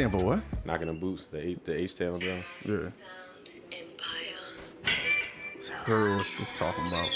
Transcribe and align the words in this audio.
sample 0.00 0.24
what? 0.24 0.40
Knocking 0.64 0.86
them 0.86 0.98
boots, 0.98 1.26
the 1.30 1.46
H, 1.46 1.58
the 1.62 1.78
H 1.78 1.94
tail 1.94 2.18
drum. 2.18 2.38
Yeah. 2.64 2.88
It's 5.56 5.68
her 5.68 6.16
what 6.16 6.24
she's 6.24 6.58
talking 6.58 6.86
about. 6.86 7.06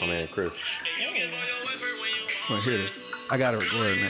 My 0.00 0.06
man 0.06 0.26
Chris. 0.28 0.52
Right 2.48 2.62
here. 2.62 2.88
I 3.30 3.36
got 3.36 3.52
it 3.52 3.58
recorded 3.58 3.98
now. 4.00 4.08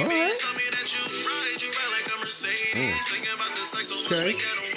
All 0.00 0.06
right. 0.06 0.32
Okay. 4.10 4.71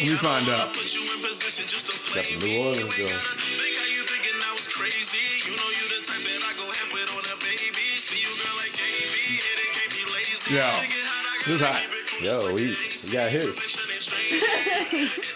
Let 0.00 0.08
me 0.08 0.16
find 0.16 0.48
out. 0.48 0.72
Got 2.14 2.24
the 2.24 2.36
New 2.40 2.56
Orleans 2.64 2.96
joint. 2.96 3.12
Yeah. 10.50 10.72
This 11.44 11.48
is 11.48 11.60
hot. 11.60 11.84
Yo, 12.22 12.54
we, 12.54 12.62
we 12.68 13.12
got 13.12 13.30
hits. 13.30 13.76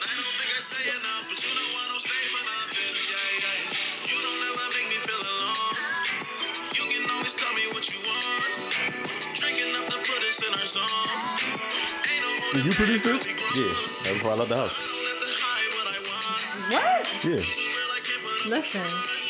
Did 12.54 12.66
you 12.66 12.72
produce 12.72 13.02
this? 13.02 13.26
Yeah, 13.26 13.64
that's 13.66 14.12
before 14.12 14.30
I 14.30 14.34
left 14.36 14.50
the 14.50 14.56
house. 14.56 14.94
What? 16.70 17.24
Yeah. 17.24 17.42
Listen. 18.48 19.23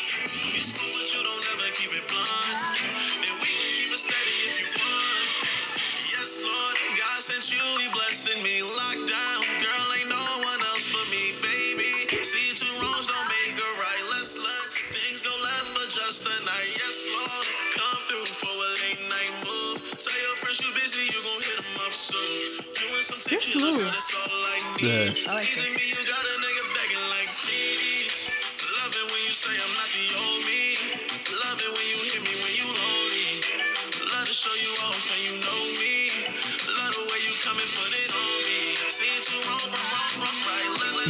You're 23.55 23.93
smooth. 24.01 24.81
Yeah. 24.81 25.31
I 25.31 25.35
like 25.35 25.47
it. 25.47 26.75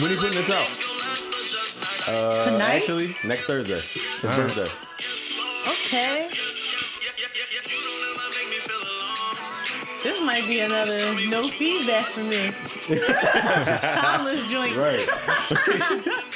When 0.02 0.12
he 0.12 0.18
putting 0.18 0.36
this 0.36 0.52
out? 0.52 0.68
Uh, 2.08 2.46
Tonight? 2.46 2.76
Actually, 2.76 3.16
next 3.24 3.46
Thursday. 3.46 3.76
His 3.76 4.26
All 4.26 4.32
right. 4.32 4.56
birthday. 4.56 4.70
Okay. 5.72 6.45
Might 10.25 10.47
be 10.47 10.59
another 10.62 11.13
no 11.30 11.44
feedback 11.44 12.06
for 12.06 12.24
me. 12.24 12.50
Timeless 14.02 14.52
joint. 14.52 14.75
Right. 14.75 16.22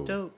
Yo. 0.00 0.04
Dope. 0.06 0.34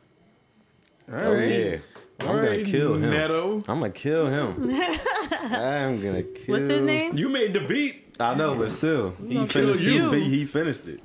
Oh 1.13 1.33
yeah. 1.39 1.79
I'm 2.21 2.27
gonna 2.27 2.39
Alright, 2.41 2.67
kill 2.67 2.95
him. 2.95 3.11
Neto. 3.11 3.57
I'm 3.69 3.81
gonna 3.81 3.91
kill 3.91 4.27
him. 4.27 4.71
I'm 4.71 6.01
gonna 6.03 6.23
kill. 6.23 6.55
What's 6.55 6.69
his 6.69 6.83
name? 6.83 7.17
You 7.17 7.29
made 7.29 7.53
the 7.55 7.61
beat. 7.61 8.15
I 8.21 8.35
know, 8.35 8.55
but 8.55 8.71
still, 8.71 9.15
he 9.27 9.47
finished. 9.47 9.81
kill 9.81 9.93
you. 9.95 10.13
He, 10.13 10.29
he 10.41 10.45
finished 10.45 10.87
it. 10.87 11.01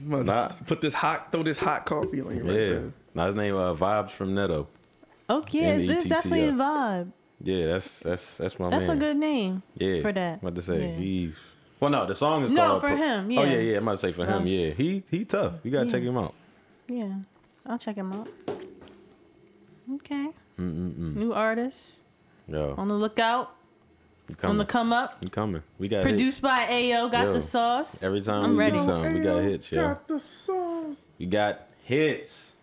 Nah. 0.00 0.48
Put 0.66 0.80
this 0.82 0.92
hot, 0.94 1.32
throw 1.32 1.42
this 1.42 1.58
hot 1.58 1.86
coffee 1.86 2.20
on 2.20 2.36
you 2.36 2.44
Yeah. 2.44 2.52
there. 2.52 2.92
Now 3.14 3.26
his 3.26 3.34
name 3.34 3.56
uh, 3.56 3.74
Vibes 3.74 4.10
from 4.10 4.34
Neto. 4.34 4.68
Okay, 5.30 5.76
it's, 5.76 5.88
it's 5.88 6.04
definitely 6.04 6.48
a 6.48 6.52
vibe. 6.52 7.10
Yeah, 7.42 7.66
that's 7.68 8.00
that's 8.00 8.36
that's 8.36 8.58
my 8.58 8.68
That's 8.70 8.86
man. 8.88 8.96
a 8.96 9.00
good 9.00 9.16
name. 9.16 9.62
yeah 9.76 10.02
for 10.02 10.12
that. 10.12 10.42
What 10.42 10.54
to 10.54 10.62
say? 10.62 10.90
Yeah. 10.90 10.96
He's 10.96 11.36
well, 11.80 11.90
no, 11.90 12.06
the 12.06 12.14
song 12.14 12.44
is 12.44 12.50
No, 12.50 12.66
called. 12.66 12.80
for 12.82 12.88
Pro- 12.88 12.96
him, 12.96 13.26
Oh 13.26 13.42
yeah. 13.42 13.44
yeah, 13.44 13.58
yeah. 13.58 13.76
I'm 13.78 13.82
about 13.84 13.92
to 13.92 13.96
say 13.98 14.12
for 14.12 14.24
him. 14.26 14.42
Um, 14.42 14.46
Yeah, 14.46 14.70
he 14.70 15.02
he 15.10 15.24
tough. 15.24 15.54
You 15.64 15.70
gotta 15.70 15.90
check 15.90 16.02
him 16.02 16.16
out. 16.18 16.34
Yeah. 16.88 17.14
I'll 17.66 17.78
check 17.78 17.96
him 17.96 18.12
out. 18.12 18.28
Okay. 19.94 20.28
Mm-mm-mm. 20.58 21.16
New 21.16 21.32
artist. 21.32 22.00
Yo, 22.48 22.74
On 22.76 22.88
the 22.88 22.94
lookout. 22.94 23.54
you 24.28 24.34
On 24.34 24.40
coming? 24.40 24.58
the 24.58 24.64
come 24.66 24.92
up. 24.92 25.16
you 25.22 25.28
coming? 25.28 25.62
We 25.78 25.88
got 25.88 26.02
Produced 26.02 26.42
by 26.42 26.66
Ayo. 26.66 27.10
Got 27.10 27.26
Yo, 27.26 27.32
the 27.32 27.40
sauce. 27.40 28.02
Every 28.02 28.20
time 28.20 28.44
I'm 28.44 28.50
we 28.52 28.56
ready. 28.58 28.78
do 28.78 28.84
something, 28.84 29.14
we 29.14 29.20
got 29.20 29.42
hits, 29.42 29.72
yo. 29.72 29.80
Got 29.82 30.08
the 30.08 30.20
song. 30.20 30.96
We 31.18 31.26
got 31.26 31.62
hits. 31.84 32.54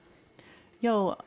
Yo, 0.80 1.18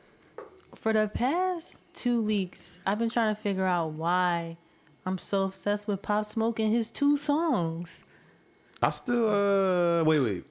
for 0.75 0.93
the 0.93 1.07
past 1.13 1.85
two 1.93 2.21
weeks, 2.21 2.79
I've 2.85 2.99
been 2.99 3.09
trying 3.09 3.35
to 3.35 3.41
figure 3.41 3.65
out 3.65 3.91
why 3.91 4.57
I'm 5.05 5.17
so 5.17 5.43
obsessed 5.45 5.87
with 5.87 6.01
Pop 6.01 6.25
Smoke 6.25 6.59
and 6.59 6.73
his 6.73 6.91
two 6.91 7.17
songs. 7.17 8.03
I 8.81 8.89
still 8.89 9.29
uh 9.29 10.03
wait 10.03 10.19
wait. 10.19 10.43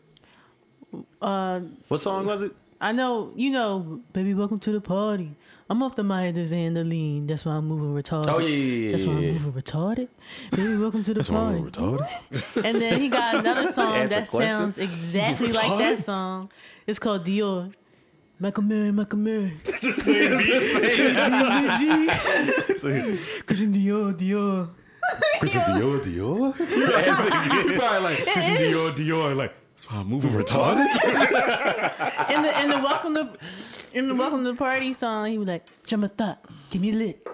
Uh, 1.20 1.60
What 1.88 2.00
song 2.00 2.24
was 2.26 2.42
it? 2.42 2.52
I 2.84 2.92
know, 2.92 3.32
you 3.34 3.50
know, 3.50 4.02
baby, 4.12 4.34
welcome 4.34 4.60
to 4.60 4.70
the 4.70 4.78
party. 4.78 5.34
I'm 5.70 5.82
off 5.82 5.96
the 5.96 6.02
Myers 6.02 6.52
and 6.52 6.76
the 6.76 6.84
lean. 6.84 7.26
That's 7.26 7.46
why 7.46 7.52
I'm 7.52 7.66
moving 7.66 7.94
retarded. 7.94 8.28
Oh 8.28 8.36
yeah, 8.36 8.48
yeah, 8.48 8.56
yeah. 8.56 8.90
That's 8.90 9.04
why 9.04 9.12
I'm 9.14 9.22
yeah. 9.22 9.32
moving 9.32 9.62
retarded. 9.62 10.08
Baby, 10.50 10.76
welcome 10.76 11.02
to 11.02 11.14
the 11.14 11.20
That's 11.20 11.30
why. 11.30 11.52
I'm 11.52 11.70
retarded. 11.70 12.62
And 12.62 12.82
then 12.82 13.00
he 13.00 13.08
got 13.08 13.36
another 13.40 13.72
song 13.72 14.06
that 14.08 14.28
sounds 14.28 14.76
exactly 14.76 15.50
like 15.50 15.78
that 15.78 15.96
song. 15.96 16.50
It's 16.86 16.98
called 16.98 17.24
Dior. 17.24 17.72
Michael 18.38 18.64
Mary, 18.64 18.92
Michael 18.92 19.18
Mary. 19.18 19.54
It's 19.64 19.80
the 19.80 19.92
same. 19.94 20.32
It's 20.34 20.44
the 22.68 22.74
same. 22.76 23.16
Christian 23.46 23.72
Dior, 23.72 24.12
Dior. 24.12 24.68
Christian 25.40 25.62
Dior, 25.62 26.00
Dior. 26.02 26.54
He 27.64 27.78
probably 27.78 28.00
like 28.00 28.18
Christian 28.26 28.56
Dior, 28.56 28.92
Dior. 28.94 29.34
Like 29.34 29.54
why 29.90 29.98
I'm 29.98 30.08
moving 30.08 30.32
retarded. 30.32 30.86
In 32.34 32.42
the 32.42 32.62
in 32.62 32.68
the 32.70 32.78
welcome 32.78 33.14
to 33.14 33.36
in 33.92 34.08
the 34.08 34.14
welcome 34.14 34.44
to 34.44 34.52
the 34.52 34.56
party 34.56 34.94
song, 34.94 35.26
he 35.30 35.38
was 35.38 35.46
like, 35.46 35.64
Jumma 35.86 36.10
thought, 36.10 36.44
give 36.70 36.80
me 36.82 36.92
lit. 36.92 37.26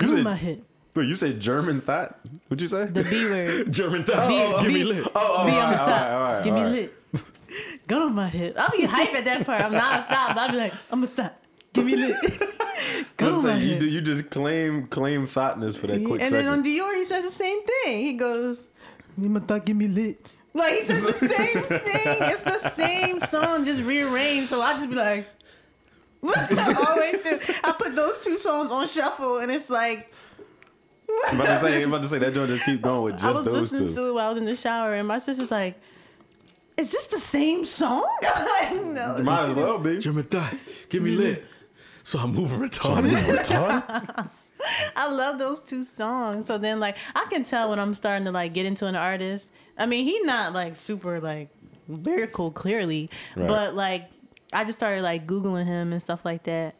Said- 0.00 0.10
in 0.10 0.22
my 0.22 0.34
head. 0.36 0.62
Wait, 0.94 1.06
you 1.06 1.14
say 1.14 1.32
German 1.32 1.80
thought? 1.80 2.18
What'd 2.48 2.60
you 2.60 2.66
say? 2.68 2.86
The 2.86 3.04
B 3.04 3.24
word. 3.24 3.70
German 3.80 4.02
thought. 4.04 4.28
B, 4.28 4.64
Give 4.64 4.72
me 4.74 4.82
lit. 4.84 5.06
oh, 5.06 5.10
oh. 5.14 5.46
Be 5.46 5.52
all 5.52 5.60
on 5.60 5.70
the 5.70 5.76
right, 5.76 5.80
all 5.80 5.86
top. 5.86 5.88
right, 5.88 6.10
all 6.12 6.20
right, 6.34 6.44
Give 6.44 6.54
me 6.54 6.64
lit. 6.64 6.94
Gun 7.86 8.02
on 8.02 8.14
my 8.14 8.28
hip. 8.28 8.56
I'll 8.58 8.70
be 8.76 8.84
hype 8.84 9.14
at 9.14 9.24
that 9.24 9.46
part. 9.46 9.62
I'm 9.62 9.72
not 9.72 10.00
a 10.00 10.12
thought, 10.14 10.32
but 10.34 10.40
I'll 10.40 10.50
be 10.50 10.56
like, 10.56 10.72
I'm 10.90 11.04
a 11.04 11.06
thought. 11.06 11.36
Give 11.72 11.86
me 11.86 11.94
lit. 11.94 12.16
Gun 13.16 13.32
on 13.34 13.44
my 13.44 13.56
you, 13.58 13.74
hip. 13.74 13.82
you 13.82 14.00
just 14.00 14.30
claim 14.30 14.88
claim 14.88 15.26
thoughtness 15.28 15.76
for 15.76 15.86
that 15.86 16.04
quick 16.04 16.20
and 16.20 16.30
second. 16.32 16.46
then 16.46 16.46
on 16.58 16.64
Dior, 16.64 16.96
he 16.96 17.04
says 17.04 17.24
the 17.24 17.30
same 17.30 17.64
thing. 17.64 17.98
He 18.06 18.14
goes, 18.14 18.64
"You 19.16 19.28
my 19.28 19.38
thought, 19.40 19.64
give 19.64 19.76
me 19.76 19.86
lit." 19.86 20.26
Like 20.52 20.74
he 20.74 20.84
says 20.84 21.04
the 21.04 21.12
same 21.28 21.62
thing. 21.62 21.80
It's 21.80 22.42
the 22.42 22.70
same 22.70 23.20
song, 23.20 23.64
just 23.64 23.82
rearranged. 23.82 24.48
So 24.48 24.60
I 24.60 24.74
just 24.74 24.90
be 24.90 24.96
like, 24.96 25.26
all 26.22 26.30
the 26.30 26.96
way 26.98 27.18
through. 27.18 27.54
I 27.64 27.72
put 27.72 27.94
those 27.94 28.22
two 28.24 28.38
songs 28.38 28.70
on 28.70 28.86
shuffle, 28.86 29.38
and 29.38 29.50
it's 29.50 29.70
like. 29.70 30.12
I'm 31.28 31.40
about 31.40 31.54
to 31.54 31.58
say, 31.58 31.82
I'm 31.82 31.88
about 31.88 32.02
to 32.02 32.08
say 32.08 32.18
that 32.18 32.34
joint 32.34 32.50
just 32.50 32.64
keep 32.64 32.82
going 32.82 33.02
with 33.02 33.14
I 33.16 33.32
just 33.32 33.34
was 33.34 33.44
those 33.44 33.72
listening 33.72 33.88
two. 33.88 33.94
to 33.96 34.08
it 34.08 34.12
while 34.14 34.26
I 34.26 34.28
was 34.28 34.38
in 34.38 34.44
the 34.44 34.54
shower, 34.54 34.94
and 34.94 35.08
my 35.08 35.18
sister's 35.18 35.50
like, 35.50 35.80
"Is 36.76 36.92
this 36.92 37.08
the 37.08 37.18
same 37.18 37.64
song?" 37.64 38.08
I'm 38.34 38.46
like, 38.46 38.86
no. 38.86 39.18
Might 39.24 39.48
as 39.48 39.54
well 39.56 39.78
be. 39.78 39.98
German 39.98 40.24
thought. 40.24 40.54
Give 40.88 41.02
me 41.02 41.12
mm-hmm. 41.12 41.20
lit. 41.20 41.46
So 42.04 42.18
I'm 42.18 42.32
moving 42.32 42.60
retarded. 42.60 44.30
I 44.96 45.10
love 45.10 45.38
those 45.38 45.60
two 45.60 45.84
songs. 45.84 46.46
So 46.46 46.58
then, 46.58 46.80
like, 46.80 46.96
I 47.14 47.26
can 47.30 47.44
tell 47.44 47.70
when 47.70 47.78
I'm 47.78 47.94
starting 47.94 48.24
to 48.26 48.30
like 48.32 48.52
get 48.54 48.66
into 48.66 48.86
an 48.86 48.96
artist. 48.96 49.50
I 49.78 49.86
mean, 49.86 50.04
he 50.04 50.20
not 50.24 50.52
like 50.52 50.76
super 50.76 51.20
like 51.20 51.48
lyrical, 51.88 52.50
clearly, 52.50 53.10
Right. 53.36 53.48
but 53.48 53.74
like, 53.74 54.10
I 54.52 54.64
just 54.64 54.78
started 54.78 55.02
like 55.02 55.26
googling 55.26 55.66
him 55.66 55.92
and 55.92 56.02
stuff 56.02 56.24
like 56.24 56.42
that. 56.44 56.74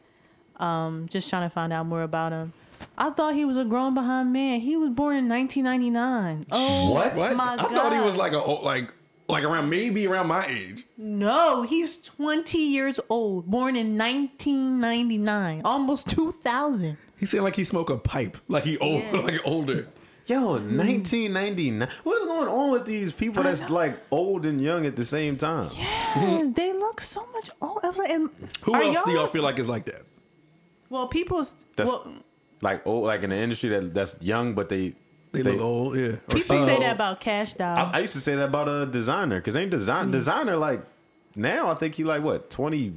Um, 0.56 1.06
just 1.10 1.30
trying 1.30 1.48
to 1.48 1.54
find 1.54 1.72
out 1.72 1.86
more 1.86 2.02
about 2.02 2.32
him. 2.32 2.52
I 2.98 3.10
thought 3.10 3.34
he 3.34 3.44
was 3.44 3.56
a 3.56 3.64
grown 3.64 3.94
behind 3.94 4.32
man. 4.32 4.60
He 4.60 4.76
was 4.76 4.90
born 4.90 5.16
in 5.16 5.28
1999. 5.28 6.46
Oh 6.52 6.92
What? 6.92 7.14
What? 7.14 7.36
my 7.36 7.54
I 7.54 7.56
god! 7.56 7.72
thought 7.74 7.92
he 7.94 8.00
was 8.00 8.16
like 8.16 8.32
a 8.32 8.38
like 8.38 8.92
like 9.28 9.44
around 9.44 9.70
maybe 9.70 10.06
around 10.06 10.26
my 10.26 10.44
age. 10.46 10.84
No, 10.98 11.62
he's 11.62 11.96
20 11.98 12.58
years 12.58 12.98
old, 13.08 13.46
born 13.46 13.76
in 13.76 13.96
1999, 13.96 15.62
almost 15.64 16.08
2000. 16.10 16.96
He 17.20 17.26
said 17.26 17.42
like 17.42 17.54
he 17.54 17.62
smoke 17.64 17.90
a 17.90 17.96
pipe, 17.98 18.38
like 18.48 18.64
he 18.64 18.76
old, 18.78 19.02
Yeah. 19.04 19.20
like 19.20 19.40
older. 19.44 19.86
Yo, 20.26 20.52
1999. 20.52 21.88
What 22.04 22.20
is 22.20 22.26
going 22.26 22.48
on 22.48 22.70
with 22.70 22.86
these 22.86 23.12
people 23.12 23.42
that's 23.42 23.68
like 23.68 23.98
old 24.10 24.46
and 24.46 24.60
young 24.60 24.86
at 24.86 24.96
the 24.96 25.04
same 25.04 25.36
time? 25.36 25.68
Yeah, 25.76 26.48
they 26.54 26.72
look 26.72 27.00
so 27.00 27.26
much 27.32 27.50
old. 27.60 27.80
I 27.82 27.88
was 27.88 27.98
like, 27.98 28.10
and 28.10 28.28
Who 28.62 28.74
else 28.74 29.02
do 29.04 29.10
y'all 29.12 29.22
y'all- 29.22 29.26
feel 29.26 29.42
like 29.42 29.58
is 29.58 29.66
like 29.68 29.84
that? 29.86 30.02
Well, 30.88 31.08
people, 31.08 31.46
That's 31.76 31.88
well, 31.90 32.12
like 32.62 32.86
old, 32.86 33.04
like 33.06 33.22
in 33.22 33.30
the 33.30 33.36
industry 33.36 33.70
that 33.70 33.92
that's 33.94 34.16
young, 34.20 34.54
but 34.54 34.68
they 34.68 34.94
They, 35.32 35.42
look 35.42 35.60
old, 35.60 35.96
yeah. 35.96 36.02
Or 36.06 36.16
people 36.28 36.40
seem 36.42 36.64
say 36.64 36.72
old. 36.74 36.82
that 36.82 36.92
about 36.94 37.20
Kash 37.20 37.54
Doll. 37.54 37.76
I, 37.78 37.90
I 37.94 37.98
used 38.00 38.14
to 38.14 38.20
say 38.20 38.34
that 38.36 38.44
about 38.44 38.68
a 38.68 38.86
Desiigner 38.86 39.36
because 39.38 39.56
ain't 39.56 39.70
design 39.70 40.10
mm. 40.10 40.14
Desiigner 40.14 40.58
like 40.58 40.84
now 41.36 41.70
I 41.70 41.74
think 41.74 41.94
he 41.96 42.04
like 42.04 42.22
what 42.22 42.50
twenty. 42.50 42.94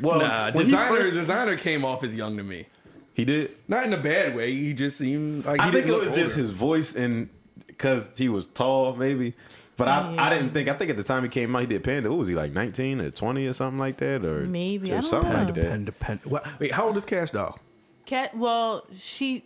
Well, 0.00 0.18
Nah, 0.20 0.50
Desiigner 0.50 0.88
first- 0.88 1.16
Desiigner 1.28 1.58
came 1.58 1.84
off 1.84 2.02
as 2.04 2.14
young 2.14 2.36
to 2.36 2.42
me. 2.42 2.66
He 3.14 3.24
did. 3.24 3.50
Not 3.68 3.84
in 3.84 3.92
a 3.92 3.98
bad 3.98 4.34
way. 4.34 4.52
He 4.52 4.72
just 4.72 4.98
seemed 4.98 5.44
like 5.44 5.60
he 5.60 5.68
I 5.68 5.70
think 5.70 5.86
didn't 5.86 5.90
it 5.90 5.92
look 5.98 6.06
was 6.08 6.16
just 6.16 6.36
his 6.36 6.50
voice 6.50 6.94
and 6.94 7.28
because 7.66 8.16
he 8.16 8.28
was 8.28 8.46
tall, 8.46 8.94
maybe. 8.96 9.34
But 9.76 9.88
I, 9.88 10.14
Yeah. 10.14 10.24
I 10.24 10.30
didn't 10.30 10.52
think. 10.52 10.68
I 10.68 10.74
think 10.74 10.90
at 10.90 10.96
the 10.96 11.02
time 11.02 11.22
he 11.22 11.28
came 11.28 11.54
out, 11.56 11.60
he 11.60 11.66
did 11.66 11.82
Panda. 11.82 12.10
What 12.10 12.18
was 12.18 12.28
he 12.28 12.34
like, 12.34 12.52
nineteen 12.52 13.00
or 13.00 13.10
twenty 13.10 13.46
or 13.46 13.52
something 13.52 13.78
like 13.78 13.96
that, 13.98 14.24
or 14.24 14.40
Maybe, 14.46 14.90
or 14.92 14.96
I 14.96 15.00
don't 15.00 15.10
something 15.10 15.30
know. 15.32 15.44
like 15.44 15.54
that. 15.54 15.70
Independent. 15.72 16.26
What? 16.30 16.46
Wait, 16.60 16.72
how 16.72 16.86
old 16.86 16.96
is 16.96 17.04
Kash 17.04 17.30
Doll? 17.30 17.58
Cat, 18.06 18.36
well, 18.36 18.84
she, 18.96 19.44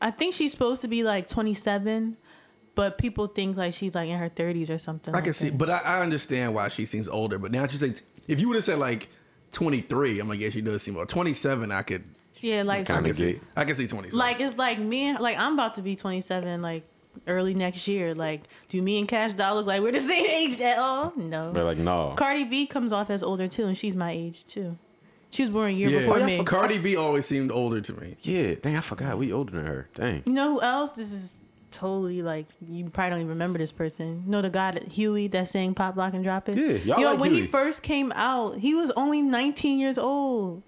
I 0.00 0.10
think 0.10 0.34
she's 0.34 0.52
supposed 0.52 0.80
to 0.82 0.88
be 0.88 1.02
like 1.04 1.28
27, 1.28 2.16
but 2.74 2.96
people 2.98 3.26
think 3.28 3.56
like 3.56 3.74
she's 3.74 3.94
like 3.94 4.08
in 4.08 4.18
her 4.18 4.30
30s 4.30 4.70
or 4.70 4.78
something. 4.78 5.14
I 5.14 5.18
like 5.18 5.24
can 5.24 5.32
see, 5.34 5.50
but 5.50 5.68
I, 5.70 5.78
I 5.78 6.00
understand 6.00 6.54
why 6.54 6.68
she 6.68 6.86
seems 6.86 7.08
older. 7.08 7.38
But 7.38 7.52
now 7.52 7.62
that 7.62 7.72
you 7.72 7.78
say, 7.78 7.94
if 8.26 8.40
you 8.40 8.48
would 8.48 8.54
have 8.56 8.64
said 8.64 8.78
like 8.78 9.08
23, 9.52 10.18
I'm 10.20 10.28
like, 10.28 10.40
yeah, 10.40 10.50
she 10.50 10.60
does 10.62 10.82
seem 10.82 10.96
older. 10.96 11.06
27, 11.06 11.70
I 11.72 11.82
could, 11.82 12.04
Yeah, 12.42 12.62
like, 12.62 12.88
I 12.90 12.94
Kinda 12.94 13.10
can 13.10 13.14
see, 13.14 13.32
gay. 13.34 13.40
I 13.56 13.64
can 13.64 13.74
see 13.74 13.86
27. 13.86 14.18
like 14.18 14.40
it's 14.40 14.56
like 14.58 14.78
me, 14.78 15.16
like 15.16 15.38
I'm 15.38 15.54
about 15.54 15.74
to 15.76 15.82
be 15.82 15.96
27, 15.96 16.62
like 16.62 16.84
early 17.26 17.54
next 17.54 17.86
year. 17.88 18.14
Like, 18.14 18.42
do 18.68 18.80
me 18.80 18.98
and 18.98 19.08
Kash 19.08 19.32
Doll 19.34 19.56
look 19.56 19.66
like 19.66 19.82
we're 19.82 19.92
the 19.92 20.00
same 20.12 20.24
age 20.26 20.60
at 20.60 20.78
all? 20.78 21.12
No. 21.16 21.52
They're 21.52 21.64
like, 21.64 21.78
no. 21.78 22.14
Cardi 22.16 22.44
B 22.44 22.66
comes 22.66 22.92
off 22.92 23.10
as 23.10 23.22
older 23.22 23.48
too, 23.48 23.66
and 23.66 23.76
she's 23.76 23.96
my 23.96 24.12
age 24.12 24.44
too. 24.44 24.78
She 25.32 25.42
was 25.42 25.50
born 25.50 25.70
a 25.70 25.72
year 25.72 25.88
yeah, 25.90 25.98
before 26.00 26.18
Oh, 26.18 26.26
me. 26.26 26.42
Cardi 26.44 26.78
B 26.78 26.96
always 26.96 27.24
seemed 27.24 27.52
older 27.52 27.80
to 27.80 27.92
me. 28.00 28.16
Yeah, 28.22 28.54
dang, 28.56 28.76
I 28.76 28.80
forgot 28.80 29.16
we 29.16 29.32
older 29.32 29.52
than 29.52 29.64
her. 29.66 29.88
Dang. 29.94 30.22
You 30.26 30.32
know 30.32 30.54
who 30.54 30.60
else? 30.62 30.90
This 30.90 31.12
is 31.12 31.40
totally 31.70 32.20
like 32.20 32.46
you 32.60 32.90
probably 32.90 33.10
don't 33.10 33.18
even 33.20 33.28
remember 33.28 33.56
this 33.58 33.70
person. 33.70 34.22
You 34.24 34.30
know 34.30 34.42
the 34.42 34.50
guy 34.50 34.72
that 34.72 34.88
Huey 34.88 35.28
that 35.28 35.46
sang 35.46 35.74
"Pop 35.74 35.96
Lock 35.96 36.14
and 36.14 36.24
Drop 36.24 36.48
It." 36.48 36.58
Yeah, 36.58 36.94
y'all 36.96 37.00
Yo, 37.00 37.10
like 37.12 37.20
when 37.20 37.30
he 37.32 37.46
first 37.46 37.82
came 37.84 38.10
out, 38.16 38.58
he 38.58 38.74
was 38.74 38.90
only 38.96 39.22
19 39.22 39.78
years 39.78 39.98
old. 39.98 40.64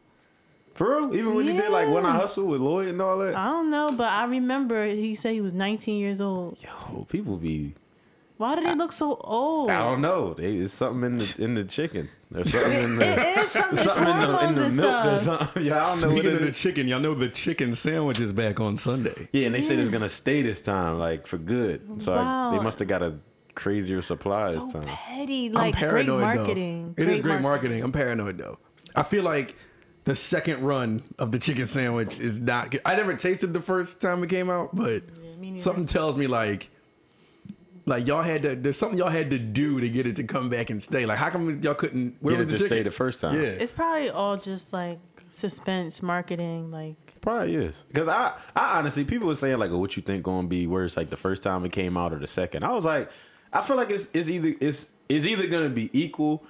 For 0.75 0.97
real? 0.99 1.15
Even 1.17 1.35
when 1.35 1.47
he 1.47 1.53
did 1.53 1.71
like 1.71 1.89
When 1.89 2.05
I 2.07 2.15
Yeah. 2.15 2.21
Hustle 2.21 2.47
with 2.47 2.61
Lloyd 2.61 2.89
and 2.89 3.01
all 3.03 3.19
that. 3.19 3.35
I 3.37 3.47
don't 3.51 3.71
know, 3.71 3.93
but 3.93 4.09
I 4.09 4.25
remember 4.25 4.87
he 4.87 5.15
said 5.15 5.35
he 5.35 5.41
was 5.41 5.53
19 5.53 6.01
years 6.01 6.21
old. 6.21 6.59
Yo, 6.63 7.05
people 7.11 7.37
be. 7.37 7.75
Why 8.39 8.57
do 8.57 8.63
they 8.65 8.75
look 8.75 8.91
so 8.91 9.17
old? 9.23 9.71
I 9.71 9.79
don't 9.79 10.01
know. 10.01 10.35
They, 10.35 10.55
it's 10.57 10.75
something 10.75 11.05
in 11.13 11.19
the 11.19 11.37
in 11.39 11.55
the 11.55 11.65
chicken. 11.65 12.09
There's 12.31 12.51
something 12.51 12.73
in 12.73 12.97
the. 12.97 13.05
It 13.13 13.39
is 13.39 13.51
something, 13.53 13.73
it's 13.75 13.83
Something 13.93 14.09
in 14.09 14.21
the, 14.21 14.47
in 14.49 14.55
the 14.57 14.65
and 14.65 14.77
milk 14.77 15.07
or 15.07 15.19
something. 15.19 15.63
Yeah, 15.67 15.77
I 15.77 15.79
don't 15.81 16.01
know 16.01 16.09
what 16.09 16.17
Speaking 16.17 16.31
it 16.31 16.35
of 16.35 16.41
the 16.41 16.49
is. 16.49 16.59
chicken, 16.59 16.89
y'all 16.89 16.99
know 17.01 17.15
the 17.15 17.29
chicken 17.29 17.73
sandwich 17.75 18.21
is 18.21 18.33
back 18.33 18.59
on 18.59 18.77
Sunday. 18.79 19.29
Yeah, 19.33 19.47
and 19.47 19.55
they 19.55 19.61
said 19.61 19.79
it's 19.79 19.91
gonna 19.91 20.09
stay 20.09 20.43
this 20.43 20.61
time, 20.63 20.99
like 20.99 21.27
for 21.29 21.39
good. 21.39 22.03
So 22.03 22.15
I- 22.15 22.57
they 22.57 22.63
must 22.65 22.79
have 22.81 22.89
got 22.89 23.03
a 23.03 23.15
crazier 23.55 24.01
supply 24.03 24.53
this 24.53 24.73
time. 24.73 24.87
petty, 24.87 25.47
I'm 25.49 25.53
like 25.53 25.79
great 25.79 26.07
marketing. 26.09 26.95
though. 26.97 27.03
It 27.03 27.09
is 27.11 27.21
great 27.21 27.33
mar- 27.35 27.41
marketing. 27.43 27.83
I'm 27.85 27.93
paranoid 27.93 28.39
though. 28.39 28.59
I 28.97 29.03
feel 29.05 29.23
like 29.23 29.55
the 30.05 30.15
second 30.15 30.63
run 30.63 31.03
of 31.19 31.33
the 31.33 31.39
chicken 31.39 31.67
sandwich 31.67 32.21
is 32.21 32.41
not 32.41 32.71
good. 32.71 32.81
I 32.85 32.97
never 32.97 33.15
tasted 33.15 33.55
the 33.55 33.61
first 33.61 34.01
time 34.01 34.23
it 34.25 34.31
came 34.31 34.51
out, 34.51 34.75
but 34.75 35.03
me 35.39 35.53
neither. 35.53 35.63
something 35.63 35.87
tells 35.87 36.17
me 36.17 36.27
like 36.27 36.71
like 37.85 38.07
y'all 38.07 38.23
had 38.23 38.43
to 38.43 38.55
there's 38.55 38.79
something 38.79 38.99
y'all 38.99 39.09
had 39.09 39.31
to 39.31 39.39
do 39.39 39.81
to 39.81 39.89
get 39.89 40.07
it 40.07 40.17
to 40.17 40.25
come 40.25 40.49
back 40.49 40.71
and 40.71 40.83
stay. 40.83 41.07
Like 41.07 41.19
how 41.19 41.31
come 41.31 41.61
y'all 41.63 41.75
couldn't 41.75 42.17
where 42.21 42.37
Get 42.37 42.45
was 42.45 42.55
it 42.55 42.59
the 42.59 42.59
to 42.59 42.69
stay 42.69 42.83
the 42.83 42.91
first 42.91 43.21
time. 43.21 43.37
Yeah. 43.37 43.49
It's 43.49 43.73
probably 43.73 44.11
all 44.11 44.37
just 44.37 44.73
like 44.73 44.99
suspense 45.31 46.03
marketing, 46.03 46.71
like 46.71 46.97
Probably 47.23 47.55
is. 47.55 47.85
Because 47.87 48.09
I, 48.09 48.35
I 48.55 48.79
honestly, 48.79 49.05
people 49.05 49.29
were 49.29 49.37
saying 49.37 49.57
like, 49.59 49.71
"Oh, 49.71 49.79
what 49.79 49.97
you 49.97 50.03
think 50.03 50.25
gonna 50.25 50.49
be 50.49 50.67
worse, 50.67 50.97
like 50.97 51.09
the 51.09 51.17
first 51.17 51.45
time 51.45 51.65
it 51.65 51.71
came 51.71 51.97
out 51.97 52.13
or 52.13 52.19
the 52.19 52.27
second? 52.27 52.65
I 52.65 52.73
was 52.73 52.85
like, 52.85 53.09
I 53.53 53.63
feel 53.63 53.77
like 53.77 53.91
it's 53.91 54.09
it's 54.13 54.29
either 54.29 54.55
it's 54.61 54.91
it's 55.09 55.25
either 55.25 55.47
gonna 55.47 55.69
be 55.69 55.89
equal, 55.93 56.45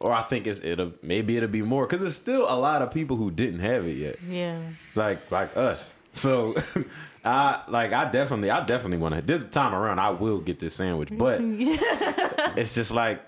or 0.00 0.12
I 0.12 0.22
think 0.22 0.46
it's 0.46 0.64
it'll 0.64 0.92
maybe 1.02 1.36
it'll 1.36 1.48
be 1.48 1.62
more 1.62 1.86
because 1.86 2.02
there's 2.02 2.16
still 2.16 2.44
a 2.48 2.54
lot 2.58 2.82
of 2.82 2.92
people 2.92 3.16
who 3.16 3.30
didn't 3.30 3.60
have 3.60 3.86
it 3.86 3.96
yet, 3.96 4.16
yeah. 4.28 4.60
like 4.94 5.30
like 5.30 5.56
us. 5.56 5.94
So, 6.12 6.54
I 7.24 7.62
like 7.68 7.92
I 7.92 8.10
definitely 8.10 8.50
I 8.50 8.64
definitely 8.64 8.98
want 8.98 9.14
to 9.14 9.22
this 9.22 9.44
time 9.50 9.74
around 9.74 9.98
I 9.98 10.10
will 10.10 10.38
get 10.38 10.58
this 10.58 10.74
sandwich, 10.74 11.10
but 11.12 11.40
it's 11.42 12.74
just 12.74 12.90
like. 12.90 13.22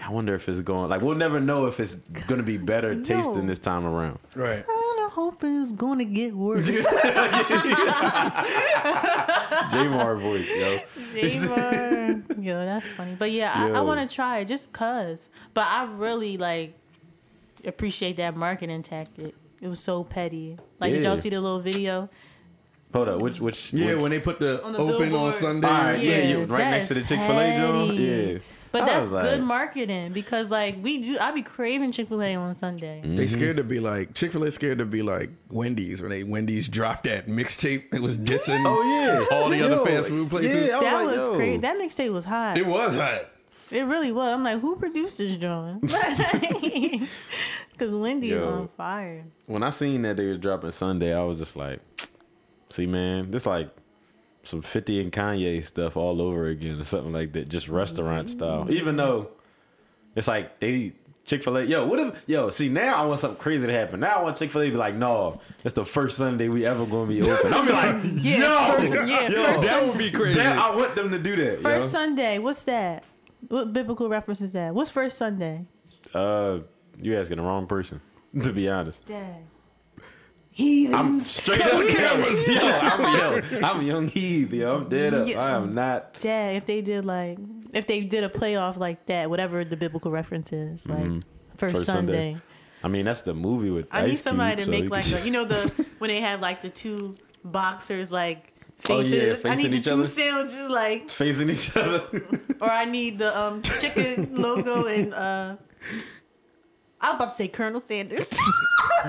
I 0.00 0.10
wonder 0.10 0.32
if 0.36 0.48
it's 0.48 0.60
going 0.60 0.88
like 0.88 1.02
we'll 1.02 1.16
never 1.16 1.40
know 1.40 1.66
if 1.66 1.80
it's 1.80 1.96
gonna 1.96 2.44
be 2.44 2.56
better 2.56 2.94
tasting 3.02 3.48
this 3.48 3.58
time 3.58 3.84
around. 3.84 4.20
Right. 4.36 4.64
I 5.08 5.10
hope 5.10 5.42
it's 5.42 5.72
going 5.72 5.98
to 6.00 6.04
get 6.04 6.34
worse. 6.34 6.66
J 9.72 9.88
Mar 9.88 10.16
voice, 10.16 10.46
yo. 10.48 10.78
J-Mar. 11.12 12.22
Yo, 12.38 12.64
that's 12.66 12.86
funny. 12.88 13.16
But 13.18 13.30
yeah, 13.32 13.52
I, 13.54 13.70
I 13.78 13.80
want 13.80 14.06
to 14.08 14.14
try 14.14 14.40
it 14.40 14.44
just 14.46 14.70
cause. 14.72 15.30
But 15.54 15.66
I 15.66 15.84
really 15.84 16.36
like 16.36 16.74
appreciate 17.64 18.16
that 18.16 18.36
marketing 18.36 18.82
tactic. 18.82 19.34
It 19.62 19.68
was 19.68 19.80
so 19.80 20.04
petty. 20.04 20.58
Like, 20.78 20.92
did 20.92 21.02
y'all 21.04 21.16
see 21.16 21.30
the 21.30 21.40
little 21.40 21.60
video? 21.60 22.10
Hold 22.92 23.08
up, 23.08 23.20
which 23.20 23.40
which 23.40 23.72
Yeah, 23.72 23.94
which, 23.94 24.02
when 24.02 24.10
they 24.10 24.20
put 24.20 24.38
the, 24.38 24.62
On 24.62 24.72
the 24.72 24.78
open 24.78 25.14
on. 25.14 25.32
Sunday. 25.32 25.66
All 25.68 25.72
right, 25.74 26.02
yeah, 26.02 26.18
you- 26.28 26.44
right 26.44 26.70
next 26.70 26.88
to 26.88 26.94
the 26.94 27.02
Chick-fil-A 27.02 27.56
joint? 27.58 27.94
Yeah. 27.98 28.38
But 28.70 28.82
I 28.82 28.86
that's 28.86 29.10
like- 29.10 29.22
good 29.22 29.42
marketing 29.42 30.12
because 30.12 30.50
like 30.50 30.76
we 30.82 30.98
do. 31.02 31.18
I 31.18 31.30
be 31.32 31.42
craving 31.42 31.92
Chick 31.92 32.08
Fil 32.08 32.22
A 32.22 32.34
on 32.34 32.54
Sunday. 32.54 33.02
Mm. 33.04 33.16
They 33.16 33.26
scared 33.26 33.56
to 33.56 33.64
be 33.64 33.80
like 33.80 34.14
Chick 34.14 34.32
Fil 34.32 34.44
A 34.44 34.50
scared 34.50 34.78
to 34.78 34.84
be 34.84 35.02
like 35.02 35.30
Wendy's 35.50 36.00
when 36.02 36.10
they 36.10 36.22
Wendy's 36.22 36.68
dropped 36.68 37.04
that 37.04 37.26
mixtape. 37.28 37.94
It 37.94 38.02
was 38.02 38.18
dissing. 38.18 38.62
Oh 38.66 38.82
yeah, 39.30 39.36
all 39.36 39.48
the 39.48 39.56
Yo, 39.58 39.66
other 39.66 39.84
fast 39.90 40.08
food 40.08 40.28
places. 40.30 40.68
Yeah, 40.68 40.78
I 40.78 40.80
That 40.80 40.94
like, 41.04 41.16
was 41.16 41.26
yo. 41.26 41.34
crazy. 41.36 41.56
That 41.58 41.76
mixtape 41.76 42.12
was 42.12 42.24
hot. 42.24 42.58
It 42.58 42.66
was 42.66 42.96
hot. 42.96 43.28
It 43.70 43.82
really 43.82 44.12
was. 44.12 44.34
I'm 44.34 44.42
like, 44.44 44.60
who 44.60 44.76
produced 44.76 45.18
this 45.18 45.36
joint? 45.36 45.82
Because 47.72 47.94
Wendy's 47.94 48.30
Yo. 48.32 48.48
on 48.48 48.68
fire. 48.76 49.24
when 49.46 49.62
I 49.62 49.70
seen 49.70 50.02
that 50.02 50.16
they 50.16 50.26
were 50.26 50.36
dropping 50.36 50.72
Sunday, 50.72 51.14
I 51.14 51.22
was 51.22 51.38
just 51.38 51.54
like, 51.54 51.78
see, 52.70 52.86
man, 52.86 53.30
this 53.30 53.46
like 53.46 53.70
some 54.48 54.62
50 54.62 55.02
and 55.02 55.12
Kanye 55.12 55.62
stuff 55.62 55.94
all 55.94 56.22
over 56.22 56.46
again 56.46 56.80
or 56.80 56.84
something 56.84 57.12
like 57.12 57.32
that, 57.34 57.50
just 57.50 57.68
restaurant 57.68 58.30
style. 58.30 58.66
Even 58.72 58.96
though 58.96 59.28
it's 60.16 60.26
like 60.26 60.58
they 60.58 60.92
Chick 61.26 61.44
Fil 61.44 61.58
A, 61.58 61.62
yo, 61.64 61.86
what 61.86 61.98
if, 61.98 62.14
yo, 62.26 62.48
see 62.48 62.70
now 62.70 62.96
I 63.02 63.04
want 63.04 63.20
something 63.20 63.38
crazy 63.38 63.66
to 63.66 63.72
happen. 63.74 64.00
Now 64.00 64.20
I 64.20 64.22
want 64.22 64.38
Chick 64.38 64.50
Fil 64.50 64.62
A 64.62 64.64
to 64.64 64.70
be 64.70 64.76
like, 64.78 64.94
no, 64.94 65.38
it's 65.62 65.74
the 65.74 65.84
first 65.84 66.16
Sunday 66.16 66.48
we 66.48 66.64
ever 66.64 66.86
gonna 66.86 67.06
be 67.06 67.20
open. 67.30 67.52
I'll 67.52 67.66
be 67.66 67.72
like, 67.72 67.96
Yeah, 68.24 68.38
yo, 68.70 68.76
first, 68.78 68.92
yeah, 69.10 69.28
yo, 69.28 69.44
first, 69.44 69.64
That 69.64 69.78
Sun- 69.80 69.88
would 69.90 69.98
be 69.98 70.10
crazy. 70.10 70.38
that, 70.38 70.56
I 70.58 70.74
want 70.74 70.94
them 70.94 71.10
to 71.10 71.18
do 71.18 71.36
that. 71.36 71.62
first 71.62 71.82
yo. 71.84 71.88
Sunday. 71.88 72.38
What's 72.38 72.62
that? 72.62 73.04
What 73.48 73.74
biblical 73.74 74.08
reference 74.08 74.40
is 74.40 74.52
that? 74.52 74.74
What's 74.74 74.88
first 74.88 75.18
Sunday? 75.18 75.66
Uh, 76.14 76.60
you 76.98 77.14
asking 77.18 77.36
the 77.36 77.42
wrong 77.42 77.66
person, 77.66 78.00
to 78.42 78.50
be 78.50 78.66
honest. 78.70 79.04
Dad. 79.04 79.42
Heathens. 80.58 80.94
I'm 80.94 81.20
straight 81.20 81.60
up 81.62 81.86
cameras. 81.88 82.48
Yo, 82.48 82.58
I'm 82.60 83.16
yo, 83.52 83.60
I'm 83.62 83.82
young 83.82 84.08
Heath, 84.08 84.52
yo. 84.52 84.76
I'm 84.76 84.88
dead 84.88 85.14
up. 85.14 85.28
Yeah. 85.28 85.40
I 85.40 85.50
am 85.56 85.72
not. 85.74 86.18
Dad, 86.18 86.56
if 86.56 86.66
they 86.66 86.80
did 86.82 87.04
like, 87.04 87.38
if 87.72 87.86
they 87.86 88.00
did 88.02 88.24
a 88.24 88.28
playoff 88.28 88.76
like 88.76 89.06
that, 89.06 89.30
whatever 89.30 89.64
the 89.64 89.76
biblical 89.76 90.10
reference 90.10 90.52
is, 90.52 90.86
like 90.88 90.98
first, 90.98 91.06
Mm-hmm. 91.08 91.56
First 91.56 91.86
Sunday. 91.86 92.32
Sunday. 92.32 92.36
I 92.82 92.88
mean, 92.88 93.04
that's 93.04 93.22
the 93.22 93.34
movie 93.34 93.70
with. 93.70 93.86
I 93.92 94.06
need 94.06 94.16
somebody 94.18 94.56
Cube, 94.62 94.72
to 94.72 94.76
so 94.76 94.82
make 94.82 94.90
like, 94.90 95.22
a, 95.22 95.24
you 95.24 95.30
know, 95.30 95.44
the 95.44 95.86
when 95.98 96.08
they 96.08 96.20
have 96.20 96.40
like 96.40 96.62
the 96.62 96.70
two 96.70 97.14
boxers 97.44 98.10
like 98.12 98.52
Oh, 98.88 99.02
faces. 99.02 99.12
yeah, 99.12 99.32
I 99.50 99.56
facing 99.56 99.70
need 99.72 99.82
the 99.84 99.90
two 99.90 99.94
other. 99.96 100.06
sandwiches 100.06 100.68
like, 100.68 101.08
facing 101.10 101.50
each 101.50 101.76
other. 101.76 102.02
or 102.60 102.70
I 102.70 102.84
need 102.84 103.18
the 103.18 103.36
um 103.38 103.62
chicken 103.62 104.40
logo 104.40 104.86
and 104.86 105.14
uh. 105.14 105.56
I 107.00 107.10
was 107.10 107.16
about 107.16 107.30
to 107.30 107.36
say 107.36 107.48
Colonel 107.48 107.80
Sanders. 107.80 108.26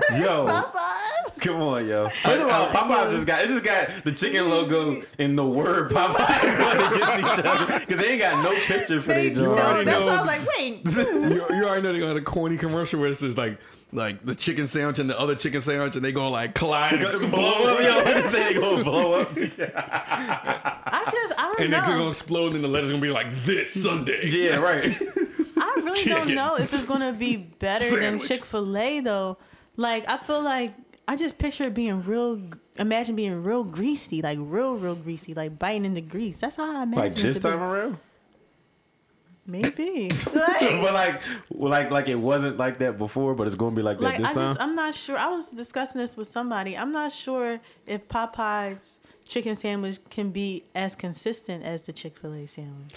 yo, 0.19 0.45
Popeyes. 0.45 1.41
Come 1.41 1.61
on, 1.61 1.87
yo. 1.87 2.03
Uh, 2.05 2.09
Popeye 2.71 3.09
just 3.11 3.25
got 3.25 3.43
it. 3.43 3.47
Just 3.47 3.63
got 3.63 4.03
the 4.03 4.11
chicken 4.11 4.47
logo 4.47 5.01
and 5.17 5.37
the 5.37 5.45
word 5.45 5.89
Popeye 5.91 6.93
against 6.93 7.19
each 7.19 7.45
other 7.45 7.79
because 7.79 7.97
they 7.99 8.11
ain't 8.11 8.21
got 8.21 8.43
no 8.43 8.51
picture 8.67 9.01
for 9.01 9.07
They 9.09 9.29
their 9.29 9.45
don't. 9.45 9.59
already 9.59 9.85
That's 9.85 9.99
know. 10.01 10.05
why 10.05 10.15
I 10.15 10.21
was 10.21 10.27
like, 10.27 10.47
wait. 10.57 10.85
you, 11.49 11.55
you 11.57 11.65
already 11.65 11.81
know 11.81 11.91
they're 11.91 12.01
gonna 12.01 12.07
have 12.13 12.17
a 12.17 12.21
corny 12.21 12.57
commercial 12.57 12.99
where 12.99 13.09
it 13.11 13.15
says 13.15 13.35
like 13.37 13.57
like 13.91 14.23
the 14.23 14.35
chicken 14.35 14.67
sandwich 14.67 14.99
and 14.99 15.09
the 15.09 15.19
other 15.19 15.33
chicken 15.33 15.61
sandwich 15.61 15.95
and 15.95 16.05
they 16.05 16.11
gonna 16.11 16.29
like 16.29 16.53
collide 16.53 16.91
and 16.93 17.01
Blow 17.01 17.09
explode. 17.09 17.65
up, 17.65 18.05
yo. 18.05 18.21
They 18.21 18.27
say 18.27 18.53
they 18.53 18.59
gonna 18.59 18.83
blow 18.83 19.21
up. 19.21 19.31
I 19.35 21.09
just, 21.11 21.33
I 21.39 21.43
don't 21.43 21.59
And 21.61 21.73
they're 21.73 21.81
know. 21.81 21.87
gonna 21.87 22.07
explode 22.09 22.53
and 22.53 22.63
the 22.63 22.67
letter's 22.67 22.91
gonna 22.91 23.01
be 23.01 23.09
like 23.09 23.27
this 23.45 23.71
Sunday. 23.81 24.29
Yeah, 24.29 24.57
right. 24.57 24.95
I 25.89 25.93
really 25.93 26.09
don't 26.09 26.35
know 26.35 26.55
if 26.55 26.73
it's 26.73 26.85
gonna 26.85 27.13
be 27.13 27.35
better 27.59 27.99
than 27.99 28.19
Chick 28.19 28.45
Fil 28.45 28.77
A 28.77 28.99
though. 28.99 29.37
Like 29.75 30.07
I 30.07 30.17
feel 30.17 30.41
like 30.41 30.73
I 31.07 31.15
just 31.15 31.37
picture 31.37 31.65
it 31.65 31.73
being 31.73 32.03
real. 32.03 32.41
Imagine 32.77 33.15
being 33.15 33.43
real 33.43 33.63
greasy, 33.63 34.21
like 34.21 34.37
real, 34.39 34.75
real 34.75 34.95
greasy, 34.95 35.33
like 35.33 35.57
biting 35.57 35.85
into 35.85 36.01
grease. 36.01 36.39
That's 36.39 36.55
how 36.55 36.63
I 36.63 36.83
imagine. 36.83 36.95
Like 36.95 37.15
this 37.15 37.37
to 37.37 37.41
be. 37.41 37.49
time 37.49 37.61
around. 37.61 37.97
maybe. 39.45 40.11
but 40.33 40.93
like, 40.93 41.21
like, 41.49 41.91
like 41.91 42.07
it 42.09 42.15
wasn't 42.15 42.57
like 42.57 42.77
that 42.79 42.97
before, 42.97 43.33
but 43.35 43.47
it's 43.47 43.55
gonna 43.55 43.75
be 43.75 43.81
like 43.81 43.97
that 43.97 44.03
like 44.03 44.17
this 44.19 44.27
I 44.27 44.33
time. 44.33 44.47
just, 44.49 44.61
I'm 44.61 44.75
not 44.75 44.93
sure. 44.95 45.17
I 45.17 45.27
was 45.27 45.51
discussing 45.51 45.99
this 45.99 46.15
with 46.15 46.27
somebody. 46.27 46.77
I'm 46.77 46.91
not 46.91 47.11
sure 47.11 47.59
if 47.87 48.07
Popeye's 48.07 48.99
chicken 49.25 49.55
sandwich 49.55 49.99
can 50.09 50.29
be 50.29 50.63
as 50.75 50.95
consistent 50.95 51.63
as 51.63 51.83
the 51.83 51.93
Chick 51.93 52.17
Fil 52.17 52.33
A 52.33 52.47
sandwich. 52.47 52.95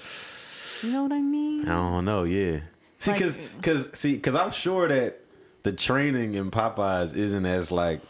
You 0.82 0.92
know 0.92 1.04
what 1.04 1.12
I 1.12 1.20
mean? 1.20 1.68
I 1.68 1.74
don't 1.74 2.04
know. 2.04 2.24
Yeah. 2.24 2.60
See, 3.02 3.10
Like- 3.10 3.20
cause, 3.20 3.38
cause, 3.62 3.90
see, 3.94 4.16
cause 4.16 4.36
I'm 4.36 4.52
sure 4.52 4.86
that 4.86 5.18
the 5.64 5.72
training 5.72 6.34
in 6.34 6.52
Popeyes 6.52 7.16
isn't 7.16 7.44
as 7.44 7.72
like 7.72 8.00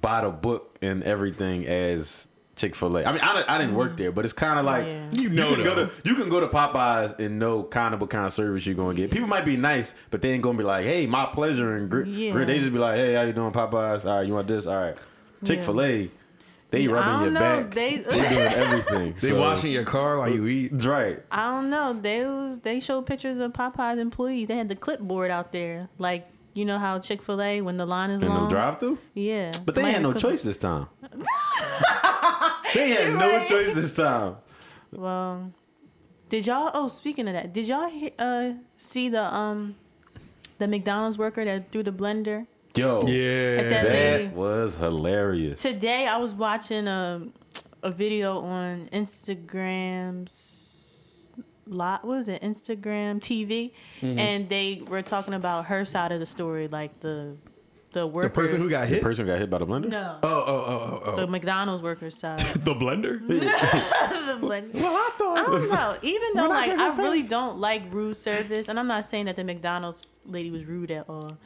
by 0.00 0.22
the 0.22 0.30
book 0.30 0.78
and 0.80 1.02
everything 1.02 1.66
as 1.66 2.26
Chick 2.56 2.74
Fil 2.74 2.96
A. 2.96 3.04
I 3.04 3.12
mean, 3.12 3.20
I, 3.22 3.44
I 3.46 3.58
didn't 3.58 3.74
work 3.74 3.90
mm-hmm. 3.90 3.98
there, 3.98 4.12
but 4.12 4.24
it's 4.24 4.32
kind 4.32 4.58
of 4.58 4.64
like 4.64 4.86
yeah. 4.86 5.10
You 5.12 5.28
know 5.28 5.50
you 5.50 5.56
can 5.56 5.64
go 5.64 5.74
to 5.74 5.90
you 6.02 6.14
can 6.14 6.30
go 6.30 6.40
to 6.40 6.48
Popeyes 6.48 7.18
and 7.18 7.38
know 7.38 7.62
kind 7.62 7.92
of 7.92 8.00
what 8.00 8.08
kind 8.08 8.24
of 8.24 8.32
service 8.32 8.64
you're 8.64 8.74
gonna 8.74 8.94
get. 8.94 9.10
People 9.10 9.28
might 9.28 9.44
be 9.44 9.58
nice, 9.58 9.92
but 10.10 10.22
they 10.22 10.30
ain't 10.30 10.42
gonna 10.42 10.56
be 10.56 10.64
like, 10.64 10.86
"Hey, 10.86 11.06
my 11.06 11.26
pleasure." 11.26 11.76
And 11.76 11.90
gr- 11.90 12.04
Yeah. 12.04 12.32
gr- 12.32 12.44
they 12.44 12.58
just 12.58 12.72
be 12.72 12.78
like, 12.78 12.96
"Hey, 12.96 13.12
how 13.12 13.22
you 13.22 13.34
doing, 13.34 13.52
Popeyes? 13.52 14.06
All 14.06 14.16
right, 14.16 14.26
you 14.26 14.32
want 14.32 14.48
this? 14.48 14.66
All 14.66 14.76
right." 14.76 14.96
Chick 15.44 15.62
Fil 15.62 15.82
A, 15.82 16.10
they 16.70 16.86
I 16.86 16.92
rubbing 16.92 17.22
your 17.24 17.30
know. 17.32 17.40
back. 17.40 17.74
They- 17.74 17.96
They 18.10 18.28
doing 18.28 18.40
everything. 18.64 19.14
They 19.20 19.28
So- 19.30 19.40
washing 19.40 19.72
your 19.72 19.84
car 19.84 20.18
while 20.18 20.30
you 20.32 20.46
eat. 20.46 20.72
Right. 20.84 21.22
I 21.30 21.50
don't 21.50 21.70
know. 21.70 21.92
They 21.92 22.24
was 22.26 22.60
they 22.60 22.80
showed 22.80 23.06
pictures 23.06 23.38
of 23.38 23.52
Popeye's 23.52 23.98
employees. 23.98 24.48
They 24.48 24.56
had 24.56 24.68
the 24.68 24.76
clipboard 24.76 25.30
out 25.30 25.52
there, 25.52 25.88
like 25.98 26.26
you 26.54 26.64
know 26.64 26.78
how 26.78 26.98
Chick 26.98 27.22
Fil 27.22 27.40
A 27.40 27.60
when 27.60 27.76
the 27.76 27.86
line 27.86 28.10
is 28.10 28.22
In 28.22 28.28
the 28.28 28.34
long. 28.34 28.48
drive 28.48 28.80
through. 28.80 28.98
Yeah, 29.14 29.52
But 29.64 29.74
they 29.74 29.82
Somebody 29.82 29.92
had 29.94 30.02
no 30.02 30.10
clip- 30.12 30.22
choice 30.22 30.42
this 30.42 30.56
time. 30.58 30.88
they 32.74 32.90
had 32.90 33.12
no 33.14 33.18
right. 33.38 33.48
choice 33.48 33.74
this 33.74 33.94
time. 33.94 34.36
Well, 34.92 35.52
did 36.28 36.46
y'all? 36.46 36.70
Oh, 36.74 36.88
speaking 36.88 37.26
of 37.28 37.34
that, 37.34 37.52
did 37.52 37.66
y'all 37.66 37.90
uh 38.18 38.52
see 38.76 39.08
the 39.08 39.22
um 39.34 39.76
the 40.58 40.68
McDonald's 40.68 41.18
worker 41.18 41.44
that 41.44 41.70
threw 41.72 41.82
the 41.82 41.92
blender? 41.92 42.46
Yo, 42.76 43.00
At 43.00 43.06
that 43.06 43.12
Yeah. 43.12 44.18
that 44.18 44.32
was 44.34 44.76
hilarious. 44.76 45.60
Today 45.60 46.06
I 46.06 46.16
was 46.18 46.34
watching 46.34 46.86
a 46.88 47.22
a 47.82 47.90
video 47.90 48.38
on 48.40 48.88
Instagram's 48.92 51.32
lot 51.66 52.04
was 52.04 52.28
it 52.28 52.42
Instagram 52.42 53.20
TV, 53.20 53.72
Mm-hmm. 54.02 54.18
and 54.18 54.48
they 54.48 54.82
were 54.88 55.02
talking 55.02 55.34
about 55.34 55.66
her 55.66 55.84
side 55.84 56.10
of 56.12 56.20
the 56.20 56.26
story, 56.26 56.68
like 56.68 57.00
the 57.00 57.36
the 57.92 58.08
The 58.08 58.30
person 58.30 58.60
who 58.60 58.70
got 58.70 58.82
hit. 58.82 58.88
The 58.90 58.94
hit. 58.96 59.02
person 59.02 59.26
got 59.26 59.38
hit 59.40 59.50
by 59.50 59.58
the 59.58 59.66
blender. 59.66 59.88
no, 59.88 60.18
Oh 60.22 60.28
oh 60.28 60.44
oh 60.46 60.64
oh 60.78 61.02
oh. 61.06 61.16
the 61.16 61.22
oh. 61.24 61.26
McDonald's 61.26 61.82
workers 61.82 62.16
side. 62.16 62.38
The 62.64 62.72
blender. 62.74 63.18
the 63.26 64.36
blender. 64.46 64.74
Well, 64.74 64.94
I 64.94 65.10
thought. 65.18 65.38
I 65.38 65.42
don't 65.42 65.68
know. 65.70 65.96
Even 66.02 66.28
though 66.36 66.48
like 66.48 66.70
I 66.70 66.92
her 66.92 67.02
really 67.02 67.22
don't 67.24 67.58
like 67.58 67.82
rude 67.92 68.16
service, 68.16 68.68
and 68.68 68.78
I'm 68.78 68.86
not 68.86 69.04
saying 69.06 69.24
that 69.26 69.34
the 69.36 69.42
McDonald's 69.44 70.04
lady 70.24 70.50
was 70.52 70.64
rude 70.64 70.90
at 70.92 71.08
all. 71.08 71.36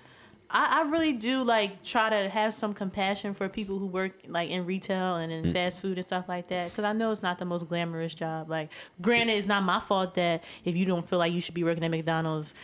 I, 0.56 0.82
I 0.84 0.88
really 0.88 1.12
do 1.12 1.42
like 1.42 1.82
try 1.82 2.08
to 2.08 2.28
have 2.28 2.54
some 2.54 2.72
compassion 2.74 3.34
for 3.34 3.48
people 3.48 3.78
who 3.80 3.86
work 3.86 4.12
like 4.28 4.50
in 4.50 4.64
retail 4.64 5.16
and 5.16 5.32
in 5.32 5.52
fast 5.52 5.80
food 5.80 5.98
and 5.98 6.06
stuff 6.06 6.26
like 6.28 6.46
that, 6.48 6.70
because 6.70 6.84
I 6.84 6.92
know 6.92 7.10
it's 7.10 7.22
not 7.24 7.38
the 7.38 7.44
most 7.44 7.68
glamorous 7.68 8.14
job. 8.14 8.48
Like, 8.48 8.70
granted, 9.02 9.32
it's 9.32 9.48
not 9.48 9.64
my 9.64 9.80
fault 9.80 10.14
that 10.14 10.44
if 10.64 10.76
you 10.76 10.84
don't 10.86 11.06
feel 11.08 11.18
like 11.18 11.32
you 11.32 11.40
should 11.40 11.54
be 11.54 11.64
working 11.64 11.82
at 11.82 11.90
McDonald's, 11.90 12.54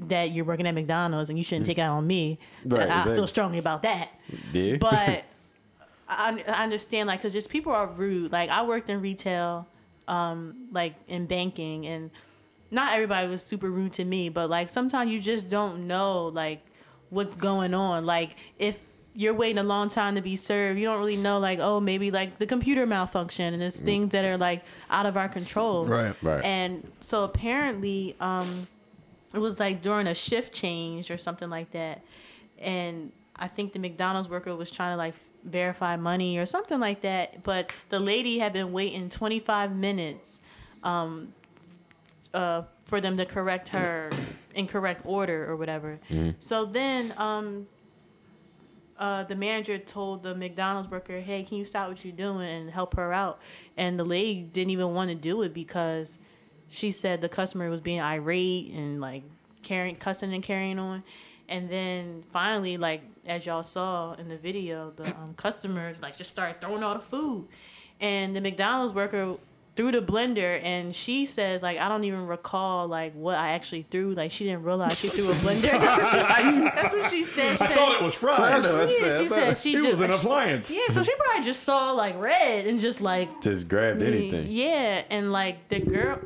that 0.00 0.32
you're 0.32 0.44
working 0.44 0.66
at 0.66 0.74
McDonald's 0.74 1.30
and 1.30 1.38
you 1.38 1.44
shouldn't 1.44 1.66
take 1.66 1.78
it 1.78 1.82
out 1.82 1.96
on 1.96 2.06
me. 2.06 2.40
Right, 2.64 2.80
I 2.80 2.84
exactly. 2.84 3.14
feel 3.14 3.26
strongly 3.28 3.58
about 3.58 3.84
that 3.84 4.10
Yeah. 4.52 4.76
but 4.80 5.24
I, 6.08 6.42
I 6.48 6.64
understand 6.64 7.06
like 7.06 7.20
because 7.20 7.32
just 7.32 7.48
people 7.48 7.72
are 7.72 7.86
rude 7.86 8.32
like 8.32 8.50
i 8.50 8.62
worked 8.64 8.90
in 8.90 9.00
retail 9.00 9.66
um 10.08 10.66
like 10.72 10.94
in 11.08 11.24
banking 11.26 11.86
and 11.86 12.10
not 12.70 12.92
everybody 12.92 13.28
was 13.28 13.42
super 13.42 13.70
rude 13.70 13.92
to 13.94 14.04
me 14.04 14.28
but 14.28 14.50
like 14.50 14.68
sometimes 14.68 15.10
you 15.10 15.20
just 15.20 15.48
don't 15.48 15.86
know 15.86 16.26
like 16.26 16.60
what's 17.12 17.36
going 17.36 17.74
on 17.74 18.06
like 18.06 18.30
if 18.58 18.78
you're 19.14 19.34
waiting 19.34 19.58
a 19.58 19.62
long 19.62 19.90
time 19.90 20.14
to 20.14 20.22
be 20.22 20.34
served 20.36 20.78
you 20.78 20.86
don't 20.86 20.98
really 20.98 21.16
know 21.18 21.38
like 21.38 21.58
oh 21.58 21.78
maybe 21.78 22.10
like 22.10 22.38
the 22.38 22.46
computer 22.46 22.86
malfunction 22.86 23.52
and 23.52 23.62
it's 23.62 23.78
things 23.78 24.10
that 24.12 24.24
are 24.24 24.38
like 24.38 24.64
out 24.88 25.04
of 25.04 25.16
our 25.18 25.28
control 25.28 25.84
Right. 25.86 26.16
Right. 26.22 26.42
and 26.42 26.90
so 27.00 27.24
apparently, 27.24 28.16
um, 28.20 28.66
it 29.34 29.38
was 29.38 29.60
like 29.60 29.82
during 29.82 30.06
a 30.06 30.14
shift 30.14 30.54
change 30.54 31.10
or 31.10 31.18
something 31.18 31.48
like 31.50 31.70
that. 31.72 32.02
And 32.58 33.12
I 33.36 33.48
think 33.48 33.72
the 33.72 33.78
McDonald's 33.78 34.28
worker 34.28 34.54
was 34.54 34.70
trying 34.70 34.92
to 34.92 34.96
like 34.96 35.14
verify 35.44 35.96
money 35.96 36.36
or 36.38 36.46
something 36.46 36.78
like 36.80 37.00
that. 37.02 37.42
But 37.42 37.72
the 37.90 37.98
lady 37.98 38.38
had 38.38 38.52
been 38.52 38.72
waiting 38.72 39.08
25 39.10 39.74
minutes 39.74 40.40
um, 40.84 41.32
uh, 42.34 42.62
for 42.92 43.00
them 43.00 43.16
to 43.16 43.24
correct 43.24 43.70
her 43.70 44.10
in 44.54 44.66
correct 44.66 45.00
order 45.06 45.50
or 45.50 45.56
whatever. 45.56 45.98
So 46.40 46.66
then 46.66 47.14
um, 47.16 47.66
uh, 48.98 49.24
the 49.24 49.34
manager 49.34 49.78
told 49.78 50.22
the 50.22 50.34
McDonald's 50.34 50.90
worker, 50.90 51.18
"Hey, 51.20 51.42
can 51.42 51.56
you 51.56 51.64
stop 51.64 51.88
what 51.88 52.04
you're 52.04 52.12
doing 52.12 52.46
and 52.46 52.68
help 52.68 52.96
her 52.96 53.10
out?" 53.10 53.40
And 53.78 53.98
the 53.98 54.04
lady 54.04 54.42
didn't 54.42 54.72
even 54.72 54.92
want 54.92 55.08
to 55.08 55.14
do 55.14 55.40
it 55.40 55.54
because 55.54 56.18
she 56.68 56.90
said 56.90 57.22
the 57.22 57.30
customer 57.30 57.70
was 57.70 57.80
being 57.80 58.02
irate 58.02 58.70
and 58.72 59.00
like 59.00 59.22
carrying, 59.62 59.96
cussing 59.96 60.34
and 60.34 60.42
carrying 60.42 60.78
on. 60.78 61.02
And 61.48 61.70
then 61.70 62.24
finally, 62.30 62.76
like 62.76 63.00
as 63.24 63.46
y'all 63.46 63.62
saw 63.62 64.12
in 64.16 64.28
the 64.28 64.36
video, 64.36 64.92
the 64.94 65.06
um, 65.16 65.32
customers 65.38 65.96
like 66.02 66.18
just 66.18 66.28
started 66.28 66.60
throwing 66.60 66.82
all 66.82 66.92
the 66.92 67.00
food, 67.00 67.48
and 68.02 68.36
the 68.36 68.42
McDonald's 68.42 68.92
worker 68.92 69.38
threw 69.74 69.90
the 69.90 70.00
blender 70.02 70.60
and 70.62 70.94
she 70.94 71.24
says 71.24 71.62
like 71.62 71.78
I 71.78 71.88
don't 71.88 72.04
even 72.04 72.26
recall 72.26 72.88
like 72.88 73.14
what 73.14 73.36
I 73.36 73.50
actually 73.52 73.86
threw 73.90 74.12
like 74.12 74.30
she 74.30 74.44
didn't 74.44 74.64
realize 74.64 75.00
she 75.00 75.08
threw 75.08 75.24
a 75.30 75.32
blender 75.32 75.80
that's 76.74 76.92
what 76.92 77.10
she 77.10 77.24
said 77.24 77.56
she 77.56 77.64
I 77.64 77.68
said, 77.68 77.76
thought 77.76 77.94
it 77.94 78.02
was 78.04 78.14
fries. 78.14 78.66
I 78.66 78.68
know, 78.76 78.82
it's- 78.82 78.90
she 79.18 79.28
said 79.28 79.46
thought 79.48 79.58
she 79.58 79.70
It 79.70 79.76
just 79.76 79.90
was 79.92 80.00
an 80.02 80.10
like, 80.10 80.20
appliance. 80.20 80.70
yeah, 80.70 80.92
so 80.94 81.02
she 81.02 81.12
probably 81.16 81.44
just 81.44 81.62
saw 81.62 81.92
like 81.92 82.18
red 82.20 82.66
and 82.66 82.80
just 82.80 83.00
like 83.00 83.40
Just 83.40 83.66
grabbed 83.68 84.02
anything. 84.02 84.46
Yeah, 84.50 85.04
and 85.10 85.32
like 85.32 85.68
the 85.68 85.80
girl, 85.80 86.18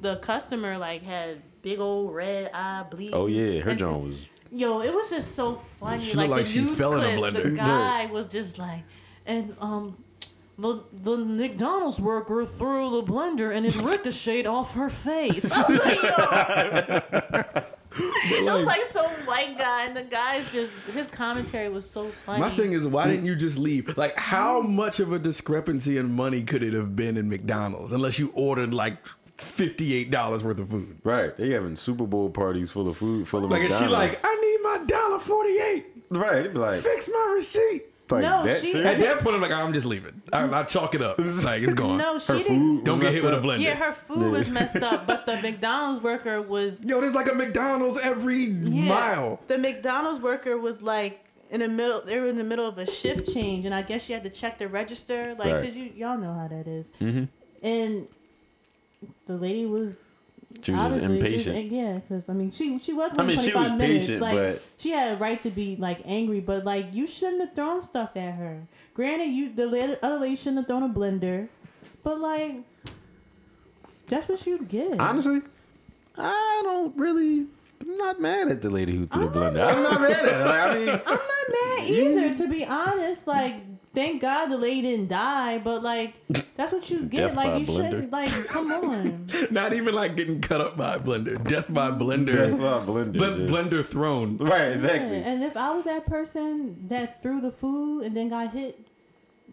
the 0.00 0.16
customer 0.16 0.78
like 0.78 1.02
had 1.02 1.42
big 1.60 1.80
old 1.80 2.14
red 2.14 2.50
eye 2.54 2.84
bleed. 2.90 3.10
Oh 3.12 3.26
yeah, 3.26 3.60
her 3.60 3.70
And- 3.70 3.78
John 3.78 4.08
was. 4.08 4.16
Yo, 4.50 4.80
it 4.80 4.94
was 4.94 5.10
just 5.10 5.34
so 5.34 5.56
funny. 5.56 6.02
She 6.02 6.14
like 6.16 6.30
looked 6.30 6.38
like 6.38 6.46
the 6.46 6.52
she 6.52 6.60
news 6.62 6.78
fell 6.78 6.94
in 6.98 7.00
a 7.18 7.20
blender 7.20 7.42
the 7.42 7.48
blender. 7.50 7.56
guy 7.58 8.06
was 8.06 8.28
just 8.28 8.58
like, 8.58 8.80
and 9.26 9.54
um. 9.60 10.02
The, 10.58 10.82
the 10.92 11.16
McDonald's 11.16 12.00
worker 12.00 12.44
threw 12.44 12.90
the 12.90 13.02
blender 13.04 13.54
and 13.54 13.64
it 13.64 13.76
ricocheted 13.76 14.46
off 14.46 14.74
her 14.74 14.90
face. 14.90 15.48
Oh 15.54 15.64
I 15.64 15.70
was 15.70 17.04
like, 17.04 17.54
yo. 17.54 18.38
it 18.38 18.44
was 18.44 18.64
like 18.66 18.84
some 18.86 19.10
white 19.24 19.56
guy, 19.56 19.84
and 19.86 19.96
the 19.96 20.02
guy's 20.02 20.50
just 20.50 20.72
his 20.92 21.06
commentary 21.06 21.68
was 21.68 21.88
so 21.88 22.10
funny. 22.26 22.40
My 22.40 22.50
thing 22.50 22.72
is, 22.72 22.86
why 22.86 23.06
didn't 23.06 23.24
you 23.24 23.36
just 23.36 23.56
leave? 23.58 23.96
Like, 23.96 24.18
how 24.18 24.60
much 24.60 24.98
of 25.00 25.12
a 25.12 25.18
discrepancy 25.18 25.96
in 25.96 26.12
money 26.12 26.42
could 26.42 26.62
it 26.64 26.72
have 26.74 26.96
been 26.96 27.16
in 27.16 27.28
McDonald's 27.28 27.92
unless 27.92 28.18
you 28.18 28.30
ordered 28.34 28.74
like 28.74 29.06
fifty-eight 29.36 30.10
dollars 30.10 30.42
worth 30.42 30.58
of 30.58 30.70
food? 30.70 30.98
Right, 31.04 31.36
they 31.36 31.50
having 31.50 31.76
Super 31.76 32.04
Bowl 32.06 32.30
parties 32.30 32.70
full 32.72 32.88
of 32.88 32.96
food, 32.96 33.28
full 33.28 33.44
of 33.44 33.50
Like, 33.50 33.62
is 33.62 33.78
she 33.78 33.86
like, 33.86 34.18
I 34.24 34.34
need 34.34 34.58
my 34.62 34.84
dollar 34.86 35.18
forty-eight? 35.20 35.86
right, 36.10 36.42
they 36.42 36.48
be 36.48 36.58
like, 36.58 36.80
Fix 36.80 37.08
my 37.12 37.32
receipt. 37.36 37.84
Like 38.10 38.22
No, 38.22 38.44
that 38.44 38.60
she- 38.62 38.74
At 38.84 38.98
that 38.98 39.18
point, 39.20 39.34
I'm 39.36 39.40
like, 39.42 39.50
I'm 39.52 39.72
just 39.72 39.86
leaving. 39.86 40.20
I, 40.32 40.44
I 40.60 40.62
chalk 40.64 40.94
it 40.94 41.02
up. 41.02 41.18
It's 41.20 41.44
like 41.44 41.62
it's 41.62 41.74
gone. 41.74 41.98
no, 41.98 42.18
she 42.18 42.26
Her 42.32 42.38
didn't. 42.38 42.84
Don't 42.84 42.98
was 42.98 43.06
get 43.08 43.14
hit 43.14 43.24
with 43.24 43.34
a 43.34 43.38
blender. 43.38 43.60
Yeah, 43.60 43.74
her 43.74 43.92
food 43.92 44.32
was 44.32 44.48
messed 44.50 44.76
up, 44.82 45.06
but 45.06 45.26
the 45.26 45.36
McDonald's 45.42 46.02
worker 46.02 46.40
was 46.42 46.82
Yo, 46.82 47.00
there's 47.00 47.14
like 47.14 47.30
a 47.30 47.34
McDonald's 47.34 47.98
every 48.00 48.44
yeah. 48.44 48.88
mile. 48.88 49.40
The 49.48 49.58
McDonald's 49.58 50.20
worker 50.20 50.56
was 50.58 50.82
like 50.82 51.24
in 51.50 51.60
the 51.60 51.68
middle. 51.68 52.00
They 52.02 52.18
were 52.20 52.26
in 52.28 52.36
the 52.38 52.44
middle 52.44 52.66
of 52.66 52.78
a 52.78 52.86
shift 52.86 53.32
change, 53.32 53.64
and 53.64 53.74
I 53.74 53.82
guess 53.82 54.02
she 54.02 54.12
had 54.12 54.22
to 54.24 54.30
check 54.30 54.58
the 54.58 54.68
register, 54.68 55.34
like 55.38 55.52
Right. 55.52 55.60
because 55.62 55.76
you 55.76 55.84
y'all 55.96 56.18
know 56.18 56.34
how 56.34 56.48
that 56.48 56.66
is. 56.66 56.90
Mm-hmm. 57.00 57.24
And 57.62 58.08
the 59.26 59.36
lady 59.36 59.64
was 59.66 60.07
She 60.62 60.72
was 60.72 60.94
just 60.94 61.04
Obviously, 61.06 61.28
she 61.28 61.34
was- 61.36 61.46
impatient. 61.46 61.72
yeah, 61.72 61.94
because 61.98 62.28
I 62.28 62.32
mean, 62.32 62.50
she 62.50 62.78
she 62.80 62.92
was. 62.92 63.12
I 63.16 63.24
mean, 63.24 63.38
she 63.38 63.50
25 63.52 63.70
was 63.72 63.78
minutes. 63.78 64.06
patient, 64.06 64.22
like, 64.22 64.34
but- 64.36 64.62
she 64.76 64.90
had 64.90 65.12
a 65.12 65.16
right 65.16 65.40
to 65.42 65.50
be 65.50 65.76
like 65.76 66.00
angry. 66.04 66.40
But 66.40 66.64
like, 66.64 66.92
you 66.94 67.06
shouldn't 67.06 67.40
have 67.40 67.54
thrown 67.54 67.82
stuff 67.82 68.10
at 68.16 68.34
her. 68.34 68.60
Granted, 68.94 69.26
you 69.26 69.52
the 69.54 69.98
other 70.02 70.18
lady 70.18 70.36
shouldn't 70.36 70.58
have 70.58 70.66
thrown 70.66 70.82
a 70.82 70.88
blender, 70.88 71.48
but 72.02 72.18
like, 72.20 72.56
that's 74.06 74.28
what 74.28 74.44
you 74.46 74.58
get. 74.64 74.98
Honestly, 74.98 75.42
I 76.16 76.60
don't 76.64 76.96
really. 76.96 77.46
I'm 77.80 77.96
not 77.96 78.20
mad 78.20 78.48
at 78.48 78.60
the 78.60 78.70
lady 78.70 78.96
who 78.96 79.06
threw 79.06 79.28
the 79.28 79.38
blender. 79.38 79.64
I'm 79.64 79.82
not 79.84 80.00
mad 80.00 80.10
at 80.10 80.32
her. 80.32 80.44
Like, 80.44 80.60
I 80.60 80.74
mean, 80.74 80.88
I'm 80.88 81.18
not 81.18 81.48
mad 81.48 81.88
either. 81.88 82.36
To 82.36 82.48
be 82.48 82.64
honest, 82.64 83.26
like, 83.28 83.54
thank 83.94 84.20
God 84.22 84.46
the 84.46 84.56
lady 84.58 84.82
didn't 84.82 85.08
die. 85.08 85.58
But 85.58 85.82
like, 85.82 86.14
that's 86.56 86.72
what 86.72 86.88
you 86.90 87.00
get. 87.04 87.28
Death 87.28 87.36
like, 87.36 87.60
you 87.60 87.66
blender. 87.66 87.90
shouldn't. 87.90 88.12
Like, 88.12 88.44
come 88.46 88.72
on. 88.72 89.28
Not 89.50 89.72
even 89.72 89.94
like 89.94 90.16
getting 90.16 90.40
cut 90.40 90.60
up 90.60 90.76
by 90.76 90.94
a 90.96 90.98
blender. 91.00 91.42
Death 91.46 91.72
by 91.72 91.90
blender. 91.90 92.32
Death 92.34 92.58
by 92.58 92.84
blender, 92.84 93.12
Bl- 93.12 93.18
just- 93.24 93.52
blender 93.52 93.84
thrown. 93.84 94.36
right? 94.38 94.50
Yeah, 94.50 94.64
Exactly. 94.70 95.16
and 95.18 95.42
if 95.44 95.56
I 95.56 95.70
was 95.72 95.84
that 95.84 96.06
person 96.06 96.88
that 96.88 97.22
threw 97.22 97.40
the 97.40 97.52
food 97.52 98.04
and 98.04 98.16
then 98.16 98.28
got 98.28 98.52
hit 98.52 98.78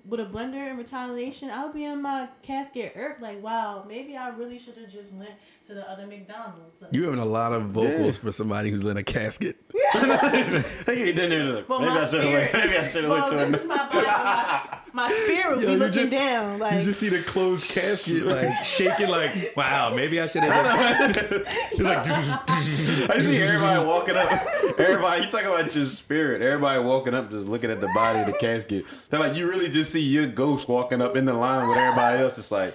with 0.07 0.19
a 0.19 0.25
blender 0.25 0.69
in 0.69 0.77
retaliation, 0.77 1.49
I 1.49 1.65
would 1.65 1.73
be 1.73 1.83
in 1.83 1.99
my 2.03 2.29
casket 2.43 2.93
irked 2.95 3.21
like, 3.23 3.41
wow, 3.41 3.83
maybe 3.87 4.15
I 4.15 4.29
really 4.29 4.59
should 4.59 4.77
have 4.77 4.91
just 4.91 5.11
went 5.13 5.31
to 5.65 5.73
the 5.73 5.89
other 5.89 6.05
McDonald's. 6.05 6.83
You're 6.91 7.05
having 7.05 7.19
a 7.19 7.25
lot 7.25 7.53
of 7.53 7.69
vocals 7.69 8.17
Yeah. 8.17 8.21
for 8.21 8.31
somebody 8.31 8.69
who's 8.69 8.83
in 8.85 8.97
a 8.97 9.03
casket. 9.03 9.55
Maybe 10.87 11.11
then 11.11 11.29
there's 11.29 11.55
like, 11.55 11.69
well, 11.69 11.79
maybe 11.79 11.93
my 11.93 12.01
I 12.01 12.07
should 12.07 12.23
have 12.23 12.49
spirit, 12.49 12.53
went. 12.53 12.65
Maybe 12.65 12.77
I 12.77 12.87
should 12.87 13.03
have 13.03 13.11
well, 13.11 13.35
went 13.35 13.51
this 13.51 13.59
to 13.59 13.61
is 13.63 13.67
my 13.67 13.77
body. 13.89 14.05
My, 14.05 14.79
my 14.93 15.11
spirit 15.11 15.55
would 15.57 15.63
Yo, 15.65 15.69
be 15.71 15.75
looking 15.77 15.93
just- 15.93 16.11
down. 16.11 16.59
Like, 16.59 16.73
You 16.75 16.83
just 16.83 16.99
see 16.99 17.09
the 17.09 17.21
closed 17.23 17.69
casket 17.71 18.25
like 18.25 18.53
shaking 18.65 19.09
like, 19.09 19.53
wow, 19.57 19.93
maybe 19.93 20.19
I 20.21 20.27
should 20.27 20.43
have. 20.43 21.15
It's 21.71 21.79
like, 21.79 23.09
I 23.09 23.19
see 23.19 23.37
everybody 23.41 23.85
walking 23.85 24.15
up. 24.15 24.31
Everybody, 24.79 25.23
you 25.25 25.29
talking 25.31 25.47
about 25.47 25.75
your 25.75 25.85
spirit. 25.87 26.41
Everybody 26.41 26.79
walking 26.83 27.13
up, 27.13 27.29
just 27.31 27.47
looking 27.47 27.71
at 27.71 27.81
the 27.81 27.89
body 27.93 28.19
of 28.19 28.25
the 28.27 28.33
casket. 28.33 28.85
They're 29.09 29.19
like, 29.19 29.35
you 29.35 29.49
really 29.49 29.69
just 29.69 29.91
see 29.91 30.01
your 30.01 30.27
ghost 30.27 30.67
walking 30.67 31.01
up 31.01 31.15
in 31.15 31.25
the 31.25 31.33
line 31.33 31.67
with 31.67 31.77
everybody 31.77 32.21
else. 32.21 32.35
Just 32.35 32.51
like, 32.51 32.73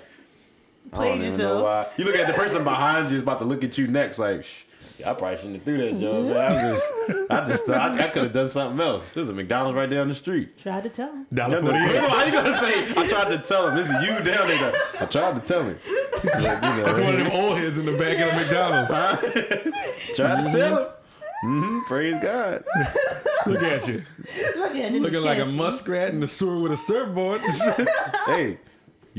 I 0.93 0.97
don't 1.05 1.17
even 1.19 1.31
yourself. 1.31 1.59
know 1.59 1.63
why. 1.65 1.87
You 1.97 2.05
look 2.05 2.17
at 2.17 2.27
the 2.27 2.33
person 2.33 2.65
behind 2.65 3.11
you 3.11 3.17
is 3.17 3.23
about 3.23 3.39
to 3.39 3.45
look 3.45 3.63
at 3.65 3.79
you 3.79 3.87
next. 3.87 4.19
Like, 4.19 4.45
Shh, 4.45 4.63
I 5.05 5.15
probably 5.15 5.37
shouldn't 5.37 5.55
have 5.57 5.63
threw 5.65 5.79
that 5.79 5.99
joke. 5.99 6.25
Man. 6.27 6.37
I 6.37 6.51
just, 6.51 7.31
I 7.31 7.45
just, 7.47 7.65
thought- 7.67 8.01
I, 8.01 8.05
I 8.05 8.09
could 8.09 8.23
have 8.25 8.33
done 8.33 8.49
something 8.49 8.81
else. 8.85 9.05
There's 9.15 9.29
a 9.29 9.33
McDonald's 9.33 9.77
right 9.77 9.89
down 9.91 10.09
the 10.09 10.15
street. 10.15 10.59
tried 10.59 10.83
to 10.85 10.89
tell 10.91 11.13
him. 11.13 11.27
dollar 11.33 11.55
Yeah, 11.57 11.61
for 11.61 11.67
but 11.67 11.73
the 11.73 12.09
How 12.11 12.25
you 12.25 12.33
gonna 12.33 12.55
say? 12.59 13.01
I 13.01 13.09
tried 13.09 13.29
to 13.31 13.39
tell 13.39 13.69
him. 13.69 13.77
This 13.77 13.89
is 13.89 14.03
you 14.03 14.15
down 14.33 14.49
there. 14.49 14.73
I 15.01 15.07
tried 15.07 15.35
to 15.35 15.41
tell 15.41 15.63
him. 15.63 15.79
Like, 16.13 16.25
you 16.25 16.31
know, 16.43 16.85
That's 16.85 17.01
one 17.01 17.15
of 17.15 17.19
them 17.25 17.33
old 17.33 17.57
heads 17.59 17.79
in 17.79 17.87
the 17.87 17.97
back 17.97 18.19
of 18.19 18.31
the 18.31 18.37
McDonald's. 18.37 18.91
Huh? 18.91 19.17
tried 20.15 20.45
to 20.45 20.53
tell 20.59 20.79
him. 20.85 20.89
hmm 21.43 21.81
Praise 21.87 22.17
God. 22.23 22.65
Look 23.47 23.63
at 23.63 23.89
you. 23.89 24.03
Look 24.57 24.77
at 24.77 24.93
you. 24.93 25.01
Looking 25.01 25.23
like 25.23 25.39
a 25.39 25.47
muskrat 25.47 26.13
in 26.13 26.21
the 26.21 26.27
sewer 26.29 26.59
with 26.61 26.73
a 26.73 26.77
surfboard. 26.77 27.41
hey, 28.27 28.59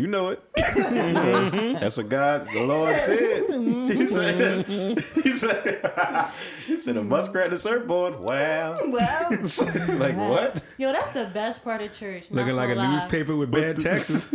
you 0.02 0.08
know 0.08 0.30
it. 0.30 0.44
Mm-hmm. 0.72 1.80
That's 1.80 1.98
what 1.98 2.10
God, 2.10 2.48
the 2.48 2.64
Lord 2.64 2.96
mm-hmm. 2.96 3.88
said. 3.88 3.98
He 3.98 4.08
said, 4.08 4.68
he 5.24 5.34
said, 5.38 6.32
he 6.66 6.78
said 6.78 6.98
a 6.98 7.04
muskrat 7.04 7.50
to 7.52 7.58
surfboard. 7.58 8.20
Wow. 8.20 8.78
Well, 8.88 9.32
like 9.98 10.18
what? 10.18 10.64
yo, 10.78 10.92
that's 10.92 11.10
the 11.10 11.30
best 11.34 11.64
part 11.64 11.82
of 11.82 11.92
church. 11.92 12.32
not 12.32 12.42
Looking 12.42 12.56
like 12.56 12.70
a 12.70 12.76
gonna 12.76 12.88
lie. 12.88 12.96
newspaper 12.96 13.36
with 13.36 13.52
bad 13.52 13.80
taxes. 13.80 14.34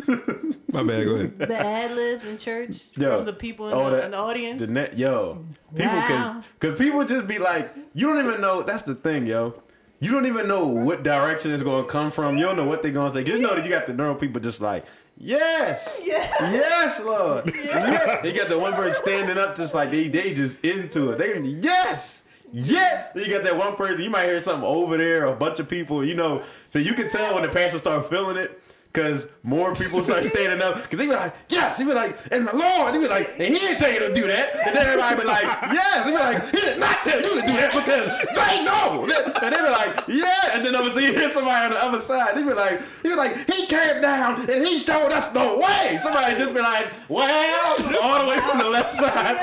My 0.69 0.83
bad, 0.83 1.05
go 1.05 1.15
ahead. 1.15 1.39
The 1.39 1.57
ad 1.57 1.95
libs 1.97 2.25
in 2.25 2.39
church 2.39 2.81
Yo. 2.97 3.17
from 3.19 3.27
the 3.27 3.33
people 3.33 3.69
in, 3.69 3.75
Oh, 3.75 3.91
the, 3.91 3.97
that- 3.97 4.05
in 4.07 4.11
the 4.13 4.19
audience. 4.19 4.61
The 4.61 4.67
net, 4.67 4.99
yo, 4.99 5.45
people, 5.75 5.97
Wow. 5.97 6.07
cause, 6.09 6.45
cause 6.61 6.79
people 6.79 7.05
just 7.05 7.27
be 7.27 7.39
like, 7.39 7.75
you 7.95 8.07
don't 8.07 8.25
even 8.25 8.41
know. 8.41 8.63
That's 8.63 8.83
the 8.83 8.95
thing, 8.95 9.27
yo. 9.27 9.63
You 10.01 10.13
don't 10.13 10.27
even 10.27 10.47
know 10.49 10.67
what 10.67 11.03
direction 11.03 11.53
it's 11.53 11.63
gonna 11.63 11.87
come 11.87 12.11
from. 12.11 12.37
You 12.37 12.45
don't 12.45 12.57
know 12.57 12.69
what 12.69 12.83
they're 12.83 12.93
gonna 12.93 13.13
say. 13.13 13.25
Just 13.25 13.41
know 13.41 13.55
that 13.55 13.65
you 13.65 13.71
got 13.71 13.87
the 13.87 13.95
neural 13.95 14.15
people 14.15 14.41
just 14.41 14.61
like, 14.61 14.85
yes, 15.19 16.01
Yeah. 16.05 16.31
yes, 16.53 17.01
Lord. 17.01 17.53
Yeah. 17.65 18.25
You 18.25 18.33
got 18.33 18.49
the 18.49 18.59
one 18.59 18.75
person 18.75 18.93
standing 19.03 19.39
up, 19.39 19.57
just 19.57 19.75
like 19.75 19.91
they 19.91 20.09
they 20.09 20.35
just 20.35 20.65
into 20.65 21.13
it. 21.13 21.19
They 21.19 21.39
yes. 21.41 22.23
Yeah, 22.53 23.09
you 23.15 23.29
got 23.29 23.43
that 23.43 23.57
one 23.57 23.75
person. 23.75 24.05
You 24.05 24.11
might 24.11 24.27
hear 24.27 24.41
something 24.41 24.67
over 24.67 24.97
there, 24.97 25.27
a 25.27 25.35
bunch 25.35 25.59
of 25.59 25.69
people, 25.69 26.05
you 26.05 26.15
know. 26.15 26.43
So 26.71 26.79
you 26.79 26.95
can 26.95 27.09
tell 27.09 27.35
when 27.35 27.43
the 27.43 27.49
pastor 27.49 27.79
start 27.79 28.09
feeling 28.09 28.37
it, 28.37 28.63
because 28.97 29.29
more 29.43 29.75
people 29.75 30.03
start 30.03 30.25
standing 30.33 30.63
up. 30.63 30.83
Because 30.83 30.99
they 30.99 31.07
be 31.07 31.13
like, 31.13 31.35
yes, 31.51 31.77
he 31.77 31.85
be 31.85 31.93
like, 31.93 32.17
and 32.33 32.49
the 32.49 32.57
Lord, 32.57 32.95
he 32.95 33.01
be 33.01 33.09
like, 33.09 33.29
and 33.39 33.43
he 33.43 33.59
didn't 33.61 33.79
tell 33.79 33.93
you 33.93 34.01
to 34.01 34.15
do 34.15 34.27
that. 34.27 34.57
And 34.67 34.75
then 34.75 34.87
everybody 34.87 35.21
be 35.21 35.27
like, 35.27 35.45
yes, 35.45 36.07
he 36.07 36.13
be 36.13 36.17
like, 36.17 36.51
he 36.51 36.61
did 36.61 36.81
not 36.81 37.05
tell 37.05 37.21
you 37.21 37.29
to 37.29 37.47
do 37.47 37.53
that 37.53 37.73
because 37.73 38.07
they 38.35 38.65
know. 38.65 39.03
And 39.43 39.53
they 39.53 39.61
be 39.61 39.71
like, 39.71 40.09
yeah. 40.09 40.57
And 40.57 40.65
then 40.65 40.75
obviously 40.75 41.05
you 41.05 41.13
hear 41.13 41.31
somebody 41.31 41.67
on 41.67 41.71
the 41.73 41.85
other 41.85 41.99
side. 41.99 42.37
They 42.37 42.43
be 42.43 42.55
like, 42.55 42.81
he 43.03 43.11
be 43.11 43.15
like, 43.15 43.37
he 43.53 43.67
came 43.67 44.01
down 44.01 44.41
and 44.51 44.67
he 44.67 44.79
showed 44.79 45.13
us 45.13 45.29
the 45.29 45.41
way. 45.41 45.99
Somebody 46.01 46.37
just 46.37 46.55
be 46.55 46.61
like, 46.61 46.91
well, 47.11 48.01
all 48.03 48.25
the 48.25 48.31
way 48.31 48.41
from 48.49 48.59
the 48.59 48.71
left 48.71 48.95
side. 48.95 49.37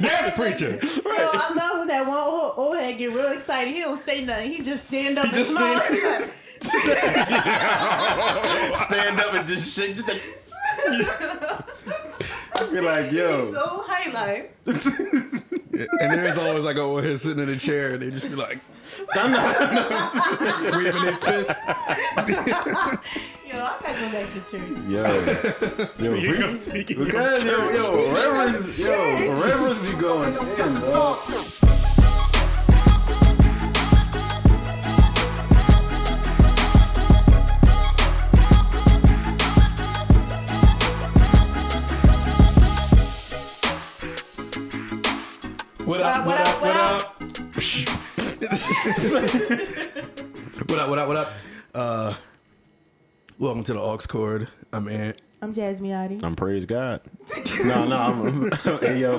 Yes, 0.00 0.34
preacher. 0.34 0.78
Yo, 0.82 1.10
I 1.12 1.52
love 1.54 1.78
when 1.78 1.88
that 1.88 2.06
one 2.06 2.16
old, 2.16 2.54
old 2.56 2.76
head 2.78 2.96
get 2.96 3.12
real 3.12 3.32
excited. 3.32 3.74
He 3.74 3.80
don't 3.80 4.00
say 4.00 4.24
nothing. 4.24 4.52
He 4.52 4.62
just 4.62 4.88
stand 4.88 5.18
up 5.18 5.26
He 5.26 5.28
and 5.28 5.38
just 5.38 5.50
smile. 5.50 6.30
Stand- 6.64 8.46
Stand 8.76 9.20
up 9.20 9.34
and 9.34 9.46
just 9.46 9.74
shake. 9.74 9.96
Just 9.96 10.06
be 12.72 12.80
like, 12.80 13.12
yo. 13.12 13.52
so 13.52 13.84
highlight. 13.86 14.50
And 15.74 16.12
there's 16.12 16.38
always 16.38 16.62
like 16.64 16.76
a 16.76 16.82
old 16.82 17.02
head 17.02 17.18
sitting 17.18 17.42
in 17.42 17.48
a 17.48 17.56
chair 17.56 17.94
and 17.94 18.02
they 18.02 18.08
just 18.08 18.22
be 18.28 18.36
like, 18.36 18.60
I'm 19.14 19.32
not. 19.32 19.58
We 20.62 20.70
waving 20.84 21.02
their 21.02 21.16
fist. 21.16 21.50
Yo, 21.50 21.56
I 22.22 22.96
gotta 23.82 23.98
go 23.98 24.06
back 24.12 24.28
to 24.32 24.40
church. 24.52 24.70
Yo, 24.88 25.02
yo, 25.02 25.08
Speaking 25.96 26.32
pre- 26.32 26.42
of- 26.44 26.60
speaking 26.60 26.96
of 27.00 27.06
because 27.06 27.42
yo, 27.44 27.56
yo, 27.70 28.12
reverends, 28.14 28.78
yo, 28.78 29.32
reverends 29.32 29.82
be 29.92 29.96
going 30.00 30.32
in, 45.86 45.92
dog. 45.92 45.96
What 45.96 46.00
up, 46.00 46.26
what 46.26 46.38
up, 46.38 46.60
what 46.62 46.76
up? 46.76 47.20
What 50.68 50.78
up, 50.78 50.88
what 50.88 50.98
up, 50.98 51.08
what 51.08 51.16
up? 51.16 51.32
Uh, 51.74 52.14
welcome 53.38 53.62
to 53.64 53.72
the 53.74 53.80
Aux 53.80 53.98
Chord. 53.98 54.48
I'm 54.72 54.88
Ant. 54.88 55.20
I'm 55.42 55.52
Jasmine 55.54 55.92
Adi. 55.92 56.20
I'm 56.22 56.36
praise 56.36 56.64
God. 56.66 57.00
No, 57.64 57.84
no, 57.86 57.96
I'm, 57.98 58.50
hey 58.80 59.00
yo, 59.00 59.16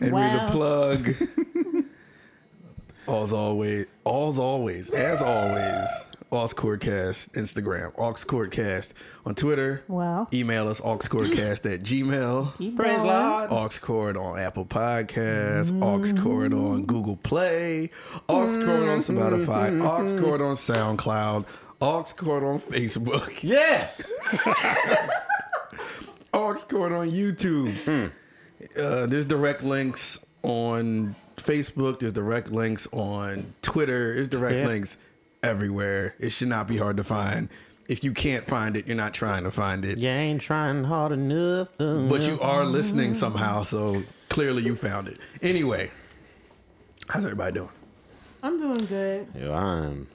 And 0.00 0.12
Wow. 0.12 0.12
we're 0.12 0.46
the 0.46 0.52
plug. 0.52 1.14
All's 3.06 3.32
always, 3.32 3.86
all's 4.04 4.38
always, 4.38 4.90
as 4.90 5.20
always, 5.22 5.88
Aux 6.30 6.48
Chordcast, 6.54 7.32
Instagram, 7.32 7.92
Aux 7.96 8.12
Chordcast 8.12 8.92
on 9.24 9.34
Twitter. 9.34 9.82
Wow. 9.88 10.28
Email 10.32 10.68
us, 10.68 10.80
auxchordcast 10.80 11.72
at 11.72 11.82
gmail. 11.82 12.56
Keep 12.58 12.76
praise. 12.76 13.02
Lord. 13.02 13.50
Auxcord 13.50 14.20
on 14.20 14.38
Apple 14.38 14.66
Podcasts, 14.66 15.70
Auxcord 15.70 16.50
mm-hmm. 16.50 16.66
on 16.66 16.84
Google 16.86 17.16
Play, 17.16 17.90
Auxcord 18.28 18.92
on 18.92 18.98
Spotify, 18.98 19.70
mm-hmm. 19.70 19.82
Auxcord 19.82 20.40
on 20.40 20.54
SoundCloud, 20.56 21.46
Auxcord 21.80 22.42
on 22.42 22.60
Facebook, 22.60 23.42
Yes. 23.42 24.02
Auxcord 26.34 26.98
on 26.98 27.10
YouTube. 27.10 27.72
Hmm. 27.84 28.08
Uh, 28.78 29.06
there's 29.06 29.24
direct 29.24 29.62
links 29.62 30.18
on 30.42 31.16
Facebook. 31.36 32.00
There's 32.00 32.12
direct 32.12 32.50
links 32.50 32.86
on 32.92 33.54
Twitter. 33.62 34.14
There's 34.14 34.28
direct 34.28 34.56
Yeah. 34.56 34.66
links 34.66 34.96
everywhere. 35.42 36.14
It 36.18 36.30
should 36.30 36.48
not 36.48 36.66
be 36.68 36.76
hard 36.76 36.96
to 36.96 37.04
find. 37.04 37.48
If 37.88 38.04
you 38.04 38.12
can't 38.12 38.44
find 38.46 38.76
it, 38.76 38.86
you're 38.86 38.96
not 38.96 39.14
trying 39.14 39.44
to 39.44 39.50
find 39.50 39.84
it. 39.84 39.98
You 39.98 40.08
ain't 40.08 40.42
trying 40.42 40.84
hard 40.84 41.12
enough. 41.12 41.68
But 41.78 42.24
you 42.24 42.38
are 42.40 42.64
listening 42.66 43.14
somehow, 43.14 43.62
so 43.62 44.02
clearly 44.28 44.62
you 44.62 44.74
found 44.76 45.08
it. 45.08 45.18
Anyway, 45.40 45.90
how's 47.08 47.24
everybody 47.24 47.54
doing? 47.54 47.70
I'm 48.42 48.58
doing 48.58 48.84
good. 48.86 49.28
Yo, 49.34 49.54
I'm 49.54 50.06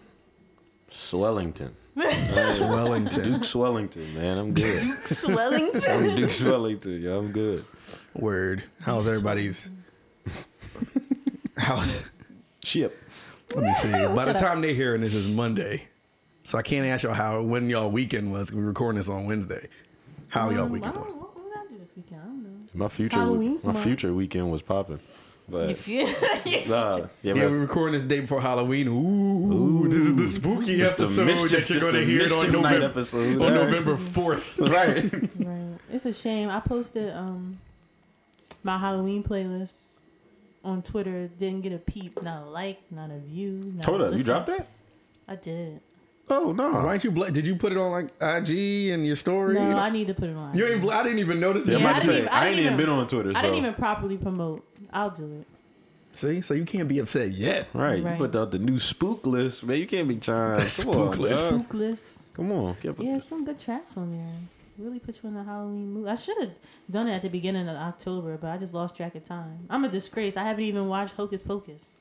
Swellington. 0.91 1.75
Wellington. 1.95 3.23
Duke 3.23 3.43
Swellington, 3.43 4.13
man. 4.13 4.37
I'm 4.37 4.53
good. 4.53 4.81
Duke 4.81 4.97
Swellington. 4.97 5.83
I'm 5.91 6.15
Duke 6.15 6.29
Swellington. 6.29 7.01
Yo, 7.01 7.19
I'm 7.19 7.31
good. 7.31 7.65
Word. 8.13 8.63
How's 8.81 9.07
everybody's? 9.07 9.71
How? 11.57 11.83
Ship. 12.63 12.97
Let 13.55 13.63
me 13.63 13.73
see. 13.75 13.91
By 14.15 14.25
the 14.25 14.33
time 14.33 14.61
they 14.61 14.73
hearing 14.73 15.01
this 15.01 15.13
is 15.13 15.27
Monday, 15.27 15.83
so 16.43 16.57
I 16.57 16.61
can't 16.61 16.85
ask 16.85 17.03
y'all 17.03 17.13
how 17.13 17.41
when 17.41 17.69
y'all 17.69 17.89
weekend 17.91 18.31
was. 18.31 18.51
We 18.51 18.61
recording 18.61 18.97
this 18.97 19.09
on 19.09 19.25
Wednesday. 19.25 19.67
How 20.29 20.49
y'all 20.49 20.63
Um, 20.65 20.71
weekend 20.71 20.95
was? 20.95 21.03
what- 21.07 21.35
what 21.35 21.43
did 21.43 21.53
I 21.57 21.65
do 21.71 21.77
this 21.79 21.89
weekend. 21.95 22.21
I 22.21 22.25
don't 22.25 22.43
know. 22.43 22.49
My 22.73 22.87
future, 22.87 23.17
Halloween's 23.19 23.63
my 23.63 23.71
tomorrow. 23.73 23.83
future 23.83 24.13
weekend 24.13 24.51
was 24.51 24.63
popping, 24.63 24.99
but 25.47 25.69
If 25.69 25.87
you, 25.87 26.05
nah, 26.67 26.97
yeah, 26.97 27.05
Yeah, 27.21 27.33
we're 27.33 27.59
recording 27.59 27.93
this 27.93 28.05
day 28.05 28.21
before 28.21 28.41
Halloween. 28.41 28.87
Ooh, 28.87 29.87
this 29.89 29.99
is 29.99 30.15
the 30.15 30.25
spooky 30.27 30.77
Just 30.77 30.97
the 30.97 31.03
episode 31.03 31.25
mischief- 31.27 31.51
that 31.51 31.69
you're 31.69 31.79
just 31.79 31.81
going 31.81 31.93
to 31.93 31.99
the 31.99 32.05
hear 32.05 32.21
on 32.23 32.29
mischief 32.29 32.51
night 32.53 32.61
November, 32.79 32.85
episode. 32.85 33.41
on 33.43 33.53
Right. 33.53 33.53
November 33.53 33.97
4th. 33.97 34.59
right. 35.39 35.45
right. 35.47 35.79
It's 35.91 36.05
a 36.07 36.13
shame. 36.13 36.49
I 36.49 36.59
posted 36.61 37.13
um 37.13 37.59
my 38.63 38.79
Halloween 38.79 39.21
playlist 39.23 39.73
on 40.63 40.81
Twitter. 40.81 41.27
Didn't 41.39 41.61
get 41.61 41.73
a 41.73 41.77
peep, 41.77 42.21
not 42.21 42.43
a 42.43 42.49
like, 42.49 42.79
not 42.91 43.11
a 43.11 43.19
view. 43.19 43.73
Not 43.75 43.85
Hold 43.85 44.01
a 44.01 44.05
up, 44.05 44.13
you 44.15 44.23
dropped 44.23 44.47
that? 44.47 44.67
I 45.27 45.35
did. 45.35 45.79
Oh 46.29 46.51
no. 46.53 46.69
Why 46.71 46.91
didn't 46.93 47.03
you? 47.03 47.11
Bla- 47.11 47.31
did 47.31 47.45
you 47.45 47.55
put 47.55 47.71
it 47.73 47.77
on 47.77 47.91
like 47.91 48.05
IG 48.21 48.89
and 48.91 49.05
your 49.05 49.15
story? 49.17 49.55
No, 49.55 49.69
You 49.69 49.75
I 49.75 49.89
need 49.89 50.07
to 50.07 50.13
put 50.13 50.29
it 50.29 50.35
on. 50.35 50.55
you 50.57 50.65
ain't. 50.67 50.81
Bla- 50.81 50.95
I 50.95 51.03
didn't 51.03 51.19
even 51.19 51.39
notice 51.39 51.67
it. 51.67 51.73
Yeah, 51.73 51.77
Yeah, 51.79 51.87
I'm 51.89 51.89
I 51.95 51.99
didn't 51.99 52.09
say, 52.09 52.17
even- 52.19 52.29
I 52.29 52.31
I 52.31 52.47
ain't 52.47 52.53
even 52.59 52.65
even- 52.73 52.77
been 52.77 52.89
on 52.89 53.07
Twitter, 53.07 53.29
I 53.31 53.33
so 53.33 53.41
didn't 53.41 53.57
even 53.57 53.73
properly 53.73 54.17
promote. 54.17 54.65
I'll 54.93 55.09
do 55.09 55.25
it. 55.41 55.47
See, 56.15 56.41
so 56.41 56.53
you 56.53 56.63
can't 56.65 56.87
be 56.87 56.99
upset 56.99 57.31
yet. 57.31 57.67
right. 57.73 58.03
Right. 58.03 58.11
You 58.13 58.17
put 58.17 58.35
out 58.35 58.51
the 58.51 58.59
new 58.59 58.77
spook 58.79 59.25
list, 59.25 59.63
man. 59.63 59.77
You 59.79 59.87
can't 59.87 60.07
be 60.07 60.15
trying. 60.17 60.65
Spook 60.67 61.17
list. 61.17 61.49
dog. 61.49 61.67
Spookless. 61.67 61.99
Come 62.35 62.51
on, 62.51 62.77
get 62.81 62.99
Yeah, 62.99 63.17
some 63.19 63.43
good 63.45 63.59
tracks 63.59 63.97
on 63.97 64.11
there. 64.11 64.35
Really 64.77 64.99
put 64.99 65.19
you 65.21 65.29
in 65.29 65.35
the 65.35 65.43
Halloween 65.43 65.93
mood. 65.93 66.07
I 66.07 66.15
should 66.15 66.37
have 66.39 66.51
done 66.89 67.07
it 67.07 67.15
at 67.15 67.21
the 67.21 67.29
beginning 67.29 67.67
of 67.67 67.75
October, 67.75 68.37
but 68.37 68.49
I 68.49 68.57
just 68.57 68.73
lost 68.73 68.95
track 68.95 69.13
of 69.15 69.25
time. 69.25 69.67
I'm 69.69 69.85
a 69.85 69.89
disgrace. 69.89 70.35
I 70.35 70.43
haven't 70.43 70.63
even 70.63 70.87
watched 70.87 71.15
Hocus 71.15 71.41
Pocus. 71.43 71.91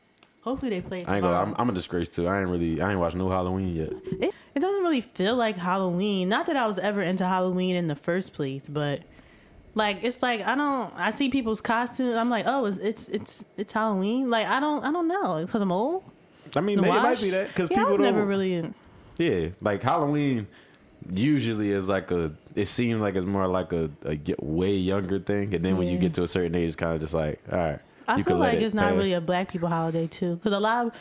Hopefully 0.42 0.70
they 0.70 0.80
play 0.80 1.02
it 1.02 1.08
I 1.08 1.16
ain't 1.16 1.22
gonna, 1.22 1.37
I'm, 1.37 1.54
I'm 1.56 1.68
a 1.70 1.72
disgrace 1.72 2.08
too. 2.08 2.26
I 2.26 2.40
ain't 2.40 2.48
really. 2.48 2.80
I 2.80 2.90
ain't 2.90 2.98
watched 2.98 3.14
no 3.14 3.28
Halloween 3.30 3.76
yet. 3.76 3.92
it, 4.20 4.35
it 4.54 4.61
doesn't 4.61 4.82
really 4.82 5.02
feel 5.02 5.37
like 5.37 5.56
Halloween. 5.56 6.28
Not 6.28 6.46
that 6.46 6.56
I 6.56 6.66
was 6.66 6.78
ever 6.78 7.00
into 7.00 7.26
Halloween 7.26 7.76
in 7.76 7.87
the 7.87 7.94
first 7.94 8.32
place, 8.32 8.68
but 8.68 9.02
like 9.74 10.02
it's 10.02 10.22
like 10.22 10.40
I 10.40 10.54
don't. 10.54 10.92
I 10.96 11.11
see 11.11 11.28
people's 11.28 11.61
costumes. 11.61 12.16
I'm 12.16 12.28
like, 12.28 12.46
oh, 12.48 12.64
it's 12.64 12.78
it's 12.78 13.08
it's, 13.08 13.44
it's 13.56 13.72
Halloween. 13.72 14.30
Like 14.30 14.46
I 14.46 14.61
don't 14.61 14.85
I 14.85 14.90
don't 14.90 15.06
know 15.08 15.44
because 15.46 15.62
I'm 15.62 15.70
old. 15.70 16.04
I 16.56 16.61
mean, 16.61 16.80
maybe 16.80 16.96
it 16.96 17.02
might 17.02 17.20
be 17.20 17.30
that 17.30 17.48
because 17.48 17.70
yeah, 17.70 17.76
people 17.76 17.87
I 17.87 17.90
was 17.90 17.98
don't. 17.98 18.06
never 18.06 18.24
really. 18.26 18.54
In, 18.54 18.74
Yeah, 19.18 19.48
like 19.61 19.82
Halloween 19.82 20.48
usually 21.11 21.70
is 21.70 21.88
like 21.88 22.11
a. 22.11 22.32
It 22.54 22.66
seems 22.68 23.00
like 23.00 23.14
it's 23.14 23.26
more 23.26 23.46
like 23.46 23.72
a, 23.72 23.90
a 24.04 24.14
get 24.16 24.42
way 24.42 24.74
younger 24.76 25.18
thing, 25.18 25.54
and 25.54 25.64
then 25.64 25.76
when 25.76 25.88
you 25.88 25.98
get 25.98 26.14
to 26.14 26.22
a 26.22 26.28
certain 26.28 26.54
age, 26.54 26.66
it's 26.66 26.76
kind 26.76 26.94
of 26.94 27.00
just 27.00 27.14
like, 27.14 27.40
all 27.50 27.58
right. 27.58 27.78
I 28.08 28.16
you 28.16 28.24
feel 28.24 28.34
can 28.34 28.40
let 28.40 28.54
like 28.54 28.62
it 28.62 28.64
it's 28.64 28.74
not 28.74 28.88
pass. 28.90 28.96
really 28.96 29.12
a 29.12 29.20
black 29.20 29.50
people 29.50 29.68
holiday 29.68 30.08
too, 30.08 30.34
because 30.36 30.52
a 30.52 30.58
lot 30.60 30.86
of 30.86 30.92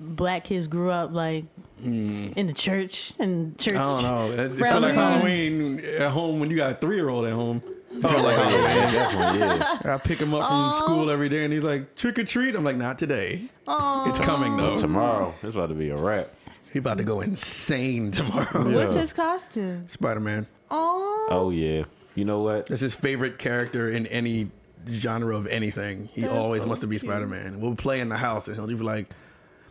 black 0.00 0.44
kids 0.44 0.66
grew 0.66 0.90
up 0.90 1.12
like 1.12 1.44
hmm. 1.82 2.32
in 2.34 2.46
the 2.46 2.54
church 2.54 3.12
and 3.18 3.58
church. 3.58 3.76
I 3.76 3.82
don't 3.82 4.02
know. 4.02 4.30
It, 4.32 4.52
it 4.52 4.54
feel 4.56 4.80
like 4.80 4.94
Halloween 4.94 5.80
at 5.84 6.10
home 6.10 6.40
when 6.40 6.50
you 6.50 6.56
got 6.56 6.72
a 6.72 6.74
three 6.76 6.96
year 6.96 7.10
old 7.10 7.26
at 7.26 7.32
home. 7.34 7.62
You 7.92 8.00
feel 8.02 8.22
like 8.22 8.38
Oh, 8.38 8.48
Halloween. 8.58 9.40
yeah. 9.40 9.94
I 9.94 9.98
pick 9.98 10.18
him 10.18 10.32
up 10.34 10.48
from 10.48 10.72
school 10.72 11.10
every 11.10 11.28
day, 11.28 11.44
and 11.44 11.52
he's 11.52 11.62
like, 11.62 11.94
"Trick 11.94 12.18
or 12.18 12.24
treat." 12.24 12.54
I'm 12.54 12.64
like, 12.64 12.76
"Not 12.76 12.98
today. 12.98 13.42
It's 13.68 14.18
coming 14.18 14.56
though. 14.56 14.76
Tomorrow, 14.76 15.34
it's 15.42 15.54
about 15.54 15.68
to 15.68 15.74
be 15.74 15.90
a 15.90 15.96
wrap. 15.96 16.30
He 16.72 16.78
about 16.78 16.96
to 16.98 17.04
go 17.04 17.20
insane 17.20 18.10
tomorrow." 18.10 18.46
What's 18.72 18.94
Yeah. 18.94 19.00
his 19.02 19.12
costume? 19.12 19.86
Spider 19.88 20.20
Man. 20.20 20.46
Oh, 20.70 21.28
Oh 21.30 21.50
yeah, 21.50 21.84
you 22.14 22.24
know 22.24 22.40
what? 22.40 22.66
That's 22.66 22.80
his 22.80 22.94
favorite 22.94 23.38
character 23.38 23.90
in 23.90 24.06
any 24.06 24.50
genre 24.88 25.36
of 25.36 25.46
anything. 25.46 26.08
He 26.12 26.22
That's 26.22 26.32
always 26.32 26.62
so 26.62 26.68
wants 26.68 26.80
to 26.82 26.86
be. 26.86 26.98
Spider 26.98 27.26
Man. 27.26 27.60
We'll 27.60 27.74
play 27.74 28.00
in 28.00 28.08
the 28.08 28.16
house, 28.16 28.48
and 28.48 28.56
he'll 28.56 28.66
be 28.66 28.74
like, 28.74 29.10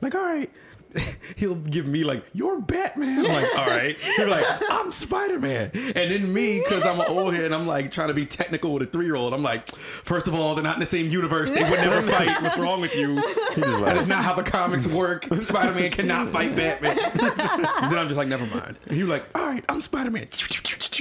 "Like, 0.02 0.16
all 0.16 0.24
right." 0.26 0.52
He'll 1.36 1.56
give 1.56 1.86
me 1.88 2.04
like, 2.04 2.24
"You're 2.34 2.60
Batman." 2.62 3.26
I'm 3.26 3.32
like, 3.32 3.58
"All 3.58 3.68
right." 3.68 3.98
He'll 4.16 4.26
be 4.26 4.32
like, 4.32 4.46
"I'm 4.70 4.92
Spider 4.92 5.40
Man," 5.40 5.72
and 5.74 6.12
then 6.12 6.34
me, 6.34 6.60
because 6.60 6.86
I'm 6.86 7.00
an 7.00 7.08
old 7.08 7.34
head, 7.34 7.52
I'm 7.52 7.68
like 7.68 7.92
trying 7.92 8.08
to 8.10 8.14
be 8.14 8.26
technical 8.26 8.74
with 8.74 8.84
a 8.84 8.86
three 8.86 9.06
year 9.06 9.16
old. 9.16 9.34
I'm 9.34 9.44
like, 9.44 9.68
first 9.70 10.28
of 10.28 10.34
all, 10.34 10.56
they're 10.56 10.64
not 10.64 10.76
in 10.76 10.80
the 10.80 10.86
same 10.86 11.10
universe. 11.10 11.52
They 11.52 11.64
would 11.64 11.80
never 11.80 12.02
fight. 12.12 12.42
What's 12.42 12.58
wrong 12.58 12.82
with 12.82 12.96
you? 12.96 13.16
That 13.56 13.98
is 13.98 14.08
not 14.08 14.24
how 14.24 14.34
the 14.34 14.44
comics 14.44 14.92
work. 14.94 15.26
Spider 15.42 15.74
Man 15.74 15.92
cannot 15.92 16.30
fight 16.30 16.56
Batman. 16.56 16.98
And 17.00 17.92
then 17.92 17.98
I'm 18.00 18.08
just 18.08 18.18
like, 18.18 18.28
never 18.28 18.46
mind. 18.48 18.78
And 18.88 18.96
he 18.96 19.04
was 19.04 19.10
like, 19.10 19.26
"All 19.36 19.46
right, 19.46 19.64
I'm 19.70 19.82
Spider 19.82 20.12
Man." 20.12 20.28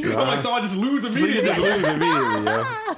I'm 0.03 0.13
like, 0.27 0.41
so 0.41 0.51
I 0.53 0.61
just 0.61 0.77
lose 0.77 1.03
So 1.03 1.09
immediately. 1.09 1.43
just 1.49 1.61
lose 1.61 1.83
immediately, 1.85 2.45
yo. 2.45 2.97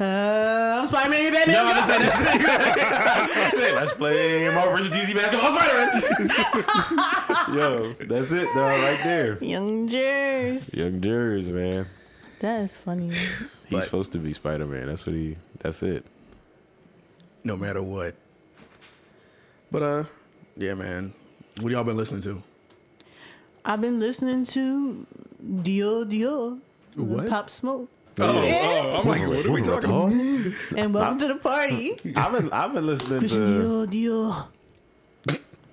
Uh, 0.00 0.78
I'm 0.82 0.88
Spider 0.88 1.10
Man, 1.10 1.32
Batman. 1.32 1.54
No, 1.56 1.64
I 1.66 1.74
just 1.74 1.88
said 1.88 2.00
that's 2.02 2.20
it. 2.20 3.60
Hey, 3.64 3.72
let's 3.74 3.92
play 3.92 4.48
Marvel 4.50 4.76
vs. 4.78 4.90
DC 4.90 5.14
basketball 5.14 5.56
Spider-Man. 5.56 7.54
Yo, 7.56 7.92
that's 8.06 8.32
it, 8.32 8.48
though, 8.54 8.60
right 8.62 9.00
there. 9.04 9.38
Young 9.42 9.88
Jers. 9.88 10.72
Young 10.74 11.00
Jers, 11.00 11.48
man. 11.48 11.86
That 12.40 12.62
is 12.62 12.76
funny. 12.76 13.08
He's 13.10 13.30
But- 13.70 13.84
supposed 13.84 14.12
to 14.12 14.18
be 14.18 14.32
Spider-Man. 14.32 14.86
That's 14.86 15.06
what 15.06 15.14
he. 15.14 15.36
That's 15.60 15.82
it. 15.82 16.04
no 17.44 17.56
matter 17.56 17.82
what. 17.82 18.14
But 19.70 19.82
uh, 19.82 20.04
yeah, 20.56 20.74
man. 20.74 21.12
What 21.60 21.70
y'all 21.72 21.84
been 21.84 21.96
listening 21.96 22.22
to? 22.22 22.42
I've 23.64 23.80
been 23.80 23.98
listening 24.00 24.44
to 24.46 25.06
Dio 25.62 26.04
Dio. 26.04 26.58
What? 26.96 27.28
Pop 27.28 27.48
Smoke. 27.50 27.88
Oh, 28.16 28.24
oh, 28.26 29.00
I'm 29.00 29.08
like, 29.08 29.26
what 29.26 29.44
are 29.46 29.50
we 29.50 29.62
talking 29.62 29.90
about? 29.90 30.12
And 30.76 30.94
welcome 30.94 31.18
to 31.18 31.28
the 31.28 31.34
party. 31.36 31.98
I've 32.14 32.32
been 32.32 32.52
I've 32.52 32.72
been 32.72 32.86
listening 32.86 33.18
Christian 33.18 33.46
to. 33.46 33.86
Dio 33.86 33.86
Dio. 33.86 34.48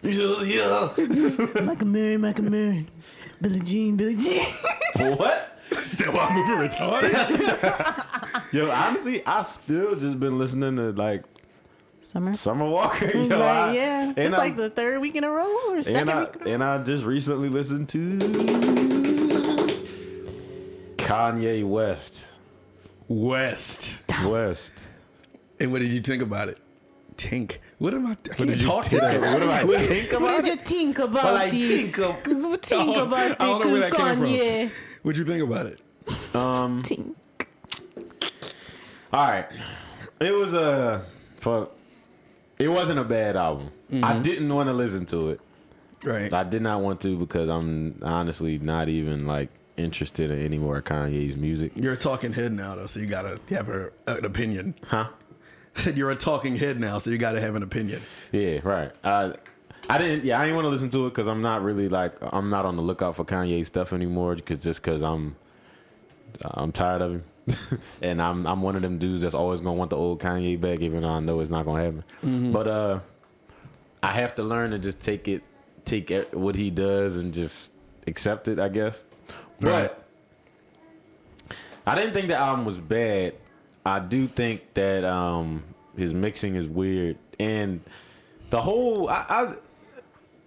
Yeah, 0.02 0.90
yeah. 0.98 1.62
Michael 1.62 1.88
Mary, 1.88 2.18
Michael 2.18 2.46
Mary. 2.46 2.88
Billie 3.40 3.60
Jean, 3.60 3.96
Billie 3.96 4.16
Jean. 4.16 4.46
What? 5.18 5.60
Is 5.72 5.98
that 6.00 6.12
why 6.14 6.26
I'm 6.26 6.36
moving 6.36 6.68
retarded? 6.70 8.54
Yo, 8.54 8.70
honestly, 8.72 9.24
I 9.26 9.44
still 9.44 9.96
just 9.96 10.20
been 10.20 10.38
listening 10.40 10.76
to 10.78 10.92
like 10.92 11.24
Summer. 12.00 12.34
Summer 12.34 12.68
Walker. 12.68 13.06
Yo, 13.16 13.28
right, 13.40 13.70
I- 13.70 13.74
yeah. 13.76 14.04
and 14.10 14.18
It's 14.18 14.34
I- 14.34 14.38
like 14.38 14.56
the 14.58 14.70
third 14.72 15.00
week 15.02 15.16
in 15.16 15.24
a 15.24 15.30
row 15.30 15.56
or 15.70 15.82
second 15.84 16.10
and 16.10 16.10
I 16.10 16.20
week 16.24 16.36
in 16.38 16.42
a 16.42 16.46
row. 16.46 16.52
and 16.54 16.64
I 16.64 16.84
just 16.84 17.04
recently 17.04 17.50
listened 17.50 17.90
to 17.90 19.01
Kanye 21.02 21.64
West. 21.68 22.28
West. 23.08 24.02
West. 24.26 24.72
And 25.60 25.72
what 25.72 25.80
did 25.80 25.92
you 25.92 26.02
think 26.02 26.22
about 26.24 26.50
it? 26.50 26.58
Tink. 27.18 27.58
What 27.78 27.94
am 27.94 28.08
I? 28.08 28.12
I 28.12 28.16
can't 28.16 28.38
did 28.50 28.62
you 28.62 28.68
talk 28.68 28.86
think 28.86 29.02
today. 29.02 29.20
what 29.20 29.42
am 29.44 29.50
I 29.50 29.64
What- 29.64 29.82
think 29.84 30.12
What 30.20 30.44
did 30.44 30.48
you 30.48 30.56
think 30.56 31.00
about 31.00 31.24
Well, 31.26 31.38
I 31.38 31.50
the 31.50 31.64
think 31.66 31.98
of 32.00 32.16
think 32.62 32.98
I 32.98 33.02
about 33.02 33.38
the 33.38 33.46
don't 33.46 33.66
know 33.66 33.72
where 33.72 33.80
that 33.82 33.94
came 33.94 34.18
from. 34.18 34.26
Kanye? 34.28 34.72
What'd 35.04 35.18
you 35.20 35.26
think 35.26 35.44
about 35.44 35.66
it? 35.68 35.80
um. 36.36 36.84
Think. 36.84 37.16
All 39.14 39.28
right, 39.28 39.48
it 40.20 40.32
was 40.32 40.54
a 40.54 41.06
for. 41.40 41.70
It 42.58 42.70
wasn't 42.70 43.00
a 43.00 43.04
bad 43.04 43.36
album. 43.36 43.72
I 44.04 44.20
didn't 44.20 44.54
want 44.54 44.70
to 44.70 44.74
listen 44.74 45.06
to 45.08 45.30
it. 45.32 45.42
Right. 46.04 46.32
I 46.32 46.44
did 46.44 46.62
not 46.62 46.82
want 46.82 47.02
to 47.02 47.18
because 47.18 47.50
I'm 47.50 48.00
honestly 48.02 48.58
not 48.58 48.88
even 48.88 49.26
like 49.28 49.50
interested 49.84 50.32
in 50.32 50.39
any 50.39 50.58
more 50.58 50.82
Kanye's 50.82 51.36
music. 51.36 51.72
You're 51.76 51.94
a 51.94 51.98
talking 51.98 52.34
head 52.34 52.54
now, 52.54 52.76
though, 52.76 52.88
so 52.88 53.00
you 53.00 53.08
gotta 53.08 53.39
have 53.50 53.70
a, 53.70 53.91
an 54.08 54.26
opinion. 54.26 54.76
Huh? 54.86 55.10
Said 55.76 55.98
you're 55.98 56.12
a 56.12 56.15
talking 56.15 56.58
head 56.58 56.80
now, 56.80 56.98
so 56.98 57.10
you 57.10 57.17
gotta 57.17 57.39
have 57.39 57.56
an 57.56 57.63
opinion. 57.63 58.02
Yeah, 58.32 58.60
right. 58.63 58.91
Uh, 59.04 59.34
I 59.89 59.98
didn't. 59.98 60.26
Yeah, 60.26 60.39
I 60.39 60.44
didn't 60.44 60.56
want 60.56 60.65
to 60.65 60.70
listen 60.70 60.89
to 60.91 61.08
it 61.08 61.10
because 61.10 61.28
I'm 61.28 61.41
not 61.41 61.63
really 61.63 61.89
like 61.89 62.13
I'm 62.22 62.50
not 62.50 62.65
on 62.65 62.76
the 62.76 62.82
lookout 62.82 63.15
for 63.15 63.26
Kanye 63.26 63.65
stuff 63.65 63.94
anymore. 63.94 64.36
Because 64.36 64.63
just 64.63 64.82
because 64.82 65.02
I'm 65.02 65.36
I'm 66.44 66.72
tired 66.72 67.02
of 67.02 67.12
him, 67.12 67.24
and 68.02 68.22
I'm 68.22 68.46
I'm 68.46 68.62
one 68.62 68.76
of 68.76 68.82
them 68.82 68.98
dudes 69.00 69.22
that's 69.22 69.34
always 69.34 69.62
gonna 69.62 69.74
want 69.74 69.89
the 69.89 69.98
old 69.98 70.20
Kanye 70.22 70.60
back, 70.60 70.82
even 70.82 71.02
though 71.02 71.10
I 71.10 71.20
know 71.20 71.39
it's 71.39 71.50
not 71.50 71.65
gonna 71.65 71.84
happen. 71.84 72.52
But 72.52 72.67
uh, 72.67 73.00
I 74.04 74.12
have 74.12 74.36
to 74.36 74.44
learn 74.44 74.72
to 74.72 74.80
just 74.80 75.00
take 75.00 75.28
it, 75.28 75.41
take 75.86 76.10
what 76.32 76.56
he 76.56 76.70
does, 76.70 77.17
and 77.17 77.34
just 77.34 77.74
accept 78.08 78.48
it. 78.48 78.60
I 78.60 78.70
guess. 78.70 79.04
But 79.62 80.04
I 81.86 81.95
didn't 81.95 82.13
think 82.13 82.28
the 82.28 82.36
album 82.36 82.65
was 82.65 82.78
bad. 82.78 83.36
I 83.86 84.00
do 84.00 84.28
think 84.28 84.74
that 84.74 85.04
um, 85.04 85.63
his 85.97 86.13
mixing 86.13 86.56
is 86.56 86.67
weird, 86.67 87.17
and 87.39 87.82
the 88.50 88.62
whole 88.62 89.10
I, 89.10 89.26
I 89.30 89.56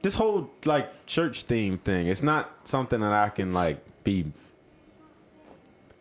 this 0.03 0.15
whole 0.15 0.51
like 0.65 1.07
church 1.07 1.43
theme 1.43 1.79
thing. 1.79 2.07
It's 2.07 2.23
not 2.23 2.53
something 2.65 3.01
that 3.01 3.13
I 3.13 3.31
can 3.31 3.53
like 3.53 3.83
be 4.05 4.27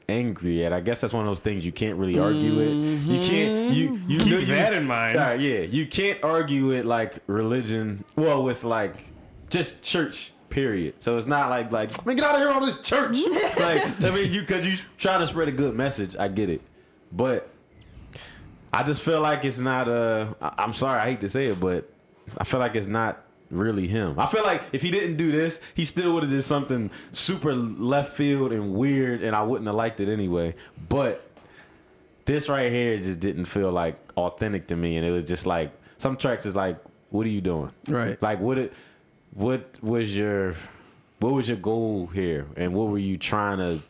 angry 0.09 0.65
at. 0.65 0.73
I 0.73 0.81
guess 0.81 1.01
that's 1.01 1.13
one 1.13 1.25
of 1.25 1.31
those 1.31 1.39
things 1.39 1.65
you 1.65 1.71
can't 1.71 1.97
really 1.97 2.19
argue 2.19 2.59
it. 2.59 2.71
You 2.71 3.19
can't 3.21 3.73
you 3.73 3.99
you 4.07 4.19
Keep 4.19 4.29
you, 4.29 4.45
that 4.47 4.73
in 4.73 4.85
mind. 4.85 5.17
Right, 5.17 5.39
yeah, 5.39 5.59
you 5.61 5.87
can't 5.87 6.23
argue 6.23 6.71
it 6.71 6.85
like 6.85 7.19
religion. 7.27 8.03
Well, 8.15 8.43
with 8.43 8.63
like 8.63 8.95
just 9.49 9.81
church. 9.81 10.33
Period. 10.53 10.93
So 10.99 11.17
it's 11.17 11.25
not 11.25 11.49
like 11.49 11.71
like 11.71 12.05
man, 12.05 12.15
get 12.15 12.25
out 12.25 12.35
of 12.35 12.41
here 12.41 12.51
on 12.51 12.61
this 12.63 12.77
church. 12.79 13.17
like 13.57 14.03
I 14.03 14.11
mean, 14.11 14.31
you 14.31 14.41
because 14.41 14.63
you 14.63 14.77
try 14.99 15.17
to 15.17 15.25
spread 15.25 15.47
a 15.47 15.51
good 15.51 15.73
message. 15.73 16.15
I 16.15 16.27
get 16.27 16.47
it, 16.51 16.61
but 17.11 17.49
I 18.71 18.83
just 18.83 19.01
feel 19.01 19.19
like 19.19 19.45
it's 19.45 19.57
not. 19.57 19.89
Uh, 19.89 20.35
I- 20.39 20.53
I'm 20.59 20.73
sorry, 20.73 20.99
I 20.99 21.05
hate 21.05 21.21
to 21.21 21.29
say 21.29 21.47
it, 21.47 21.59
but 21.59 21.89
I 22.37 22.43
feel 22.43 22.59
like 22.59 22.75
it's 22.75 22.85
not 22.85 23.23
really 23.49 23.87
him. 23.87 24.19
I 24.19 24.27
feel 24.27 24.43
like 24.43 24.61
if 24.73 24.83
he 24.83 24.91
didn't 24.91 25.17
do 25.17 25.31
this, 25.31 25.59
he 25.73 25.85
still 25.85 26.13
would 26.13 26.21
have 26.21 26.31
did 26.31 26.43
something 26.43 26.91
super 27.11 27.55
left 27.55 28.13
field 28.15 28.51
and 28.51 28.75
weird, 28.75 29.23
and 29.23 29.35
I 29.35 29.41
wouldn't 29.41 29.65
have 29.65 29.75
liked 29.75 30.01
it 30.01 30.07
anyway. 30.09 30.53
But 30.87 31.27
this 32.25 32.47
right 32.47 32.71
here 32.71 32.99
just 32.99 33.19
didn't 33.19 33.45
feel 33.45 33.71
like 33.71 33.95
authentic 34.17 34.67
to 34.67 34.75
me, 34.75 34.97
and 34.97 35.05
it 35.05 35.09
was 35.09 35.23
just 35.23 35.47
like 35.47 35.71
some 35.97 36.15
tracks 36.15 36.45
is 36.45 36.55
like, 36.55 36.77
what 37.09 37.25
are 37.25 37.31
you 37.31 37.41
doing? 37.41 37.71
Right. 37.87 38.21
Like 38.21 38.39
what 38.39 38.59
it, 38.59 38.73
what 39.33 39.77
was 39.81 40.15
your, 40.15 40.55
what 41.19 41.33
was 41.33 41.47
your 41.47 41.57
goal 41.57 42.07
here, 42.07 42.45
and 42.55 42.73
what 42.73 42.89
were 42.89 42.97
you 42.99 43.17
trying 43.17 43.57
to, 43.57 43.81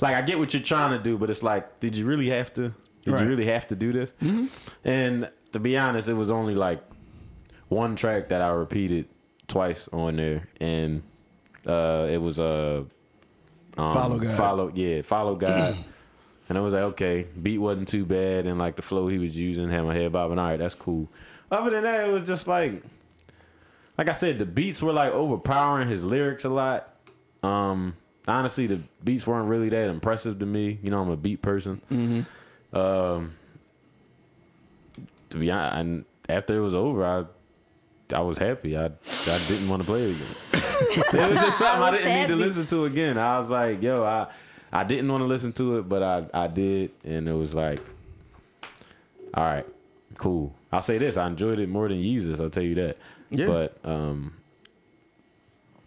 like 0.00 0.14
I 0.14 0.22
get 0.22 0.38
what 0.38 0.52
you're 0.54 0.62
trying 0.62 0.96
to 0.96 1.02
do, 1.02 1.18
but 1.18 1.30
it's 1.30 1.42
like, 1.42 1.80
did 1.80 1.96
you 1.96 2.04
really 2.06 2.30
have 2.30 2.52
to? 2.54 2.72
Did 3.04 3.12
Right. 3.14 3.22
you 3.22 3.28
really 3.28 3.46
have 3.46 3.66
to 3.68 3.76
do 3.76 3.92
this? 3.92 4.12
And 4.84 5.28
to 5.52 5.58
be 5.58 5.76
honest, 5.76 6.08
it 6.08 6.14
was 6.14 6.30
only 6.30 6.54
like 6.54 6.80
one 7.68 7.96
track 7.96 8.28
that 8.28 8.40
I 8.40 8.48
repeated 8.50 9.08
twice 9.48 9.88
on 9.92 10.16
there, 10.16 10.48
and 10.60 11.02
uh, 11.66 12.08
it 12.10 12.20
was 12.22 12.38
a 12.38 12.84
um, 13.78 13.94
Follow 13.94 14.18
God. 14.18 14.36
Follow, 14.36 14.72
yeah, 14.74 15.02
follow 15.02 15.34
God. 15.34 15.76
and 16.48 16.58
I 16.58 16.60
was 16.60 16.74
like, 16.74 16.82
okay, 16.84 17.26
beat 17.42 17.58
wasn't 17.58 17.88
too 17.88 18.04
bad, 18.04 18.46
and 18.46 18.58
like 18.58 18.76
the 18.76 18.82
flow 18.82 19.08
he 19.08 19.18
was 19.18 19.36
using, 19.36 19.68
had 19.70 19.82
my 19.84 19.94
head 19.94 20.12
bobbing. 20.12 20.38
All 20.38 20.44
right, 20.46 20.58
that's 20.58 20.74
cool. 20.74 21.08
Other 21.50 21.70
than 21.70 21.82
that, 21.84 22.08
it 22.08 22.12
was 22.12 22.22
just 22.22 22.46
like, 22.46 22.82
like 23.98 24.08
I 24.08 24.12
said, 24.12 24.38
the 24.38 24.46
beats 24.46 24.80
were 24.80 24.92
like 24.92 25.12
overpowering 25.12 25.88
his 25.88 26.02
lyrics 26.02 26.44
a 26.44 26.48
lot. 26.48 26.94
Um, 27.42 27.96
honestly, 28.26 28.66
the 28.66 28.80
beats 29.04 29.26
weren't 29.26 29.48
really 29.48 29.68
that 29.68 29.88
impressive 29.88 30.38
to 30.38 30.46
me. 30.46 30.78
You 30.82 30.90
know, 30.90 31.02
I'm 31.02 31.10
a 31.10 31.16
beat 31.16 31.42
person. 31.42 31.80
Mm-hmm. 31.90 32.76
Um, 32.76 33.34
to 35.30 35.36
be 35.36 35.50
honest, 35.50 35.76
and 35.76 36.04
after 36.28 36.56
it 36.56 36.60
was 36.60 36.74
over, 36.74 37.04
I 37.04 37.24
I 38.14 38.20
was 38.20 38.38
happy. 38.38 38.76
I 38.76 38.86
I 38.86 39.40
didn't 39.48 39.68
want 39.68 39.82
to 39.82 39.86
play 39.86 40.02
it 40.02 40.16
again. 40.16 40.62
it 41.20 41.34
was 41.34 41.44
just 41.44 41.58
something 41.58 41.82
I, 41.82 41.88
I 41.88 41.90
didn't 41.90 42.14
need 42.20 42.28
to 42.28 42.36
listen 42.36 42.66
to 42.66 42.84
again. 42.84 43.18
I 43.18 43.38
was 43.38 43.50
like, 43.50 43.82
yo, 43.82 44.04
I 44.04 44.28
I 44.72 44.84
didn't 44.84 45.10
want 45.10 45.22
to 45.22 45.26
listen 45.26 45.52
to 45.54 45.78
it, 45.78 45.88
but 45.88 46.02
I 46.02 46.24
I 46.32 46.46
did, 46.48 46.92
and 47.04 47.28
it 47.28 47.34
was 47.34 47.54
like, 47.54 47.80
all 49.34 49.44
right, 49.44 49.66
cool. 50.16 50.54
I'll 50.70 50.82
say 50.82 50.98
this: 50.98 51.16
I 51.16 51.26
enjoyed 51.26 51.58
it 51.58 51.68
more 51.68 51.88
than 51.88 52.00
Jesus. 52.00 52.40
I'll 52.40 52.50
tell 52.50 52.62
you 52.62 52.74
that. 52.76 52.96
Yeah. 53.32 53.46
But 53.46 53.78
um, 53.84 54.34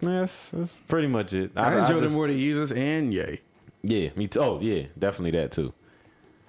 that's 0.02 0.52
that's 0.52 0.76
pretty 0.88 1.08
much 1.08 1.34
it. 1.34 1.52
I, 1.56 1.80
enjoyed 1.80 2.04
it 2.04 2.12
more 2.12 2.28
than 2.28 2.38
Jesus 2.38 2.72
and 2.72 3.14
Yay. 3.14 3.42
yeah, 3.84 4.10
me 4.16 4.28
too. 4.28 4.40
Oh, 4.42 4.60
yeah, 4.62 4.84
definitely 4.98 5.40
that 5.40 5.52
too. 5.52 5.74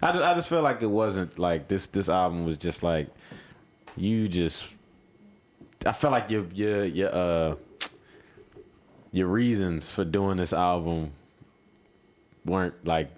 I 0.03 0.13
just, 0.13 0.25
I 0.25 0.35
just 0.35 0.49
feel 0.49 0.63
like 0.63 0.83
it 0.83 0.87
wasn't 0.87 1.39
like 1.39 1.69
this. 1.69 1.87
This 1.87 2.09
album 2.09 2.45
was 2.45 2.59
just 2.59 2.83
like 2.83 3.09
you 3.97 4.29
just. 4.29 4.67
I 5.85 5.93
felt 5.93 6.13
like 6.13 6.31
your 6.31 6.47
your 6.53 6.85
your 6.85 7.15
uh 7.15 7.55
your 9.13 9.29
reasons 9.29 9.91
for 9.91 10.05
doing 10.05 10.37
this 10.39 10.53
album 10.53 11.13
weren't 12.45 12.75
like 12.85 13.11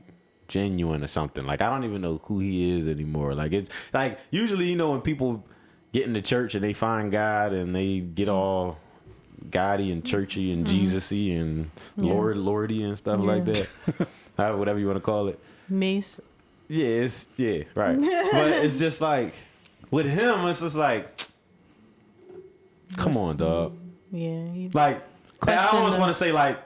genuine 0.48 1.02
or 1.02 1.06
something. 1.06 1.44
Like 1.44 1.62
I 1.62 1.70
don't 1.70 1.84
even 1.84 2.00
know 2.02 2.20
who 2.24 2.40
he 2.40 2.76
is 2.76 2.88
anymore. 2.88 3.34
Like 3.34 3.52
it's 3.52 3.70
like 3.92 4.18
usually 4.30 4.68
you 4.68 4.76
know 4.76 4.90
when 4.90 5.00
people 5.00 5.44
get 5.92 6.06
into 6.06 6.22
church 6.22 6.54
and 6.54 6.62
they 6.62 6.72
find 6.72 7.10
God 7.10 7.52
and 7.52 7.74
they 7.74 8.00
get 8.00 8.28
mm. 8.28 8.34
all 8.34 8.78
Goddy 9.50 9.90
and 9.92 10.04
churchy 10.04 10.52
and 10.52 10.66
mm-hmm. 10.66 10.74
Jesus-y 10.74 11.34
and 11.34 11.70
Yeah. 11.96 12.12
Lord 12.12 12.36
Lordy 12.36 12.82
and 12.82 12.98
stuff 12.98 13.20
like 13.20 13.44
that. 13.46 14.08
Whatever 14.36 14.78
you 14.78 14.86
want 14.86 14.96
to 14.96 15.00
call 15.00 15.28
it. 15.28 15.38
Mace. 15.68 16.20
Yeah, 16.68 16.86
it's 16.86 17.26
yeah, 17.36 17.62
right. 17.74 17.98
but 18.32 18.52
it's 18.64 18.78
just 18.78 19.00
like 19.00 19.32
with 19.90 20.06
him, 20.06 20.44
it's 20.46 20.60
just 20.60 20.76
like, 20.76 21.18
come 22.96 23.16
on, 23.16 23.38
dog. 23.38 23.76
Yeah. 24.12 24.68
Like 24.74 25.02
I 25.42 25.44
Question 25.56 25.78
almost 25.78 25.98
want 25.98 26.10
to 26.10 26.14
say 26.14 26.30
like, 26.30 26.58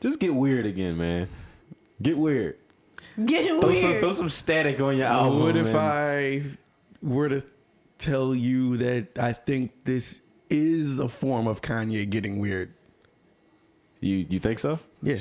just 0.00 0.18
get 0.18 0.34
weird 0.34 0.66
again, 0.66 0.98
man. 0.98 1.28
Get 2.00 2.18
weird. 2.18 2.58
Getting 3.24 3.60
Throw 3.60 3.72
some, 3.72 3.90
weird. 3.90 4.00
throw 4.00 4.12
some 4.12 4.30
static 4.30 4.80
on 4.80 4.96
your 4.96 5.06
album. 5.06 5.40
what 5.40 5.56
if 5.56 5.66
man. 5.66 5.76
I 5.76 6.42
were 7.02 7.28
to 7.28 7.42
tell 8.02 8.34
you 8.34 8.76
that 8.78 9.18
I 9.18 9.32
think 9.32 9.84
this 9.84 10.20
is 10.50 10.98
a 10.98 11.08
form 11.08 11.46
of 11.46 11.60
Kanye 11.62 12.08
getting 12.08 12.38
weird? 12.40 12.72
You 14.00 14.26
you 14.28 14.38
think 14.40 14.58
so? 14.58 14.78
Yeah. 15.02 15.18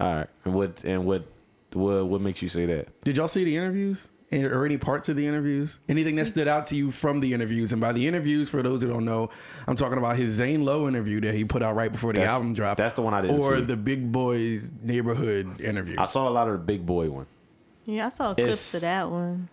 All 0.00 0.14
right. 0.14 0.28
And 0.44 0.54
what 0.54 0.84
and 0.84 1.06
what 1.06 1.26
what 1.72 2.06
what 2.06 2.20
makes 2.20 2.42
you 2.42 2.48
say 2.48 2.66
that? 2.66 2.88
Did 3.04 3.16
y'all 3.16 3.28
see 3.28 3.44
the 3.44 3.56
interviews? 3.56 4.08
Or 4.32 4.66
any 4.66 4.76
parts 4.76 5.08
of 5.08 5.14
the 5.14 5.24
interviews? 5.26 5.78
Anything 5.88 6.16
that 6.16 6.26
stood 6.26 6.48
out 6.48 6.66
to 6.66 6.74
you 6.76 6.90
from 6.90 7.20
the 7.20 7.32
interviews? 7.32 7.70
And 7.70 7.80
by 7.80 7.92
the 7.92 8.08
interviews, 8.08 8.50
for 8.50 8.60
those 8.60 8.82
who 8.82 8.88
don't 8.88 9.04
know, 9.04 9.30
I'm 9.68 9.76
talking 9.76 9.98
about 9.98 10.16
his 10.16 10.32
Zane 10.32 10.64
Lowe 10.64 10.88
interview 10.88 11.20
that 11.20 11.32
he 11.34 11.44
put 11.44 11.62
out 11.62 11.76
right 11.76 11.92
before 11.92 12.12
the 12.12 12.18
That's- 12.18 12.34
album 12.34 12.52
dropped. 12.52 12.78
that's 12.78 12.94
the 12.94 13.02
one 13.02 13.14
I 13.14 13.20
didn't 13.22 13.40
Or 13.40 13.56
see. 13.58 13.62
the 13.62 13.76
Big 13.76 14.10
Boys 14.10 14.72
Neighborhood 14.82 15.60
interview. 15.60 15.94
I 15.96 16.06
saw 16.06 16.28
a 16.28 16.30
lot 16.30 16.48
of 16.48 16.54
the 16.54 16.58
big 16.58 16.84
boy 16.84 17.08
one. 17.08 17.26
yeah, 17.84 18.06
I 18.06 18.08
saw 18.08 18.32
It's- 18.32 18.46
clips 18.46 18.74
of 18.74 18.80
that 18.80 19.08
one. 19.10 19.48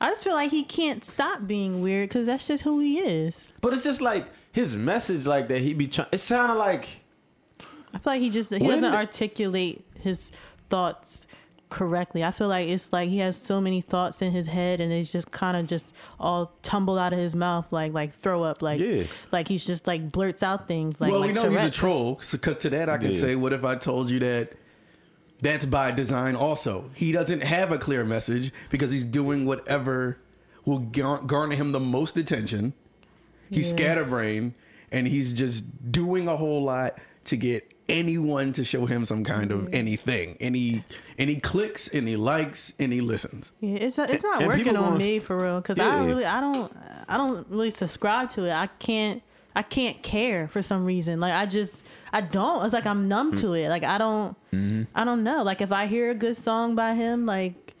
I 0.00 0.10
just 0.10 0.22
feel 0.24 0.34
like 0.34 0.50
he 0.50 0.62
can't 0.62 1.04
stop 1.04 1.46
being 1.46 1.80
weird 1.82 2.08
because 2.10 2.26
that's 2.26 2.46
just 2.46 2.62
who 2.64 2.80
he 2.80 2.98
is. 3.00 3.48
But 3.60 3.72
it's 3.72 3.84
just 3.84 4.00
like 4.00 4.26
his 4.52 4.76
message, 4.76 5.26
like 5.26 5.48
that 5.48 5.60
he 5.60 5.72
be 5.74 5.86
trying. 5.88 6.08
It 6.12 6.18
sounded 6.18 6.54
like 6.54 7.00
I 7.94 7.98
feel 7.98 8.12
like 8.12 8.20
he 8.20 8.30
just 8.30 8.52
he 8.52 8.58
When 8.58 8.70
doesn't 8.76 8.90
did- 8.90 8.96
articulate 8.96 9.84
his 10.00 10.32
thoughts 10.68 11.26
correctly. 11.70 12.22
I 12.22 12.30
feel 12.30 12.46
like 12.48 12.68
it's 12.68 12.92
like 12.92 13.08
he 13.08 13.18
has 13.18 13.36
so 13.36 13.60
many 13.60 13.80
thoughts 13.80 14.22
in 14.22 14.30
his 14.32 14.46
head 14.46 14.80
and 14.80 14.92
it's 14.92 15.10
just 15.10 15.30
kind 15.32 15.56
of 15.56 15.66
just 15.66 15.94
all 16.20 16.52
tumble 16.62 16.96
out 16.98 17.12
of 17.12 17.18
his 17.18 17.34
mouth 17.34 17.72
like 17.72 17.92
like 17.92 18.14
throw 18.20 18.44
up 18.44 18.62
like 18.62 18.78
Yeah. 18.80 19.04
like 19.32 19.48
he's 19.48 19.64
just 19.66 19.86
like 19.86 20.12
blurts 20.12 20.42
out 20.44 20.68
things 20.68 21.00
like 21.00 21.10
well, 21.10 21.20
like 21.22 21.34
we 21.34 21.42
know 21.42 21.50
he's 21.50 21.64
a 21.64 21.70
troll. 21.70 22.20
Because 22.30 22.58
to 22.58 22.70
that, 22.70 22.88
I 22.88 22.98
can 22.98 23.12
Yeah. 23.12 23.18
say, 23.18 23.34
what 23.34 23.52
if 23.52 23.64
I 23.64 23.74
told 23.76 24.10
you 24.10 24.18
that 24.20 24.52
that's 25.40 25.64
by 25.66 25.90
design 25.90 26.36
also? 26.36 26.90
He 26.94 27.12
doesn't 27.12 27.42
have 27.42 27.72
a 27.72 27.78
clear 27.78 28.04
message 28.04 28.52
because 28.70 28.90
he's 28.90 29.04
doing 29.04 29.46
whatever 29.46 30.18
will 30.64 30.78
gar- 30.80 31.22
garner 31.22 31.54
him 31.56 31.72
the 31.72 31.80
most 31.80 32.16
attention. 32.16 32.72
He's 33.50 33.70
Yeah. 33.70 33.76
scatterbrained 33.76 34.54
and 34.90 35.06
he's 35.06 35.32
just 35.32 35.64
doing 35.92 36.26
a 36.28 36.36
whole 36.36 36.62
lot 36.64 36.98
to 37.26 37.36
get 37.36 37.72
anyone 37.88 38.52
to 38.52 38.64
show 38.64 38.86
him 38.86 39.06
some 39.06 39.22
kind 39.22 39.52
of 39.52 39.72
anything. 39.72 40.36
Any 40.40 40.82
any 41.18 41.36
clicks, 41.36 41.88
any 41.92 42.16
likes, 42.16 42.72
any 42.80 43.00
listens. 43.00 43.52
Yeah, 43.60 43.76
it's 43.76 43.96
not, 43.96 44.10
it's 44.10 44.22
not 44.24 44.38
And 44.40 44.48
working 44.48 44.64
people 44.64 44.84
on 44.84 44.98
me 44.98 45.18
for 45.20 45.36
real 45.38 45.60
because 45.60 45.78
I 45.78 45.90
don't 45.98 46.06
really 46.06 46.24
I 46.24 46.40
don't 46.40 46.72
I 47.08 47.16
don't 47.16 47.46
really 47.48 47.70
subscribe 47.70 48.30
to 48.32 48.44
it. 48.46 48.52
I 48.52 48.66
can't 48.80 49.22
I 49.54 49.62
can't 49.62 50.02
care 50.02 50.48
for 50.48 50.62
some 50.62 50.84
reason. 50.84 51.20
Like 51.20 51.32
I 51.34 51.46
just 51.46 51.84
I 52.16 52.20
don't. 52.22 52.64
It's 52.64 52.72
like 52.72 52.86
I'm 52.86 53.08
numb 53.08 53.34
to 53.36 53.52
it. 53.54 53.68
Like 53.68 53.84
I 53.84 53.98
don't 53.98 54.36
Mm-hmm. 54.52 54.84
I 54.94 55.04
don't 55.04 55.22
know. 55.22 55.42
Like 55.42 55.60
if 55.60 55.70
I 55.70 55.86
hear 55.86 56.10
a 56.10 56.14
good 56.14 56.36
song 56.36 56.74
by 56.74 56.94
him, 56.94 57.26
like 57.26 57.74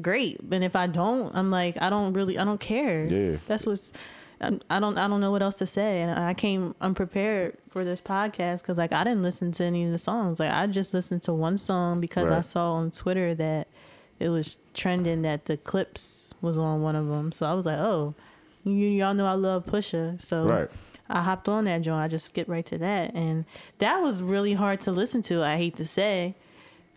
great. 0.00 0.40
And 0.50 0.64
if 0.64 0.74
I 0.74 0.86
don't, 0.88 1.34
I'm 1.34 1.50
like 1.50 1.80
I 1.80 1.88
don't 1.90 2.12
really 2.14 2.36
I 2.38 2.44
don't 2.44 2.60
care. 2.60 3.06
Yeah. 3.06 3.36
That's 3.46 3.64
what's 3.64 3.92
I 4.40 4.58
I 4.68 4.80
don't 4.80 4.98
I 4.98 5.06
don't 5.08 5.20
know 5.20 5.30
what 5.30 5.42
else 5.42 5.54
to 5.56 5.66
say, 5.66 6.00
and 6.02 6.18
I 6.18 6.34
came 6.34 6.74
unprepared 6.80 7.56
for 7.70 7.84
this 7.84 8.00
podcast 8.00 8.58
because 8.62 8.76
like 8.76 8.92
I 8.92 9.04
didn't 9.04 9.22
listen 9.22 9.52
to 9.52 9.64
any 9.64 9.84
of 9.84 9.92
the 9.92 9.98
songs. 9.98 10.40
Like 10.40 10.50
I 10.52 10.66
just 10.66 10.92
listened 10.92 11.22
to 11.24 11.32
one 11.32 11.56
song 11.58 12.00
because 12.00 12.30
I 12.30 12.40
saw 12.40 12.72
on 12.72 12.90
Twitter 12.90 13.34
that 13.36 13.68
it 14.18 14.28
was 14.30 14.56
trending 14.74 15.22
that 15.22 15.44
the 15.44 15.56
Clipse 15.56 16.34
was 16.40 16.58
on 16.58 16.82
one 16.82 16.96
of 16.96 17.06
them. 17.06 17.32
So 17.32 17.46
I 17.46 17.54
was 17.54 17.66
like, 17.66 17.78
oh, 17.78 18.14
you, 18.64 18.72
y'all 18.72 19.14
know 19.14 19.26
I 19.26 19.34
love 19.34 19.64
Pusha, 19.66 20.20
so 20.20 20.44
Right. 20.44 20.68
I 21.08 21.20
hopped 21.22 21.48
on 21.48 21.64
that 21.64 21.82
joint. 21.82 22.00
I 22.00 22.08
just 22.08 22.26
skipped 22.26 22.48
right 22.50 22.66
to 22.66 22.78
that, 22.78 23.14
and 23.14 23.44
that 23.78 24.00
was 24.02 24.22
really 24.22 24.54
hard 24.54 24.80
to 24.82 24.92
listen 24.92 25.22
to. 25.22 25.42
I 25.42 25.56
hate 25.56 25.76
to 25.76 25.86
say, 25.86 26.34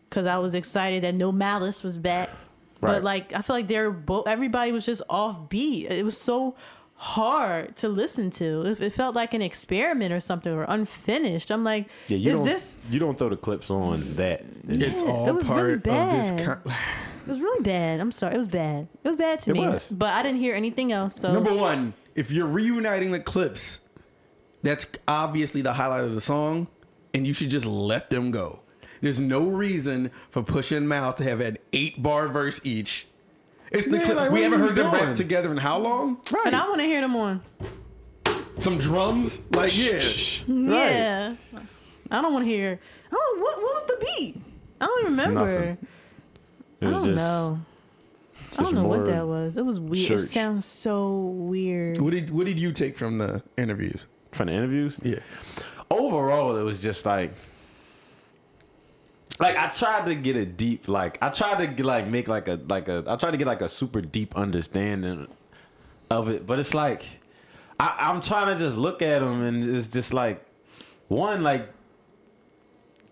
because 0.10 0.26
I 0.26 0.38
was 0.40 0.56
excited 0.56 1.04
that 1.04 1.16
No 1.16 1.32
Malice 1.32 1.84
was 1.84 1.98
back, 1.98 2.30
Right. 2.82 2.94
but 2.94 3.04
like 3.04 3.34
I 3.34 3.42
feel 3.42 3.56
like 3.56 3.68
they're 3.68 3.92
both. 3.92 4.28
Everybody 4.28 4.72
was 4.72 4.86
just 4.86 5.02
off 5.10 5.50
beat. 5.50 5.88
It 5.92 6.04
was 6.06 6.18
so 6.20 6.56
hard 6.96 7.76
to 7.78 7.88
listen 7.90 8.30
to. 8.32 8.64
It, 8.66 8.80
it 8.82 8.94
felt 8.94 9.16
like 9.16 9.34
an 9.34 9.42
experiment 9.42 10.14
or 10.14 10.20
something 10.20 10.52
or 10.52 10.64
unfinished. 10.68 11.52
I'm 11.52 11.64
like, 11.64 11.88
yeah, 12.08 12.18
you 12.18 12.32
is 12.32 12.36
don't 12.38 12.46
this? 12.46 12.78
you 12.90 13.00
don't 13.00 13.18
throw 13.18 13.30
the 13.30 13.38
Clipse 13.38 13.70
on 13.72 14.16
that. 14.16 14.44
It's 14.68 15.02
all 15.04 15.28
it 15.28 15.34
was 15.34 15.48
part 15.48 15.62
really 15.62 15.74
of 15.76 15.84
this. 15.84 16.32
bad. 16.32 16.46
Con- 16.64 16.74
It 17.28 17.34
was 17.34 17.42
really 17.42 17.62
bad. 17.64 18.00
I'm 18.00 18.12
sorry. 18.12 18.34
It 18.34 18.38
was 18.40 18.48
bad. 18.48 18.88
It 19.04 19.08
was 19.08 19.16
bad 19.16 19.40
to 19.42 19.52
It 19.52 19.54
me. 19.54 19.60
was. 19.68 19.88
But 19.92 20.14
I 20.16 20.24
didn't 20.24 20.40
hear 20.40 20.56
anything 20.56 20.92
else. 20.92 21.16
So 21.16 21.32
Number 21.32 21.54
one, 21.54 21.94
if 22.16 22.32
you're 22.32 22.48
reuniting 22.48 23.12
the 23.12 23.20
Clipse, 23.20 23.80
that's 24.64 24.86
obviously 25.08 25.62
the 25.62 25.74
highlight 25.74 26.04
of 26.04 26.16
the 26.16 26.22
song, 26.22 26.68
and 27.14 27.26
you 27.26 27.34
should 27.34 27.50
just 27.50 27.66
let 27.66 28.10
them 28.10 28.32
go. 28.32 28.62
There's 29.02 29.20
no 29.20 29.44
reason 29.48 30.12
for 30.30 30.44
Push 30.44 30.72
and 30.72 30.88
Mouse 30.90 31.16
to 31.16 31.24
have 31.24 31.40
an 31.42 31.58
eight 31.72 32.02
bar 32.04 32.28
verse 32.28 32.60
each. 32.64 33.08
It's 33.72 33.86
the 33.86 33.98
Man, 33.98 34.06
clip. 34.06 34.18
like, 34.18 34.32
we 34.32 34.42
haven't 34.42 34.60
heard 34.60 34.76
them 34.76 34.92
doing? 34.92 35.04
rap 35.04 35.16
together 35.16 35.52
in 35.52 35.58
how 35.58 35.78
long? 35.78 36.18
Right. 36.34 36.48
And 36.48 36.56
I 36.56 36.68
want 36.68 36.82
to 36.82 36.88
hear 36.88 37.02
them 37.02 37.16
on. 37.16 37.42
Some 38.60 38.78
drums, 38.78 39.42
like 39.52 39.72
yeah. 39.78 40.02
Yeah. 40.48 41.36
I 42.12 42.22
don't 42.22 42.34
want 42.34 42.46
to 42.46 42.52
hear. 42.52 42.80
Oh, 43.14 43.38
what, 43.40 43.58
what 43.64 43.76
was 43.76 43.84
the 43.88 44.06
beat? 44.18 44.42
I 44.82 44.86
don't 44.86 45.06
remember. 45.06 45.40
Nothing. 45.40 45.88
It 46.82 46.88
I 46.88 46.92
don't 46.92 47.06
just 47.06 47.16
know. 47.16 47.60
I 48.58 48.64
don't 48.64 48.74
know 48.76 48.88
what 48.88 49.06
that 49.06 49.28
was. 49.28 49.56
It 49.56 49.64
was 49.66 49.80
weird. 49.80 50.12
It 50.12 50.20
sounds 50.20 50.66
so 50.66 51.30
weird. 51.34 52.02
What 52.02 52.12
did 52.12 52.32
What 52.32 52.48
did 52.48 52.60
you 52.60 52.72
take 52.74 52.98
from 52.98 53.18
the 53.20 53.44
interviews? 53.56 54.08
From 54.32 54.48
the 54.48 54.54
interviews. 54.54 54.98
Yeah, 55.02 55.20
Overall, 55.90 56.58
it 56.58 56.64
was 56.64 56.82
just 56.82 57.06
like 57.06 57.34
like 59.40 59.58
I 59.58 59.68
tried 59.68 60.06
to 60.06 60.16
get 60.16 60.36
a 60.36 60.46
deep 60.46 60.88
like 60.88 61.18
I 61.22 61.30
tried 61.30 61.60
to 61.60 61.68
get, 61.68 61.86
like 61.86 62.08
make 62.08 62.28
like 62.28 62.48
a 62.48 62.60
like 62.68 62.88
a 62.88 63.04
I 63.08 63.16
tried 63.16 63.32
to 63.32 63.38
get 63.38 63.48
like 63.48 63.62
a 63.62 63.70
super 63.70 64.02
deep 64.02 64.36
understanding 64.36 65.28
of 66.10 66.30
it, 66.30 66.46
but 66.46 66.60
it's 66.60 66.74
like 66.74 67.06
I, 67.80 67.96
I'm 68.00 68.22
trying 68.22 68.56
to 68.56 68.64
just 68.64 68.78
look 68.78 69.02
at 69.02 69.20
them 69.20 69.42
and 69.42 69.64
it's 69.76 69.88
just 69.88 70.14
like 70.14 70.46
one 71.08 71.42
like 71.42 71.70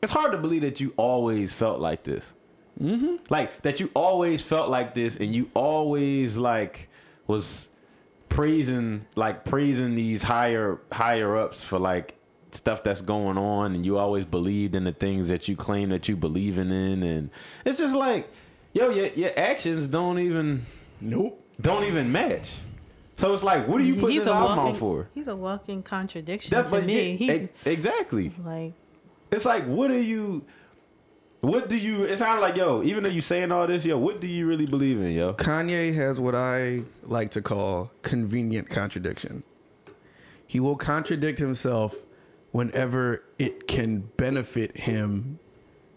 it's 0.01 0.11
hard 0.11 0.31
to 0.33 0.37
believe 0.37 0.61
that 0.61 0.79
you 0.79 0.93
always 0.97 1.53
felt 1.53 1.79
like 1.79 2.03
this. 2.03 2.33
Mm-hmm. 2.81 3.15
Like 3.29 3.61
that 3.63 3.79
you 3.79 3.89
always 3.95 4.43
felt 4.43 4.69
like 4.69 4.93
this 4.93 5.15
and 5.15 5.33
you 5.33 5.49
always 5.53 6.37
like 6.37 6.89
was 7.25 7.69
praising 8.29 9.05
like 9.15 9.45
praising 9.45 9.95
these 9.95 10.23
higher 10.23 10.79
higher 10.91 11.37
ups 11.37 11.63
for 11.63 11.79
like 11.79 12.15
stuff 12.51 12.83
that's 12.83 13.01
going 13.01 13.37
on 13.37 13.73
and 13.75 13.85
you 13.85 13.97
always 13.97 14.25
believed 14.25 14.75
in 14.75 14.83
the 14.83 14.91
things 14.91 15.27
that 15.29 15.47
you 15.47 15.55
claim 15.55 15.89
that 15.89 16.07
you 16.07 16.15
believe 16.15 16.57
in 16.57 16.71
and 16.71 17.29
it's 17.65 17.77
just 17.77 17.95
like 17.95 18.29
yo 18.73 18.89
your, 18.89 19.07
your 19.07 19.31
actions 19.37 19.87
don't 19.87 20.19
even 20.19 20.65
Nope. 21.01 21.43
don't 21.61 21.83
even 21.83 22.11
match 22.11 22.55
so 23.17 23.33
it's 23.33 23.43
like 23.43 23.67
what 23.67 23.81
are 23.81 23.83
you 23.83 23.95
putting 23.95 24.11
he's 24.15 24.21
this 24.25 24.31
a 24.31 24.35
album 24.35 24.57
walking, 24.57 24.73
out 24.73 24.79
for 24.79 25.09
He's 25.13 25.27
a 25.27 25.35
walking 25.35 25.83
contradiction 25.83 26.51
That- 26.55 26.65
to 26.65 26.71
but 26.71 26.85
me. 26.85 27.11
yeah, 27.13 27.33
he 27.33 27.49
exactly 27.69 28.31
like 28.43 28.73
it's 29.31 29.45
like 29.45 29.65
what 29.65 29.91
are 29.91 30.01
you 30.01 30.45
what 31.41 31.69
do 31.69 31.77
you 31.77 32.03
it 32.03 32.17
sounds 32.17 32.41
like 32.41 32.55
yo 32.55 32.81
even 32.83 33.03
though 33.03 33.09
you 33.09 33.21
saying 33.21 33.51
all 33.51 33.67
this 33.67 33.85
yo 33.85 33.97
what 33.97 34.19
do 34.19 34.27
you 34.27 34.47
really 34.47 34.65
believe 34.65 34.99
in 34.99 35.11
yo 35.11 35.33
Kanye 35.33 35.93
has 35.93 36.19
what 36.19 36.33
I 36.35 36.81
like 37.03 37.31
to 37.31 37.41
call 37.41 37.91
convenient 38.01 38.69
contradiction. 38.69 39.43
He 40.47 40.59
will 40.59 40.75
contradict 40.75 41.39
himself 41.39 41.95
whenever 42.51 43.23
it 43.37 43.67
can 43.67 43.99
benefit 44.17 44.77
him, 44.77 45.39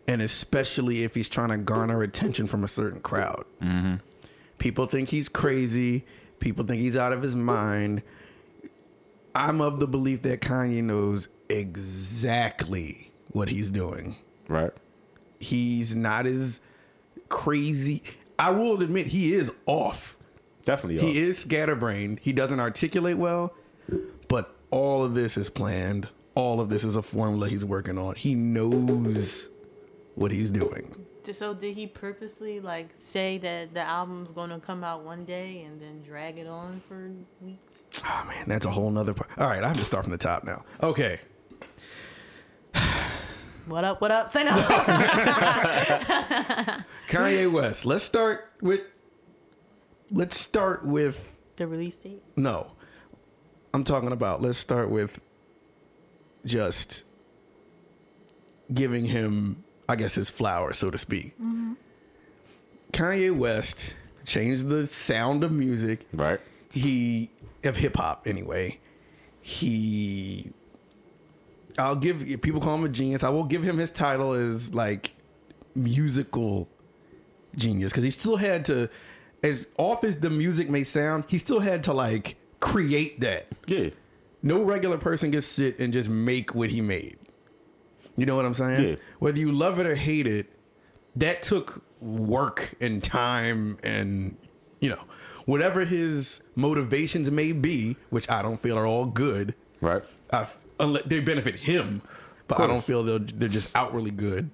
and 0.07 0.21
especially 0.21 1.05
if 1.05 1.15
he's 1.15 1.29
trying 1.29 1.51
to 1.51 1.57
garner 1.57 2.03
attention 2.03 2.47
from 2.47 2.65
a 2.65 2.69
certain 2.69 3.01
crowd. 3.01 3.45
Mm-hmm. 3.63 3.97
People 4.59 4.87
think 4.87 5.09
he's 5.09 5.29
crazy. 5.29 6.05
People 6.41 6.67
think 6.67 6.81
he's 6.81 6.97
out 6.97 7.13
of 7.13 7.23
his 7.23 7.37
mind. 7.37 8.03
I'm 9.35 9.61
of 9.61 9.79
the 9.79 9.87
belief 9.87 10.23
that 10.23 10.41
Kanye 10.41 10.83
knows 10.83 11.29
exactly 11.49 13.13
what 13.29 13.49
he's 13.49 13.71
doing 13.71 14.17
right 14.49 14.73
he's 15.41 15.97
not 15.97 16.27
as 16.27 16.61
crazy. 17.29 18.03
I 18.39 18.51
will 18.51 18.81
admit 18.81 19.09
he 19.09 19.35
is 19.35 19.51
off. 19.67 20.17
definitely 20.65 20.99
off. 20.99 21.13
He 21.13 21.19
is 21.19 21.39
scatterbrained. 21.39 22.21
He 22.21 22.33
doesn't 22.33 22.61
articulate 22.61 23.17
well, 23.19 23.55
but 24.29 24.55
all 24.71 25.03
of 25.05 25.15
this 25.15 25.37
is 25.37 25.51
planned. 25.51 26.09
All 26.35 26.61
of 26.61 26.69
this 26.69 26.85
is 26.85 26.95
a 26.95 27.03
formula 27.03 27.49
he's 27.49 27.65
working 27.65 27.99
on. 27.99 28.15
He 28.15 28.35
knows 28.35 29.51
what 30.15 30.31
he's 30.31 30.51
doing. 30.51 31.05
so 31.33 31.55
did 31.55 31.75
he 31.75 31.87
purposely 31.87 32.61
like 32.61 32.91
say 32.97 33.39
that 33.39 33.75
the 33.75 33.81
album's 33.81 34.31
gonna 34.31 34.59
come 34.61 34.83
out 34.83 35.05
one 35.05 35.25
day 35.25 35.63
and 35.63 35.81
then 35.81 36.03
drag 36.03 36.39
it 36.39 36.47
on 36.47 36.81
for 36.89 37.11
weeks? 37.41 37.87
Oh 38.05 38.25
man, 38.29 38.45
that's 38.47 38.67
a 38.67 38.71
whole 38.71 38.91
nother 38.91 39.15
part. 39.15 39.31
All 39.39 39.49
right, 39.49 39.63
I 39.63 39.69
have 39.69 39.77
to 39.77 39.85
start 39.85 40.05
from 40.05 40.13
the 40.13 40.19
top 40.19 40.45
now. 40.45 40.65
Okay. 40.83 41.21
What 43.71 43.85
up? 43.85 44.01
What 44.01 44.11
up? 44.11 44.33
Say 44.33 44.43
no. 44.43 44.51
Kanye 47.09 47.49
West. 47.53 47.87
Let's 47.87 48.03
start 48.03 48.51
with 48.61 48.81
let's 50.11 50.37
start 50.37 50.85
with 50.85 51.39
the 51.55 51.69
release 51.69 51.97
date. 51.97 52.21
No. 52.35 52.73
I'm 53.73 53.85
talking 53.85 54.11
about 54.11 54.43
let's 54.43 54.59
start 54.59 54.91
with 54.91 55.21
just 56.45 57.05
giving 58.75 59.05
him, 59.05 59.63
I 59.89 59.95
guess, 59.95 60.17
his 60.17 60.31
flowers, 60.31 60.77
so 60.77 60.91
to 60.91 60.99
speak. 60.99 61.39
Mm-hmm. 61.39 61.75
Kanye 62.93 63.37
West 63.37 63.95
changed 64.27 64.67
the 64.67 64.89
sound 64.89 65.45
of 65.45 65.53
music. 65.53 66.09
right 66.13 66.41
He, 66.73 67.31
of 67.63 67.77
hip 67.77 67.97
hop 67.97 68.27
anyway. 68.27 68.81
He, 69.41 70.51
I'll 71.81 71.97
give, 71.97 72.19
people 72.43 72.61
call 72.61 72.75
him 72.77 72.85
a 72.85 72.89
genius. 72.89 73.25
I 73.25 73.29
will 73.29 73.45
give 73.45 73.63
him 73.63 73.79
his 73.79 73.91
title 73.91 74.33
as 74.33 74.75
like 74.75 75.15
musical 75.75 76.69
genius 77.57 77.93
because 77.93 78.05
he 78.05 78.11
still 78.11 78.37
had 78.37 78.65
to, 78.67 78.89
as 79.43 79.67
off 79.79 80.05
as 80.05 80.21
the 80.21 80.31
music 80.31 80.69
may 80.71 80.85
sound, 80.85 81.25
he 81.29 81.39
still 81.39 81.61
had 81.61 81.85
to 81.85 81.93
like 81.93 82.37
create 82.61 83.21
that. 83.21 83.47
yeah 83.67 83.91
No 84.43 84.63
regular 84.63 84.99
person 84.99 85.31
can 85.33 85.43
sit 85.43 85.79
and 85.79 85.93
just 85.93 86.09
make 86.09 86.55
what 86.55 86.71
he 86.71 86.81
made. 86.81 87.19
You 88.17 88.27
know 88.27 88.37
what 88.37 88.45
I'm 88.45 88.55
saying? 88.55 88.89
Yeah. 88.89 88.97
Whether 89.19 89.39
you 89.39 89.51
love 89.53 89.79
it 89.81 89.87
or 89.87 89.95
hate 89.95 90.27
it, 90.27 90.51
that 91.17 91.43
took 91.43 91.83
work 92.01 92.75
and 92.81 93.03
time 93.03 93.79
and 93.83 94.37
you 94.81 94.89
know 94.91 95.03
whatever 95.47 95.85
his 95.85 96.41
motivations 96.55 97.31
may 97.31 97.53
be, 97.53 97.97
which 98.11 98.29
I 98.31 98.43
don't 98.43 98.59
feel 98.59 98.79
are 98.79 98.87
all 98.87 99.07
good. 99.07 99.55
right 99.81 100.03
I 100.33 100.47
unless 100.81 101.05
they 101.07 101.21
benefit 101.21 101.55
him, 101.57 102.03
but 102.49 102.59
I 102.61 102.67
don't 102.67 102.85
feel 102.85 103.03
they're, 103.05 103.19
they're 103.19 103.49
just 103.49 103.69
outwardly 103.75 104.11
good. 104.11 104.51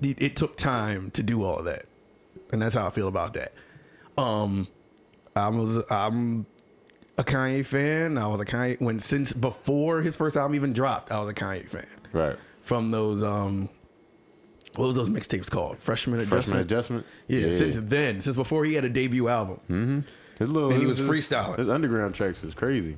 It, 0.00 0.20
it 0.22 0.36
took 0.36 0.56
time 0.56 1.10
to 1.12 1.22
do 1.22 1.42
all 1.42 1.58
of 1.58 1.64
that, 1.64 1.86
and 2.52 2.60
that's 2.60 2.74
how 2.74 2.86
I 2.86 2.90
feel 2.90 3.08
about 3.08 3.32
that. 3.34 3.52
Um, 4.18 4.68
I 5.34 5.48
was 5.48 5.78
I'm 5.90 6.46
a 7.18 7.24
Kanye 7.24 7.64
fan. 7.64 8.18
I 8.18 8.26
was 8.26 8.40
a 8.40 8.44
Kanye 8.44 8.80
when 8.80 8.98
since 9.00 9.32
before 9.32 10.02
his 10.02 10.16
first 10.16 10.36
album 10.36 10.54
even 10.54 10.72
dropped. 10.72 11.10
I 11.10 11.18
was 11.20 11.28
a 11.30 11.34
Kanye 11.34 11.68
fan 11.68 11.86
right 12.12 12.36
from 12.60 12.90
those 12.90 13.22
um, 13.22 13.68
what 14.76 14.86
was 14.86 14.96
those 14.96 15.08
mixtapes 15.08 15.50
called? 15.50 15.78
Freshman 15.78 16.18
freshman 16.26 16.58
Adjustment. 16.58 17.04
adjustment 17.06 17.06
Yeah, 17.28 17.52
since 17.52 17.76
then, 17.80 18.20
since 18.20 18.36
before 18.36 18.64
he 18.66 18.74
had 18.74 18.84
a 18.84 18.90
debut 18.90 19.28
album. 19.28 20.04
his 20.38 20.50
little 20.50 20.70
and 20.70 20.80
he 20.80 20.86
was 20.86 20.98
his- 20.98 21.08
freestyling. 21.08 21.58
his 21.58 21.68
underground 21.70 22.14
tracks 22.14 22.42
was 22.42 22.52
crazy 22.54 22.96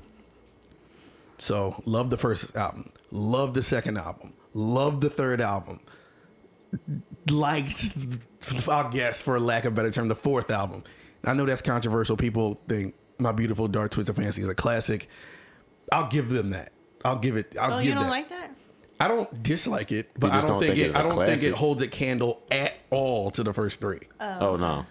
So 1.38 1.80
love 1.84 2.10
the 2.10 2.16
first 2.16 2.54
album, 2.56 2.90
love 3.10 3.54
the 3.54 3.62
second 3.62 3.96
album, 3.96 4.34
love 4.54 5.00
the 5.00 5.10
third 5.10 5.40
album. 5.40 5.80
Liked, 7.30 7.92
I 8.68 8.88
guess, 8.90 9.22
for 9.22 9.38
lack 9.40 9.64
of 9.64 9.72
a 9.72 9.76
better 9.76 9.90
term, 9.90 10.08
the 10.08 10.14
fourth 10.14 10.50
album. 10.50 10.82
I 11.24 11.32
know 11.34 11.46
that's 11.46 11.62
controversial. 11.62 12.16
People 12.16 12.60
think 12.68 12.94
"My 13.18 13.32
Beautiful 13.32 13.68
Dark 13.68 13.90
Twisted 13.90 14.16
Fantasy" 14.16 14.42
is 14.42 14.48
a 14.48 14.54
classic. 14.54 15.08
I'll 15.92 16.08
give 16.08 16.28
them 16.28 16.50
that. 16.50 16.72
I'll 17.04 17.18
give 17.18 17.36
it. 17.36 17.56
I'll 17.58 17.74
Oh, 17.74 17.78
give 17.78 17.86
you 17.86 17.94
don't 17.94 18.04
that. 18.04 18.10
like 18.10 18.28
that? 18.30 18.54
I 19.00 19.08
don't 19.08 19.42
dislike 19.42 19.92
it, 19.92 20.10
but 20.18 20.28
You 20.32 20.32
I 20.32 20.40
don't, 20.40 20.48
don't 20.50 20.58
think, 20.60 20.74
think 20.74 20.84
it. 20.84 20.88
it's 20.88 20.96
I 20.96 21.00
a 21.06 21.08
don't 21.08 21.24
think 21.26 21.42
it 21.42 21.54
holds 21.54 21.82
a 21.82 21.88
candle 21.88 22.42
at 22.50 22.74
all 22.90 23.30
to 23.32 23.42
the 23.42 23.52
first 23.52 23.78
three. 23.80 24.00
oh, 24.20 24.36
oh 24.40 24.56
no 24.56 24.86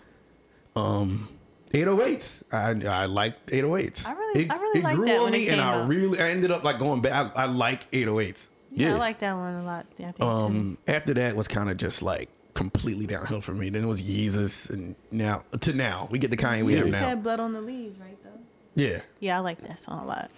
um, 0.82 1.28
808s. 1.72 2.44
I 2.52 2.70
I 3.04 3.06
liked 3.06 3.50
808s. 3.52 4.06
I 4.08 4.14
really- 4.14 4.44
it, 4.46 4.52
I 4.52 4.56
really 4.58 4.80
it 4.80 4.84
liked 4.84 4.96
grew 4.98 5.06
that 5.08 5.18
on 5.18 5.24
when 5.26 5.34
it 5.34 5.38
me, 5.38 5.48
and 5.50 5.56
came 5.58 5.66
I 5.66 5.74
out. 5.82 5.88
really 5.88 6.20
I 6.20 6.30
ended 6.30 6.52
up 6.52 6.64
like 6.64 6.80
going 6.80 7.02
back. 7.02 7.34
I, 7.36 7.44
I 7.44 7.46
like 7.46 7.90
808s. 7.92 8.48
Yeah, 8.72 8.90
Yeah. 8.90 8.96
I 8.96 8.98
like 9.00 9.20
that 9.20 9.34
one 9.36 9.54
a 9.56 9.64
lot. 9.64 9.86
Yeah, 9.98 10.10
I 10.10 10.12
think 10.12 10.18
too. 10.18 10.26
Um, 10.26 10.78
after 10.88 11.14
that 11.16 11.36
was 11.36 11.48
kind 11.48 11.70
of 11.70 11.78
just 11.78 12.02
like 12.04 12.30
completely 12.54 13.06
downhill 13.08 13.42
for 13.42 13.54
me. 13.54 13.70
Then 13.70 13.84
it 13.84 13.88
was 13.88 14.02
Yeezus, 14.02 14.70
and 14.70 14.96
now 15.12 15.44
to 15.62 15.74
now 15.74 16.08
we 16.12 16.20
get 16.20 16.32
the 16.32 16.38
Kanye 16.38 16.64
we 16.64 16.72
You 16.74 16.78
have 16.80 16.88
just 16.88 17.00
now. 17.00 17.08
had 17.10 17.24
blood 17.24 17.40
on 17.40 17.54
the 17.54 17.62
leaves, 17.62 18.00
right? 18.00 18.18
Though. 18.24 18.30
Yeah. 18.76 19.02
Yeah, 19.20 19.38
I 19.38 19.40
like 19.42 19.62
that 19.68 19.80
song 19.82 20.04
a 20.04 20.08
lot. 20.08 20.32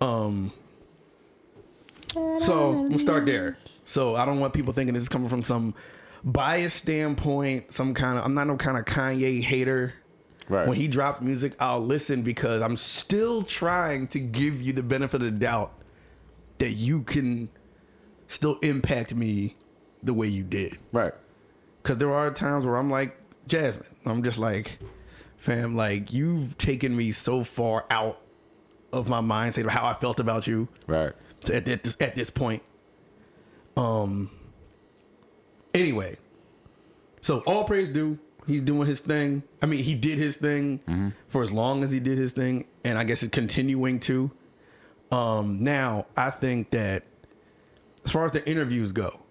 Um. 0.00 0.52
So 2.40 2.86
we'll 2.88 2.98
start 2.98 3.26
there. 3.26 3.58
So 3.84 4.14
I 4.16 4.24
don't 4.24 4.38
want 4.40 4.52
people 4.54 4.72
thinking 4.72 4.94
this 4.94 5.02
is 5.02 5.08
coming 5.08 5.28
from 5.28 5.42
some 5.44 5.74
biased 6.22 6.76
standpoint. 6.76 7.72
Some 7.72 7.92
kind 7.94 8.18
of 8.18 8.24
I'm 8.24 8.34
not 8.34 8.46
no 8.46 8.56
kind 8.56 8.78
of 8.78 8.84
Kanye 8.84 9.42
hater. 9.42 9.94
Right 10.48 10.68
When 10.68 10.76
he 10.76 10.88
drops 10.88 11.20
music, 11.20 11.54
I'll 11.60 11.84
listen 11.84 12.22
because 12.22 12.62
I'm 12.62 12.76
still 12.76 13.42
trying 13.42 14.06
to 14.08 14.20
give 14.20 14.60
you 14.62 14.72
the 14.72 14.82
benefit 14.82 15.22
of 15.22 15.32
the 15.32 15.38
doubt 15.38 15.72
that 16.58 16.70
you 16.70 17.02
can 17.02 17.48
still 18.26 18.58
impact 18.60 19.14
me 19.14 19.56
the 20.02 20.12
way 20.14 20.26
you 20.26 20.42
did. 20.44 20.78
right 20.92 21.12
Because 21.82 21.98
there 21.98 22.12
are 22.12 22.30
times 22.30 22.66
where 22.66 22.76
I'm 22.76 22.90
like, 22.90 23.16
Jasmine, 23.48 23.86
I'm 24.06 24.22
just 24.22 24.38
like, 24.38 24.78
fam, 25.36 25.76
like, 25.76 26.12
you've 26.12 26.56
taken 26.58 26.94
me 26.96 27.12
so 27.12 27.42
far 27.44 27.84
out 27.90 28.20
of 28.92 29.08
my 29.08 29.20
mindset 29.20 29.64
of 29.64 29.70
how 29.70 29.86
I 29.86 29.94
felt 29.94 30.20
about 30.20 30.46
you 30.46 30.68
right 30.86 31.12
to- 31.44 31.54
at, 31.56 31.68
at, 31.68 31.82
this, 31.82 31.96
at 32.00 32.14
this 32.14 32.30
point. 32.30 32.62
Um. 33.76 34.30
Anyway, 35.74 36.16
so 37.20 37.40
all 37.40 37.64
praise 37.64 37.88
due. 37.88 38.18
He's 38.46 38.62
doing 38.62 38.86
his 38.86 39.00
thing. 39.00 39.42
I 39.62 39.66
mean, 39.66 39.82
he 39.82 39.94
did 39.94 40.18
his 40.18 40.36
thing 40.36 40.80
for 41.28 41.42
as 41.42 41.52
long 41.52 41.82
as 41.82 41.90
he 41.92 42.00
did 42.00 42.18
his 42.18 42.32
thing, 42.32 42.66
and 42.84 42.98
I 42.98 43.04
guess 43.04 43.22
it's 43.22 43.34
continuing 43.34 44.00
to. 44.00 44.30
Um. 45.10 45.62
Now, 45.62 46.06
I 46.16 46.30
think 46.30 46.70
that 46.70 47.04
as 48.04 48.10
far 48.10 48.24
as 48.24 48.32
the 48.32 48.46
interviews 48.48 48.92
go, 48.92 49.22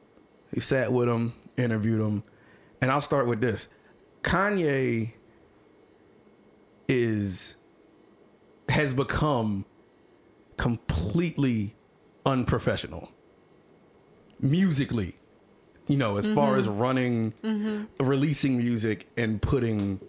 he 0.53 0.59
sat 0.59 0.91
with 0.91 1.07
him, 1.09 1.33
interviewed 1.57 2.01
him, 2.01 2.23
and 2.81 2.91
I'll 2.91 3.01
start 3.01 3.27
with 3.27 3.41
this: 3.41 3.67
Kanye 4.23 5.13
is 6.87 7.55
has 8.69 8.93
become 8.93 9.65
completely 10.57 11.75
unprofessional 12.25 13.09
musically 14.39 15.15
You 15.87 15.97
know, 15.97 16.17
as 16.17 16.27
far 16.29 16.55
as 16.55 16.67
mm-hmm. 16.67 16.79
running, 16.79 17.33
mm-hmm. 17.43 18.05
releasing 18.05 18.57
music 18.57 19.07
and 19.17 19.41
putting 19.41 19.99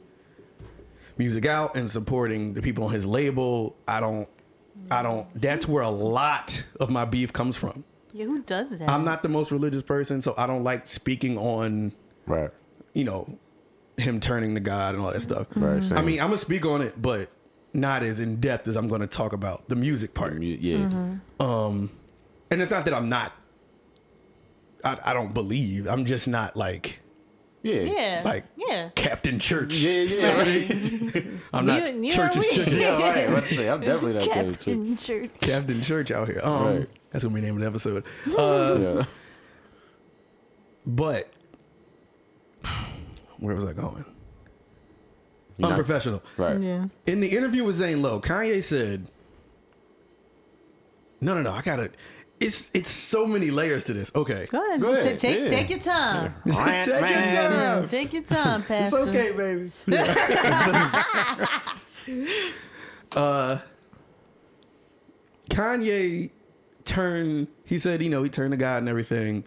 music 1.19 1.47
out 1.47 1.75
and 1.77 1.91
supporting 1.91 2.55
the 2.55 2.63
people 2.63 2.85
on 2.85 2.93
his 2.93 3.07
label, 3.07 3.77
I 3.89 4.01
don't, 4.01 4.29
I 4.91 5.03
don't. 5.03 5.27
That's 5.41 5.67
where 5.67 5.83
a 5.83 5.91
lot 5.91 6.63
of 6.79 6.91
my 6.91 7.05
beef 7.05 7.33
comes 7.33 7.57
from. 7.57 7.85
Yeah, 8.13 8.27
who 8.27 8.43
does 8.43 8.77
that? 8.79 8.89
I'm 8.89 9.05
not 9.05 9.25
the 9.25 9.29
most 9.29 9.51
religious 9.51 9.83
person, 9.83 10.23
so 10.23 10.35
I 10.37 10.47
don't 10.47 10.63
like 10.63 10.87
speaking 10.87 11.37
on, 11.37 11.93
Right. 12.27 12.51
you 12.93 13.03
know, 13.03 13.39
him 13.97 14.21
turning 14.21 14.55
to 14.55 14.61
God 14.61 14.95
and 14.95 15.05
all 15.05 15.13
that 15.13 15.23
stuff. 15.23 15.49
Right. 15.57 15.81
Mm-hmm. 15.81 15.99
I 15.99 16.03
mean, 16.03 16.21
I'm 16.21 16.29
gonna 16.29 16.37
speak 16.37 16.65
on 16.65 16.83
it, 16.83 17.01
but 17.01 17.31
not 17.73 18.05
as 18.05 18.21
in 18.21 18.37
depth 18.37 18.69
as 18.69 18.77
I'm 18.77 18.87
gonna 18.87 19.09
talk 19.09 19.33
about 19.33 19.69
the 19.69 19.75
music 19.75 20.15
part. 20.15 20.35
Mu- 20.37 20.45
yeah. 20.45 21.17
Um, 21.41 21.91
and 22.51 22.63
it's 22.63 22.71
not 22.71 22.85
that 22.85 22.95
I'm 22.95 23.09
not. 23.09 23.33
I, 24.85 24.99
I 25.05 25.13
don't 25.15 25.33
believe. 25.35 25.87
I'm 25.89 26.05
just 26.05 26.29
not 26.29 26.57
like 26.57 27.01
Yeah. 27.63 27.81
Yeah. 27.81 28.23
like 28.25 28.45
yeah. 28.57 28.91
Captain 28.95 29.39
Church. 29.39 29.77
Yeah, 29.77 30.03
yeah, 30.03 30.37
right. 30.39 31.27
I'm 31.53 31.67
not 31.67 31.95
You- 31.95 32.03
you 32.05 32.13
church 32.13 32.35
know, 32.37 32.43
is 32.43 32.51
church. 32.51 32.69
yeah, 32.69 32.99
right. 33.01 33.31
Let's 33.35 33.49
say 33.51 33.69
I'm 33.69 33.81
definitely 33.81 34.15
not 34.15 34.23
Captain. 34.25 34.55
Captain 34.55 34.97
Church. 34.97 35.31
Captain 35.41 35.83
Church 35.83 36.11
out 36.11 36.29
here. 36.29 36.41
Um, 36.45 36.65
Right. 36.79 36.89
that's 37.11 37.25
gonna 37.25 37.35
be 37.35 37.41
the 37.41 37.47
name 37.47 37.57
of 37.57 37.61
the 37.63 37.67
episode. 37.67 38.05
Uh, 38.37 38.79
Yeah. 38.81 39.05
but 40.87 41.31
where 43.39 43.55
was 43.55 43.65
I 43.65 43.73
going? 43.73 44.05
You're 45.57 45.69
not- 45.69 45.79
Unprofessional. 45.79 46.23
Right. 46.37 46.61
Yeah. 46.61 46.87
In 47.07 47.21
the 47.21 47.29
interview 47.29 47.65
with 47.65 47.77
Zane 47.77 48.03
Lowe, 48.03 48.21
Kanye 48.21 48.63
said, 48.63 49.07
"No, 51.21 51.35
no, 51.35 51.43
no. 51.43 51.53
I 51.53 51.63
gotta. 51.63 51.91
It's 52.41 52.71
it's 52.75 52.91
so 52.91 53.27
many 53.27 53.51
layers 53.51 53.85
to 53.85 53.95
this. 53.95 54.11
Okay, 54.15 54.47
Go 54.51 54.67
ahead. 54.67 54.81
Go 54.81 54.93
ahead, 54.93 55.05
Ta- 55.05 55.17
take 55.17 55.41
yeah. 55.41 55.47
take 55.47 55.71
your 55.71 55.79
time. 55.79 56.35
take 56.45 56.87
your 56.87 57.01
time. 57.01 57.89
Take 57.89 58.13
your 58.13 58.23
time, 58.23 58.65
It's 58.69 58.93
okay, 58.93 59.33
baby. 59.33 59.71
uh, 63.17 63.59
Kanye 65.49 66.31
turned. 66.85 67.49
He 67.65 67.79
said, 67.79 68.03
you 68.03 68.11
know, 68.11 68.23
he 68.23 68.31
turned 68.31 68.51
to 68.51 68.57
God 68.57 68.79
and 68.79 68.89
everything 68.89 69.45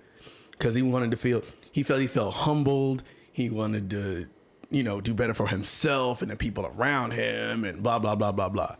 because 0.51 0.75
he 0.75 0.81
wanted 0.81 1.11
to 1.11 1.17
feel. 1.17 1.43
He 1.71 1.83
felt 1.83 2.01
he 2.01 2.07
felt 2.07 2.35
humbled. 2.35 3.03
He 3.31 3.49
wanted 3.49 3.89
to, 3.91 4.27
you 4.71 4.83
know, 4.83 5.01
do 5.01 5.13
better 5.13 5.33
for 5.33 5.47
himself 5.47 6.21
and 6.21 6.31
the 6.31 6.35
people 6.35 6.65
around 6.65 7.11
him, 7.11 7.63
and 7.63 7.83
blah 7.83 7.99
blah 7.99 8.15
blah 8.15 8.31
blah 8.31 8.49
blah. 8.49 8.75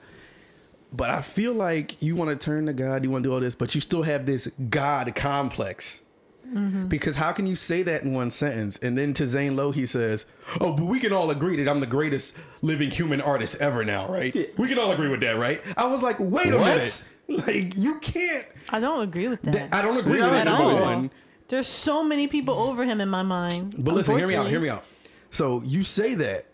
But 0.94 1.10
I 1.10 1.22
feel 1.22 1.54
like 1.54 2.02
you 2.02 2.16
want 2.16 2.30
to 2.30 2.36
turn 2.44 2.66
to 2.68 2.74
God, 2.74 3.04
you 3.04 3.12
want 3.12 3.24
to 3.24 3.30
do 3.30 3.34
all 3.34 3.40
this, 3.42 3.56
but 3.56 3.76
you 3.76 3.82
still 3.82 4.04
have 4.04 4.26
this 4.26 4.48
God 4.70 5.14
complex. 5.16 6.04
Mm-hmm. 6.48 6.88
Because 6.88 7.18
how 7.18 7.34
can 7.34 7.46
you 7.46 7.58
say 7.58 7.84
that 7.84 8.04
in 8.04 8.14
one 8.14 8.32
sentence? 8.32 8.78
And 8.82 8.98
then 8.98 9.14
to 9.16 9.28
Zane 9.28 9.58
Lowe, 9.58 9.72
he 9.72 9.86
says, 9.86 10.26
Oh, 10.62 10.72
but 10.74 10.86
we 10.86 11.00
can 11.02 11.12
all 11.12 11.30
agree 11.30 11.58
that 11.58 11.70
I'm 11.70 11.82
the 11.82 11.86
greatest 11.86 12.38
living 12.62 12.90
human 12.90 13.20
artist 13.20 13.58
ever 13.60 13.84
now, 13.84 14.08
right? 14.08 14.34
We 14.58 14.70
can 14.70 14.80
all 14.80 14.92
agree 14.92 15.10
with 15.10 15.20
that, 15.22 15.38
right? 15.38 15.62
I 15.76 15.88
was 15.88 16.02
like, 16.04 16.18
Wait 16.20 16.54
a 16.54 16.58
What? 16.58 16.78
minute. 16.78 17.04
Like, 17.30 17.76
you 17.76 18.00
can't. 18.00 18.46
I 18.70 18.80
don't 18.80 19.02
agree 19.04 19.28
with 19.28 19.42
that. 19.42 19.52
that- 19.52 19.74
I 19.74 19.82
don't 19.82 19.98
agree 19.98 20.20
Yeah, 20.20 20.32
with 20.32 20.42
it, 20.42 20.46
don't 20.46 20.82
one. 20.82 21.12
There's 21.50 21.68
so 21.68 22.02
many 22.02 22.28
people 22.28 22.54
over 22.54 22.86
him 22.86 23.02
in 23.02 23.10
my 23.10 23.24
mind. 23.24 23.76
But 23.78 23.96
listen, 23.96 24.16
hear 24.18 24.28
me 24.28 24.36
out, 24.36 24.48
hear 24.48 24.62
me 24.62 24.70
out. 24.70 24.86
So 25.32 25.62
you 25.66 25.84
say 25.84 26.14
that, 26.16 26.46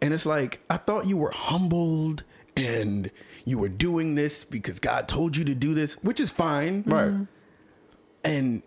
and 0.00 0.14
it's 0.14 0.24
like, 0.24 0.60
I 0.70 0.76
thought 0.76 1.06
you 1.06 1.16
were 1.16 1.32
humbled 1.32 2.22
and 2.56 3.10
you 3.48 3.58
were 3.58 3.68
doing 3.68 4.14
this 4.14 4.44
because 4.44 4.78
God 4.78 5.08
told 5.08 5.36
you 5.36 5.44
to 5.44 5.54
do 5.54 5.74
this, 5.74 5.94
which 6.02 6.20
is 6.20 6.30
fine. 6.30 6.84
Right. 6.86 7.06
Mm-hmm. 7.08 7.24
and 8.24 8.62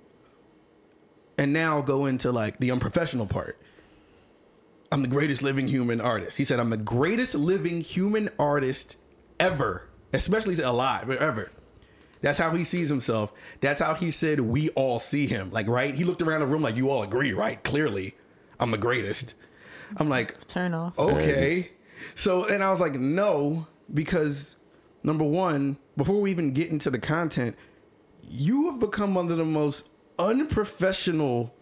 and 1.37 1.53
now 1.53 1.81
go 1.81 2.05
into 2.05 2.31
like 2.31 2.59
the 2.59 2.71
unprofessional 2.71 3.25
part. 3.25 3.57
I'm 4.91 5.01
the 5.01 5.07
greatest 5.07 5.41
living 5.41 5.67
human 5.67 6.01
artist. 6.01 6.37
He 6.37 6.43
said, 6.43 6.59
I'm 6.59 6.69
the 6.69 6.77
greatest 6.77 7.33
living 7.33 7.81
human 7.81 8.29
artist 8.37 8.97
ever, 9.39 9.87
especially 10.13 10.61
alive, 10.61 11.09
ever. 11.09 11.51
That's 12.21 12.37
how 12.37 12.51
he 12.51 12.63
sees 12.63 12.89
himself. 12.89 13.31
That's 13.61 13.79
how 13.79 13.93
he 13.95 14.11
said 14.11 14.41
we 14.41 14.69
all 14.69 14.99
see 14.99 15.25
him. 15.27 15.49
Like, 15.51 15.67
right? 15.67 15.95
He 15.95 16.03
looked 16.03 16.21
around 16.21 16.41
the 16.41 16.45
room 16.45 16.61
like 16.61 16.75
you 16.75 16.89
all 16.89 17.01
agree, 17.03 17.33
right? 17.33 17.63
Clearly, 17.63 18.15
I'm 18.59 18.69
the 18.71 18.77
greatest. 18.77 19.33
I'm 19.97 20.09
like, 20.09 20.45
Turn 20.47 20.73
off. 20.73 20.99
okay. 20.99 21.71
So, 22.13 22.45
and 22.45 22.63
I 22.63 22.69
was 22.69 22.79
like, 22.79 22.93
no, 22.93 23.65
because 23.93 24.57
number 25.03 25.23
one, 25.23 25.77
before 25.97 26.19
we 26.19 26.31
even 26.31 26.53
get 26.53 26.69
into 26.69 26.89
the 26.89 26.99
content, 26.99 27.55
you 28.27 28.69
have 28.71 28.79
become 28.79 29.13
one 29.13 29.29
of 29.31 29.37
the 29.37 29.45
most 29.45 29.87
unprofessional 30.17 31.53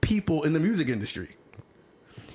people 0.00 0.42
in 0.44 0.52
the 0.52 0.60
music 0.60 0.88
industry. 0.88 1.36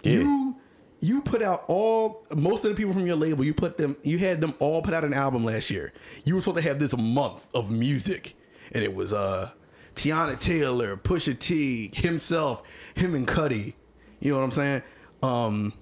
Yeah. 0.04 0.14
You 0.14 0.56
you 1.00 1.22
put 1.22 1.42
out 1.42 1.66
all 1.68 2.26
most 2.34 2.64
of 2.64 2.70
the 2.70 2.76
people 2.76 2.94
from 2.94 3.06
your 3.06 3.18
label, 3.18 3.44
you 3.44 3.54
put 3.54 3.78
them 3.78 3.98
you 4.04 4.18
had 4.18 4.42
them 4.42 4.54
all 4.60 4.82
put 4.82 4.94
out 4.94 5.04
an 5.04 5.14
album 5.14 5.44
last 5.44 5.70
year. 5.70 5.92
You 6.24 6.36
were 6.36 6.42
supposed 6.42 6.58
to 6.58 6.64
have 6.64 6.80
this 6.80 6.96
month 6.96 7.46
of 7.54 7.72
music. 7.72 8.36
And 8.72 8.84
it 8.84 8.96
was 8.96 9.14
uh 9.14 9.52
Teyana 9.96 10.40
Taylor, 10.40 10.98
Pusha 10.98 11.38
T, 11.38 11.92
himself, 11.94 12.64
him 12.96 13.14
and 13.16 13.28
Cudi. 13.28 13.74
You 14.20 14.32
know 14.32 14.40
what 14.40 14.46
I'm 14.46 14.52
saying? 14.52 14.82
Um 15.22 15.74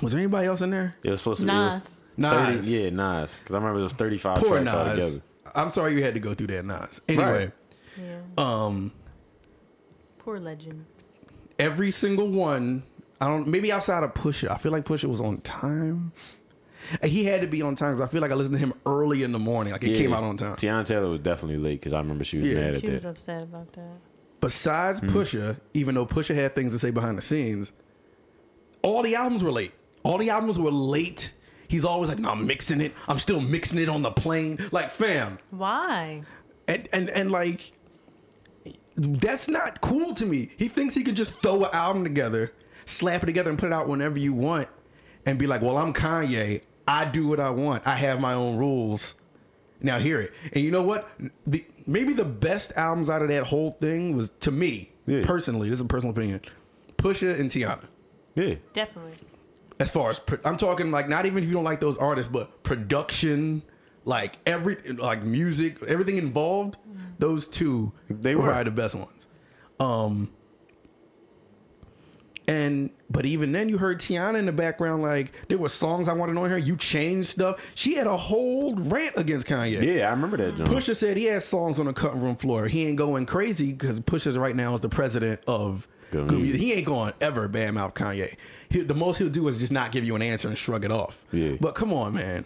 was 0.00 0.12
there 0.12 0.20
anybody 0.20 0.46
else 0.46 0.60
in 0.60 0.70
there? 0.70 0.94
It 1.02 1.10
was 1.10 1.20
supposed 1.20 1.40
to 1.40 1.46
be. 1.46 2.01
It 2.24 2.34
was 2.56 2.66
Nas. 2.66 2.66
30, 2.72 2.84
yeah, 2.84 2.90
Nas. 2.90 3.38
Because 3.38 3.54
I 3.54 3.58
remember 3.58 3.80
it 3.80 3.84
was 3.84 3.92
35 3.94 4.38
Poor 4.38 4.60
tracks 4.62 4.70
all 4.72 4.84
Nas. 4.84 4.94
together. 5.12 5.24
I'm 5.54 5.70
sorry 5.70 5.94
you 5.94 6.02
had 6.02 6.14
to 6.14 6.20
go 6.20 6.34
through 6.34 6.46
that, 6.48 6.64
Nas. 6.64 7.00
Anyway, 7.08 7.24
Right. 7.44 7.52
Yeah. 7.98 8.20
um, 8.38 8.92
Poor 10.18 10.38
legend. 10.38 10.84
every 11.58 11.90
single 11.90 12.28
one. 12.28 12.82
I 13.20 13.28
don't. 13.28 13.46
Maybe 13.46 13.70
outside 13.70 14.02
of 14.02 14.14
Pusha, 14.14 14.50
I 14.50 14.56
feel 14.56 14.72
like 14.72 14.84
Pusha 14.84 15.04
was 15.04 15.20
on 15.20 15.40
time. 15.42 16.12
He 17.04 17.24
had 17.24 17.40
to 17.42 17.46
be 17.46 17.62
on 17.62 17.76
time 17.76 17.92
because 17.92 18.00
I 18.00 18.10
feel 18.10 18.20
like 18.20 18.32
I 18.32 18.34
listened 18.34 18.54
to 18.56 18.58
him 18.58 18.74
early 18.84 19.22
in 19.22 19.30
the 19.30 19.38
morning. 19.38 19.72
Like 19.72 19.84
it 19.84 19.90
Yeah. 19.90 19.96
came 19.98 20.12
out 20.12 20.24
on 20.24 20.36
time. 20.36 20.56
Teyana 20.56 20.84
Taylor 20.84 21.08
was 21.08 21.20
definitely 21.20 21.58
late 21.58 21.78
because 21.80 21.92
I 21.92 21.98
remember 22.00 22.24
she 22.24 22.38
was 22.38 22.46
Yeah. 22.46 22.54
mad 22.54 22.74
at 22.74 22.80
She 22.80 22.90
was 22.90 23.04
upset 23.04 23.44
about 23.44 23.72
that. 23.74 23.98
Besides 24.40 25.00
Pusha, 25.00 25.60
even 25.74 25.94
though 25.94 26.04
Pusha 26.06 26.34
had 26.34 26.56
things 26.56 26.72
to 26.72 26.80
say 26.80 26.90
behind 26.90 27.16
the 27.16 27.22
scenes, 27.22 27.70
all 28.82 29.02
the 29.02 29.14
albums 29.14 29.44
were 29.44 29.52
late. 29.52 29.72
All 30.02 30.18
the 30.18 30.30
albums 30.30 30.58
were 30.58 30.72
late. 30.72 31.32
He's 31.72 31.84
always 31.86 32.10
like, 32.10 32.18
"No, 32.18 32.28
I'm 32.30 32.46
mixing 32.46 32.80
it. 32.82 32.92
I'm 33.08 33.18
still 33.18 33.40
mixing 33.40 33.78
it 33.78 33.88
on 33.88 34.02
the 34.02 34.10
plane." 34.10 34.58
Like, 34.72 34.90
fam, 34.90 35.38
Why? 35.50 36.22
and 36.68 36.86
and 36.92 37.08
and 37.10 37.30
like 37.32 37.72
that's 38.96 39.48
not 39.48 39.80
cool 39.80 40.12
to 40.14 40.26
me. 40.26 40.50
He 40.58 40.68
thinks 40.68 40.94
he 40.94 41.02
can 41.02 41.14
just 41.14 41.32
throw 41.40 41.64
an 41.64 41.70
album 41.72 42.04
together, 42.04 42.52
slap 42.84 43.22
it 43.22 43.26
together, 43.26 43.48
and 43.50 43.58
put 43.58 43.68
it 43.68 43.72
out 43.72 43.88
whenever 43.88 44.18
you 44.18 44.34
want, 44.34 44.68
and 45.24 45.38
be 45.38 45.46
like, 45.46 45.62
"Well, 45.62 45.78
I'm 45.78 45.92
Kanye. 45.94 46.60
I 46.86 47.06
do 47.06 47.26
what 47.28 47.40
I 47.40 47.50
want. 47.50 47.86
I 47.86 47.94
have 47.96 48.20
my 48.20 48.34
own 48.34 48.56
rules." 48.58 49.14
Now 49.80 49.98
hear 49.98 50.20
it. 50.20 50.32
And 50.52 50.62
you 50.62 50.70
know 50.70 50.82
what? 50.82 51.08
The 51.46 51.64
maybe 51.86 52.12
the 52.12 52.24
best 52.26 52.72
albums 52.76 53.08
out 53.10 53.22
of 53.22 53.28
that 53.28 53.44
whole 53.44 53.72
thing 53.72 54.14
was 54.16 54.30
to 54.40 54.50
me 54.52 54.92
Yeah. 55.06 55.22
personally. 55.24 55.68
This 55.70 55.78
is 55.78 55.84
a 55.84 55.86
personal 55.86 56.12
opinion. 56.12 56.42
Pusha 56.98 57.40
and 57.40 57.50
Teyana. 57.50 57.86
Yeah. 58.36 58.56
Definitely. 58.74 59.14
As 59.82 59.90
far 59.90 60.10
as 60.10 60.20
pro- 60.20 60.38
I'm 60.44 60.56
talking, 60.56 60.92
like 60.92 61.08
not 61.08 61.26
even 61.26 61.42
if 61.42 61.48
you 61.48 61.54
don't 61.54 61.64
like 61.64 61.80
those 61.80 61.96
artists, 61.96 62.30
but 62.32 62.62
production, 62.62 63.62
like 64.04 64.38
every 64.46 64.76
like 64.92 65.24
music, 65.24 65.82
everything 65.82 66.18
involved. 66.18 66.76
Those 67.18 67.48
two 67.48 67.92
They 68.08 68.36
were 68.36 68.44
probably 68.44 68.64
the 68.64 68.70
best 68.70 68.94
ones. 68.94 69.26
Um, 69.80 70.30
and 72.46 72.90
but 73.10 73.26
even 73.26 73.50
then, 73.52 73.68
you 73.68 73.78
heard 73.78 73.98
Teyana 73.98 74.38
in 74.38 74.46
the 74.46 74.52
background. 74.52 75.02
Like 75.02 75.32
there 75.48 75.58
were 75.58 75.68
songs 75.68 76.08
I 76.08 76.12
wanted 76.12 76.36
on 76.36 76.48
her. 76.48 76.58
You 76.58 76.76
changed 76.76 77.30
stuff. 77.30 77.60
She 77.74 77.94
had 77.94 78.06
a 78.06 78.16
whole 78.16 78.74
rant 78.76 79.14
against 79.16 79.46
Kanye. 79.48 79.82
Yeah, 79.82 80.08
I 80.08 80.10
remember 80.10 80.36
that, 80.36 80.56
John. 80.56 80.66
Pusha 80.66 80.96
said 80.96 81.16
he 81.16 81.24
has 81.24 81.44
songs 81.44 81.80
on 81.80 81.86
the 81.86 81.92
cutting 81.92 82.20
room 82.20 82.36
floor. 82.36 82.68
He 82.68 82.86
ain't 82.86 82.98
going 82.98 83.26
crazy 83.26 83.72
because 83.72 83.98
Pusha's 83.98 84.38
right 84.38 84.54
now 84.54 84.74
is 84.74 84.80
the 84.80 84.88
president 84.88 85.40
of 85.46 85.88
Good 86.12 86.28
Good 86.28 86.38
music. 86.38 86.52
Music. 86.54 86.60
He 86.60 86.72
ain't 86.74 86.86
going 86.86 87.12
ever 87.20 87.48
bam 87.48 87.76
out 87.76 87.94
Kanye. 87.96 88.36
He, 88.70 88.80
the 88.80 88.94
most 88.94 89.18
he'll 89.18 89.28
do 89.28 89.48
is 89.48 89.58
just 89.58 89.72
not 89.72 89.90
give 89.90 90.04
you 90.04 90.14
an 90.14 90.22
answer 90.22 90.46
and 90.48 90.56
shrug 90.56 90.84
it 90.84 90.92
off. 90.92 91.24
Yeah. 91.32 91.56
But 91.60 91.74
come 91.74 91.92
on, 91.92 92.12
man. 92.14 92.44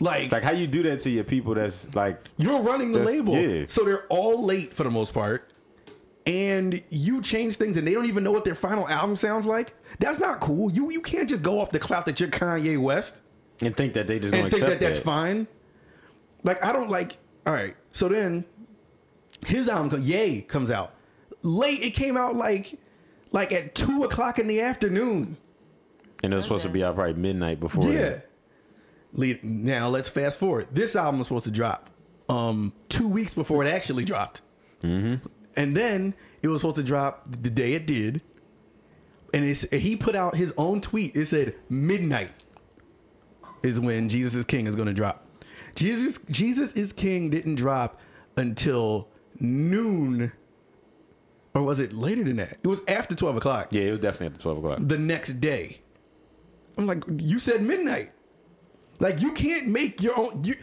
Like, 0.00 0.30
Like, 0.30 0.44
how 0.44 0.52
you 0.52 0.68
do 0.68 0.84
that 0.84 1.00
to 1.00 1.10
your 1.10 1.24
people 1.24 1.54
that's 1.54 1.92
like, 1.94 2.20
you're 2.36 2.60
running 2.62 2.92
the 2.92 3.00
label, 3.00 3.34
yeah. 3.36 3.64
so 3.66 3.82
they're 3.84 4.06
all 4.06 4.44
late 4.44 4.72
for 4.72 4.84
the 4.84 4.90
most 4.90 5.12
part, 5.12 5.50
and 6.24 6.80
you 6.88 7.20
change 7.20 7.56
things 7.56 7.76
and 7.76 7.84
they 7.84 7.94
don't 7.94 8.06
even 8.06 8.22
know 8.22 8.30
what 8.30 8.44
their 8.44 8.54
final 8.54 8.86
album 8.88 9.16
sounds 9.16 9.44
like. 9.44 9.74
That's 9.98 10.20
not 10.20 10.38
cool. 10.38 10.70
You 10.70 10.90
you 10.92 11.00
can't 11.00 11.28
just 11.28 11.42
go 11.42 11.60
off 11.60 11.70
the 11.72 11.80
clout 11.80 12.06
that 12.06 12.20
you're 12.20 12.28
Kanye 12.28 12.78
West. 12.80 13.22
and 13.60 13.76
think 13.76 13.94
that 13.94 14.06
they 14.06 14.20
just 14.20 14.32
gonna 14.32 14.44
and 14.44 14.52
think 14.52 14.62
accept 14.62 14.80
that 14.80 14.86
that's 14.86 14.98
that. 15.00 15.04
fine. 15.04 15.48
Like 16.44 16.62
I 16.64 16.72
don't 16.72 16.90
like. 16.90 17.16
All 17.44 17.52
right, 17.54 17.74
so 17.90 18.08
then 18.08 18.44
his 19.46 19.68
album, 19.68 20.02
Ye, 20.02 20.42
comes 20.42 20.70
out 20.70 20.92
late. 21.42 21.82
It 21.82 21.90
came 21.90 22.16
out 22.16 22.36
like 22.36 22.78
like 23.30 23.52
at 23.52 23.74
two 23.74 24.04
o'clock 24.04 24.38
in 24.38 24.46
the 24.48 24.60
afternoon. 24.60 25.36
And 26.22 26.32
it 26.32 26.36
was 26.36 26.44
supposed 26.44 26.64
to 26.64 26.68
be 26.68 26.82
out 26.82 26.96
probably 26.96 27.14
midnight 27.14 27.60
before. 27.60 27.92
Yeah. 27.92 28.20
Lead, 29.12 29.42
now 29.42 29.88
let's 29.88 30.08
fast 30.08 30.38
forward. 30.38 30.68
This 30.72 30.96
album 30.96 31.18
was 31.18 31.28
supposed 31.28 31.44
to 31.44 31.50
drop 31.50 31.90
um 32.28 32.72
two 32.88 33.08
weeks 33.08 33.34
before 33.34 33.64
it 33.64 33.68
actually 33.68 34.04
dropped. 34.04 34.42
Mm-hmm. 34.82 35.26
And 35.56 35.76
then 35.76 36.14
it 36.42 36.48
was 36.48 36.60
supposed 36.60 36.76
to 36.76 36.82
drop 36.82 37.26
the 37.30 37.50
day 37.50 37.72
it 37.72 37.86
did, 37.86 38.22
and 39.34 39.44
it's, 39.44 39.68
he 39.70 39.96
put 39.96 40.14
out 40.14 40.36
his 40.36 40.54
own 40.56 40.80
tweet. 40.80 41.16
It 41.16 41.26
said 41.26 41.54
midnight 41.68 42.30
is 43.62 43.80
when 43.80 44.08
Jesus 44.08 44.34
is 44.34 44.44
King 44.44 44.66
is 44.66 44.74
going 44.74 44.88
to 44.88 44.94
drop. 44.94 45.26
Jesus 45.74 46.18
Jesus 46.30 46.72
is 46.72 46.92
King 46.92 47.30
didn't 47.30 47.56
drop 47.56 48.00
until 48.36 49.08
noon, 49.40 50.32
or 51.54 51.62
was 51.62 51.80
it 51.80 51.92
later 51.92 52.22
than 52.24 52.36
that? 52.36 52.58
It 52.62 52.66
was 52.68 52.80
after 52.88 53.14
twelve 53.14 53.36
o'clock 53.36 53.68
Yeah, 53.70 53.82
it 53.82 53.90
was 53.92 54.00
definitely 54.00 54.26
at 54.28 54.34
the 54.34 54.40
twelve 54.42 54.58
o'clock. 54.58 54.78
the 54.82 54.98
next 54.98 55.40
day. 55.40 55.80
I'm 56.76 56.86
like, 56.86 57.02
you 57.18 57.38
said 57.38 57.62
midnight. 57.62 58.12
Like 59.00 59.20
you 59.20 59.32
can't 59.32 59.68
make 59.68 60.02
your 60.02 60.16
own. 60.18 60.42
You, 60.44 60.54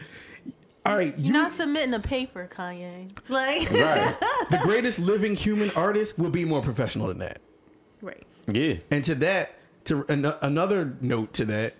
all 0.84 0.96
right, 0.96 1.16
you 1.18 1.24
You're 1.24 1.32
not 1.32 1.50
submitting 1.50 1.94
a 1.94 2.00
paper, 2.00 2.48
Kanye. 2.50 3.10
Like, 3.28 3.70
Right. 3.72 4.14
the 4.50 4.60
greatest 4.62 4.98
living 5.00 5.34
human 5.34 5.70
artist 5.72 6.16
will 6.18 6.30
be 6.30 6.44
more 6.44 6.62
professional 6.62 7.08
than 7.08 7.18
that. 7.18 7.40
right. 8.00 8.22
Yeah. 8.48 8.74
And 8.92 9.02
to 9.04 9.16
that, 9.16 9.50
to 9.86 10.04
an- 10.08 10.32
another 10.42 10.96
note 11.00 11.32
to 11.34 11.44
that, 11.46 11.74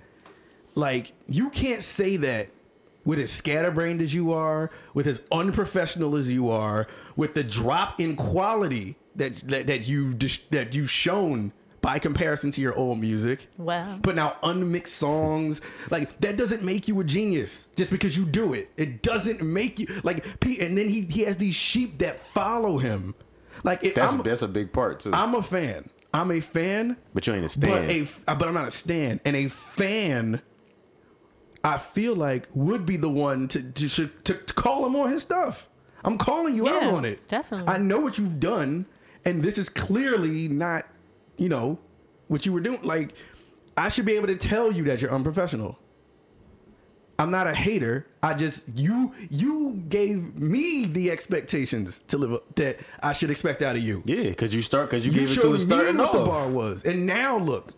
like 0.74 1.12
you 1.28 1.48
can't 1.50 1.82
say 1.82 2.16
that 2.16 2.48
with 3.06 3.18
as 3.18 3.32
scatterbrained 3.32 4.02
as 4.02 4.12
you 4.12 4.32
are, 4.32 4.70
with 4.92 5.06
as 5.06 5.22
unprofessional 5.32 6.14
as 6.16 6.30
you 6.30 6.50
are, 6.50 6.86
with 7.16 7.32
the 7.32 7.42
drop 7.42 7.98
in 7.98 8.16
quality 8.16 8.96
that 9.14 9.36
that, 9.48 9.66
that 9.68 9.88
you've 9.88 10.18
that 10.50 10.74
you've 10.74 10.90
shown 10.90 11.52
by 11.80 12.00
comparison 12.00 12.50
to 12.50 12.60
your 12.60 12.74
old 12.74 12.98
music. 12.98 13.46
Wow. 13.56 13.98
Putting 14.02 14.18
out 14.18 14.38
unmixed 14.42 14.96
songs, 14.96 15.60
like 15.88 16.18
that 16.20 16.36
doesn't 16.36 16.62
make 16.64 16.88
you 16.88 16.98
a 17.00 17.04
genius 17.04 17.68
just 17.76 17.92
because 17.92 18.16
you 18.16 18.26
do 18.26 18.52
it. 18.52 18.70
It 18.76 19.02
doesn't 19.02 19.40
make 19.40 19.78
you 19.78 19.86
like 20.02 20.40
Pete. 20.40 20.60
And 20.60 20.76
then 20.76 20.88
he 20.88 21.02
he 21.02 21.22
has 21.22 21.36
these 21.36 21.54
sheep 21.54 21.98
that 21.98 22.18
follow 22.18 22.78
him. 22.78 23.14
Like 23.62 23.84
if 23.84 23.94
That's 23.94 24.12
I'm, 24.12 24.22
that's 24.22 24.42
a 24.42 24.48
big 24.48 24.72
part 24.72 25.00
too. 25.00 25.12
I'm 25.14 25.34
a 25.34 25.42
fan. 25.42 25.88
I'm 26.12 26.30
a 26.30 26.40
fan, 26.40 26.96
but 27.12 27.26
you 27.26 27.34
ain't 27.34 27.42
a 27.44 27.58
but 27.58 27.84
stand. 27.84 28.08
a 28.26 28.34
but 28.34 28.48
I'm 28.48 28.54
not 28.54 28.66
a 28.66 28.70
stan. 28.70 29.20
And 29.24 29.36
a 29.36 29.48
fan, 29.48 30.40
I 31.64 31.78
feel 31.78 32.14
like 32.14 32.48
would 32.54 32.86
be 32.86 32.96
the 32.96 33.10
one 33.10 33.48
to 33.48 33.62
to, 33.62 33.88
to, 34.08 34.34
to 34.34 34.54
call 34.54 34.86
him 34.86 34.96
on 34.96 35.10
his 35.10 35.22
stuff. 35.22 35.68
I'm 36.04 36.18
calling 36.18 36.54
you 36.54 36.68
out 36.68 36.84
on 36.84 37.04
it. 37.04 37.26
definitely. 37.26 37.66
I 37.72 37.78
know 37.78 38.00
what 38.00 38.16
you've 38.18 38.38
done, 38.38 38.86
and 39.24 39.42
this 39.42 39.58
is 39.58 39.68
clearly 39.68 40.46
not, 40.46 40.86
you 41.36 41.48
know, 41.48 41.78
what 42.28 42.46
you 42.46 42.52
were 42.52 42.60
doing. 42.60 42.80
Like, 42.82 43.12
I 43.76 43.88
should 43.88 44.04
be 44.04 44.12
able 44.12 44.28
to 44.28 44.36
tell 44.36 44.70
you 44.70 44.84
that 44.84 45.02
you're 45.02 45.12
unprofessional. 45.12 45.78
I'm 47.18 47.30
not 47.30 47.46
a 47.46 47.54
hater. 47.54 48.06
I 48.22 48.34
just 48.34 48.64
you 48.78 49.12
you 49.30 49.82
gave 49.88 50.36
me 50.36 50.84
the 50.84 51.10
expectations 51.10 52.00
to 52.08 52.18
live 52.18 52.34
up, 52.34 52.54
that 52.56 52.78
I 53.02 53.12
should 53.14 53.30
expect 53.30 53.62
out 53.62 53.74
of 53.74 53.82
you. 53.82 54.02
yeah, 54.04 54.24
because 54.24 54.54
you 54.54 54.60
start 54.62 54.90
because 54.90 55.06
you, 55.06 55.12
You 55.12 55.20
gave 55.20 55.30
it 55.30 55.34
to 55.36 55.40
showed 55.40 55.54
us 55.56 55.64
me 55.64 55.74
starting 55.74 55.96
what 55.96 56.08
off. 56.08 56.12
the 56.12 56.24
bar 56.26 56.48
was, 56.48 56.84
and 56.84 57.06
now 57.06 57.38
look. 57.38 57.72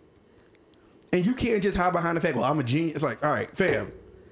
And 1.12 1.24
you 1.24 1.34
can't 1.34 1.62
just 1.62 1.76
hide 1.76 1.92
behind 1.92 2.16
the 2.16 2.20
fact, 2.20 2.36
well, 2.36 2.44
I'm 2.44 2.58
a 2.60 2.64
genius. 2.64 2.96
It's 2.96 3.02
like, 3.04 3.24
all 3.24 3.30
right, 3.30 3.54
fam, 3.56 3.90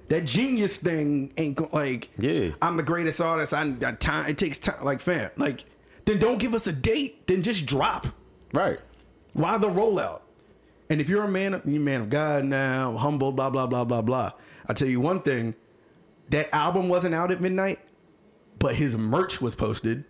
that 0.09 0.25
genius 0.25 0.77
thing 0.77 1.33
ain't 1.37 1.55
go- 1.55 1.69
like, 1.73 2.09
Yeah. 2.17 2.51
I'm 2.61 2.77
the 2.77 2.83
greatest 2.83 3.19
artist. 3.19 3.53
I 3.53 3.67
got 3.69 3.99
time. 3.99 4.29
It 4.29 4.37
takes 4.37 4.57
time. 4.57 4.83
Like, 4.83 4.99
fam, 5.01 5.31
like, 5.37 5.65
then 6.05 6.19
don't 6.19 6.37
give 6.37 6.53
us 6.53 6.67
a 6.67 6.71
date. 6.71 7.25
Then 7.27 7.41
just 7.41 7.65
drop. 7.65 8.07
Right. 8.53 8.79
Why 9.33 9.57
the 9.57 9.69
rollout? 9.69 10.21
And 10.89 11.01
if 11.01 11.09
you're 11.09 11.23
a 11.23 11.27
man, 11.27 11.53
of 11.55 11.65
you 11.65 11.79
man 11.79 12.01
of 12.01 12.09
God 12.09 12.45
now, 12.45 12.95
humble, 12.95 13.31
blah 13.33 13.49
blah 13.49 13.67
blah 13.67 13.83
blah 13.83 14.01
blah. 14.01 14.31
I 14.67 14.73
tell 14.73 14.87
you 14.87 15.01
one 15.01 15.21
thing, 15.21 15.53
that 16.29 16.53
album 16.55 16.87
wasn't 16.89 17.13
out 17.15 17.31
at 17.31 17.41
midnight, 17.41 17.79
but 18.59 18.75
his 18.75 18.95
merch 18.95 19.41
was 19.41 19.53
posted. 19.55 20.05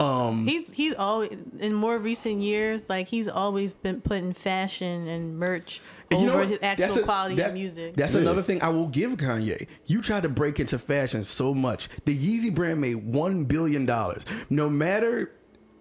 Um, 0.00 0.46
He's 0.46 0.70
he's 0.70 0.94
always 0.94 1.30
in 1.58 1.74
more 1.74 1.98
recent 1.98 2.40
years, 2.42 2.88
like 2.88 3.08
he's 3.08 3.28
always 3.28 3.74
been 3.74 4.00
putting 4.00 4.32
fashion 4.32 5.06
and 5.06 5.38
merch 5.38 5.80
And 6.10 6.20
you 6.22 6.26
know 6.26 6.32
over 6.32 6.40
what? 6.42 6.48
his 6.48 6.58
That's 6.60 6.80
actual 6.80 7.00
a- 7.00 7.04
quality 7.04 7.34
that's- 7.34 7.52
of 7.54 7.58
music. 7.60 7.96
That's 7.96 8.14
Yeah. 8.14 8.20
another 8.22 8.42
thing 8.42 8.62
I 8.62 8.70
will 8.70 8.86
give 8.88 9.12
Kanye. 9.18 9.66
You 9.86 10.00
tried 10.00 10.22
to 10.22 10.30
break 10.30 10.58
into 10.58 10.78
fashion 10.78 11.22
so 11.22 11.52
much. 11.52 11.88
The 12.06 12.16
Yeezy 12.16 12.52
brand 12.54 12.80
made 12.80 12.94
one 12.96 13.44
billion 13.44 13.84
dollars. 13.84 14.22
No 14.48 14.70
matter 14.70 15.32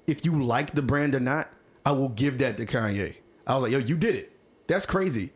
if 0.06 0.26
you 0.26 0.44
like 0.44 0.76
the 0.76 0.82
brand 0.82 1.16
or 1.16 1.20
not, 1.22 1.50
I 1.86 1.94
will 1.94 2.10
give 2.10 2.40
that 2.40 2.58
to 2.58 2.66
Kanye. 2.66 3.16
I 3.48 3.54
was 3.56 3.64
like, 3.64 3.72
yo, 3.72 3.78
you 3.80 3.96
did 3.96 4.16
it. 4.16 4.32
That's 4.68 4.86
crazy. 4.86 5.32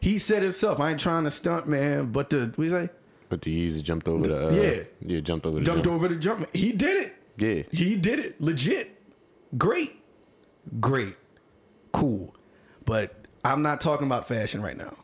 He 0.00 0.18
said 0.18 0.42
himself, 0.42 0.78
I 0.78 0.90
ain't 0.90 1.00
trying 1.00 1.24
to 1.24 1.30
stunt, 1.30 1.66
man, 1.66 2.12
but 2.12 2.28
the 2.30 2.40
what 2.40 2.56
do 2.56 2.62
you 2.64 2.70
say? 2.70 2.90
But 3.30 3.42
the 3.42 3.50
Yeezy 3.70 3.82
jumped 3.82 4.06
over 4.06 4.24
the 4.28 4.48
uh, 4.48 4.50
Yeah. 4.52 4.80
yeah 5.00 5.20
jumped 5.20 5.46
over 5.46 5.58
the 5.58 5.64
Jumped 5.64 5.84
jump. 5.86 5.94
over 5.96 6.08
the 6.08 6.16
jump. 6.16 6.46
He 6.54 6.72
did 6.72 7.06
it. 7.06 7.14
Yeah. 7.38 7.62
He 7.70 7.96
did 7.96 8.18
it. 8.18 8.40
Legit. 8.40 9.00
Great. 9.56 10.02
Great. 10.80 11.16
Cool. 11.92 12.34
But 12.84 13.14
I'm 13.44 13.62
not 13.62 13.80
talking 13.80 14.06
about 14.06 14.28
fashion 14.28 14.62
right 14.62 14.76
now. 14.76 14.96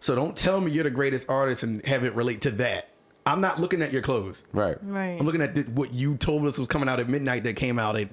So 0.00 0.14
don't 0.14 0.36
tell 0.36 0.60
me 0.60 0.72
you're 0.72 0.84
the 0.84 0.90
greatest 0.90 1.28
artist 1.28 1.62
and 1.62 1.84
have 1.84 2.04
it 2.04 2.14
relate 2.14 2.40
to 2.42 2.50
that. 2.52 2.88
I'm 3.26 3.40
not 3.40 3.60
looking 3.60 3.82
at 3.82 3.92
your 3.92 4.02
clothes. 4.02 4.44
Right. 4.52 4.78
right. 4.82 5.18
I'm 5.20 5.26
looking 5.26 5.42
at 5.42 5.54
the, 5.54 5.62
what 5.62 5.92
you 5.92 6.16
told 6.16 6.46
us 6.46 6.58
was 6.58 6.68
coming 6.68 6.88
out 6.88 7.00
at 7.00 7.08
midnight 7.08 7.44
that 7.44 7.54
came 7.56 7.78
out 7.78 7.96
at 7.96 8.08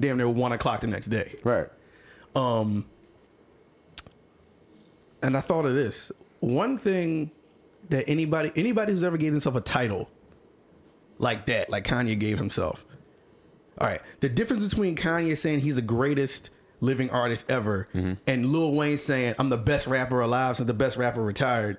damn 0.00 0.16
near 0.16 0.28
one 0.28 0.52
o'clock 0.52 0.80
the 0.80 0.86
next 0.86 1.08
day. 1.08 1.34
Right. 1.42 1.66
Um, 2.36 2.86
and 5.22 5.36
I 5.36 5.40
thought 5.40 5.66
of 5.66 5.74
this. 5.74 6.12
One 6.40 6.78
thing 6.78 7.30
that 7.90 8.08
anybody 8.08 8.52
anybody 8.56 8.92
who's 8.92 9.04
ever 9.04 9.16
gave 9.16 9.32
himself 9.32 9.54
a 9.54 9.60
title 9.60 10.08
like 11.18 11.46
that, 11.46 11.70
like 11.70 11.84
Kanye 11.84 12.18
gave 12.18 12.38
himself. 12.38 12.84
All 13.78 13.86
right, 13.86 14.00
the 14.20 14.28
difference 14.28 14.68
between 14.68 14.96
Kanye 14.96 15.36
saying 15.36 15.60
he's 15.60 15.76
the 15.76 15.82
greatest 15.82 16.50
living 16.80 17.08
artist 17.10 17.48
ever 17.48 17.88
mm-hmm. 17.94 18.14
and 18.26 18.46
Lil 18.46 18.72
Wayne 18.72 18.98
saying 18.98 19.36
I'm 19.38 19.50
the 19.50 19.56
best 19.56 19.86
rapper 19.86 20.20
alive 20.20 20.56
since 20.56 20.66
the 20.66 20.74
best 20.74 20.96
rapper 20.96 21.22
retired. 21.22 21.78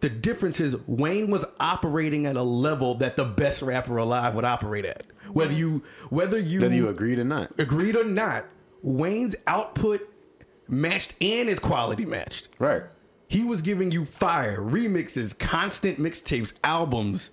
The 0.00 0.08
difference 0.08 0.60
is 0.60 0.76
Wayne 0.86 1.30
was 1.30 1.44
operating 1.60 2.26
at 2.26 2.36
a 2.36 2.42
level 2.42 2.94
that 2.96 3.16
the 3.16 3.24
best 3.24 3.62
rapper 3.62 3.96
alive 3.96 4.34
would 4.34 4.44
operate 4.44 4.84
at. 4.84 5.04
Whether 5.32 5.52
you 5.52 5.84
whether 6.08 6.38
you 6.38 6.60
Whether 6.60 6.74
you 6.74 6.88
agreed 6.88 7.18
or 7.18 7.24
not. 7.24 7.52
agreed 7.58 7.96
or 7.96 8.04
not, 8.04 8.46
Wayne's 8.82 9.36
output 9.46 10.00
matched 10.68 11.14
and 11.20 11.48
his 11.48 11.58
quality 11.58 12.04
matched. 12.04 12.48
Right. 12.58 12.82
He 13.28 13.44
was 13.44 13.62
giving 13.62 13.92
you 13.92 14.04
fire, 14.04 14.58
remixes, 14.58 15.38
constant 15.38 16.00
mixtapes, 16.00 16.52
albums. 16.64 17.30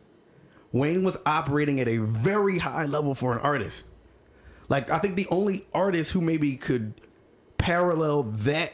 Wayne 0.71 1.03
was 1.03 1.17
operating 1.25 1.79
at 1.79 1.87
a 1.87 1.97
very 1.97 2.59
high 2.59 2.85
level 2.85 3.15
for 3.15 3.31
an 3.33 3.39
artist. 3.39 3.87
Like 4.69 4.89
I 4.89 4.99
think 4.99 5.15
the 5.15 5.27
only 5.27 5.65
artist 5.73 6.11
who 6.11 6.21
maybe 6.21 6.55
could 6.57 6.93
parallel 7.57 8.23
that 8.23 8.73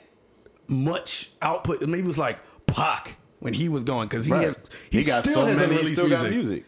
much 0.68 1.32
output 1.42 1.82
maybe 1.82 2.08
was 2.08 2.18
like 2.18 2.40
Pac 2.66 3.18
when 3.40 3.54
he 3.54 3.70
was 3.70 3.84
going 3.84 4.08
because 4.08 4.26
he 4.26 4.32
Right. 4.32 4.46
has 4.46 4.58
he, 4.90 5.00
He, 5.00 5.06
got 5.06 5.24
still 5.24 5.34
so 5.36 5.46
has 5.46 5.58
many. 5.58 5.78
Still 5.86 6.08
music. 6.08 6.22
got 6.24 6.30
music. 6.32 6.66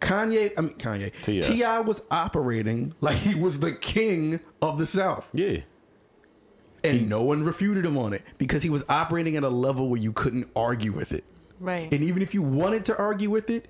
Kanye, 0.00 0.52
I 0.56 0.60
mean 0.60 0.74
Kanye, 0.74 1.12
T.I. 1.22 1.40
Ti 1.40 1.62
was 1.86 2.02
operating 2.10 2.94
like 3.00 3.16
he 3.16 3.34
was 3.34 3.60
the 3.60 3.72
king 3.72 4.40
of 4.60 4.78
the 4.78 4.86
South, 4.86 5.30
Yeah. 5.32 5.60
and 6.84 7.08
no 7.08 7.22
one 7.22 7.42
refuted 7.44 7.86
him 7.86 7.96
on 7.96 8.12
it 8.12 8.22
because 8.36 8.62
he 8.62 8.68
was 8.70 8.84
operating 8.88 9.36
at 9.36 9.44
a 9.44 9.48
level 9.48 9.88
where 9.88 10.00
you 10.00 10.12
couldn't 10.12 10.48
argue 10.54 10.92
with 10.92 11.12
it. 11.12 11.24
Right. 11.60 11.92
And 11.94 12.02
even 12.02 12.22
if 12.22 12.34
you 12.34 12.42
wanted 12.42 12.84
to 12.86 12.98
argue 12.98 13.30
with 13.30 13.48
it, 13.48 13.68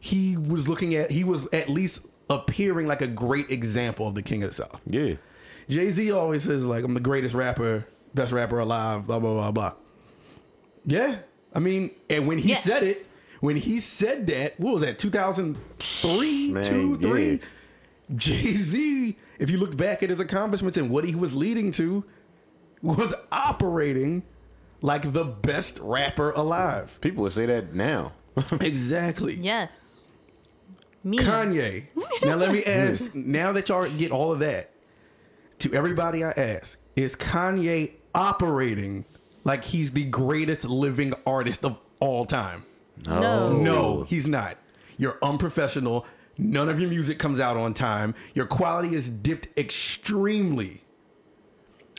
he 0.00 0.36
was 0.36 0.68
looking 0.68 0.94
at 0.94 1.10
he 1.10 1.24
was 1.24 1.46
at 1.52 1.68
least 1.68 2.06
appearing 2.30 2.86
like 2.86 3.00
a 3.02 3.06
great 3.06 3.50
example 3.50 4.06
of 4.08 4.14
the 4.14 4.22
king 4.22 4.42
of 4.42 4.50
the 4.50 4.54
South. 4.54 4.80
Yeah. 4.86 5.14
Jay 5.68 5.90
Z 5.90 6.10
always 6.12 6.42
says 6.44 6.64
like 6.66 6.84
I'm 6.84 6.94
the 6.94 7.00
greatest 7.00 7.34
rapper, 7.34 7.86
best 8.14 8.32
rapper 8.32 8.58
alive, 8.58 9.06
blah 9.06 9.18
blah 9.18 9.32
blah 9.34 9.50
blah. 9.52 9.72
Yeah, 10.86 11.16
I 11.54 11.58
mean, 11.60 11.90
and 12.10 12.26
when 12.26 12.38
he 12.38 12.50
Yes. 12.50 12.64
said 12.64 12.82
it, 12.82 13.06
when 13.40 13.56
he 13.56 13.80
said 13.80 14.26
that, 14.26 14.58
what 14.60 14.74
was 14.74 14.82
that? 14.82 14.98
2003, 14.98 16.52
Man, 16.52 16.62
two, 16.64 16.98
three. 16.98 17.30
yeah. 17.32 17.36
Jay 18.16 18.52
Z, 18.52 19.16
if 19.38 19.50
you 19.50 19.56
looked 19.58 19.76
back 19.78 20.02
at 20.02 20.10
his 20.10 20.20
accomplishments 20.20 20.76
and 20.76 20.90
what 20.90 21.04
he 21.04 21.14
was 21.14 21.34
leading 21.34 21.70
to, 21.72 22.04
was 22.82 23.14
operating 23.32 24.22
like 24.82 25.14
the 25.14 25.24
best 25.24 25.78
rapper 25.80 26.32
alive. 26.32 26.98
People 27.00 27.22
would 27.22 27.32
say 27.32 27.46
that 27.46 27.74
now. 27.74 28.12
Exactly. 28.60 29.34
yes. 29.40 29.93
Me. 31.04 31.18
Kanye. 31.18 31.84
Now 32.24 32.36
let 32.36 32.50
me 32.52 32.64
ask. 32.64 33.14
Now 33.14 33.52
that 33.52 33.68
y'all 33.68 33.88
get 33.90 34.10
all 34.10 34.32
of 34.32 34.38
that, 34.38 34.70
to 35.58 35.72
everybody 35.74 36.24
I 36.24 36.30
ask, 36.30 36.78
is 36.96 37.14
Kanye 37.14 37.92
operating 38.14 39.04
like 39.44 39.64
he's 39.64 39.90
the 39.90 40.04
greatest 40.04 40.64
living 40.64 41.12
artist 41.26 41.64
of 41.64 41.78
all 42.00 42.24
time? 42.24 42.64
No. 43.06 43.52
No, 43.58 44.02
he's 44.04 44.26
not. 44.26 44.56
You're 44.96 45.18
unprofessional. 45.22 46.06
None 46.38 46.68
of 46.68 46.80
your 46.80 46.88
music 46.88 47.18
comes 47.18 47.40
out 47.40 47.56
on 47.56 47.74
time. 47.74 48.14
Your 48.34 48.46
quality 48.46 48.94
is 48.94 49.10
dipped 49.10 49.48
extremely. 49.58 50.82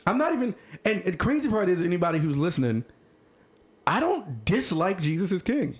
I'm 0.06 0.18
not 0.18 0.32
even. 0.32 0.54
And 0.84 1.04
the 1.04 1.16
crazy 1.16 1.48
part 1.48 1.68
is, 1.68 1.82
anybody 1.84 2.18
who's 2.18 2.36
listening, 2.36 2.84
I 3.86 4.00
don't 4.00 4.44
dislike 4.44 5.00
Jesus 5.00 5.32
is 5.32 5.42
King. 5.42 5.78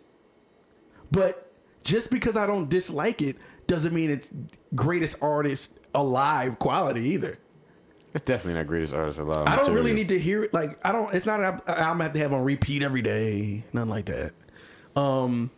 But 1.10 1.45
just 1.86 2.10
because 2.10 2.36
I 2.36 2.46
don't 2.46 2.68
dislike 2.68 3.22
it 3.22 3.36
doesn't 3.68 3.94
mean 3.94 4.10
it's 4.10 4.30
greatest 4.74 5.16
artist 5.22 5.72
alive 5.94 6.58
quality 6.58 7.02
either. 7.10 7.38
It's 8.12 8.24
definitely 8.24 8.54
not 8.54 8.66
greatest 8.66 8.92
artist 8.92 9.18
alive. 9.18 9.46
I 9.46 9.56
don't 9.56 9.72
really 9.72 9.92
need 9.92 10.08
to 10.08 10.18
hear 10.18 10.42
it. 10.42 10.52
Like 10.52 10.78
I 10.84 10.90
don't. 10.90 11.14
It's 11.14 11.26
not. 11.26 11.40
an 11.40 11.46
al- 11.46 11.74
album 11.74 12.00
I 12.00 12.04
have 12.04 12.12
to 12.14 12.18
have 12.18 12.32
on 12.32 12.44
repeat 12.44 12.82
every 12.82 13.02
day. 13.02 13.64
Nothing 13.72 13.90
like 13.90 14.06
that. 14.06 14.32
Um. 14.94 15.50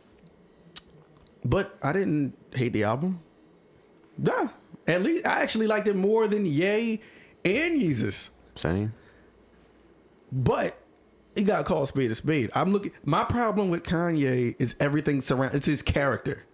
But 1.45 1.77
I 1.83 1.93
didn't 1.93 2.37
hate 2.53 2.73
the 2.73 2.85
album. 2.85 3.21
Nah. 4.19 4.49
At 4.87 5.03
least 5.03 5.25
I 5.25 5.41
actually 5.43 5.67
liked 5.67 5.87
it 5.87 5.97
more 5.97 6.27
than 6.27 6.45
Ye 6.47 7.01
and 7.45 7.81
Yeezus. 7.81 8.31
Same. 8.57 8.93
But 10.33 10.77
he 11.39 11.45
got 11.45 11.65
called 11.65 11.89
spade 11.89 12.11
a 12.11 12.15
spade. 12.15 12.51
I'm 12.55 12.73
looking. 12.73 12.93
My 13.05 13.25
problem 13.25 13.71
with 13.71 13.85
Kanye 13.85 14.57
is 14.59 14.75
everything 14.81 15.21
surround. 15.21 15.55
It's 15.55 15.67
his 15.67 15.83
character. 15.83 16.45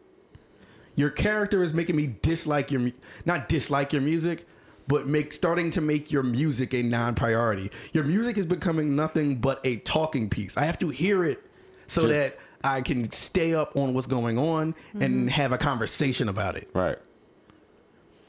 Your 0.97 1.11
character 1.11 1.63
is 1.63 1.75
making 1.75 1.97
me 1.97 2.15
dislike 2.23 2.71
your, 2.71 2.93
not 3.25 3.49
dislike 3.49 3.93
your 3.93 4.03
music, 4.03 4.47
but 4.87 5.07
make 5.09 5.33
starting 5.33 5.71
to 5.71 5.81
make 5.81 6.13
your 6.13 6.23
music 6.23 6.73
a 6.75 6.83
non-priority. 6.83 7.71
Your 7.93 8.05
music 8.05 8.39
is 8.39 8.47
becoming 8.47 8.95
nothing 8.95 9.37
but 9.37 9.61
a 9.65 9.77
talking 9.79 10.29
piece. 10.31 10.57
I 10.57 10.65
have 10.65 10.79
to 10.79 10.91
hear 10.91 11.25
it 11.25 11.43
so 11.89 12.03
Just- 12.03 12.15
that 12.15 12.39
I 12.63 12.81
can 12.81 13.11
stay 13.11 13.55
up 13.55 13.77
on 13.77 13.93
what's 13.93 14.07
going 14.07 14.39
on 14.39 14.75
and 14.99 15.29
have 15.31 15.53
a 15.53 15.59
conversation 15.59 16.29
about 16.29 16.57
it. 16.57 16.69
Right. 16.73 16.97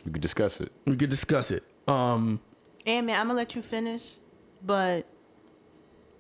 We 0.06 0.12
could 0.12 0.22
discuss 0.22 0.60
it. 0.60 0.72
We 0.86 0.96
could 0.96 1.10
discuss 1.10 1.52
it. 1.52 1.64
Um, 1.88 2.40
And 2.86 3.08
man, 3.08 3.20
I'm 3.20 3.28
gonna 3.28 3.38
let 3.40 3.56
you 3.56 3.62
finish, 3.62 4.18
but 4.64 5.06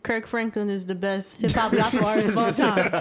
Kirk 0.05 0.27
Franklin 0.27 0.69
is 0.69 0.85
the 0.85 0.93
best 0.95 1.33
hip 1.33 1.51
hop 1.51 1.71
gospel 1.75 2.05
artist 2.05 2.29
of 2.29 2.37
all 2.37 2.53
time. 2.53 2.91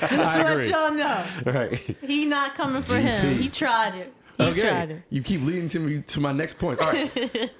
Just 0.00 0.10
to 0.10 0.16
let 0.16 0.50
agree. 0.52 0.70
y'all 0.70 0.90
know, 0.92 1.24
Right. 1.46 1.96
he 2.04 2.26
not 2.26 2.54
coming 2.54 2.82
for 2.82 2.96
him. 2.96 3.38
He 3.38 3.48
tried 3.48 3.94
it. 3.94 4.12
He 4.38 4.44
tried 4.44 4.50
Okay, 4.90 4.92
it. 4.94 5.02
you 5.10 5.22
keep 5.22 5.40
leading 5.42 5.68
to 5.68 5.78
me 5.78 6.02
to 6.02 6.20
my 6.20 6.32
next 6.32 6.54
point. 6.58 6.80
All 6.80 6.92
right. 6.92 7.50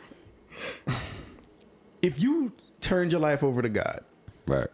if 2.03 2.21
you 2.23 2.53
turned 2.81 3.13
your 3.13 3.21
life 3.21 3.43
over 3.43 3.63
to 3.63 3.69
God, 3.69 4.01
Right. 4.47 4.69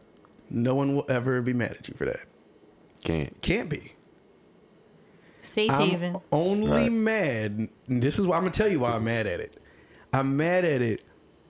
no 0.51 0.75
one 0.75 0.95
will 0.95 1.07
ever 1.09 1.41
be 1.43 1.53
mad 1.53 1.73
at 1.79 1.89
you 1.89 1.95
for 1.95 2.05
that. 2.07 2.21
Can't. 3.03 3.41
Can't 3.43 3.69
be. 3.69 3.93
Safe 5.43 5.71
I'm 5.71 5.89
haven. 5.91 6.17
only 6.33 6.71
Right. 6.71 6.93
mad. 6.93 7.69
and 7.89 8.03
This 8.03 8.19
is 8.19 8.27
why 8.27 8.37
I'm 8.37 8.43
gonna 8.43 8.53
tell 8.53 8.69
you 8.69 8.81
why 8.81 8.93
I'm 8.93 9.05
mad 9.05 9.27
at 9.27 9.41
it. 9.41 9.59
I'm 10.13 10.37
mad 10.37 10.65
at 10.65 10.81
it 10.81 11.05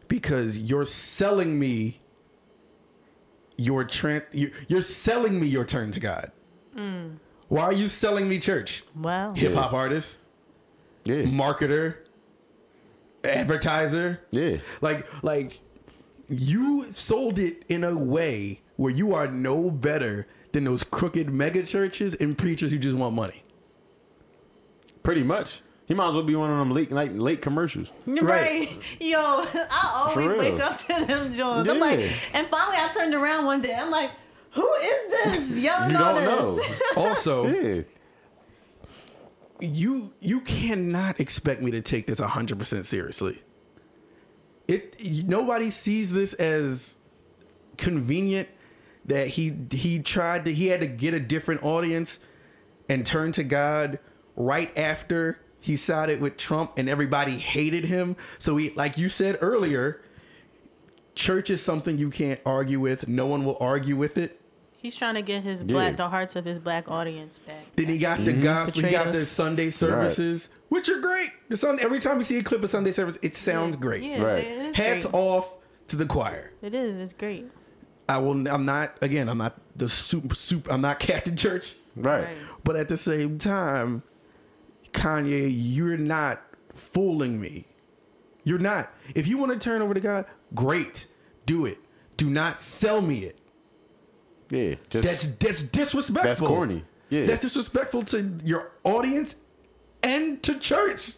because 0.09 0.59
you're 0.59 0.85
selling 0.87 1.59
me 1.59 2.01
your 3.57 3.85
trend 3.85 4.25
you- 4.33 4.53
You're 4.69 4.83
selling 4.83 5.39
me 5.41 5.47
your 5.47 5.65
turn 5.65 5.91
to 5.93 6.01
God. 6.01 6.33
Mm. 6.77 7.17
Why 7.49 7.63
are 7.63 7.73
you 7.73 7.89
selling 7.89 8.29
me 8.29 8.39
church? 8.39 8.83
Wow. 8.97 9.33
Hip 9.35 9.55
hop 9.55 9.73
artist, 9.73 10.19
Yeah. 11.05 11.23
marketer, 11.23 11.97
advertiser. 13.23 14.21
Yeah. 14.31 14.57
Like, 14.81 15.07
like 15.23 15.61
you 16.29 16.91
sold 16.91 17.39
it 17.39 17.65
in 17.69 17.85
a 17.85 17.97
way 17.97 18.61
where 18.77 18.93
you 18.93 19.15
are 19.15 19.29
no 19.29 19.71
better 19.71 20.27
than 20.53 20.65
those 20.65 20.83
crooked 20.85 21.31
mega 21.31 21.63
churches 21.63 22.15
and 22.15 22.37
preachers 22.37 22.73
who 22.73 22.79
just 22.79 22.97
want 22.97 23.15
money. 23.15 23.45
Pretty 25.03 25.23
much. 25.23 25.61
He 25.87 25.93
might 25.95 26.09
as 26.09 26.15
well 26.15 26.25
be 26.25 26.35
one 26.35 26.51
of 26.51 26.59
them 26.59 26.71
late 26.73 26.91
like 26.91 27.11
late 27.15 27.43
commercials. 27.43 27.91
Right. 28.07 28.23
Right. 28.23 28.79
Yo, 29.01 29.19
I 29.21 30.11
always 30.15 30.39
wake 30.39 30.61
up 30.61 30.79
to 30.79 31.05
them 31.07 31.35
Jones. 31.35 31.69
I'm 31.69 31.79
like, 31.79 31.99
and 32.33 32.47
finally 32.49 32.77
I 32.79 32.91
turned 32.95 33.15
around 33.15 33.45
one 33.45 33.61
day. 33.61 33.75
I'm 33.75 33.91
like, 33.91 34.11
who 34.53 34.67
is 34.83 35.09
this? 35.11 35.51
Y'all 35.65 35.87
You 35.89 35.93
know 35.93 36.15
don't 36.15 36.57
this. 36.57 36.81
know. 36.97 37.03
Also, 37.03 37.47
Yeah. 37.49 37.83
you 39.61 40.13
you 40.21 40.41
cannot 40.41 41.21
expect 41.21 41.63
me 41.63 41.71
to 41.73 41.81
take 41.83 42.07
this 42.07 42.21
100% 42.21 42.85
seriously. 42.85 43.41
It 44.67 44.97
nobody 45.27 45.71
sees 45.71 46.13
this 46.13 46.33
as 46.35 46.97
convenient 47.77 48.49
that 49.05 49.29
he 49.29 49.53
he 49.71 49.99
tried 49.99 50.47
to 50.47 50.53
he 50.55 50.69
had 50.69 50.81
to 50.81 50.87
get 50.87 51.13
a 51.13 51.21
different 51.21 51.63
audience 51.63 52.19
and 52.89 53.05
turn 53.05 53.33
to 53.33 53.45
God 53.45 53.99
right 54.37 54.77
after 54.79 55.39
he 55.65 55.79
sided 55.79 56.21
with 56.21 56.37
Trump 56.37 56.73
and 56.77 56.91
everybody 56.91 57.39
hated 57.39 57.85
him. 57.85 58.17
So 58.39 58.59
he 58.59 58.71
like 58.71 58.99
you 58.99 59.09
said 59.09 59.39
earlier, 59.41 60.03
church 61.15 61.49
is 61.49 61.63
something 61.63 61.97
you 61.97 62.11
can't 62.11 62.39
argue 62.45 62.79
with. 62.79 63.09
No 63.09 63.27
one 63.27 63.47
will 63.47 63.57
argue 63.61 63.97
with 63.97 64.19
it. 64.19 64.41
He's 64.77 64.95
trying 64.95 65.15
to 65.15 65.23
get 65.23 65.43
his 65.43 65.65
black, 65.65 65.93
Yeah. 65.93 65.97
the 65.97 66.09
hearts 66.11 66.37
of 66.37 66.45
his 66.45 66.59
black 66.59 66.91
audience 66.91 67.39
back. 67.39 67.65
Then 67.77 67.87
he 67.87 67.97
got 67.97 68.23
the 68.23 68.33
mm-hmm. 68.33 68.43
gospel. 68.43 68.83
He 68.83 68.91
got 68.91 69.15
the 69.15 69.25
Sunday 69.25 69.71
services, 69.71 70.51
which 70.69 70.91
are 70.91 71.01
great. 71.01 71.31
The 71.49 71.57
Sun 71.57 71.79
every 71.81 72.01
time 72.01 72.19
you 72.19 72.25
see 72.25 72.37
a 72.37 72.43
clip 72.43 72.63
of 72.63 72.69
Sunday 72.69 72.93
service, 72.93 73.19
it 73.23 73.35
sounds 73.35 73.75
great. 73.77 74.03
Yeah, 74.03 74.21
Right. 74.21 74.45
it 74.45 74.59
is 74.67 74.77
Hats 74.77 75.07
great. 75.07 75.15
off 75.19 75.51
to 75.87 75.97
the 75.97 76.05
choir. 76.05 76.51
It 76.61 76.75
is. 76.75 76.99
It's 76.99 77.15
great. 77.15 77.51
I 78.07 78.19
will. 78.19 78.47
I'm 78.47 78.67
not. 78.67 78.93
Again, 79.01 79.31
I'm 79.31 79.39
not 79.39 79.59
the 79.75 79.89
super 79.89 80.35
super. 80.35 80.71
I'm 80.71 80.83
not 80.83 81.01
Captain 81.09 81.39
Church. 81.39 81.75
Right. 81.97 82.25
Right. 82.25 82.37
But 82.65 82.77
at 82.77 82.91
the 82.91 82.99
same 82.99 83.39
time, 83.39 84.03
Kanye, 84.95 85.51
you're 85.53 85.97
not 85.99 86.41
fooling 86.73 87.41
me. 87.41 87.67
You're 88.45 88.59
not. 88.59 88.91
If 89.15 89.27
you 89.27 89.37
want 89.39 89.53
to 89.53 89.59
turn 89.59 89.83
over 89.83 89.93
to 89.95 90.01
God, 90.01 90.25
great. 90.55 91.07
Do 91.47 91.67
it. 91.67 91.79
Do 92.17 92.31
not 92.31 92.61
sell 92.61 93.01
me 93.01 93.21
it. 93.25 93.39
Yeah. 94.51 94.75
Just 94.91 95.07
That's 95.09 95.27
that's 95.39 95.63
disrespectful. 95.63 96.23
That's 96.23 96.41
corny. 96.41 96.85
Yeah. 97.11 97.27
That's 97.27 97.41
disrespectful 97.41 98.03
to 98.05 98.39
your 98.45 98.73
audience 98.85 99.37
and 100.03 100.43
to 100.43 100.59
church. 100.59 101.13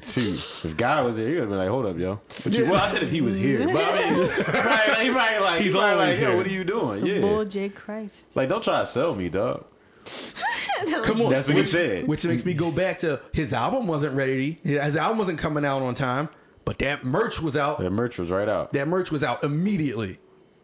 see, 0.00 0.32
if 0.68 0.76
God 0.76 1.04
was 1.04 1.16
here, 1.16 1.26
he 1.28 1.32
would 1.34 1.40
have 1.40 1.48
been 1.50 1.58
like, 1.58 1.68
"Hold 1.68 1.86
up, 1.86 1.98
yo." 1.98 2.20
What 2.42 2.54
you, 2.54 2.64
Yeah. 2.64 2.70
well, 2.70 2.80
I 2.82 2.86
said 2.88 3.02
if 3.02 3.10
he 3.10 3.20
was 3.20 3.36
here, 3.36 3.66
but 3.66 3.76
I 3.76 4.10
mean, 4.10 4.28
he 4.36 4.42
probably, 4.44 5.04
he 5.04 5.10
probably 5.10 5.38
like, 5.40 5.54
He's 5.56 5.64
he's 5.64 5.72
probably 5.72 5.90
always 5.92 6.08
like, 6.16 6.20
"Yo, 6.20 6.28
here. 6.28 6.36
what 6.36 6.46
are 6.46 6.50
you 6.50 6.64
doing?" 6.64 7.06
Yeah, 7.06 7.20
Bull 7.20 7.44
J 7.44 7.68
Christ. 7.68 8.36
like 8.36 8.48
don't 8.48 8.62
try 8.62 8.80
to 8.80 8.86
sell 8.86 9.14
me, 9.14 9.28
dog. 9.28 9.64
Come 11.04 11.22
on, 11.22 11.30
That's 11.30 11.48
what 11.48 11.56
he 11.56 11.64
said. 11.64 12.06
Which 12.06 12.24
makes 12.24 12.44
me 12.44 12.54
go 12.54 12.70
back 12.70 12.98
to 13.00 13.20
his 13.32 13.52
album 13.52 13.86
wasn't 13.86 14.14
ready. 14.14 14.58
His 14.62 14.96
album 14.96 15.18
wasn't 15.18 15.38
coming 15.38 15.64
out 15.64 15.82
on 15.82 15.94
time, 15.94 16.28
but 16.64 16.78
that 16.80 17.04
merch 17.04 17.40
was 17.40 17.56
out. 17.56 17.80
That 17.80 17.90
merch 17.90 18.18
was 18.18 18.30
right 18.30 18.48
out 18.48 18.72
That 18.72 18.88
merch 18.88 19.10
was 19.10 19.24
out 19.24 19.42
immediately. 19.44 20.18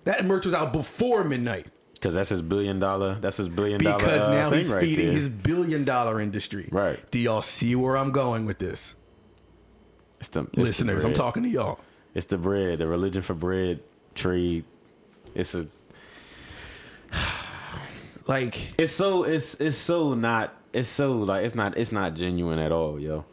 That 0.05 0.25
merch 0.25 0.45
was 0.45 0.55
out 0.55 0.73
before 0.73 1.25
midnight 1.25 1.67
because 1.95 2.15
that's 2.15 2.29
his 2.29 2.43
billion 2.43 2.79
dollar. 2.79 3.15
That's 3.15 3.39
his 3.39 3.49
billion 3.49 3.83
dollar. 3.83 3.97
because 3.99 4.23
uh, 4.23 4.31
now 4.31 4.51
thing 4.51 4.59
he's 4.59 4.71
right 4.71 4.81
feeding 4.81 5.09
there. 5.09 5.17
his 5.17 5.29
billion 5.31 5.85
dollar 5.85 6.21
industry. 6.21 6.69
Right. 6.71 7.01
Do 7.11 7.19
y'all 7.19 7.41
see 7.41 7.75
where 7.75 7.97
I'm 7.97 8.13
going 8.13 8.45
with 8.45 8.59
this, 8.59 8.95
It's 10.21 10.29
the, 10.29 10.43
it's 10.43 10.53
the 10.53 10.61
listeners? 10.61 11.05
I'm 11.05 11.15
talking 11.15 11.43
to 11.45 11.49
y'all. 11.49 11.81
It's 12.15 12.27
the 12.27 12.37
bread, 12.37 12.79
the 12.79 12.87
religion 12.87 13.23
for 13.23 13.33
bread 13.35 13.83
trade. 14.15 14.65
It's 15.35 15.55
a. 15.55 15.67
Like 18.27 18.79
It's 18.79 18.93
so. 18.93 19.25
It's 19.25 19.55
it's 19.61 19.77
so 19.77 20.15
not. 20.15 20.55
It's 20.73 20.89
so 20.89 21.19
like 21.19 21.45
it's 21.45 21.55
not. 21.55 21.77
It's 21.77 21.93
not 21.93 22.15
genuine 22.15 22.59
at 22.59 22.73
all, 22.73 22.99
yo. 22.99 23.25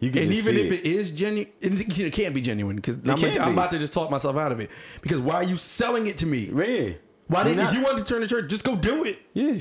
You 0.00 0.10
can 0.10 0.22
and 0.22 0.30
just 0.30 0.48
even 0.48 0.60
see 0.60 0.66
if 0.66 0.72
it. 0.72 0.86
it 0.86 0.86
is 0.86 1.10
genuine, 1.10 1.52
it 1.60 2.12
can't 2.14 2.34
be 2.34 2.40
genuine 2.40 2.76
because 2.76 2.96
I'm, 2.96 3.18
can't 3.18 3.38
I'm 3.38 3.52
about 3.52 3.70
to 3.72 3.78
just 3.78 3.92
talk 3.92 4.10
myself 4.10 4.34
out 4.34 4.50
of 4.50 4.58
it. 4.58 4.70
Because 5.02 5.20
why 5.20 5.34
are 5.34 5.42
you 5.44 5.58
selling 5.58 6.06
it 6.06 6.16
to 6.18 6.26
me? 6.26 6.46
yeah. 6.46 6.94
Why 7.28 7.44
didn't? 7.44 7.58
You're 7.58 7.68
If 7.68 7.74
you 7.74 7.82
wanted 7.82 8.06
to 8.06 8.12
turn 8.12 8.22
the 8.22 8.26
church, 8.26 8.48
just 8.50 8.64
go 8.64 8.76
do 8.76 9.04
it. 9.04 9.18
Yeah. 9.34 9.58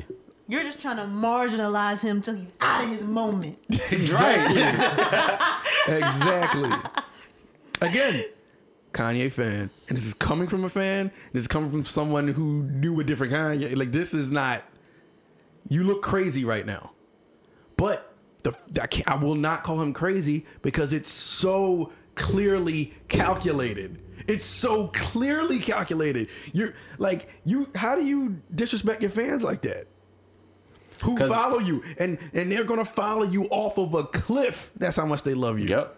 You're 0.47 0.63
just 0.63 0.81
trying 0.81 0.97
to 0.97 1.03
marginalize 1.03 2.01
him 2.01 2.21
till 2.21 2.35
he's 2.35 2.51
out 2.61 2.83
of 2.85 2.89
his 2.89 3.01
moment. 3.01 3.59
Exactly. 3.91 4.61
exactly. 5.95 6.71
Again, 7.81 8.23
Kanye 8.93 9.31
fan, 9.31 9.69
and 9.87 9.97
this 9.97 10.05
is 10.05 10.13
coming 10.13 10.47
from 10.47 10.63
a 10.63 10.69
fan. 10.69 11.11
This 11.33 11.43
is 11.43 11.47
coming 11.47 11.69
from 11.69 11.83
someone 11.83 12.27
who 12.27 12.63
knew 12.63 12.99
a 12.99 13.03
different 13.03 13.33
Kanye. 13.33 13.75
Like 13.75 13.91
this 13.91 14.13
is 14.13 14.31
not. 14.31 14.63
You 15.67 15.83
look 15.83 16.01
crazy 16.01 16.45
right 16.45 16.65
now, 16.65 16.91
but 17.77 18.13
the 18.43 18.55
I, 18.81 18.87
can't, 18.87 19.07
I 19.07 19.15
will 19.15 19.35
not 19.35 19.63
call 19.63 19.81
him 19.81 19.93
crazy 19.93 20.45
because 20.61 20.93
it's 20.93 21.09
so 21.09 21.91
clearly 22.15 22.93
calculated. 23.07 23.99
It's 24.27 24.45
so 24.45 24.87
clearly 24.87 25.59
calculated. 25.59 26.29
You're 26.53 26.73
like 26.97 27.29
you. 27.45 27.69
How 27.75 27.95
do 27.95 28.03
you 28.03 28.41
disrespect 28.53 29.01
your 29.01 29.11
fans 29.11 29.43
like 29.43 29.61
that? 29.63 29.87
Who 31.01 31.17
follow 31.17 31.59
you 31.59 31.83
and 31.97 32.17
and 32.33 32.51
they're 32.51 32.65
gonna 32.65 32.83
follow 32.83 33.23
you 33.23 33.45
off 33.45 33.77
of 33.77 33.93
a 33.93 34.03
cliff. 34.03 34.71
That's 34.75 34.97
how 34.97 35.05
much 35.05 35.23
they 35.23 35.33
love 35.33 35.59
you. 35.59 35.67
Yep. 35.67 35.97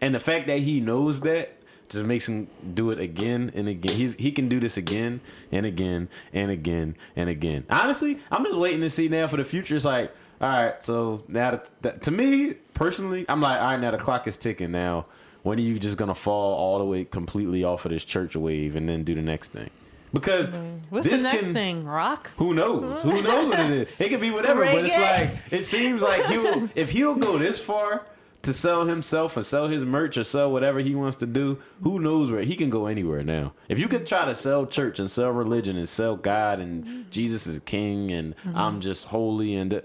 And 0.00 0.14
the 0.14 0.20
fact 0.20 0.46
that 0.46 0.60
he 0.60 0.80
knows 0.80 1.20
that 1.22 1.55
just 1.88 2.04
makes 2.04 2.26
him 2.26 2.48
do 2.74 2.90
it 2.90 2.98
again 2.98 3.52
and 3.54 3.68
again. 3.68 3.96
He's 3.96 4.14
he 4.14 4.32
can 4.32 4.48
do 4.48 4.60
this 4.60 4.76
again 4.76 5.20
and 5.52 5.66
again 5.66 6.08
and 6.32 6.50
again 6.50 6.96
and 7.14 7.28
again. 7.28 7.64
Honestly, 7.70 8.18
I'm 8.30 8.44
just 8.44 8.56
waiting 8.56 8.80
to 8.80 8.90
see 8.90 9.08
now 9.08 9.28
for 9.28 9.36
the 9.36 9.44
future. 9.44 9.76
It's 9.76 9.84
like, 9.84 10.12
all 10.40 10.48
right, 10.48 10.82
so 10.82 11.24
now 11.28 11.52
that, 11.52 11.70
that 11.82 12.02
to 12.02 12.10
me 12.10 12.54
personally, 12.74 13.24
I'm 13.28 13.40
like, 13.40 13.60
all 13.60 13.72
right, 13.72 13.80
now 13.80 13.90
the 13.90 13.98
clock 13.98 14.26
is 14.26 14.36
ticking. 14.36 14.72
Now, 14.72 15.06
when 15.42 15.58
are 15.58 15.62
you 15.62 15.78
just 15.78 15.96
gonna 15.96 16.14
fall 16.14 16.54
all 16.54 16.78
the 16.78 16.84
way 16.84 17.04
completely 17.04 17.64
off 17.64 17.84
of 17.84 17.92
this 17.92 18.04
church 18.04 18.36
wave 18.36 18.76
and 18.76 18.88
then 18.88 19.04
do 19.04 19.14
the 19.14 19.22
next 19.22 19.52
thing? 19.52 19.70
Because 20.12 20.48
mm. 20.48 20.80
What's 20.88 21.08
this 21.08 21.22
the 21.22 21.28
next 21.28 21.46
can- 21.46 21.54
thing? 21.54 21.84
Rock? 21.84 22.30
who 22.36 22.54
knows? 22.54 23.02
Who 23.02 23.22
knows 23.22 23.50
what 23.50 23.60
it 23.60 23.70
is? 23.70 23.88
It 23.98 24.08
could 24.08 24.20
be 24.20 24.30
whatever, 24.30 24.64
but 24.64 24.84
it's 24.84 24.94
like 24.96 25.38
it 25.50 25.64
seems 25.66 26.02
like 26.02 26.24
he'll 26.26 26.68
if 26.74 26.90
he'll 26.90 27.16
go 27.16 27.38
this 27.38 27.60
far 27.60 28.06
to 28.46 28.52
sell 28.52 28.86
himself 28.86 29.36
and 29.36 29.44
sell 29.44 29.68
his 29.68 29.84
merch 29.84 30.16
or 30.16 30.24
sell 30.24 30.50
whatever 30.50 30.78
he 30.78 30.94
wants 30.94 31.16
to 31.16 31.26
do, 31.26 31.58
who 31.82 31.98
knows 31.98 32.30
where 32.30 32.42
he 32.42 32.56
can 32.56 32.70
go 32.70 32.86
anywhere 32.86 33.22
now. 33.22 33.52
If 33.68 33.78
you 33.78 33.88
could 33.88 34.06
try 34.06 34.24
to 34.24 34.34
sell 34.34 34.66
church 34.66 34.98
and 34.98 35.10
sell 35.10 35.30
religion 35.30 35.76
and 35.76 35.88
sell 35.88 36.16
God 36.16 36.60
and 36.60 37.10
Jesus 37.10 37.46
is 37.46 37.60
king 37.64 38.12
and 38.12 38.36
mm-hmm. 38.36 38.56
I'm 38.56 38.80
just 38.80 39.06
holy 39.06 39.54
and 39.54 39.82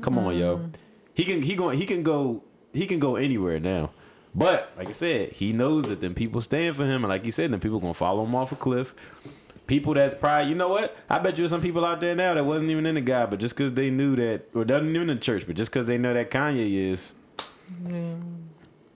come 0.00 0.16
on, 0.16 0.36
yo, 0.36 0.58
mm. 0.58 0.72
he 1.12 1.24
can 1.24 1.42
he 1.42 1.56
going 1.56 1.76
he 1.76 1.86
can 1.86 2.02
go 2.02 2.42
he 2.72 2.86
can 2.86 3.00
go 3.00 3.16
anywhere 3.16 3.58
now. 3.58 3.90
But 4.34 4.72
like 4.76 4.88
I 4.88 4.92
said, 4.92 5.32
he 5.32 5.52
knows 5.52 5.86
that 5.86 6.00
then 6.00 6.14
people 6.14 6.40
stand 6.40 6.76
for 6.76 6.84
him, 6.84 7.02
and 7.02 7.08
like 7.08 7.24
you 7.24 7.32
said, 7.32 7.52
then 7.52 7.58
people 7.58 7.80
gonna 7.80 7.94
follow 7.94 8.24
him 8.24 8.34
off 8.34 8.52
a 8.52 8.56
cliff. 8.56 8.94
People 9.66 9.94
that's 9.94 10.14
probably 10.14 10.50
you 10.50 10.54
know 10.54 10.68
what? 10.68 10.96
I 11.10 11.18
bet 11.18 11.32
you 11.32 11.38
there's 11.38 11.50
some 11.50 11.60
people 11.60 11.84
out 11.84 12.00
there 12.00 12.14
now 12.14 12.34
that 12.34 12.44
wasn't 12.44 12.70
even 12.70 12.86
in 12.86 12.94
the 12.94 13.00
God, 13.00 13.30
but 13.30 13.40
just 13.40 13.56
because 13.56 13.72
they 13.72 13.90
knew 13.90 14.14
that 14.16 14.48
or 14.54 14.64
doesn't 14.64 14.88
even 14.88 15.10
in 15.10 15.16
the 15.16 15.22
church, 15.22 15.46
but 15.46 15.56
just 15.56 15.72
because 15.72 15.86
they 15.86 15.98
know 15.98 16.14
that 16.14 16.30
Kanye 16.30 16.92
is, 16.92 17.14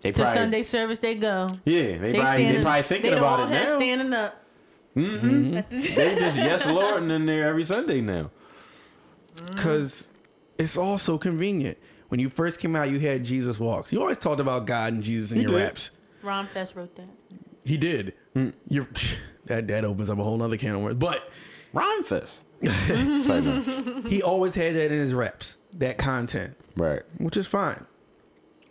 they 0.01 0.11
To 0.11 0.13
probably 0.13 0.35
Sunday 0.35 0.63
service 0.63 0.99
they 0.99 1.15
go. 1.15 1.49
yeah 1.65 1.99
they, 1.99 2.13
They 2.13 2.21
probably 2.21 2.53
they 2.53 2.63
probably 2.63 2.83
thinking 2.83 3.11
they 3.13 3.17
about 3.19 3.41
all 3.41 3.47
it 3.47 3.51
head 3.51 3.65
now. 3.69 3.77
standing 3.79 4.13
up. 4.13 4.45
Mhm. 4.97 5.57
At 5.57 5.71
the- 5.71 5.77
they 5.81 6.15
just 6.19 6.37
yes 6.37 6.67
Lord 6.67 7.03
in 7.11 7.27
there 7.27 7.45
every 7.49 7.65
Sunday 7.65 8.01
now. 8.01 8.31
because 9.51 10.11
it's 10.59 10.77
all 10.77 10.99
so 10.99 11.19
convenient. 11.19 11.79
When 12.09 12.21
you 12.21 12.29
first 12.29 12.61
came 12.61 12.77
out, 12.77 12.91
you 12.91 12.99
had 13.01 13.25
Jesus 13.25 13.59
walks. 13.59 13.91
You 13.93 14.01
always 14.01 14.19
talked 14.19 14.41
about 14.41 14.67
God 14.67 14.93
and 14.93 15.03
Jesus 15.03 15.33
in 15.33 15.39
He 15.39 15.43
your 15.45 15.53
did. 15.53 15.65
raps. 15.65 15.91
Rhymefest 16.23 16.77
wrote 16.77 16.95
that. 16.97 17.09
He 17.65 17.79
did. 17.79 18.13
You're 18.69 18.87
that 19.47 19.67
that 19.69 19.85
opens 19.85 20.11
up 20.11 20.19
a 20.19 20.23
whole 20.23 20.43
other 20.43 20.57
can 20.59 20.75
of 20.75 20.83
worms. 20.83 20.97
But 20.99 21.29
Rhymefest. 21.75 22.41
He 24.09 24.23
always 24.23 24.55
had 24.55 24.75
that 24.77 24.93
in 24.93 24.99
his 24.99 25.15
raps, 25.15 25.57
that 25.79 25.99
content, 25.99 26.55
right. 26.77 27.03
which 27.19 27.37
is 27.37 27.47
fine. 27.47 27.85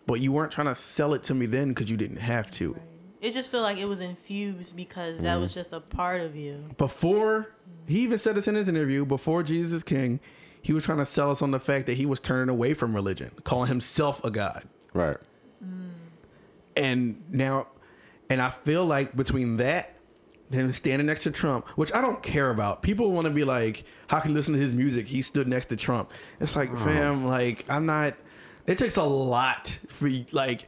But 0.08 0.20
you 0.20 0.32
weren't 0.32 0.52
trying 0.52 0.68
to 0.68 0.76
sell 0.76 1.14
it 1.14 1.24
to 1.24 1.34
me 1.34 1.46
then 1.46 1.70
because 1.70 1.90
you 1.90 1.98
didn't 1.98 2.18
have 2.18 2.50
to. 2.52 2.78
It 3.22 3.34
just 3.34 3.52
felt 3.52 3.64
like 3.64 3.78
it 3.78 3.86
was 3.86 4.00
infused 4.02 4.76
because 4.76 5.20
that 5.20 5.34
Mm-hmm. 5.34 5.42
was 5.42 5.54
just 5.54 5.74
a 5.74 5.80
part 5.80 6.22
of 6.22 6.36
you. 6.36 6.66
Before 6.78 7.54
he 7.88 8.00
even 8.02 8.18
said 8.18 8.36
this 8.36 8.48
in 8.48 8.56
his 8.56 8.68
interview, 8.68 9.06
before 9.06 9.44
Jesus 9.44 9.74
is 9.74 9.84
King, 9.84 10.20
he 10.62 10.74
was 10.74 10.84
trying 10.86 10.98
to 10.98 11.06
sell 11.06 11.30
us 11.30 11.42
on 11.42 11.52
the 11.52 11.60
fact 11.60 11.86
that 11.86 11.94
he 11.98 12.06
was 12.08 12.20
turning 12.20 12.50
away 12.50 12.74
from 12.74 12.96
religion, 12.96 13.32
calling 13.44 13.68
himself 13.68 14.24
a 14.24 14.32
god. 14.32 14.64
Right. 14.94 15.18
And 16.76 17.24
now, 17.30 17.68
and 18.30 18.42
I 18.42 18.50
feel 18.50 18.86
like 18.86 19.16
between 19.16 19.58
that, 19.58 19.96
him 20.52 20.72
standing 20.72 21.06
next 21.06 21.24
to 21.24 21.32
Trump, 21.32 21.68
which 21.70 21.94
I 21.94 22.02
don't 22.02 22.22
care 22.24 22.50
about. 22.50 22.82
People 22.82 23.12
want 23.12 23.26
to 23.26 23.32
be 23.32 23.44
like, 23.44 23.84
how 24.08 24.20
can 24.20 24.32
you 24.32 24.36
listen 24.38 24.54
to 24.54 24.60
his 24.60 24.74
music? 24.74 25.08
He 25.08 25.22
stood 25.22 25.48
next 25.48 25.68
to 25.68 25.76
Trump. 25.76 26.12
It's 26.40 26.56
like, 26.56 26.76
fam, 26.78 27.26
like 27.26 27.66
I'm 27.70 27.86
not. 27.86 28.16
It 28.68 28.78
takes 28.78 28.96
a 28.98 29.04
lot 29.04 29.68
for 29.90 30.08
you, 30.08 30.26
like. 30.32 30.68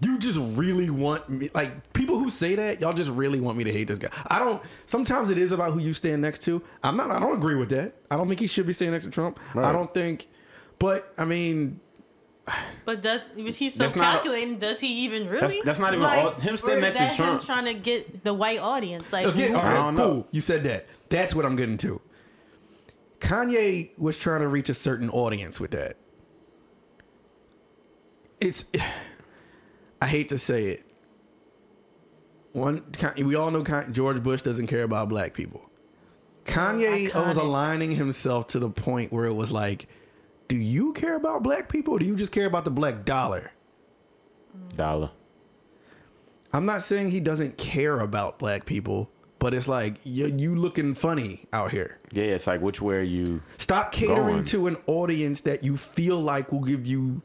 You 0.00 0.18
just 0.18 0.40
really 0.58 0.90
want 0.90 1.28
me, 1.30 1.48
like 1.54 1.92
people 1.94 2.18
who 2.18 2.28
say 2.28 2.56
that, 2.56 2.80
y'all 2.80 2.92
just 2.92 3.10
really 3.12 3.40
want 3.40 3.56
me 3.56 3.64
to 3.64 3.72
hate 3.72 3.84
this 3.88 3.98
guy. 3.98 4.10
I 4.26 4.38
don't. 4.40 4.60
Sometimes 4.86 5.30
it 5.30 5.38
is 5.38 5.52
about 5.52 5.72
who 5.72 5.78
you 5.78 5.94
stand 5.94 6.20
next 6.20 6.40
to. 6.42 6.60
I'm 6.82 6.96
not. 6.96 7.10
I 7.10 7.20
don't 7.20 7.36
agree 7.38 7.54
with 7.54 7.70
that. 7.70 7.94
I 8.10 8.16
don't 8.16 8.26
think 8.28 8.40
he 8.40 8.46
should 8.48 8.66
be 8.66 8.72
standing 8.74 8.92
next 8.92 9.04
to 9.04 9.10
Trump. 9.12 9.38
I 9.54 9.72
don't 9.72 9.94
think. 9.94 10.26
But 10.80 11.14
I 11.16 11.24
mean, 11.24 11.80
But 12.84 13.00
does 13.02 13.30
was 13.36 13.56
he 13.56 13.70
so 13.70 13.78
That's 13.84 13.94
not 13.96 14.02
a- 14.02 14.12
calculating? 14.18 14.58
does 14.58 14.80
he 14.80 15.04
even 15.04 15.26
really? 15.28 15.40
That's- 15.40 15.64
that's 15.64 15.78
not 15.78 15.94
even 15.94 16.04
all- 16.04 16.32
him 16.32 16.56
standing 16.56 16.78
or 16.78 16.80
next 16.82 16.96
to 16.96 16.98
that 17.00 17.12
him 17.12 17.24
Trump. 17.24 17.42
trying 17.44 17.64
to 17.66 17.74
get 17.74 18.24
the 18.24 18.34
white 18.34 18.58
audience. 18.58 19.10
Like, 19.12 19.26
Again, 19.28 19.52
who- 19.52 19.56
all 19.56 19.62
I 19.62 19.64
right, 19.68 19.74
don't 19.74 19.96
cool. 19.96 20.14
know. 20.16 20.26
You 20.32 20.40
said 20.42 20.64
that. 20.64 20.86
That's 21.08 21.34
what 21.36 21.46
I'm 21.46 21.56
getting 21.56 21.78
to. 21.78 22.00
Kanye 23.20 23.96
was 23.98 24.18
trying 24.18 24.40
to 24.40 24.48
reach 24.48 24.68
a 24.68 24.74
certain 24.74 25.08
audience 25.10 25.60
with 25.60 25.70
that. 25.70 25.96
It's, 28.44 28.66
I 30.02 30.06
hate 30.06 30.28
to 30.28 30.38
say 30.38 30.66
it. 30.66 30.84
One, 32.52 32.84
we 33.16 33.34
all 33.34 33.50
know 33.50 33.64
George 33.90 34.22
Bush 34.22 34.42
doesn't 34.42 34.66
care 34.66 34.82
about 34.82 35.08
black 35.08 35.32
people. 35.34 35.68
Kanye 36.44 37.12
was 37.26 37.38
aligning 37.38 37.92
himself 37.92 38.48
to 38.48 38.58
the 38.58 38.68
point 38.68 39.12
where 39.12 39.24
it 39.24 39.32
was 39.32 39.50
like, 39.50 39.88
do 40.46 40.56
you 40.56 40.92
care 40.92 41.16
about 41.16 41.42
black 41.42 41.70
people 41.70 41.94
or 41.94 41.98
do 41.98 42.04
you 42.04 42.14
just 42.16 42.32
care 42.32 42.46
about 42.46 42.64
the 42.66 42.70
black 42.70 43.06
dollar? 43.06 43.50
Dollar. 44.76 45.10
I'm 46.52 46.66
not 46.66 46.82
saying 46.82 47.10
he 47.10 47.20
doesn't 47.20 47.56
care 47.56 47.98
about 47.98 48.38
black 48.38 48.66
people, 48.66 49.10
but 49.38 49.54
it's 49.54 49.66
like 49.66 49.96
you, 50.04 50.26
you 50.26 50.54
looking 50.54 50.94
funny 50.94 51.46
out 51.52 51.70
here. 51.70 51.98
Yeah, 52.12 52.24
it's 52.24 52.46
like 52.46 52.60
which 52.60 52.80
way 52.80 52.96
are 52.96 53.02
you? 53.02 53.42
Stop 53.56 53.90
catering 53.90 54.26
Going. 54.26 54.44
to 54.44 54.66
an 54.66 54.76
audience 54.86 55.40
that 55.40 55.64
you 55.64 55.76
feel 55.76 56.20
like 56.20 56.52
will 56.52 56.60
give 56.60 56.86
you 56.86 57.22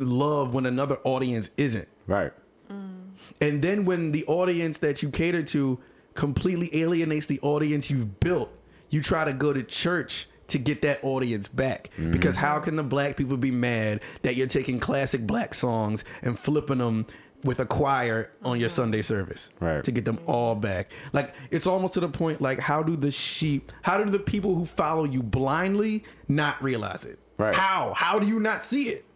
love 0.00 0.54
when 0.54 0.66
another 0.66 0.98
audience 1.04 1.50
isn't. 1.56 1.88
Right. 2.06 2.32
Mm. 2.70 3.10
And 3.40 3.62
then 3.62 3.84
when 3.84 4.12
the 4.12 4.24
audience 4.26 4.78
that 4.78 5.02
you 5.02 5.10
cater 5.10 5.42
to 5.44 5.78
completely 6.14 6.74
alienates 6.74 7.26
the 7.26 7.40
audience 7.40 7.90
you've 7.90 8.20
built, 8.20 8.50
you 8.90 9.02
try 9.02 9.24
to 9.24 9.32
go 9.32 9.52
to 9.52 9.62
church 9.62 10.26
to 10.48 10.58
get 10.58 10.82
that 10.82 11.02
audience 11.02 11.48
back. 11.48 11.90
Mm-hmm. 11.96 12.10
Because 12.10 12.36
how 12.36 12.58
can 12.58 12.76
the 12.76 12.82
black 12.82 13.16
people 13.16 13.36
be 13.36 13.50
mad 13.50 14.00
that 14.22 14.34
you're 14.36 14.46
taking 14.46 14.80
classic 14.80 15.26
black 15.26 15.54
songs 15.54 16.04
and 16.22 16.38
flipping 16.38 16.78
them 16.78 17.06
with 17.44 17.60
a 17.60 17.66
choir 17.66 18.30
on 18.44 18.60
your 18.60 18.68
mm-hmm. 18.68 18.76
Sunday 18.76 19.02
service 19.02 19.50
Right. 19.60 19.82
to 19.84 19.92
get 19.92 20.04
them 20.04 20.18
all 20.26 20.54
back? 20.54 20.90
Like 21.12 21.34
it's 21.50 21.66
almost 21.66 21.94
to 21.94 22.00
the 22.00 22.08
point 22.08 22.40
like 22.40 22.58
how 22.58 22.82
do 22.82 22.96
the 22.96 23.10
sheep, 23.10 23.72
how 23.82 24.02
do 24.02 24.10
the 24.10 24.18
people 24.18 24.54
who 24.54 24.64
follow 24.64 25.04
you 25.04 25.22
blindly 25.22 26.04
not 26.28 26.62
realize 26.62 27.04
it? 27.04 27.18
Right. 27.38 27.54
How? 27.54 27.94
How 27.96 28.18
do 28.18 28.26
you 28.26 28.40
not 28.40 28.64
see 28.64 28.88
it? 28.88 29.06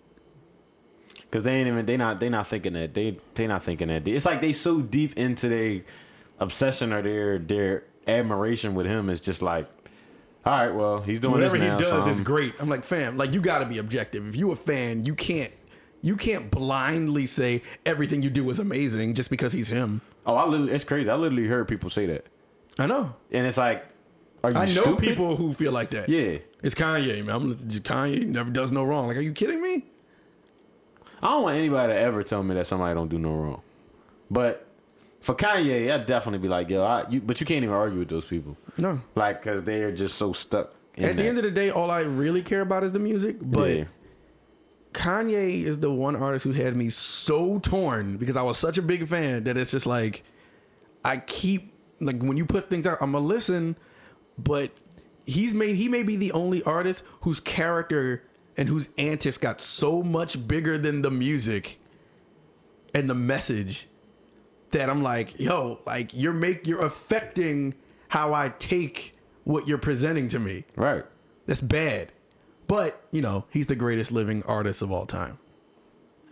Cause 1.34 1.42
they 1.42 1.56
ain't 1.56 1.66
even 1.66 1.84
they 1.84 1.96
not 1.96 2.20
they 2.20 2.28
not 2.28 2.46
thinking 2.46 2.74
that 2.74 2.94
they 2.94 3.18
they 3.34 3.48
not 3.48 3.64
thinking 3.64 3.88
that. 3.88 4.06
It's 4.06 4.24
like 4.24 4.40
they 4.40 4.52
so 4.52 4.80
deep 4.80 5.18
into 5.18 5.48
their 5.48 5.80
obsession 6.38 6.92
or 6.92 7.02
their 7.02 7.40
their 7.40 7.82
admiration 8.06 8.76
with 8.76 8.86
him. 8.86 9.10
is 9.10 9.18
just 9.20 9.42
like, 9.42 9.68
all 10.46 10.52
right, 10.52 10.72
well 10.72 11.00
he's 11.00 11.18
doing 11.18 11.32
Whatever 11.32 11.58
this 11.58 11.72
he 11.72 11.76
does 11.76 12.04
so 12.04 12.08
is 12.08 12.20
great. 12.20 12.54
I'm 12.60 12.68
like, 12.68 12.84
fam, 12.84 13.16
like 13.16 13.32
you 13.32 13.40
got 13.40 13.58
to 13.58 13.66
be 13.66 13.78
objective. 13.78 14.28
If 14.28 14.36
you 14.36 14.52
a 14.52 14.56
fan, 14.56 15.06
you 15.06 15.16
can't 15.16 15.52
you 16.02 16.16
can't 16.16 16.52
blindly 16.52 17.26
say 17.26 17.62
everything 17.84 18.22
you 18.22 18.30
do 18.30 18.48
is 18.48 18.60
amazing 18.60 19.14
just 19.14 19.28
because 19.28 19.52
he's 19.52 19.66
him. 19.66 20.02
Oh, 20.24 20.36
I 20.36 20.46
literally, 20.46 20.70
it's 20.70 20.84
crazy. 20.84 21.10
I 21.10 21.16
literally 21.16 21.48
heard 21.48 21.66
people 21.66 21.90
say 21.90 22.06
that, 22.06 22.26
I 22.78 22.86
know. 22.86 23.12
and 23.32 23.44
it's 23.44 23.58
like, 23.58 23.84
are 24.44 24.52
you 24.52 24.56
I 24.56 24.66
know 24.66 24.82
stupid? 24.82 25.04
people 25.04 25.34
who 25.34 25.52
feel 25.52 25.72
like 25.72 25.90
that. 25.90 26.08
Yeah, 26.08 26.38
It's 26.62 26.76
Kanye, 26.76 27.24
man. 27.24 27.34
I'm, 27.34 27.54
Kanye 27.56 28.24
never 28.24 28.52
does 28.52 28.70
no 28.70 28.84
wrong. 28.84 29.08
Like, 29.08 29.16
are 29.16 29.20
you 29.20 29.32
kidding 29.32 29.60
me? 29.60 29.86
I 31.22 31.30
don't 31.30 31.42
want 31.44 31.56
anybody 31.56 31.92
to 31.92 31.98
ever 31.98 32.22
tell 32.22 32.42
me 32.42 32.54
that 32.54 32.66
somebody 32.66 32.94
don't 32.94 33.08
do 33.08 33.18
no 33.18 33.30
wrong. 33.34 33.62
But 34.30 34.66
for 35.20 35.34
Kanye, 35.34 35.90
I'd 35.90 36.06
definitely 36.06 36.40
be 36.40 36.48
like, 36.48 36.68
yo, 36.68 36.82
I, 36.84 37.08
you, 37.08 37.20
but 37.20 37.40
you 37.40 37.46
can't 37.46 37.62
even 37.64 37.74
argue 37.74 37.98
with 38.00 38.08
those 38.08 38.24
people, 38.24 38.56
No. 38.78 39.00
like, 39.14 39.42
cause 39.42 39.62
they're 39.64 39.92
just 39.92 40.16
so 40.16 40.32
stuck. 40.32 40.74
In 40.96 41.04
At 41.06 41.16
the 41.16 41.24
end 41.26 41.38
of 41.38 41.44
the 41.44 41.50
day, 41.50 41.70
all 41.70 41.90
I 41.90 42.02
really 42.02 42.42
care 42.42 42.60
about 42.60 42.84
is 42.84 42.92
the 42.92 42.98
music. 43.00 43.36
But 43.40 43.70
yeah. 43.76 43.84
Kanye 44.92 45.64
is 45.64 45.80
the 45.80 45.90
one 45.92 46.14
artist 46.14 46.44
who 46.44 46.52
had 46.52 46.76
me 46.76 46.88
so 46.90 47.58
torn 47.58 48.16
because 48.16 48.36
I 48.36 48.42
was 48.42 48.58
such 48.58 48.78
a 48.78 48.82
big 48.82 49.08
fan 49.08 49.44
that 49.44 49.56
it's 49.56 49.72
just 49.72 49.86
like 49.86 50.22
I 51.04 51.16
keep 51.16 51.72
like 52.00 52.22
when 52.22 52.36
you 52.36 52.44
put 52.46 52.70
things 52.70 52.86
out, 52.86 52.98
I'm 53.00 53.10
gonna 53.12 53.24
listen, 53.24 53.76
but 54.38 54.70
he's 55.26 55.52
made 55.52 55.74
he 55.76 55.88
may 55.88 56.04
be 56.04 56.14
the 56.16 56.30
only 56.32 56.62
artist 56.62 57.02
whose 57.22 57.40
character 57.40 58.22
and 58.56 58.68
whose 58.68 58.88
antics 58.98 59.38
got 59.38 59.60
so 59.60 60.02
much 60.02 60.46
bigger 60.46 60.78
than 60.78 61.02
the 61.02 61.10
music 61.10 61.78
and 62.94 63.08
the 63.10 63.14
message 63.14 63.88
that 64.70 64.88
I'm 64.90 65.02
like, 65.02 65.38
yo, 65.40 65.80
like 65.86 66.10
you're 66.14 66.32
make 66.32 66.66
you're 66.66 66.84
affecting 66.84 67.74
how 68.08 68.32
I 68.34 68.50
take 68.58 69.16
what 69.44 69.66
you're 69.68 69.78
presenting 69.78 70.28
to 70.28 70.38
me. 70.38 70.64
right. 70.76 71.04
That's 71.46 71.60
bad. 71.60 72.10
But, 72.66 73.04
you 73.12 73.20
know, 73.20 73.44
he's 73.50 73.66
the 73.66 73.76
greatest 73.76 74.10
living 74.10 74.42
artist 74.44 74.80
of 74.80 74.90
all 74.90 75.04
time. 75.04 75.38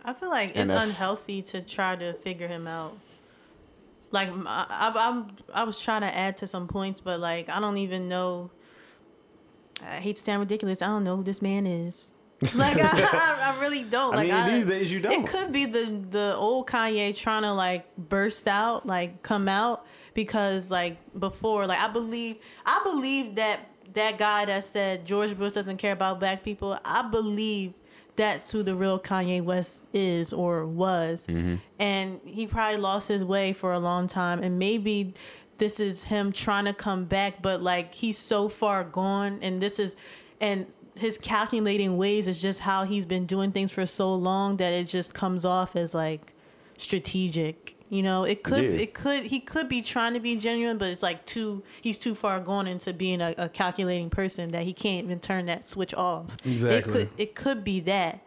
I 0.03 0.13
feel 0.13 0.29
like 0.29 0.49
And 0.51 0.61
it's 0.61 0.69
that's- 0.69 0.89
unhealthy 0.89 1.41
to 1.43 1.61
try 1.61 1.95
to 1.95 2.13
figure 2.13 2.47
him 2.47 2.65
out. 2.67 2.97
Like 4.11 4.29
m- 4.29 4.47
I, 4.47 4.65
I, 4.69 4.91
I'm, 5.09 5.27
I 5.53 5.63
was 5.65 5.79
trying 5.79 6.01
to 6.01 6.13
add 6.15 6.37
to 6.37 6.47
some 6.47 6.67
points, 6.67 6.99
but 6.99 7.19
like 7.19 7.49
I 7.49 7.59
don't 7.59 7.77
even 7.77 8.07
know. 8.09 8.49
I 9.81 9.95
hate 9.99 10.15
to 10.15 10.21
sound 10.21 10.39
ridiculous. 10.39 10.81
I 10.81 10.87
don't 10.87 11.03
know 11.03 11.17
who 11.17 11.23
this 11.23 11.41
man 11.41 11.65
is. 11.67 12.09
Like 12.55 12.77
I, 12.77 12.89
I, 12.91 13.53
I 13.53 13.61
really 13.61 13.83
don't. 13.83 14.13
I 14.13 14.17
Like 14.17 14.27
mean, 14.27 14.35
I, 14.35 14.57
these 14.57 14.65
days 14.65 14.91
you 14.91 14.99
don't. 14.99 15.13
It 15.13 15.27
could 15.27 15.51
be 15.51 15.65
the 15.65 15.85
the 16.09 16.35
old 16.35 16.67
Kanye 16.67 17.15
trying 17.15 17.43
to 17.43 17.53
like 17.53 17.95
burst 17.95 18.47
out, 18.47 18.85
like 18.85 19.23
come 19.23 19.47
out 19.47 19.85
because 20.13 20.69
like 20.69 20.97
before, 21.17 21.67
like 21.67 21.79
I 21.79 21.87
believe, 21.87 22.37
I 22.65 22.81
believe 22.83 23.35
that 23.35 23.61
that 23.93 24.17
guy 24.17 24.45
that 24.45 24.65
said 24.65 25.05
George 25.05 25.37
Bush 25.37 25.53
doesn't 25.53 25.77
care 25.77 25.93
about 25.93 26.19
black 26.19 26.43
people. 26.43 26.77
I 26.83 27.07
believe 27.09 27.73
that's 28.15 28.51
who 28.51 28.61
the 28.61 28.75
real 28.75 28.99
Kanye 28.99 29.41
West 29.41 29.85
is 29.93 30.33
or 30.33 30.65
was, 30.65 31.25
mm-hmm. 31.27 31.55
and 31.79 32.19
he 32.25 32.45
probably 32.45 32.77
lost 32.77 33.07
his 33.07 33.23
way 33.23 33.53
for 33.53 33.73
a 33.73 33.79
long 33.79 34.07
time, 34.07 34.43
and 34.43 34.59
maybe 34.59 35.13
this 35.57 35.79
is 35.79 36.03
him 36.03 36.31
trying 36.31 36.65
to 36.65 36.73
come 36.73 37.05
back, 37.05 37.41
but 37.41 37.61
like 37.61 37.93
he's 37.93 38.17
so 38.17 38.49
far 38.49 38.83
gone, 38.83 39.39
and 39.41 39.61
this 39.61 39.79
is, 39.79 39.95
and 40.41 40.67
his 40.95 41.17
calculating 41.17 41.97
ways 41.97 42.27
is 42.27 42.41
just 42.41 42.59
how 42.61 42.83
he's 42.83 43.05
been 43.05 43.25
doing 43.25 43.51
things 43.51 43.71
for 43.71 43.85
so 43.85 44.13
long 44.13 44.57
that 44.57 44.71
it 44.73 44.85
just 44.87 45.13
comes 45.13 45.43
off 45.45 45.75
as 45.75 45.93
like 45.93 46.33
strategic. 46.77 47.75
You 47.89 48.01
know, 48.01 48.23
it 48.23 48.43
could, 48.43 48.63
Yeah. 48.63 48.69
it 48.81 48.93
could, 48.93 49.23
he 49.23 49.39
could 49.39 49.69
be 49.69 49.81
trying 49.81 50.13
to 50.13 50.19
be 50.19 50.35
genuine, 50.35 50.77
but 50.77 50.89
it's 50.89 51.03
like 51.03 51.25
too, 51.25 51.63
he's 51.81 51.97
too 51.97 52.15
far 52.15 52.39
gone 52.39 52.67
into 52.67 52.91
being 52.93 53.21
a, 53.21 53.35
a 53.37 53.49
calculating 53.49 54.09
person 54.09 54.51
that 54.51 54.63
he 54.63 54.73
can't 54.73 55.05
even 55.05 55.19
turn 55.19 55.45
that 55.45 55.67
switch 55.67 55.93
off. 55.93 56.35
Exactly. 56.45 56.77
It 56.77 56.83
could, 56.83 57.09
it 57.17 57.35
could 57.35 57.63
be 57.63 57.79
that. 57.81 58.21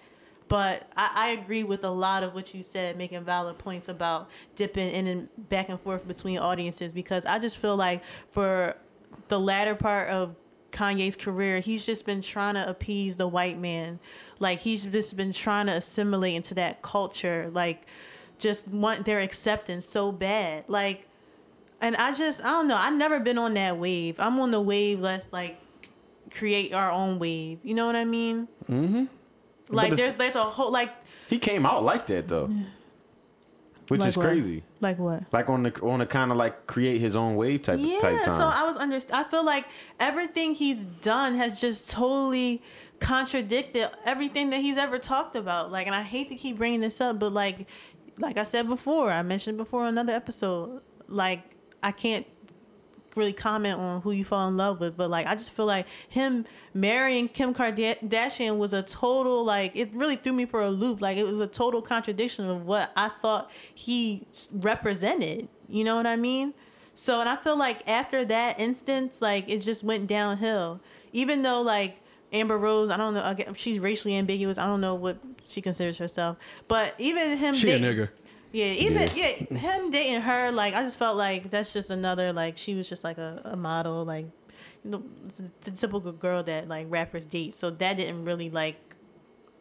But 0.49 0.89
I, 0.97 1.11
I 1.14 1.29
agree 1.31 1.64
with 1.64 1.83
a 1.83 1.91
lot 1.91 2.23
of 2.23 2.33
what 2.33 2.55
you 2.55 2.62
said, 2.62 2.97
making 2.97 3.25
valid 3.25 3.59
points 3.59 3.89
about 3.89 4.29
dipping 4.55 4.89
in 4.91 5.09
and 5.09 5.49
back 5.49 5.69
and 5.69 5.81
forth 5.81 6.07
between 6.07 6.39
audiences 6.39 6.93
because 6.93 7.27
I 7.27 7.41
just 7.41 7.57
feel 7.59 7.75
like 7.77 8.03
for 8.31 8.77
the 9.27 9.41
latter 9.41 9.75
part 9.75 10.09
of 10.11 10.37
Kanye's 10.77 11.16
career, 11.16 11.61
he's 11.61 11.87
just 11.87 12.05
been 12.05 12.20
trying 12.20 12.55
to 12.55 12.68
appease 12.68 13.16
the 13.16 13.27
white 13.27 13.59
man. 13.59 13.99
Like 14.39 14.59
he's 14.61 14.85
just 14.85 15.16
been 15.16 15.33
trying 15.33 15.66
to 15.66 15.72
assimilate 15.72 16.35
into 16.35 16.55
that 16.55 16.83
culture. 16.83 17.51
Like 17.53 17.87
just 18.39 18.68
want 18.68 19.07
their 19.07 19.20
acceptance 19.20 19.87
so 19.87 20.12
bad. 20.12 20.64
Like 20.68 21.07
and 21.81 21.97
I 21.97 22.12
just 22.12 22.45
I 22.45 22.51
don't 22.51 22.68
know, 22.68 22.77
I've 22.77 22.95
never 22.97 23.18
been 23.20 23.39
on 23.39 23.55
that 23.55 23.79
wave. 23.79 24.16
I'm 24.18 24.39
on 24.41 24.51
the 24.51 24.61
wave 24.61 25.01
let's 25.01 25.33
like 25.33 25.59
create 26.31 26.74
our 26.74 26.91
own 26.91 27.18
wave. 27.18 27.59
You 27.62 27.74
know 27.74 27.87
what 27.87 27.97
I 27.97 28.05
mean? 28.05 28.49
Mm-hmm. 28.70 29.05
Like 29.70 29.91
the- 29.91 29.97
there's 29.97 30.16
there's 30.16 30.37
a 30.37 30.45
whole 30.45 30.70
like 30.70 30.93
He 31.29 31.39
came 31.39 31.64
out 31.64 31.83
like 31.85 32.07
that 32.09 32.29
though, 32.29 32.51
which 33.89 34.01
Like 34.01 34.09
is 34.09 34.16
what? 34.16 34.26
crazy. 34.26 34.62
like 34.80 34.99
what? 34.99 35.22
Like 35.32 35.49
on 35.49 35.62
the 35.64 35.80
on 35.82 36.01
the 36.01 36.07
kind 36.07 36.30
of 36.30 36.37
like 36.37 36.66
create 36.66 37.01
his 37.01 37.14
own 37.16 37.37
wave 37.37 37.62
type 37.62 37.78
Yeah, 37.80 37.99
type 38.01 38.24
time. 38.24 38.34
so 38.34 38.47
I 38.47 38.64
was 38.64 38.76
under. 38.76 38.99
I 39.12 39.24
feel 39.24 39.45
like 39.45 39.64
everything 40.01 40.55
he's 40.55 40.84
done 40.84 41.34
has 41.37 41.61
just 41.61 41.91
totally 41.91 42.62
contradicted 43.01 43.89
everything 44.05 44.51
that 44.51 44.61
he's 44.61 44.76
ever 44.76 44.99
talked 44.99 45.37
about. 45.37 45.70
Like, 45.70 45.87
and 45.87 45.95
I 45.95 46.03
hate 46.03 46.28
to 46.30 46.34
keep 46.34 46.57
bringing 46.59 46.80
this 46.80 47.01
up, 47.01 47.18
but 47.18 47.32
like, 47.32 47.66
like 48.18 48.37
I 48.39 48.43
said 48.43 48.66
before, 48.68 49.11
I 49.12 49.22
mentioned 49.22 49.57
before 49.59 49.82
on 49.82 49.89
another 49.89 50.12
episode. 50.14 50.80
Like, 51.09 51.43
I 51.82 51.93
can't 51.93 52.26
really 53.17 53.33
comment 53.33 53.79
on 53.79 54.03
who 54.03 54.12
you 54.12 54.25
fall 54.25 54.47
in 54.49 54.57
love 54.57 54.79
with, 54.81 54.97
but 54.97 55.09
like, 55.11 55.27
I 55.27 55.35
just 55.35 55.51
feel 55.51 55.67
like 55.67 55.87
him 56.09 56.45
marrying 56.75 57.29
Kim 57.29 57.55
Kardashian 57.55 58.59
was 58.59 58.73
a 58.73 58.83
total 58.83 59.45
like. 59.45 59.75
It 59.75 59.91
really 59.93 60.17
threw 60.17 60.33
me 60.33 60.45
for 60.45 60.61
a 60.61 60.71
loop. 60.71 61.01
Like, 61.01 61.17
it 61.17 61.25
was 61.27 61.41
a 61.41 61.47
total 61.47 61.81
contradiction 61.83 62.49
of 62.49 62.67
what 62.67 62.93
I 62.97 63.09
thought 63.09 63.51
he 63.75 64.27
represented. 64.53 65.49
You 65.69 65.85
know 65.85 65.97
what 65.97 66.07
I 66.07 66.17
mean? 66.17 66.55
So, 66.95 67.21
and 67.21 67.29
I 67.29 67.37
feel 67.37 67.57
like 67.57 67.87
after 67.89 68.25
that 68.27 68.59
instance, 68.61 69.21
like 69.21 69.49
it 69.49 69.59
just 69.61 69.83
went 69.85 70.07
downhill. 70.07 70.81
Even 71.12 71.43
though 71.43 71.61
like 71.62 71.97
Amber 72.33 72.59
Rose, 72.59 72.91
I 72.91 72.97
don't 72.97 73.14
know, 73.14 73.35
she's 73.57 73.79
racially 73.79 74.14
ambiguous. 74.17 74.59
I 74.59 74.67
don't 74.67 74.81
know 74.81 74.95
what 74.95 75.19
she 75.49 75.61
considers 75.62 75.99
herself, 75.99 76.37
but 76.69 76.95
even 76.99 77.37
him, 77.39 77.55
She 77.55 77.71
a 77.71 77.79
dating- 77.79 77.97
nigga. 78.07 78.09
Yeah, 78.57 78.72
even 78.72 79.11
yeah. 79.14 79.26
him 79.59 79.90
dating 79.90 80.22
her, 80.22 80.50
like 80.50 80.72
I 80.72 80.82
just 80.82 80.98
felt 80.98 81.18
like 81.18 81.50
that's 81.50 81.74
just 81.74 81.90
another 81.90 82.32
like 82.32 82.57
she 82.57 82.74
was 82.74 82.88
just 82.88 83.04
like 83.04 83.18
a, 83.18 83.42
a 83.44 83.54
model, 83.54 84.02
like 84.07 84.24
you 84.82 84.92
know, 84.92 85.02
the, 85.36 85.50
the 85.70 85.76
typical 85.76 86.11
girl 86.11 86.42
that 86.44 86.66
like 86.66 86.86
rappers 86.88 87.26
date. 87.26 87.52
So 87.52 87.68
that 87.68 87.98
didn't 87.98 88.24
really 88.24 88.48
like 88.48 88.76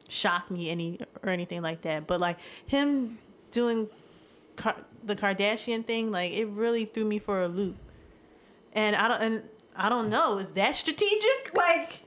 shock 0.07 0.49
me 0.49 0.69
any 0.69 1.01
or 1.23 1.29
anything 1.29 1.61
like 1.61 1.81
that. 1.81 2.07
But 2.07 2.21
like 2.21 2.37
him 2.67 3.17
doing 3.51 3.89
Car- 4.55 4.85
the 5.03 5.17
Kardashian 5.17 5.85
thing, 5.85 6.09
like 6.09 6.31
it 6.31 6.45
really 6.45 6.85
threw 6.85 7.03
me 7.03 7.19
for 7.19 7.41
a 7.41 7.49
loop. 7.49 7.75
And 8.71 8.95
I 8.95 9.09
don't 9.09 9.21
and 9.21 9.49
I 9.75 9.89
don't 9.89 10.09
know, 10.09 10.37
is 10.37 10.53
that 10.53 10.73
strategic? 10.73 11.51
Like 11.53 12.04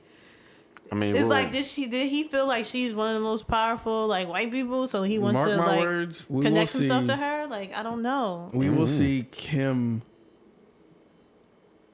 I 0.90 0.94
mean, 0.94 1.10
it's 1.10 1.20
well, 1.20 1.28
like 1.28 1.52
did 1.52 1.64
she 1.66 1.86
did 1.86 2.08
he 2.08 2.24
feel 2.24 2.46
like 2.46 2.64
she's 2.64 2.94
one 2.94 3.08
of 3.14 3.20
the 3.20 3.26
most 3.26 3.46
powerful 3.46 4.06
like 4.06 4.28
white 4.28 4.50
people, 4.50 4.86
so 4.86 5.02
he 5.02 5.18
wants 5.18 5.34
Mark 5.36 5.50
to 5.50 5.56
my 5.56 5.66
like 5.66 5.80
words, 5.80 6.24
we 6.28 6.36
will 6.36 6.42
connect 6.42 6.70
see. 6.70 6.78
himself 6.78 7.06
to 7.06 7.16
her? 7.16 7.46
Like 7.46 7.74
I 7.76 7.82
don't 7.82 8.02
know. 8.02 8.48
We 8.52 8.68
will 8.70 8.86
Mm. 8.86 8.88
see 8.88 9.26
Kim. 9.30 10.02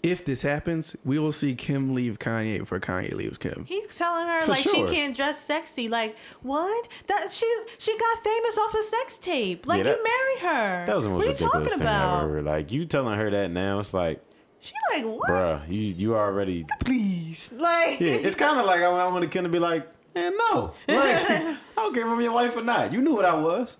If 0.03 0.23
this 0.27 0.43
happens, 0.43 0.95
we 1.03 1.19
will 1.19 1.33
see 1.33 1.55
Kim 1.55 1.95
leave 1.95 2.19
Kanye 2.19 2.59
before 2.59 2.79
Kanye 2.79 3.15
leaves 3.15 3.39
Kim. 3.39 3.65
He's 3.67 3.97
telling 3.97 4.27
her 4.27 4.43
For 4.43 4.51
like 4.51 4.63
sure. 4.63 4.75
she 4.87 4.95
can't 4.95 5.17
dress 5.17 5.41
sexy. 5.43 5.89
Like 5.89 6.15
what? 6.43 6.89
That 7.07 7.29
she's 7.33 7.59
she 7.79 7.97
got 7.99 8.23
famous 8.23 8.59
off 8.59 8.75
a 8.75 8.83
sex 8.83 9.17
tape. 9.17 9.67
Like 9.67 9.79
Yeah, 9.79 9.85
that- 9.85 9.97
you 9.97 10.05
married 10.05 10.55
her. 10.55 10.87
that 10.87 10.95
was 10.95 11.05
the 11.07 11.11
most 11.11 11.19
what 11.21 11.25
you 11.25 11.31
ridiculous 11.33 11.53
talking 11.71 11.79
thing 11.79 11.81
about? 11.87 12.25
ever. 12.25 12.43
Like 12.43 12.71
you 12.71 12.85
telling 12.85 13.19
her 13.19 13.31
that 13.31 13.51
now, 13.51 13.79
it's 13.79 13.95
like, 13.95 14.23
She 14.65 14.73
like 14.95 15.05
what? 15.05 15.29
bruh, 15.29 15.69
you 15.69 15.81
you 15.81 16.17
already. 16.17 16.65
Please, 16.81 17.53
like 17.53 18.01
Yeah, 18.01 18.15
it's 18.15 18.35
kind 18.35 18.59
of 18.59 18.65
like 18.65 18.81
I, 18.81 18.87
I 18.87 19.07
want 19.09 19.21
to 19.23 19.29
kind 19.29 19.45
of 19.45 19.53
be 19.53 19.59
like, 19.59 19.87
man, 20.15 20.33
no, 20.39 20.73
like 20.89 21.31
I 21.31 21.59
don't 21.77 21.93
care 21.93 22.05
if 22.07 22.09
I'm 22.09 22.19
your 22.23 22.33
wife 22.33 22.57
or 22.57 22.63
not. 22.63 22.91
You 22.91 23.03
knew 23.03 23.15
what 23.15 23.27
I 23.27 23.35
was. 23.35 23.77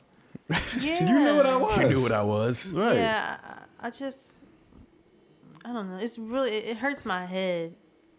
yeah. 0.79 1.09
You 1.09 1.19
knew 1.25 1.37
what 1.37 1.47
I 1.47 1.57
was. 1.57 1.79
You 1.79 1.89
knew 1.89 2.03
what 2.03 2.13
I 2.13 2.23
was. 2.23 2.71
Right. 2.71 2.97
Yeah, 2.97 3.39
I 3.81 3.87
I 3.87 3.91
just 3.91 4.39
I 5.65 5.73
don't 5.73 5.89
know. 5.89 5.97
It's 5.97 6.19
really 6.19 6.51
it 6.53 6.65
it 6.67 6.77
hurts 6.77 7.07
my 7.07 7.25
head 7.25 7.75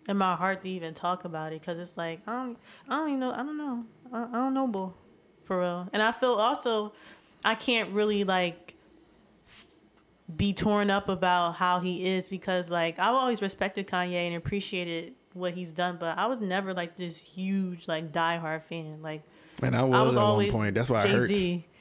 and 0.08 0.18
my 0.18 0.36
heart 0.36 0.64
to 0.64 0.70
even 0.70 0.96
talk 0.96 1.24
about 1.24 1.54
it 1.54 1.62
because 1.62 1.78
it's 1.78 1.98
like 1.98 2.22
I 2.26 2.32
don't 2.34 2.58
I 2.90 2.96
don't 2.98 3.08
even 3.10 3.20
know 3.20 3.32
I 3.32 3.38
don't 3.38 3.58
know 3.58 3.86
I, 4.12 4.24
I 4.24 4.32
don't 4.42 4.56
know, 4.56 4.66
bull, 4.68 4.98
for 5.44 5.60
real. 5.60 5.88
And 5.94 6.02
I 6.02 6.12
feel 6.12 6.34
also 6.34 6.94
I 7.44 7.54
can't 7.54 7.92
really 7.92 8.24
like 8.24 8.65
be 10.34 10.54
torn 10.54 10.90
up 10.90 11.08
about 11.10 11.56
how 11.56 11.80
he 11.80 12.08
is 12.08 12.30
because 12.30 12.72
like 12.72 12.98
I've 13.00 13.14
always 13.16 13.42
respected 13.42 13.88
Kanye 13.88 14.14
and 14.28 14.36
appreciated 14.36 15.14
what 15.34 15.54
he's 15.54 15.72
done, 15.72 15.98
but 16.00 16.18
I 16.18 16.26
was 16.28 16.40
never 16.40 16.74
like 16.74 16.96
this 16.98 17.22
huge 17.22 17.88
like 17.88 18.12
diehard 18.12 18.64
fan. 18.64 19.02
Like 19.02 19.24
And 19.62 19.76
I 19.76 19.84
was, 19.84 20.00
I 20.00 20.02
was 20.04 20.18
at 20.18 20.24
always 20.24 20.52
one 20.54 20.64
point. 20.64 20.76
That's 20.76 20.90
why 20.90 21.04
it 21.04 21.08
Jay 21.08 21.12
hurts. 21.14 21.34
Z. 21.34 21.66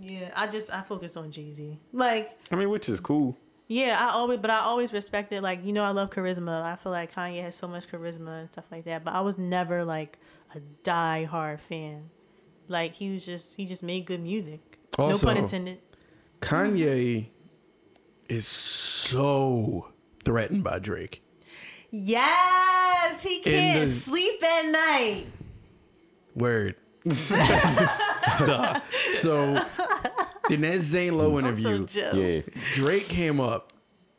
Yeah, 0.00 0.30
I 0.36 0.46
just 0.46 0.72
I 0.72 0.82
focused 0.82 1.16
on 1.16 1.30
Jay 1.32 1.52
Z. 1.52 1.78
Like 1.92 2.30
I 2.50 2.56
mean, 2.56 2.70
which 2.70 2.88
is 2.88 3.00
cool. 3.00 3.36
yeah, 3.68 3.96
I 3.98 4.12
always 4.12 4.38
but 4.38 4.50
I 4.50 4.60
always 4.60 4.92
respected 4.92 5.42
like 5.42 5.64
you 5.64 5.72
know 5.72 5.82
I 5.84 5.90
love 5.90 6.10
charisma. 6.10 6.62
I 6.62 6.76
feel 6.76 6.92
like 6.92 7.12
Kanye 7.14 7.42
has 7.42 7.56
so 7.56 7.66
much 7.68 7.88
charisma 7.88 8.40
and 8.40 8.50
stuff 8.52 8.64
like 8.70 8.84
that. 8.84 9.04
But 9.04 9.14
I 9.14 9.20
was 9.20 9.38
never 9.38 9.84
like 9.84 10.18
a 10.54 10.60
diehard 10.84 11.60
fan. 11.60 12.10
Like 12.68 12.94
he 12.94 13.10
was 13.12 13.24
just 13.26 13.56
he 13.56 13.66
just 13.66 13.82
made 13.82 14.06
good 14.06 14.20
music. 14.22 14.78
Also- 14.98 15.26
no 15.26 15.34
pun 15.34 15.42
intended. 15.42 15.78
Kanye 16.42 17.28
is 18.28 18.46
so 18.46 19.88
threatened 20.24 20.64
by 20.64 20.78
Drake. 20.78 21.22
Yes, 21.90 23.22
he 23.22 23.40
can't 23.40 23.88
the- 23.88 23.94
sleep 23.94 24.42
at 24.42 24.70
night. 24.70 25.26
Word. 26.34 26.76
Duh. 27.04 28.80
So 29.16 29.62
in 30.50 30.60
that 30.62 30.80
Zane 30.80 31.16
Lowe 31.16 31.36
I'm 31.38 31.58
so 31.60 31.68
interview. 31.74 32.12
Yeah. 32.14 32.42
Drake 32.74 33.08
came 33.08 33.40
up 33.40 33.72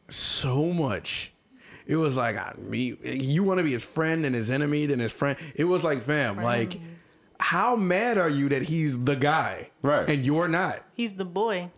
so 0.09 0.65
much. 0.65 1.31
It 1.85 1.95
was 1.95 2.15
like 2.17 2.37
I 2.37 2.53
me 2.57 2.95
you 3.03 3.43
want 3.43 3.57
to 3.59 3.63
be 3.63 3.71
his 3.71 3.83
friend 3.85 4.25
and 4.25 4.35
his 4.35 4.51
enemy 4.51 4.85
then 4.85 4.99
his 4.99 5.11
friend. 5.11 5.37
It 5.55 5.63
was 5.63 5.83
like 5.83 6.03
fam, 6.03 6.37
like 6.37 6.79
how 7.39 7.75
mad 7.75 8.17
are 8.17 8.29
you 8.29 8.49
that 8.49 8.63
he's 8.63 9.01
the 9.01 9.15
guy, 9.15 9.71
Right. 9.81 10.09
And 10.09 10.25
you're 10.25 10.47
not. 10.47 10.83
He's 10.93 11.15
the 11.15 11.25
boy. 11.25 11.71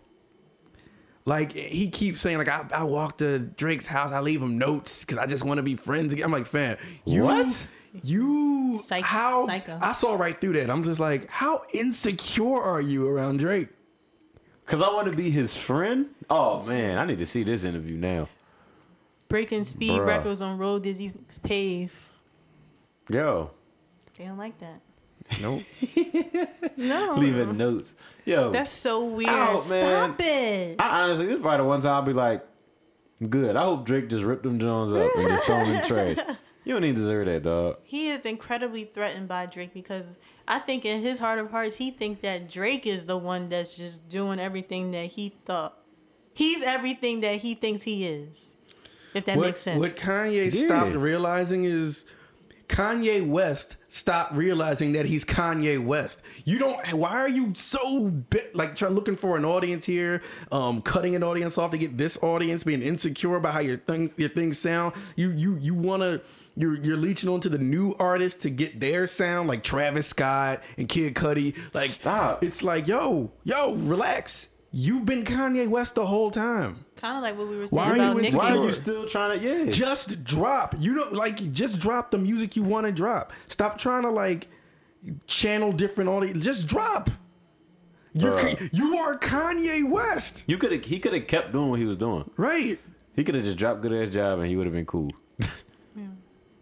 Like 1.26 1.54
he 1.54 1.90
keeps 1.90 2.22
saying, 2.22 2.38
like 2.38 2.48
I, 2.48 2.66
I 2.72 2.84
walk 2.84 3.18
to 3.18 3.40
Drake's 3.40 3.88
house, 3.88 4.12
I 4.12 4.20
leave 4.20 4.42
him 4.42 4.58
notes 4.60 5.02
because 5.04 5.18
I 5.18 5.26
just 5.26 5.44
want 5.44 5.58
to 5.58 5.64
be 5.64 5.76
friends 5.76 6.14
again. 6.14 6.26
I'm 6.26 6.32
like, 6.32 6.46
fam, 6.46 6.78
you, 7.04 7.24
What? 7.24 7.68
You 8.04 8.78
Psych- 8.78 9.04
how? 9.06 9.48
psycho. 9.48 9.80
I 9.82 9.94
saw 9.94 10.16
right 10.16 10.40
through 10.40 10.54
that. 10.54 10.70
I'm 10.70 10.84
just 10.84 11.00
like, 11.00 11.30
how 11.30 11.64
insecure 11.74 12.62
are 12.62 12.82
you 12.82 13.08
around 13.08 13.40
Drake? 13.40 13.70
Cause 14.66 14.82
I 14.82 14.90
want 14.90 15.10
to 15.12 15.16
be 15.16 15.30
his 15.32 15.56
friend. 15.56 16.08
Oh 16.30 16.64
man, 16.64 16.98
I 16.98 17.06
need 17.06 17.20
to 17.20 17.26
see 17.26 17.44
this 17.44 17.64
interview 17.64 17.96
now. 17.98 18.28
Breaking 19.30 19.64
speed 19.64 20.00
Bruh. 20.00 20.06
records 20.08 20.42
on 20.42 20.58
road 20.58 20.84
disease 20.84 21.16
pave. 21.44 21.92
Yo, 23.10 23.52
They 24.18 24.26
don't 24.26 24.38
like 24.38 24.60
that. 24.60 24.82
Nope. 25.42 25.64
No. 26.78 27.16
Leaving 27.18 27.56
notes. 27.56 27.96
Yo, 28.26 28.52
That's 28.52 28.70
so 28.70 29.06
weird. 29.06 29.30
Out, 29.30 29.70
man. 29.70 30.16
Stop 30.16 30.20
it. 30.20 30.76
I 30.82 31.04
honestly, 31.04 31.28
this 31.28 31.36
is 31.38 31.42
probably 31.42 31.58
the 31.64 31.64
one 31.70 31.80
time 31.82 31.92
I'll 31.94 32.02
be 32.02 32.12
like, 32.12 32.46
good. 33.30 33.56
I 33.56 33.64
hope 33.64 33.86
Drake 33.86 34.10
just 34.10 34.26
ripped 34.26 34.44
them 34.44 34.60
Jones 34.60 34.92
up 34.92 35.10
and 35.16 35.28
just 35.30 35.46
throw 35.46 35.60
them 35.60 35.68
in 35.68 35.82
the 35.82 35.88
trash. 36.16 36.38
You 36.66 36.74
don't 36.74 36.84
even 36.84 36.96
deserve 36.96 37.28
that, 37.28 37.44
dog. 37.44 37.78
he 37.84 38.10
is 38.10 38.26
incredibly 38.26 38.86
threatened 38.86 39.28
by 39.28 39.46
Drake 39.46 39.72
because 39.72 40.18
I 40.48 40.58
think 40.58 40.84
in 40.84 41.00
his 41.04 41.20
heart 41.20 41.38
of 41.38 41.52
hearts 41.52 41.76
he 41.76 41.92
think 41.92 42.22
that 42.22 42.50
Drake 42.50 42.88
is 42.88 43.06
the 43.06 43.18
one 43.18 43.50
that's 43.50 43.76
just 43.76 44.10
doing 44.10 44.40
everything 44.40 44.90
that 44.90 45.12
he 45.12 45.36
thought. 45.46 45.78
He's 46.34 46.64
everything 46.64 47.22
that 47.22 47.36
he 47.38 47.54
thinks 47.54 47.84
he 47.84 48.08
is. 48.08 48.46
If 49.14 49.26
that 49.26 49.38
what, 49.38 49.46
makes 49.46 49.60
sense. 49.60 49.80
What 49.80 49.96
Kanye 49.96 50.52
Yeah. 50.52 50.66
stopped 50.66 50.96
realizing 50.96 51.66
is 51.66 52.06
Kanye 52.68 53.28
West 53.28 53.78
stopped 53.88 54.34
realizing 54.34 54.94
that 54.94 55.06
he's 55.06 55.24
Kanye 55.24 55.84
West. 55.84 56.22
You 56.44 56.58
don't. 56.58 56.94
Why 56.94 57.12
are 57.12 57.30
you 57.30 57.54
so 57.56 58.14
like 58.54 58.76
try, 58.76 58.90
looking 58.90 59.16
for 59.16 59.38
an 59.38 59.46
audience 59.46 59.86
here, 59.86 60.22
um, 60.52 60.82
cutting 60.82 61.16
an 61.16 61.24
audience 61.24 61.58
off 61.58 61.72
to 61.72 61.78
get 61.78 61.98
this 61.98 62.18
audience, 62.22 62.64
being 62.64 62.82
insecure 62.82 63.36
about 63.36 63.54
how 63.54 63.60
your 63.60 63.78
things 63.78 64.14
your 64.18 64.30
things 64.30 64.58
sound. 64.60 64.96
You 65.16 65.32
you 65.32 65.58
you 65.58 65.74
want 65.74 66.02
to. 66.02 66.22
You're, 66.58 66.76
you're 66.78 66.96
leeching 66.96 67.28
onto 67.28 67.50
the 67.50 67.58
new 67.58 67.96
artists 68.00 68.44
to 68.44 68.50
get 68.50 68.80
their 68.80 69.08
sound, 69.08 69.50
like 69.50 69.62
Travis 69.62 70.08
Scott 70.08 70.64
and 70.78 70.88
Kid 70.88 71.14
Cudi. 71.14 71.54
Like, 71.74 71.90
Stop. 71.90 72.46
It's 72.46 72.64
like, 72.64 72.88
yo, 72.88 73.34
yo, 73.44 73.74
relax. 73.76 74.48
You've 74.72 75.06
been 75.06 75.26
Kanye 75.26 75.68
West 75.68 75.96
the 75.96 76.06
whole 76.06 76.32
time. 76.32 76.86
Kind 77.06 77.18
of 77.18 77.24
like 77.24 77.38
what 77.38 77.48
we 77.48 77.58
were 77.58 77.68
Why 77.68 77.90
saying 77.90 78.02
are 78.02 78.04
about 78.04 78.16
you 78.16 78.22
Nicki. 78.24 78.38
Why 78.38 78.52
are 78.56 78.64
you 78.64 78.72
still 78.72 79.08
trying 79.08 79.40
to? 79.40 79.46
Yeah. 79.66 79.72
just 79.72 80.24
drop. 80.24 80.76
You 80.80 80.96
don't 80.96 81.14
like 81.14 81.52
just 81.52 81.80
drop 81.80 82.12
the 82.12 82.18
music 82.18 82.56
you 82.56 82.64
want 82.64 82.88
to 82.88 82.92
drop. 82.92 83.32
Stop 83.48 83.78
trying 83.78 84.04
to 84.04 84.10
like 84.10 84.48
channel 85.28 85.72
different 85.72 86.10
audience. 86.10 86.44
Just 86.44 86.68
drop. 86.68 87.10
You're 88.14 88.32
Bruh. 88.32 88.70
you 88.74 88.98
are 88.98 89.20
Kanye 89.20 89.90
West, 89.90 90.46
You 90.48 90.58
could 90.58 90.72
have. 90.72 90.86
He 90.86 91.00
could 91.00 91.14
have 91.14 91.28
kept 91.28 91.52
doing 91.52 91.70
what 91.70 91.80
he 91.80 91.86
was 91.86 91.98
doing. 91.98 92.30
right? 92.38 92.80
He 93.14 93.24
could 93.24 93.36
have 93.36 93.44
just 93.44 93.58
dropped 93.58 93.82
good 93.82 93.94
ass 93.94 94.14
job 94.14 94.40
and 94.40 94.48
he 94.48 94.56
would 94.56 94.66
have 94.66 94.74
been 94.74 94.86
cool. 94.86 95.12
yeah. 95.40 96.08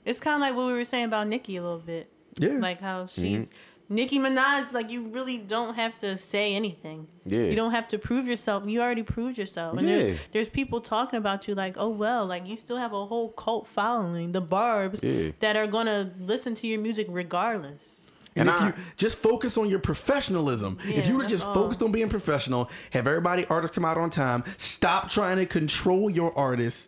It's 0.06 0.20
kind 0.20 0.36
of 0.36 0.42
like 0.42 0.56
what 0.56 0.68
we 0.68 0.74
were 0.74 0.86
saying 0.86 1.06
about 1.06 1.28
Nicki 1.28 1.58
a 1.58 1.62
little 1.62 1.80
bit. 1.80 2.12
Yeah. 2.38 2.54
Like 2.54 2.82
how 2.82 3.04
mm-hmm. 3.04 3.22
she's 3.22 3.52
Nicki 3.90 4.18
Minaj. 4.20 4.72
Like 4.72 4.90
you 4.90 5.04
really 5.08 5.38
don't 5.38 5.76
have 5.76 5.98
to 6.00 6.18
say 6.18 6.56
anything. 6.56 7.08
Yeah. 7.26 7.44
You 7.44 7.56
don't 7.56 7.72
have 7.72 7.88
to 7.90 7.98
prove 7.98 8.26
yourself. 8.28 8.64
You 8.68 8.82
already 8.82 9.04
proved 9.04 9.38
yourself. 9.38 9.78
And 9.78 9.88
Yeah. 9.88 9.98
there, 9.98 10.16
there's 10.32 10.50
people 10.50 10.82
talking 10.82 11.18
about 11.18 11.48
you 11.48 11.56
like, 11.56 11.76
oh 11.78 11.90
well, 11.90 12.26
like 12.26 12.48
you 12.48 12.56
still 12.56 12.78
have 12.78 12.94
a 12.94 13.06
whole 13.06 13.30
cult 13.32 13.68
following, 13.68 14.32
the 14.32 14.42
Barb's, 14.42 15.04
Yeah. 15.04 15.32
that 15.42 15.56
are 15.56 15.68
gonna 15.68 16.12
listen 16.20 16.56
to 16.56 16.68
your 16.68 16.80
music 16.80 17.08
regardless. 17.10 18.02
And, 18.36 18.50
And 18.50 18.56
if 18.58 18.64
I- 18.64 18.68
you 18.70 18.74
just 18.98 19.18
focus 19.20 19.58
on 19.58 19.70
your 19.70 19.78
professionalism, 19.80 20.80
if 20.86 21.08
you 21.08 21.16
were 21.18 21.26
just 21.26 21.44
all. 21.46 21.54
focused 21.54 21.84
on 21.84 21.92
being 21.92 22.10
professional, 22.10 22.70
have 22.92 23.06
everybody 23.08 23.46
artists 23.46 23.76
come 23.76 23.86
out 23.86 23.98
on 23.98 24.10
time, 24.10 24.44
stop 24.58 25.10
trying 25.10 25.38
to 25.38 25.46
control 25.46 26.10
your 26.10 26.36
artists 26.38 26.88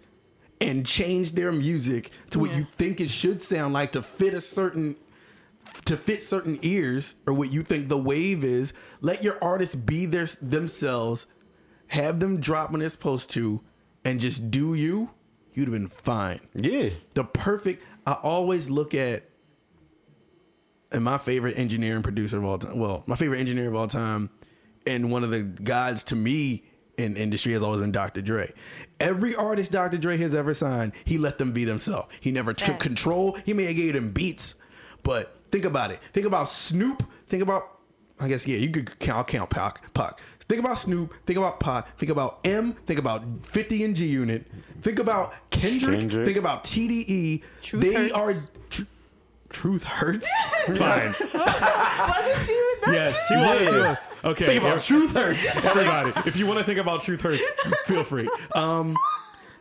and 0.59 0.85
change 0.87 1.33
their 1.33 1.51
music 1.51 2.09
to 2.31 2.39
what 2.39 2.49
Yeah. 2.51 2.59
you 2.59 2.67
think 2.71 2.99
it 2.99 3.11
should 3.11 3.43
sound 3.43 3.73
like 3.73 3.91
to 3.91 4.01
fit 4.01 4.33
a 4.33 4.41
certain 4.41 4.95
to 5.86 5.95
fit 5.95 6.21
certain 6.23 6.57
ears 6.61 7.15
or 7.27 7.33
what 7.33 7.51
you 7.51 7.61
think 7.61 7.88
the 7.88 7.97
wave 7.97 8.43
is. 8.43 8.73
Let 9.01 9.23
your 9.23 9.38
artists 9.43 9.75
be 9.75 10.05
their 10.05 10.25
themselves, 10.41 11.25
have 11.88 12.19
them 12.19 12.39
drop 12.39 12.71
when 12.71 12.79
they're 12.79 12.89
supposed 12.89 13.29
to, 13.31 13.61
and 14.03 14.19
just 14.19 14.49
do 14.51 14.73
you. 14.73 15.11
You'd 15.53 15.69
have 15.69 15.73
been 15.73 15.88
fine 15.88 16.41
Yeah. 16.53 16.89
the 17.13 17.23
perfect 17.23 17.81
I 18.05 18.13
always 18.13 18.69
look 18.69 18.93
at 18.93 19.23
and 20.91 21.03
my 21.03 21.17
favorite 21.17 21.57
engineer 21.57 21.95
and 21.95 22.03
producer 22.03 22.38
of 22.38 22.43
all 22.45 22.57
time. 22.57 22.77
Well, 22.77 23.03
my 23.05 23.15
favorite 23.15 23.39
engineer 23.39 23.67
of 23.69 23.75
all 23.75 23.88
time 23.88 24.29
and 24.86 25.11
one 25.11 25.23
of 25.23 25.29
the 25.31 25.41
gods 25.41 26.03
to 26.05 26.15
me 26.15 26.63
in 26.97 27.17
industry 27.17 27.53
has 27.53 27.63
always 27.63 27.81
been 27.81 27.91
Dr. 27.91 28.21
Dre. 28.21 28.53
Every 28.99 29.36
artist 29.36 29.71
Dr. 29.71 29.97
Dre 29.97 30.17
has 30.17 30.36
ever 30.36 30.53
signed, 30.53 30.93
he 31.03 31.17
let 31.17 31.38
them 31.38 31.51
be 31.51 31.65
themselves. 31.65 32.07
He 32.19 32.31
never 32.31 32.53
took 32.53 32.79
control. 32.79 33.38
He 33.45 33.53
may 33.53 33.63
have 33.65 33.75
gave 33.75 33.93
them 33.93 34.11
beats, 34.11 34.55
but 35.03 35.34
think 35.56 35.64
about 35.64 35.89
it. 35.89 36.01
Think 36.12 36.26
about 36.26 36.49
Snoop. 36.49 37.01
Think 37.28 37.41
about 37.41 37.62
I 38.20 38.28
guess 38.28 38.45
yeah, 38.45 38.58
you 38.58 38.70
could 38.70 38.99
count, 38.99 39.18
I'll 39.18 39.24
count 39.24 39.49
Pac. 39.49 39.93
Pac. 39.93 40.20
Think 40.41 40.60
about 40.60 40.78
Snoop. 40.78 41.14
Think 41.26 41.38
about 41.38 41.62
Pac. 41.62 41.97
Think 41.97 42.12
about 42.12 42.39
M. 42.43 42.74
Think 42.74 42.99
about 42.99 43.24
50 43.43 43.84
and 43.86 43.95
G 43.95 44.06
Unit. 44.06 44.45
Think 44.82 44.99
about 44.99 45.34
Kendrick. 45.49 46.01
Kendrick. 46.01 46.26
Think 46.26 46.38
about 46.38 46.66
TDE. 46.66 47.41
Truth 47.62 47.82
they 47.82 47.93
hurts. 47.93 48.12
are. 48.14 48.34
Tr- 48.70 48.84
truth 49.49 49.84
hurts. 49.84 50.30
Fine. 50.66 50.78
Wasn't 50.78 52.45
she 52.45 52.53
with 52.53 52.82
that? 52.82 52.89
yes, 52.91 53.28
she 53.28 53.36
was. 53.36 53.97
She. 53.97 54.28
Okay. 54.28 54.45
Think 54.45 54.62
about 54.62 54.82
truth 54.82 55.12
hurts. 55.14 55.66
Everybody, 55.76 56.12
if 56.28 56.36
you 56.36 56.47
want 56.47 56.60
to 56.60 56.66
think 56.66 56.80
about 56.80 57.01
truth 57.01 57.22
hurts, 57.22 57.43
feel 57.86 58.03
free. 58.03 58.30
Um, 58.53 58.95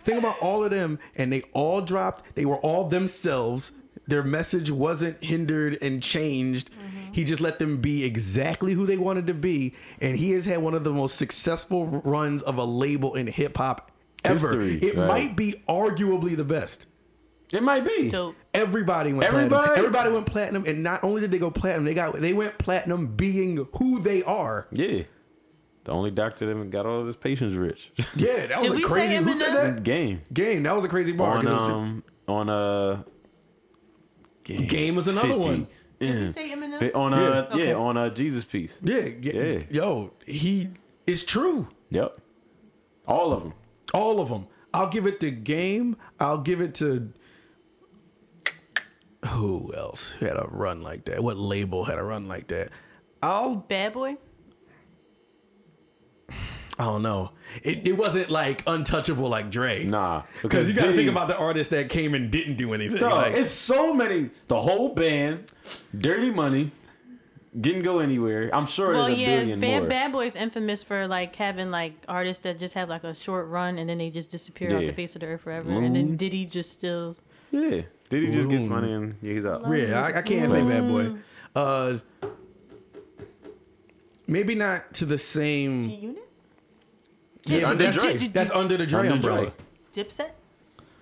think 0.02 0.18
about 0.18 0.40
all 0.42 0.64
of 0.64 0.70
them, 0.70 0.98
and 1.14 1.32
they 1.32 1.42
all 1.52 1.80
dropped. 1.80 2.34
They 2.34 2.44
were 2.44 2.56
all 2.58 2.88
themselves. 2.88 3.70
Their 4.06 4.22
message 4.22 4.70
wasn't 4.70 5.22
hindered 5.22 5.78
and 5.80 6.02
changed. 6.02 6.70
He 7.12 7.24
just 7.24 7.40
let 7.40 7.58
them 7.58 7.78
be 7.80 8.04
exactly 8.04 8.72
who 8.72 8.86
they 8.86 8.98
wanted 8.98 9.26
to 9.28 9.34
be, 9.34 9.74
and 10.00 10.16
he 10.18 10.32
has 10.32 10.44
had 10.44 10.58
one 10.58 10.74
of 10.74 10.82
the 10.84 10.92
most 10.92 11.16
successful 11.16 11.86
runs 11.86 12.42
of 12.42 12.58
a 12.58 12.64
label 12.64 13.14
in 13.14 13.26
hip 13.28 13.56
hop 13.56 13.90
ever. 14.24 14.34
History, 14.48 14.78
it 14.78 14.96
right. 14.96 15.06
might 15.08 15.36
be 15.36 15.62
arguably 15.68 16.36
the 16.36 16.44
best. 16.44 16.86
It 17.52 17.62
might 17.62 17.86
be. 17.86 18.08
Dope. 18.08 18.34
Everybody 18.52 19.12
went 19.12 19.24
Everybody? 19.32 19.48
platinum. 19.48 19.78
Everybody 19.78 20.10
went 20.12 20.26
platinum, 20.26 20.64
and 20.66 20.82
not 20.82 21.04
only 21.04 21.20
did 21.20 21.30
they 21.30 21.38
go 21.38 21.50
platinum, 21.52 21.84
they 21.84 21.94
got 21.94 22.20
they 22.20 22.32
went 22.32 22.58
platinum 22.58 23.06
being 23.14 23.66
who 23.78 24.00
they 24.00 24.22
are. 24.24 24.66
Yeah. 24.72 25.02
The 25.84 25.92
only 25.92 26.10
doctor 26.10 26.46
that 26.52 26.70
got 26.70 26.84
all 26.86 27.02
of 27.02 27.06
his 27.06 27.16
patients 27.16 27.54
rich. 27.54 27.92
Yeah, 28.16 28.46
that 28.46 28.56
was 28.60 28.64
Did 28.64 28.72
a 28.72 28.74
we 28.74 28.82
say 28.82 28.88
crazy. 28.88 29.16
Who 29.22 29.34
said 29.34 29.54
that? 29.54 29.82
Game. 29.84 30.22
Game. 30.32 30.62
That 30.64 30.74
was 30.74 30.84
a 30.84 30.88
crazy 30.88 31.12
bar. 31.12 31.36
On 31.36 31.42
'cause 31.42 31.50
it 31.50 31.54
was- 31.54 31.70
um 31.70 32.02
on 32.26 32.48
uh 32.48 33.02
Game, 34.44 34.66
Game 34.66 34.94
was 34.96 35.08
another 35.08 35.36
one. 35.38 35.66
Yeah. 36.00 36.32
Say 36.32 36.50
Eminem? 36.50 36.94
On 36.94 37.14
uh 37.14 37.48
Yeah. 37.54 37.64
yeah, 37.64 37.74
on 37.74 37.96
uh 37.96 38.10
Jesus 38.10 38.44
piece. 38.44 38.78
yeah, 38.82 39.06
Yeah. 39.20 39.62
Yo, 39.70 40.12
he 40.26 40.68
is 41.06 41.24
true. 41.24 41.68
Yep. 41.90 42.18
All 43.06 43.32
of 43.32 43.42
them. 43.42 43.54
All 43.92 44.20
of 44.20 44.28
them. 44.28 44.46
I'll 44.72 44.88
give 44.88 45.06
it 45.06 45.20
to 45.20 45.30
Game. 45.30 45.96
I'll 46.18 46.38
give 46.38 46.60
it 46.60 46.74
to 46.76 47.12
who 49.28 49.72
else 49.74 50.14
had 50.14 50.36
a 50.36 50.46
run 50.50 50.82
like 50.82 51.04
that? 51.06 51.22
What 51.22 51.36
label 51.38 51.84
had 51.84 51.98
a 51.98 52.02
run 52.02 52.26
like 52.28 52.48
that? 52.48 52.70
I'll 53.22 53.56
Bad 53.56 53.94
boy. 53.94 54.16
I 56.78 56.84
don't 56.84 57.02
know. 57.02 57.30
it, 57.62 57.86
it 57.86 57.96
wasn't 57.96 58.30
like 58.30 58.62
untouchable 58.66 59.28
like 59.28 59.50
Dre. 59.50 59.84
Nah, 59.84 60.22
because 60.42 60.66
you 60.68 60.74
got 60.74 60.86
to 60.86 60.92
think 60.94 61.08
about 61.08 61.28
the 61.28 61.36
artists 61.36 61.70
that 61.70 61.88
came 61.88 62.14
and 62.14 62.30
didn't 62.30 62.56
do 62.56 62.74
anything. 62.74 62.98
Dog, 62.98 63.12
like, 63.12 63.34
it's 63.34 63.50
so 63.50 63.94
many. 63.94 64.30
The 64.48 64.60
whole 64.60 64.88
band, 64.94 65.52
Dirty 65.96 66.30
Money, 66.32 66.72
didn't 67.60 67.82
go 67.84 68.00
anywhere. 68.00 68.50
I'm 68.52 68.66
sure 68.66 68.92
Well, 68.94 69.06
there's 69.06 69.18
a 69.18 69.22
yeah, 69.22 69.38
billion 69.38 69.60
Bad, 69.60 69.80
more. 69.82 69.88
Bad 69.88 70.12
Boy's 70.12 70.34
infamous 70.34 70.82
for 70.82 71.06
like 71.06 71.36
having 71.36 71.70
like 71.70 71.92
artists 72.08 72.42
that 72.42 72.58
just 72.58 72.74
have 72.74 72.88
like 72.88 73.04
a 73.04 73.14
short 73.14 73.46
run 73.46 73.78
and 73.78 73.88
then 73.88 73.98
they 73.98 74.10
just 74.10 74.30
disappear 74.30 74.74
off 74.76 74.82
the 74.84 74.92
face 74.92 75.14
of 75.14 75.20
the 75.20 75.28
earth 75.28 75.42
forever. 75.42 75.70
And 75.70 75.94
then 75.94 76.16
Diddy 76.16 76.44
just 76.44 76.72
still. 76.72 77.16
Yeah, 77.52 77.82
did 78.10 78.22
he 78.24 78.32
just 78.32 78.48
get 78.48 78.62
Ooh. 78.62 78.66
money 78.66 78.92
and 78.92 79.14
yeah, 79.22 79.32
he's 79.34 79.44
out? 79.46 79.62
yeah, 79.72 80.02
I, 80.02 80.18
I 80.18 80.22
can't 80.22 80.50
say 80.50 80.62
bad 80.64 80.88
boy. 80.88 81.14
Uh, 81.54 81.98
maybe 84.26 84.56
not 84.56 84.92
to 84.94 85.06
the 85.06 85.18
same. 85.18 86.16
Unit? 87.46 87.62
Yeah, 87.62 87.68
Under 87.70 87.84
that's, 87.84 87.96
Dre. 88.02 88.14
that's 88.28 88.50
under 88.50 88.76
the 88.76 88.86
Dre 88.86 89.00
Under 89.00 89.12
umbrella. 89.14 89.52
Dre. 89.94 90.04
Dipset? 90.04 90.30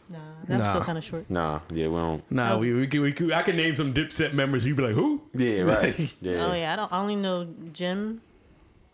Nah, 0.08 0.18
that's 0.46 0.64
Nah. 0.64 0.70
still 0.70 0.84
kind 0.84 0.98
of 0.98 1.04
short. 1.04 1.30
Nah, 1.30 1.60
yeah, 1.72 1.86
we 1.88 1.96
don't. 1.96 2.30
Nah, 2.30 2.58
we, 2.58 2.72
we, 2.74 2.86
could, 2.86 3.00
we 3.00 3.12
could, 3.12 3.32
I 3.32 3.42
can 3.42 3.56
name 3.56 3.74
some 3.76 3.94
Dipset 3.94 4.34
members. 4.34 4.66
You'd 4.66 4.76
be 4.76 4.82
like, 4.82 4.94
who? 4.94 5.22
Yeah, 5.34 5.62
right. 5.62 6.14
Yeah. 6.20 6.46
Oh 6.46 6.52
yeah, 6.52 6.72
I 6.72 6.76
don't. 6.76 6.92
I 6.92 7.00
only 7.00 7.16
know 7.16 7.48
Jim, 7.72 8.20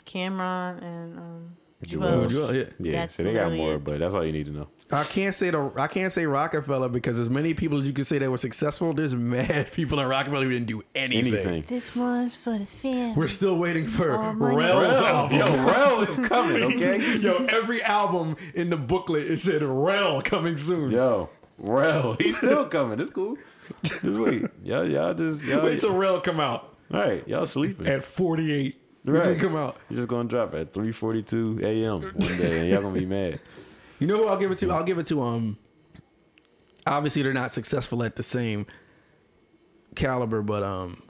Cam'ron, 0.07 0.83
and 0.83 1.19
um, 1.19 1.57
Juelz. 1.85 2.29
Juelz. 2.29 2.31
Juelz, 2.31 2.74
yeah. 2.81 2.93
Yeah, 2.93 3.07
so 3.07 3.22
they 3.22 3.33
got 3.35 3.53
more, 3.53 3.79
but 3.79 3.99
that's 4.01 4.14
all 4.14 4.24
you 4.24 4.33
need 4.33 4.47
to 4.47 4.53
know. 4.53 4.68
I 4.91 5.05
can't 5.05 5.35
say 5.35 5.51
the 5.51 5.70
I 5.76 5.87
can't 5.87 6.11
say 6.11 6.24
Roc-A-Fella 6.26 6.89
because 6.89 7.18
as 7.18 7.29
many 7.29 7.53
people 7.55 7.79
as 7.79 7.87
you 7.87 7.93
can 7.93 8.05
say 8.05 8.18
that 8.18 8.31
were 8.31 8.39
successful, 8.39 8.93
there's 8.95 9.14
mad 9.14 9.70
people 9.72 10.01
in 10.01 10.07
Roc-A-Fella 10.09 10.45
who 10.45 10.51
didn't 10.51 10.66
do 10.66 10.83
anything. 10.95 11.35
Anything. 11.35 11.64
This 11.68 11.95
one's 11.95 12.35
for 12.35 12.59
the 12.59 12.64
family. 12.66 13.14
We're 13.16 13.29
still 13.29 13.57
waiting 13.59 13.87
for 13.87 14.12
Oh, 14.16 14.33
money. 14.33 14.57
Rel's 14.57 14.83
Rel, 14.95 15.05
album. 15.05 15.39
yo, 15.39 15.47
Rel 15.66 16.01
is 16.03 16.16
coming, 16.26 16.62
okay? 16.76 17.18
Yo, 17.18 17.45
every 17.51 17.83
album 17.83 18.37
in 18.55 18.70
the 18.70 18.76
booklet 18.79 19.31
it 19.31 19.37
said 19.39 19.62
Rel 19.62 20.22
coming 20.22 20.57
soon. 20.57 20.91
Yo, 20.91 21.29
Rel, 21.59 22.14
he's 22.14 22.39
still 22.39 22.66
coming. 22.66 22.99
It's 22.99 23.11
cool. 23.11 23.37
Just 23.83 24.05
wait. 24.18 24.47
Y'all, 24.64 24.89
y'all 24.89 25.12
just 25.14 25.43
y'all. 25.45 25.62
Wait 25.64 25.81
till 25.81 25.95
Rel 25.95 26.20
come 26.22 26.41
out 26.41 26.74
all 26.91 27.01
right, 27.01 27.29
y'all 27.29 27.45
sleeping. 27.45 27.87
at 27.87 28.03
48. 28.03 28.81
Right. 29.13 29.27
Right. 29.27 29.39
come 29.41 29.57
out. 29.57 29.77
He's 29.89 29.99
just 29.99 30.09
gonna 30.09 30.29
drop 30.29 30.55
at 30.55 30.73
3:42 30.73 31.63
a.m. 31.63 32.03
one 32.03 32.39
day, 32.39 32.61
and 32.61 32.69
y'all 32.71 32.83
gonna 32.83 32.99
be 32.99 33.07
mad. 33.19 33.41
You 33.99 34.07
know 34.07 34.17
who 34.19 34.27
I'll 34.29 34.39
give 34.39 34.51
it 34.51 34.59
to? 34.59 34.71
I'll 34.71 34.85
give 34.85 34.99
it 34.99 35.07
to 35.07 35.21
um. 35.23 35.59
Obviously, 36.87 37.23
they're 37.23 37.33
not 37.35 37.53
successful 37.53 38.03
at 38.03 38.17
the 38.17 38.23
same 38.23 38.67
caliber, 39.95 40.41
but 40.43 40.63
um, 40.63 41.03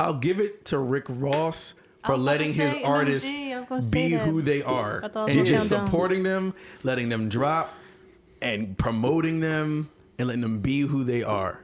I'll 0.00 0.14
give 0.18 0.40
it 0.40 0.64
to 0.66 0.78
Rick 0.78 1.06
Ross 1.08 1.74
for 2.06 2.16
letting 2.16 2.52
his 2.54 2.70
say 2.70 2.82
artists 2.82 3.28
MMG, 3.28 3.54
I 3.54 3.58
was 3.60 3.68
gonna 3.68 3.82
say 3.82 4.08
be 4.08 4.14
who 4.14 4.42
they 4.42 4.62
are 4.62 5.04
I 5.04 5.08
thought 5.08 5.16
I 5.16 5.24
was 5.24 5.36
and 5.36 5.46
just 5.46 5.70
count 5.70 5.80
down. 5.80 5.86
supporting 5.86 6.22
them, 6.22 6.54
letting 6.82 7.08
them 7.08 7.28
drop, 7.28 7.70
and 8.42 8.76
promoting 8.78 9.40
them 9.40 9.90
and 10.18 10.28
letting 10.28 10.42
them 10.42 10.60
be 10.60 10.80
who 10.80 11.04
they 11.04 11.22
are. 11.22 11.60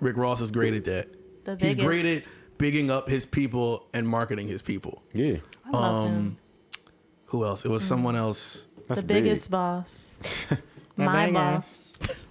Rick 0.00 0.16
Ross 0.16 0.40
is 0.40 0.50
great 0.50 0.74
at 0.74 0.84
that. 0.84 1.08
The 1.44 1.52
He's 1.52 1.76
biggest. 1.76 1.78
great 1.86 2.04
at 2.04 2.22
bigging 2.58 2.90
up 2.90 3.08
his 3.08 3.24
people 3.24 3.86
and 3.92 4.06
marketing 4.06 4.48
his 4.48 4.62
people. 4.62 5.02
Yeah, 5.14 5.38
I 5.64 5.70
love 5.70 5.94
um, 5.94 6.12
him. 6.12 6.38
Who 7.26 7.44
else? 7.44 7.64
It 7.64 7.68
was 7.68 7.82
mm. 7.82 7.88
someone 7.88 8.16
else. 8.16 8.66
that's 8.86 9.00
The 9.00 9.06
big. 9.06 9.24
biggest 9.24 9.50
boss. 9.50 10.46
My 10.96 11.26
biggest. 11.26 12.00
boss. 12.00 12.24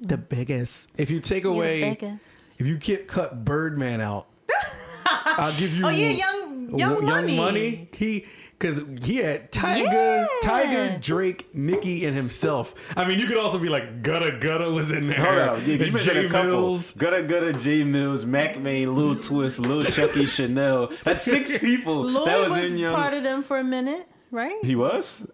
The 0.00 0.16
biggest. 0.16 0.88
If 0.96 1.10
you 1.10 1.20
take 1.20 1.44
away, 1.44 1.80
the 1.80 1.90
biggest. 1.90 2.60
if 2.60 2.66
you 2.66 2.76
get 2.76 3.06
cut 3.06 3.44
Birdman 3.44 4.00
out, 4.00 4.26
I'll 5.06 5.56
give 5.58 5.74
you. 5.74 5.86
Oh 5.86 5.90
yeah, 5.90 6.10
young 6.10 6.78
young, 6.78 7.04
money. 7.04 7.36
money. 7.36 7.88
He 7.92 8.26
because 8.60 8.82
he 9.02 9.16
had 9.16 9.50
Tyga, 9.50 9.84
Yeah. 9.84 10.26
Tyga, 10.42 11.00
Drake, 11.00 11.54
Nicki, 11.54 12.04
and 12.04 12.14
himself. 12.14 12.74
I 12.94 13.06
mean, 13.06 13.18
you 13.18 13.26
could 13.26 13.38
also 13.38 13.58
be 13.58 13.70
like 13.70 14.02
Gudda 14.02 14.38
Gudda 14.40 14.72
was 14.72 14.90
in 14.90 15.08
there. 15.08 15.24
Hold 15.24 15.38
up, 15.38 15.58
yeah, 15.60 15.64
you 15.64 15.72
and 15.84 15.92
mentioned 15.94 16.14
Jay 16.14 16.26
a 16.26 16.28
couple. 16.28 16.50
Mills. 16.50 16.92
Gudda 16.92 17.26
Gudda, 17.26 17.54
Jae 17.54 17.84
Millz, 17.84 18.26
Mack 18.26 18.58
Maine, 18.58 18.94
Lil 18.94 19.16
Twist, 19.16 19.58
Lil 19.60 19.80
Chucky, 19.80 20.24
Shanell. 20.24 20.96
That's 21.04 21.22
six 21.22 21.56
people 21.58 22.02
Lloyd 22.02 22.26
that 22.28 22.40
was, 22.40 22.50
was, 22.50 22.70
in 22.70 22.78
Young. 22.78 22.94
part 22.94 23.14
of 23.14 23.22
them 23.22 23.42
for 23.42 23.58
a 23.58 23.64
minute, 23.64 24.06
right? 24.30 24.62
he 24.62 24.76
was, 24.76 25.26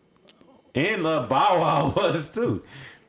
and 0.76 1.04
uh, 1.04 1.22
Bow 1.22 1.60
Wow 1.60 1.92
was 1.96 2.32
too. 2.32 2.62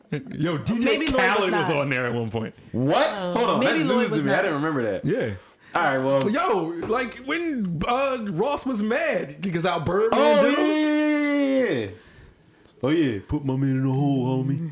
Yo, 0.10 0.58
DJ 0.58 0.84
Maybe 0.84 1.08
Lloyd 1.08 1.16
was 1.16 1.22
Khaled 1.22 1.52
was, 1.52 1.72
on 1.72 1.90
there 1.92 2.06
at 2.08 2.14
one 2.14 2.32
point. 2.32 2.56
What? 2.72 3.08
Hold 3.20 3.50
on, 3.52 3.60
maybe 3.60 3.80
that's 3.80 3.90
Lloyd 3.90 3.98
news 4.00 4.10
to 4.10 4.16
was 4.16 4.24
me. 4.24 4.32
I 4.32 4.38
didn't 4.38 4.56
remember 4.56 4.84
that. 4.84 5.06
Yeah. 5.06 5.34
All 5.78 5.84
right, 5.84 5.98
well. 6.00 6.32
Yo, 6.32 6.88
like 6.88 7.18
when 7.26 7.82
uh, 7.88 8.26
Ross 8.30 8.66
was 8.66 8.82
mad 8.82 9.42
because 9.42 9.64
how 9.64 9.80
Birdman 9.80 10.10
Oh 10.20 10.44
did 10.44 10.58
yeah, 10.58 10.66
yeah, 10.66 11.70
yeah, 11.74 11.80
yeah. 11.86 11.92
Oh 12.82 12.90
yeah, 12.90 13.20
put 13.28 13.46
my 13.46 13.56
man 13.56 13.70
in 13.72 13.86
the 13.86 13.94
hole, 13.94 14.44
homie. 14.44 14.72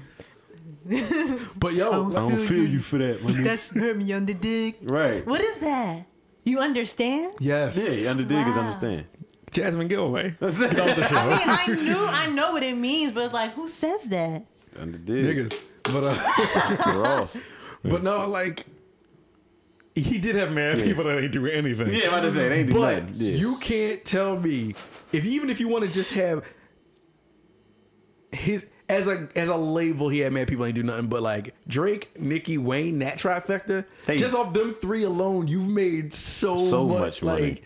But 1.60 1.74
yo, 1.74 2.10
I 2.10 2.14
don't 2.14 2.38
feel 2.48 2.66
you 2.66 2.80
for 2.80 2.98
that, 2.98 3.22
my. 3.24 3.32
That's 3.42 3.70
hurt 3.70 3.98
me 3.98 4.14
on 4.14 4.26
the 4.26 4.34
dick. 4.34 4.78
Right. 4.82 5.26
What 5.28 5.42
is 5.42 5.60
that? 5.60 6.08
You 6.44 6.60
understand? 6.60 7.34
yes, 7.40 7.78
Yeah, 7.78 8.10
under 8.10 8.24
dig 8.24 8.48
is 8.48 8.58
understand. 8.58 9.06
Jasmine 9.52 9.88
Gilway. 9.88 10.36
That's 10.40 10.60
it. 10.60 10.72
I 10.78 11.66
mean, 11.66 11.80
I 11.82 11.84
knew, 11.84 12.06
I 12.06 12.28
know 12.28 12.52
what 12.52 12.62
it 12.64 12.76
means, 12.76 13.12
but 13.14 13.32
like, 13.32 13.54
who 13.54 13.68
says 13.68 14.04
that? 14.06 14.44
Under 14.80 14.98
dig. 14.98 15.26
Niggas. 15.26 15.62
But 15.84 16.04
uh, 16.04 16.94
Ross. 17.00 17.38
but 17.84 18.04
no, 18.04 18.28
like 18.28 18.66
he 20.10 20.18
did 20.18 20.36
have 20.36 20.52
mad 20.52 20.80
people 20.80 21.04
that 21.06 21.18
ain't 21.20 21.32
do 21.32 21.48
anything. 21.48 21.94
Yeah, 21.94 22.04
I'm 22.04 22.10
about 22.10 22.20
to 22.22 22.32
say 22.32 22.50
they 22.50 22.60
ain't 22.60 22.68
do 22.68 22.74
But 22.76 23.04
nothing. 23.04 23.14
Yeah. 23.18 23.36
you 23.36 23.58
can't 23.58 24.04
tell 24.06 24.40
me 24.40 24.76
if 25.12 25.26
even 25.26 25.50
if 25.50 25.60
you 25.60 25.68
want 25.68 25.86
to 25.86 25.92
just 25.94 26.12
have 26.14 26.44
his 28.32 28.66
as 28.90 29.08
a 29.08 29.28
as 29.36 29.50
a 29.50 29.56
label, 29.56 30.10
he 30.10 30.20
had 30.20 30.34
mad 30.34 30.48
people 30.48 30.66
ain't 30.66 30.76
do 30.76 30.84
nothing. 30.84 31.08
But 31.08 31.24
like 31.24 31.56
Drake, 31.68 32.12
Nicki, 32.20 32.58
Wayne, 32.58 33.00
that 33.00 33.18
trifecta, 33.18 33.86
They- 34.06 34.18
just 34.18 34.36
off 34.36 34.54
them 34.54 34.74
three 34.74 35.04
alone, 35.04 35.48
you've 35.48 35.68
made 35.70 36.14
so, 36.14 36.62
So 36.64 36.86
much, 36.86 37.00
much 37.00 37.24
money. 37.24 37.42
like 37.52 37.64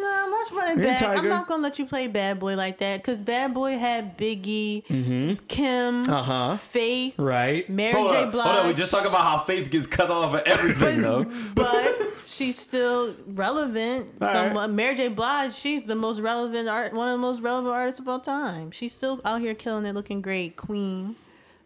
No, 0.00 0.28
let's 0.30 0.52
run 0.52 0.78
it 0.78 0.82
Hey, 0.82 0.86
back. 0.86 0.98
Tyga. 0.98 1.18
I'm 1.18 1.28
not 1.28 1.46
gonna 1.48 1.62
let 1.62 1.78
you 1.78 1.86
play 1.86 2.06
Bad 2.06 2.38
Boy 2.38 2.54
like 2.54 2.78
that 2.78 2.98
because 3.02 3.18
Bad 3.18 3.54
Boy 3.54 3.78
had 3.78 4.16
Biggie, 4.18 4.84
Kim, 4.86 6.04
Mm-hmm. 6.04 6.12
Uh-huh. 6.12 6.56
Faith, 6.58 7.14
right. 7.18 7.68
Mary 7.68 7.92
Hold 7.92 8.10
J. 8.12 8.26
Blige. 8.30 8.46
hold 8.46 8.56
up. 8.58 8.66
We 8.66 8.74
just 8.74 8.90
talking 8.90 9.08
about 9.08 9.22
how 9.22 9.38
Faith 9.40 9.70
gets 9.70 9.86
cut 9.86 10.10
off 10.10 10.34
of 10.34 10.40
everything, 10.46 11.02
though. 11.02 11.24
but 11.54 11.96
she's 12.24 12.58
still 12.58 13.14
relevant. 13.26 14.08
All 14.20 14.28
Some, 14.28 14.54
right. 14.56 14.70
Mary 14.70 14.94
J. 14.94 15.08
Blige, 15.08 15.54
she's 15.54 15.82
the 15.82 15.94
most 15.96 16.20
relevant 16.20 16.68
art, 16.68 16.92
one 16.92 17.08
of 17.08 17.12
the 17.18 17.22
most 17.22 17.40
relevant 17.40 17.74
artists 17.74 18.00
of 18.00 18.08
all 18.08 18.20
time. 18.20 18.70
She's 18.70 18.92
still 18.94 19.20
out 19.24 19.40
here 19.40 19.54
killing 19.54 19.84
it, 19.86 19.94
looking 19.94 20.20
great, 20.22 20.56
queen. 20.56 21.16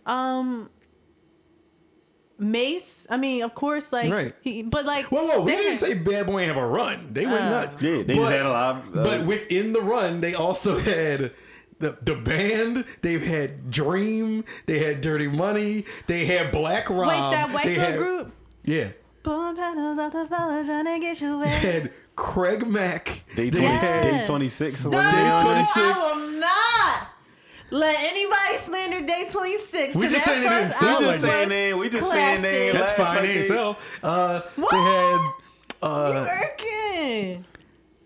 Um, 0.07 0.70
Mase, 2.43 3.07
I 3.09 3.16
mean, 3.16 3.43
of 3.43 3.55
course, 3.55 3.93
like, 3.93 4.11
Right. 4.11 4.34
he, 4.43 4.62
but 4.62 4.84
like, 4.84 5.06
Whoa, 5.06 5.24
whoa! 5.27 5.43
We 5.43 5.52
didn't 5.52 5.78
say 5.78 5.94
Bad 5.94 6.27
Boy 6.27 6.40
ain't 6.40 6.48
have 6.48 6.56
a 6.62 6.66
run. 6.66 7.09
They 7.12 7.24
went 7.27 7.40
Oh. 7.44 7.51
nuts. 7.51 7.77
Yeah, 7.81 7.90
they 8.02 8.02
but, 8.02 8.14
just 8.14 8.32
had 8.32 8.47
a 8.47 8.51
lot. 8.51 8.77
Of, 8.77 8.97
uh, 8.98 9.02
but 9.05 9.27
within 9.27 9.73
the 9.73 9.81
run, 9.81 10.20
they 10.20 10.35
also 10.35 10.78
had 10.90 11.32
the 11.78 11.97
the 12.05 12.14
band. 12.14 12.85
They've 13.02 13.24
had 13.27 13.70
Dream. 13.70 14.44
They 14.66 14.78
had 14.81 15.01
Dirty 15.01 15.28
Money. 15.28 15.85
They 16.06 16.27
had 16.27 16.51
Black 16.52 16.90
Rob. 16.90 17.09
Wait, 17.09 17.31
that 17.36 17.52
white 17.52 17.64
they 17.64 17.74
girl 17.77 17.85
had, 17.85 17.98
group. 17.98 18.32
Yeah, 18.64 18.89
Pulling 19.23 19.56
petals 19.56 19.98
off 19.98 20.12
the 20.12 20.27
flowers 20.27 20.66
trying 20.66 20.85
to 20.85 20.98
get 21.01 21.20
you 21.20 21.39
they 21.40 21.47
wet. 21.47 21.62
had 21.62 21.93
Craig 22.16 22.66
Mack. 22.66 23.24
day 23.36 23.51
They 23.51 23.59
20, 23.60 23.66
had- 23.66 24.02
day 24.02 24.23
26. 24.24 24.85
No, 24.85 24.90
wasn't 24.90 25.12
they 25.16 25.20
on 25.28 25.44
there? 25.44 25.52
26. 25.55 25.77
I 25.78 26.12
will 26.14 26.40
not 26.40 27.09
let 27.73 27.97
anybody 27.99 28.57
slander 28.59 29.07
day 29.07 29.27
26. 29.31 29.94
We 29.97 30.03
'cause 30.03 30.12
just 30.12 30.24
that 30.27 30.31
saying 30.35 30.47
it 30.47 30.49
didn't 30.51 30.66
first 30.69 30.78
sound 30.81 30.99
We 30.99 31.05
just 31.12 31.23
like 31.24 31.31
saying 31.32 31.40
was 31.40 31.49
they. 31.49 31.74
We 31.74 31.89
just 31.89 32.11
saying 32.11 32.43
they. 32.43 32.70
classic. 32.70 32.78
That's 32.81 32.93
fine. 32.93 33.07
like 33.07 33.23
They 33.23 33.31
ain't 33.31 33.40
they- 33.43 33.49
sell. 33.49 33.78
Uh, 34.03 34.40
What? 34.57 34.70
They 34.70 34.77
had. 34.78 35.32
Uh, 35.82 36.27
Working. 36.28 37.44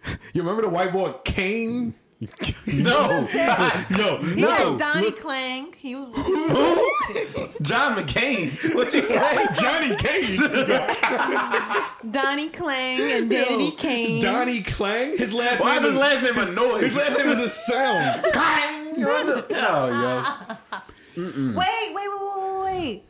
you 0.33 0.41
remember 0.43 0.63
the 0.63 0.69
white 0.71 0.93
boy 0.93 1.13
Kane? 1.25 1.95
No, 2.67 3.09
No, 3.91 4.17
He 4.23 4.35
no. 4.41 4.51
had 4.51 4.79
Donnie 4.79 5.13
Klang. 5.13 5.75
He 5.77 5.95
was 5.95 6.15
John 7.61 7.95
McCain. 7.97 8.75
What 8.75 8.93
you 8.95 9.05
say? 9.05 9.47
Johnny 9.61 9.95
Kane. 9.97 10.39
Donnie 12.11 12.49
Klang 12.49 13.01
and 13.13 13.29
Danny 13.31 13.71
Yo, 13.71 13.77
Kane. 13.77 14.23
Donnie 14.23 14.63
Klang. 14.63 15.17
His 15.19 15.35
last 15.35 15.61
Why 15.61 15.75
name 15.77 15.85
is 15.85 15.91
his 15.91 15.99
last 15.99 16.23
name 16.23 16.39
a 16.39 16.53
noise? 16.53 16.83
His 16.85 16.95
last 16.95 17.19
name 17.19 17.29
is 17.29 17.39
a 17.39 17.49
sound. 17.51 18.25
no, 19.51 19.89
yo. 19.89 20.23
Wait, 21.17 21.55
wait, 21.55 21.55
wait, 21.57 21.95
wait, 21.95 22.11
wait, 22.15 22.65
wait. 22.65 23.03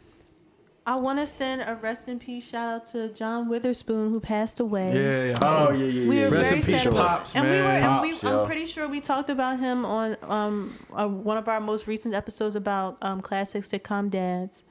I 0.88 0.94
want 0.94 1.18
to 1.18 1.26
send 1.26 1.62
a 1.62 1.74
rest 1.74 2.02
in 2.06 2.20
peace 2.20 2.48
shout 2.48 2.74
out 2.82 2.92
to 2.92 3.08
John 3.08 3.48
Witherspoon 3.48 4.10
who 4.10 4.20
passed 4.20 4.60
away. 4.60 4.94
Yeah, 4.94 5.24
yeah. 5.30 5.34
Oh 5.42 5.72
yeah, 5.72 5.84
yeah, 5.86 6.08
We 6.08 6.20
were 6.22 6.28
Rest 6.30 6.44
very 6.44 6.56
in 6.60 6.62
peace, 6.64 6.82
sad 6.82 6.86
about- 6.92 7.18
Pops, 7.18 7.34
and 7.34 7.44
we 7.44 7.50
were, 7.56 7.62
man. 7.62 7.82
and 7.90 8.02
we, 8.02 8.12
Pops, 8.12 8.24
I'm 8.24 8.46
pretty 8.46 8.66
sure 8.66 8.86
we 8.86 9.00
talked 9.00 9.28
about 9.28 9.58
him 9.58 9.84
on 9.84 10.16
um 10.22 10.78
uh, 10.92 11.08
one 11.08 11.38
of 11.38 11.48
our 11.48 11.58
most 11.60 11.88
recent 11.88 12.14
episodes 12.14 12.54
about 12.54 12.98
um 13.02 13.20
classic 13.20 13.64
sitcom 13.64 14.10
dads. 14.10 14.62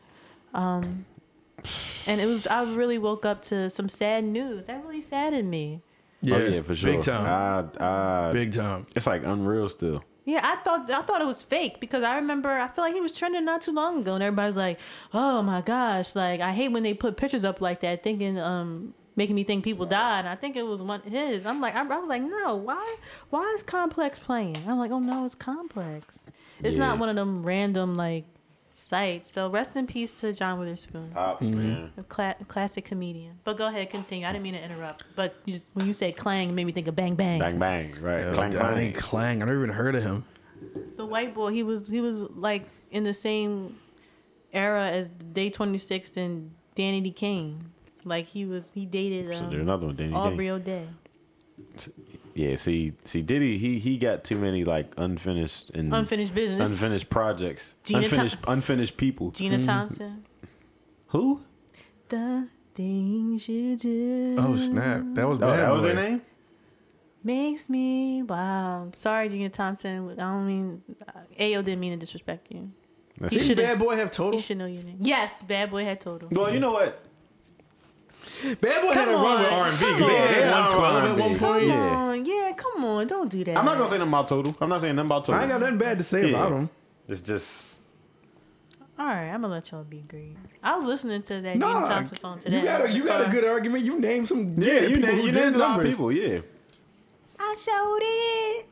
Um, 0.54 1.06
and 2.08 2.22
it 2.22 2.28
was 2.28 2.48
I 2.48 2.64
really 2.64 2.98
woke 2.98 3.26
up 3.26 3.42
to 3.44 3.70
some 3.70 3.90
sad 3.90 4.24
news. 4.24 4.68
That 4.68 4.86
really 4.86 5.02
saddened 5.02 5.52
me. 5.52 5.82
oh 6.32 6.38
yeah, 6.38 6.62
for 6.62 6.76
sure. 6.76 6.94
Big 6.94 7.02
time. 7.02 7.26
I, 7.78 7.84
I, 8.30 8.32
Big 8.32 8.54
time. 8.54 8.88
It's 8.96 9.06
like 9.06 9.24
unreal 9.26 9.68
still. 9.68 10.02
Yeah, 10.26 10.42
I 10.44 10.56
thought 10.58 10.90
I 10.90 11.02
thought 11.04 11.22
it 11.22 11.28
was 11.28 11.44
fake 11.44 11.80
because 11.80 12.04
I 12.04 12.16
remember 12.16 12.50
I 12.50 12.68
feel 12.68 12.84
like 12.84 12.96
he 12.96 13.02
was 13.02 13.12
trending 13.12 13.46
not 13.46 13.62
too 13.62 13.72
long 13.72 14.00
ago, 14.00 14.16
and 14.16 14.24
everybody 14.24 14.48
was 14.48 14.58
like, 14.58 14.80
"Oh 15.14 15.44
my 15.44 15.62
gosh!" 15.62 16.16
Like 16.16 16.42
I 16.42 16.52
hate 16.52 16.70
when 16.70 16.82
they 16.84 16.94
put 16.96 17.16
pictures 17.16 17.46
up 17.46 17.62
like 17.62 17.82
that, 17.82 18.02
thinking 18.04 18.40
um 18.40 18.94
making 19.16 19.36
me 19.36 19.44
think 19.46 19.64
people 19.64 19.86
died. 19.86 20.20
And 20.20 20.28
I 20.30 20.36
think 20.36 20.56
it 20.58 20.66
was 20.66 20.82
one 20.82 21.02
his. 21.02 21.46
I'm 21.46 21.62
like 21.62 21.76
I, 21.76 21.82
I 21.82 21.98
was 22.00 22.10
like, 22.10 22.22
no, 22.24 22.56
why 22.56 22.96
why 23.30 23.44
is 23.56 23.62
Complex 23.64 24.18
playing? 24.20 24.58
I'm 24.68 24.78
like, 24.80 24.92
oh 24.92 25.00
no, 25.00 25.26
it's 25.26 25.36
Complex. 25.36 26.30
It's 26.64 26.76
Yeah. 26.76 26.86
not 26.88 27.00
one 27.00 27.10
of 27.10 27.16
them 27.16 27.44
random 27.46 27.96
like 27.96 28.26
sites. 28.76 29.32
So 29.32 29.50
rest 29.50 29.76
in 29.78 29.88
peace 29.88 30.12
to 30.16 30.34
John 30.34 30.60
Witherspoon. 30.60 31.12
Pops, 31.14 31.42
man. 31.42 31.92
A 31.98 32.04
cla- 32.04 32.36
classic 32.48 32.86
comedian. 32.86 33.40
But 33.46 33.58
go 33.58 33.68
ahead, 33.68 33.90
continue. 33.90 34.28
I 34.28 34.32
didn't 34.34 34.44
mean 34.44 34.54
to 34.54 34.64
interrupt. 34.64 35.06
But 35.16 35.34
you, 35.46 35.62
when 35.74 35.88
you 35.88 35.94
say 35.94 36.12
clang, 36.12 36.50
it 36.50 36.54
made 36.54 36.66
me 36.66 36.74
think 36.74 36.88
of 36.88 36.96
bang 36.96 37.16
bang. 37.16 37.40
Bang 37.40 37.58
bang, 37.58 37.96
right? 38.02 38.20
Yeah, 38.26 38.34
clang 38.34 38.56
I 38.56 38.60
clang. 38.60 38.76
didn't 38.76 38.96
clang. 38.98 39.42
I 39.42 39.46
never 39.46 39.58
even 39.64 39.70
heard 39.74 39.96
of 39.96 40.04
him. 40.04 40.26
The 40.98 41.06
white 41.06 41.34
boy, 41.34 41.52
he 41.52 41.64
was 41.64 41.88
he 41.88 42.02
was 42.02 42.22
like 42.32 42.68
in 42.92 43.04
the 43.04 43.14
same 43.14 43.78
era 44.52 44.88
as 44.90 45.08
Day 45.08 45.50
Twenty 45.50 45.78
Six 45.78 46.18
and 46.18 46.52
Danity 46.76 47.16
Kane. 47.16 47.72
Like 48.04 48.26
he 48.26 48.46
was 48.46 48.72
he 48.72 48.86
dated 48.86 49.34
So 49.38 49.46
um, 49.46 49.50
there's 49.50 49.62
another 49.62 49.86
one, 49.88 49.96
Danny 49.96 50.12
Day. 50.12 50.18
Aubrey 50.18 50.50
O'Day. 50.50 50.88
Yeah, 52.36 52.58
see, 52.58 52.92
see, 53.06 53.22
Diddy, 53.22 53.58
he 53.58 53.80
he 53.80 53.98
got 53.98 54.26
too 54.26 54.38
many 54.38 54.66
like 54.66 54.94
unfinished 54.98 55.70
and 55.74 55.94
Unfinished 55.94 56.36
business. 56.36 56.70
unfinished 56.70 57.10
projects, 57.10 57.76
Gina 57.86 58.00
unfinished 58.02 58.42
Thom- 58.42 58.54
unfinished 58.56 58.98
people. 58.98 59.32
Gina 59.32 59.56
mm-hmm. 59.58 59.66
Thompson. 59.66 60.26
Who? 61.08 61.42
The 62.10 62.50
things 62.76 63.48
you 63.48 63.78
do. 63.78 64.36
Oh 64.38 64.58
snap! 64.58 65.04
That 65.14 65.28
was 65.30 65.38
Oh, 65.38 65.42
bad. 65.42 65.60
that 65.60 65.72
was 65.74 65.84
Boy. 65.84 65.94
their 65.94 66.10
name. 66.10 66.22
Makes 67.24 67.70
me 67.70 68.22
wow. 68.22 68.90
Sorry, 68.94 69.30
Gina 69.30 69.50
Thompson. 69.50 70.12
I 70.12 70.16
don't 70.16 70.46
mean 70.46 70.84
uh, 71.08 71.12
Ayo 71.40 71.64
didn't 71.64 71.80
mean 71.80 71.92
to 71.94 71.98
disrespect 71.98 72.48
you. 72.52 72.70
That's 73.18 73.34
He 73.34 73.40
it. 73.40 73.44
should- 73.46 73.56
Did 73.56 73.64
should've- 73.66 73.80
Bad 73.80 73.86
Boy 73.88 73.96
have 73.96 74.08
You 74.08 74.12
total? 74.12 74.40
should 74.42 74.58
know 74.58 74.66
your 74.66 74.84
name. 74.84 74.98
Yes, 75.00 75.42
Bad 75.42 75.72
Boy 75.72 75.86
had 75.86 76.02
total. 76.02 76.28
Well, 76.32 76.54
you 76.54 76.60
know 76.60 76.74
what? 76.74 77.02
Bad 78.62 78.82
Boy 78.86 78.94
had 78.94 79.08
a 79.08 79.12
run 79.12 79.42
with 79.44 79.52
R 79.52 79.68
and 79.68 79.80
B 79.80 79.86
come 79.86 79.96
because 79.96 80.08
they 80.08 80.18
had 80.18 80.54
on. 80.54 80.62
112 80.78 80.96
at 80.96 81.12
one 81.12 81.22
R&B. 81.22 81.40
point. 81.40 81.40
Come 81.40 81.68
Yeah. 81.70 81.96
on, 81.96 82.26
yeah, 82.26 82.52
come 82.56 82.86
on, 82.86 83.08
don't 83.08 83.30
do 83.32 83.44
that. 83.44 83.58
I'm 83.58 83.66
not 83.66 83.78
gonna 83.78 83.90
say 83.90 83.98
nothing 83.98 84.10
about 84.14 84.28
total. 84.28 84.56
I'm 84.62 84.70
not 84.70 84.82
saying 84.82 84.96
nothing 84.96 85.08
about 85.08 85.26
total. 85.26 85.40
I 85.40 85.44
ain't 85.44 85.52
got 85.52 85.62
nothing 85.62 85.78
bad 85.78 85.98
to 86.00 86.04
say 86.04 86.24
Yeah. 86.30 86.38
about 86.38 86.52
him. 86.52 86.70
It's 87.08 87.22
just 87.22 87.78
All 88.98 89.06
right, 89.06 89.30
I'm 89.30 89.42
gonna 89.42 89.54
let 89.54 89.72
y'all 89.72 89.84
be 89.84 90.04
great. 90.08 90.38
I 90.64 90.76
was 90.78 90.86
listening 90.86 91.22
to 91.24 91.42
that 91.42 91.58
No, 91.58 91.68
Gina 91.68 91.88
Thompson 91.88 92.18
song 92.18 92.40
today. 92.40 92.60
you 92.60 92.66
got 92.66 92.86
a 92.86 92.92
you 92.92 93.04
got 93.06 93.28
a 93.28 93.30
good 93.30 93.44
argument. 93.46 93.84
You 93.84 94.00
name 94.00 94.26
some 94.26 94.56
yeah. 94.58 94.82
You, 94.82 94.88
people 94.96 95.02
name, 95.10 95.16
who 95.20 95.26
you 95.28 95.32
did 95.32 95.42
named 95.44 95.56
a 95.56 95.60
lot 95.60 95.70
of 95.72 95.76
numbers. 95.78 95.96
people. 95.96 96.12
Yeah. 96.12 96.40
I 97.40 97.56
showed 97.60 98.00
it. 98.02 98.66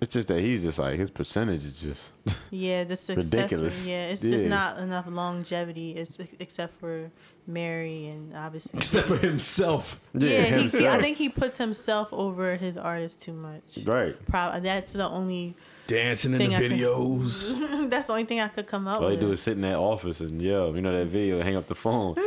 It's 0.00 0.14
just 0.14 0.28
that 0.28 0.40
he's 0.40 0.62
just 0.62 0.78
like 0.78 0.98
his 0.98 1.10
percentage 1.10 1.64
is 1.66 1.78
just 1.78 2.12
Yeah, 2.50 2.84
the 2.84 2.96
success. 2.96 3.32
Ridiculous. 3.32 3.86
Yeah, 3.86 4.06
it's 4.06 4.24
Yeah. 4.24 4.30
just 4.36 4.46
not 4.46 4.78
enough 4.78 5.06
longevity. 5.08 5.90
It's 5.92 6.18
except 6.38 6.78
for 6.80 7.10
Mary 7.46 8.06
and 8.06 8.34
obviously. 8.34 8.78
Except 8.78 9.06
for 9.08 9.16
himself. 9.16 10.00
yeah, 10.14 10.42
he, 10.42 10.68
he, 10.68 10.88
I 10.88 11.00
think 11.02 11.18
he 11.18 11.28
puts 11.28 11.58
himself 11.58 12.08
over 12.12 12.56
his 12.56 12.78
artist 12.78 13.20
too 13.20 13.32
much. 13.34 13.78
right. 13.84 14.16
Probably 14.26 14.60
that's 14.60 14.92
the 14.94 15.06
only. 15.08 15.54
Dancing 15.86 16.32
in 16.34 16.38
the 16.38 16.56
I 16.56 16.60
can- 16.60 16.70
videos. 16.72 17.88
that's 17.90 18.06
the 18.06 18.12
only 18.12 18.24
thing 18.24 18.40
I 18.40 18.48
could 18.48 18.66
come 18.68 18.86
up 18.88 19.00
All 19.02 19.08
he 19.08 19.16
with. 19.16 19.20
do 19.20 19.32
is 19.32 19.42
sit 19.42 19.54
in 19.54 19.60
that 19.62 19.76
office 19.76 20.20
and 20.20 20.40
yell. 20.40 20.74
You 20.74 20.80
know 20.82 20.96
that 20.96 21.06
video, 21.08 21.42
hang 21.42 21.56
up 21.56 21.66
the 21.66 21.74
phone. 21.74 22.16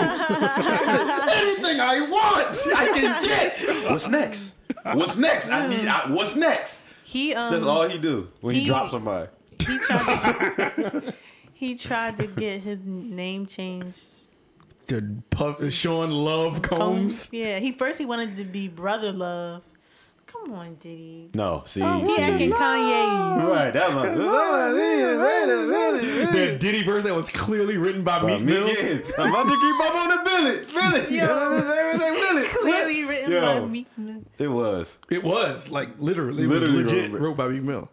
Yeah. 0.00 1.30
Anything 1.34 1.80
I 1.80 2.00
want, 2.00 2.56
I 2.74 2.92
can 2.98 3.22
get. 3.24 3.90
What's 3.90 4.08
next? 4.08 4.54
What's 4.92 5.16
next? 5.16 5.48
I 5.48 5.68
need. 5.68 5.86
I, 5.86 6.10
what's 6.12 6.36
next? 6.36 6.80
he 7.04 7.34
um 7.34 7.52
That's 7.52 7.64
all 7.64 7.88
he 7.88 7.98
do 7.98 8.30
when 8.40 8.54
he, 8.54 8.60
he- 8.62 8.66
drops 8.66 8.90
somebody. 8.92 9.28
he 9.58 9.78
tried 9.78 9.96
to, 10.56 11.14
he 11.52 11.74
tried 11.74 12.18
to 12.18 12.26
get 12.26 12.60
his 12.62 12.80
name 12.84 13.46
changed. 13.46 13.98
The 14.86 15.22
Puff, 15.30 15.72
Sean 15.72 16.10
Love 16.10 16.62
Combs. 16.62 17.28
Yeah, 17.32 17.58
he 17.60 17.72
first 17.72 17.98
he 17.98 18.04
wanted 18.06 18.36
to 18.38 18.44
be 18.44 18.66
Brother 18.68 19.12
Love. 19.12 19.62
Come 20.42 20.54
on, 20.54 20.74
Diddy. 20.76 21.30
No, 21.34 21.62
see, 21.66 21.82
Oh, 21.82 22.06
see. 22.06 22.22
acting 22.22 22.50
Kanye. 22.50 23.48
Right, 23.48 23.70
that 23.72 23.94
was. 23.94 24.16
That 26.32 26.58
Diddy 26.60 26.82
verse 26.82 27.04
that 27.04 27.14
was 27.14 27.28
clearly 27.30 27.76
written 27.76 28.02
by 28.02 28.22
Meek 28.22 28.40
me, 28.40 28.52
Mill. 28.52 28.68
yeah. 28.68 29.00
I'm 29.18 29.30
about 29.30 29.44
to 29.44 29.60
keep 29.60 29.80
up 29.86 29.94
on 29.94 30.08
the 30.08 30.22
billet. 30.24 30.72
Billet. 30.74 31.10
Yo. 31.10 31.24
Everything 31.24 32.14
billet. 32.14 32.46
Clearly 32.48 33.04
written 33.04 33.32
Yo. 33.32 33.40
by 33.40 33.66
Meek 33.66 33.86
Mill. 33.98 34.22
It 34.38 34.48
was. 34.48 34.98
It 35.10 35.22
was 35.22 35.70
like 35.70 35.90
literally, 35.98 36.44
it 36.44 36.48
Literally 36.48 36.82
was 36.84 36.92
legit 36.92 37.12
wrote- 37.12 37.20
wrote 37.22 37.36
by 37.36 37.48
Meek 37.48 37.62
Mill. 37.62 37.88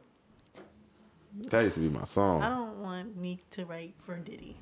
That 1.49 1.61
used 1.61 1.75
to 1.75 1.81
be 1.81 1.89
my 1.89 2.05
song. 2.05 2.41
I 2.41 2.49
don't 2.49 2.79
want 2.81 3.15
Meek 3.17 3.47
to 3.51 3.65
write 3.65 3.93
for 4.05 4.15
Diddy. 4.17 4.57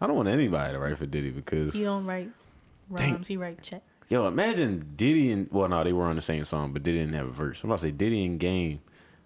I 0.00 0.06
don't 0.06 0.16
want 0.16 0.28
anybody 0.28 0.72
to 0.72 0.78
write 0.78 0.98
for 0.98 1.06
Diddy 1.06 1.30
because 1.30 1.72
He 1.74 1.82
don't 1.84 2.04
write 2.06 2.30
Dang. 2.94 3.12
rhymes. 3.14 3.28
He 3.28 3.36
write 3.36 3.62
checks. 3.62 3.84
Yo, 4.08 4.26
imagine 4.26 4.92
Diddy 4.96 5.30
and 5.32 5.48
well, 5.50 5.68
no, 5.68 5.82
they 5.84 5.92
were 5.92 6.04
on 6.04 6.16
the 6.16 6.22
same 6.22 6.44
song, 6.44 6.72
but 6.72 6.82
Diddy 6.82 6.98
didn't 6.98 7.14
have 7.14 7.26
a 7.28 7.32
verse. 7.32 7.62
I'm 7.62 7.70
about 7.70 7.80
to 7.80 7.86
say 7.86 7.90
Diddy 7.90 8.24
and 8.24 8.38
Game 8.38 8.80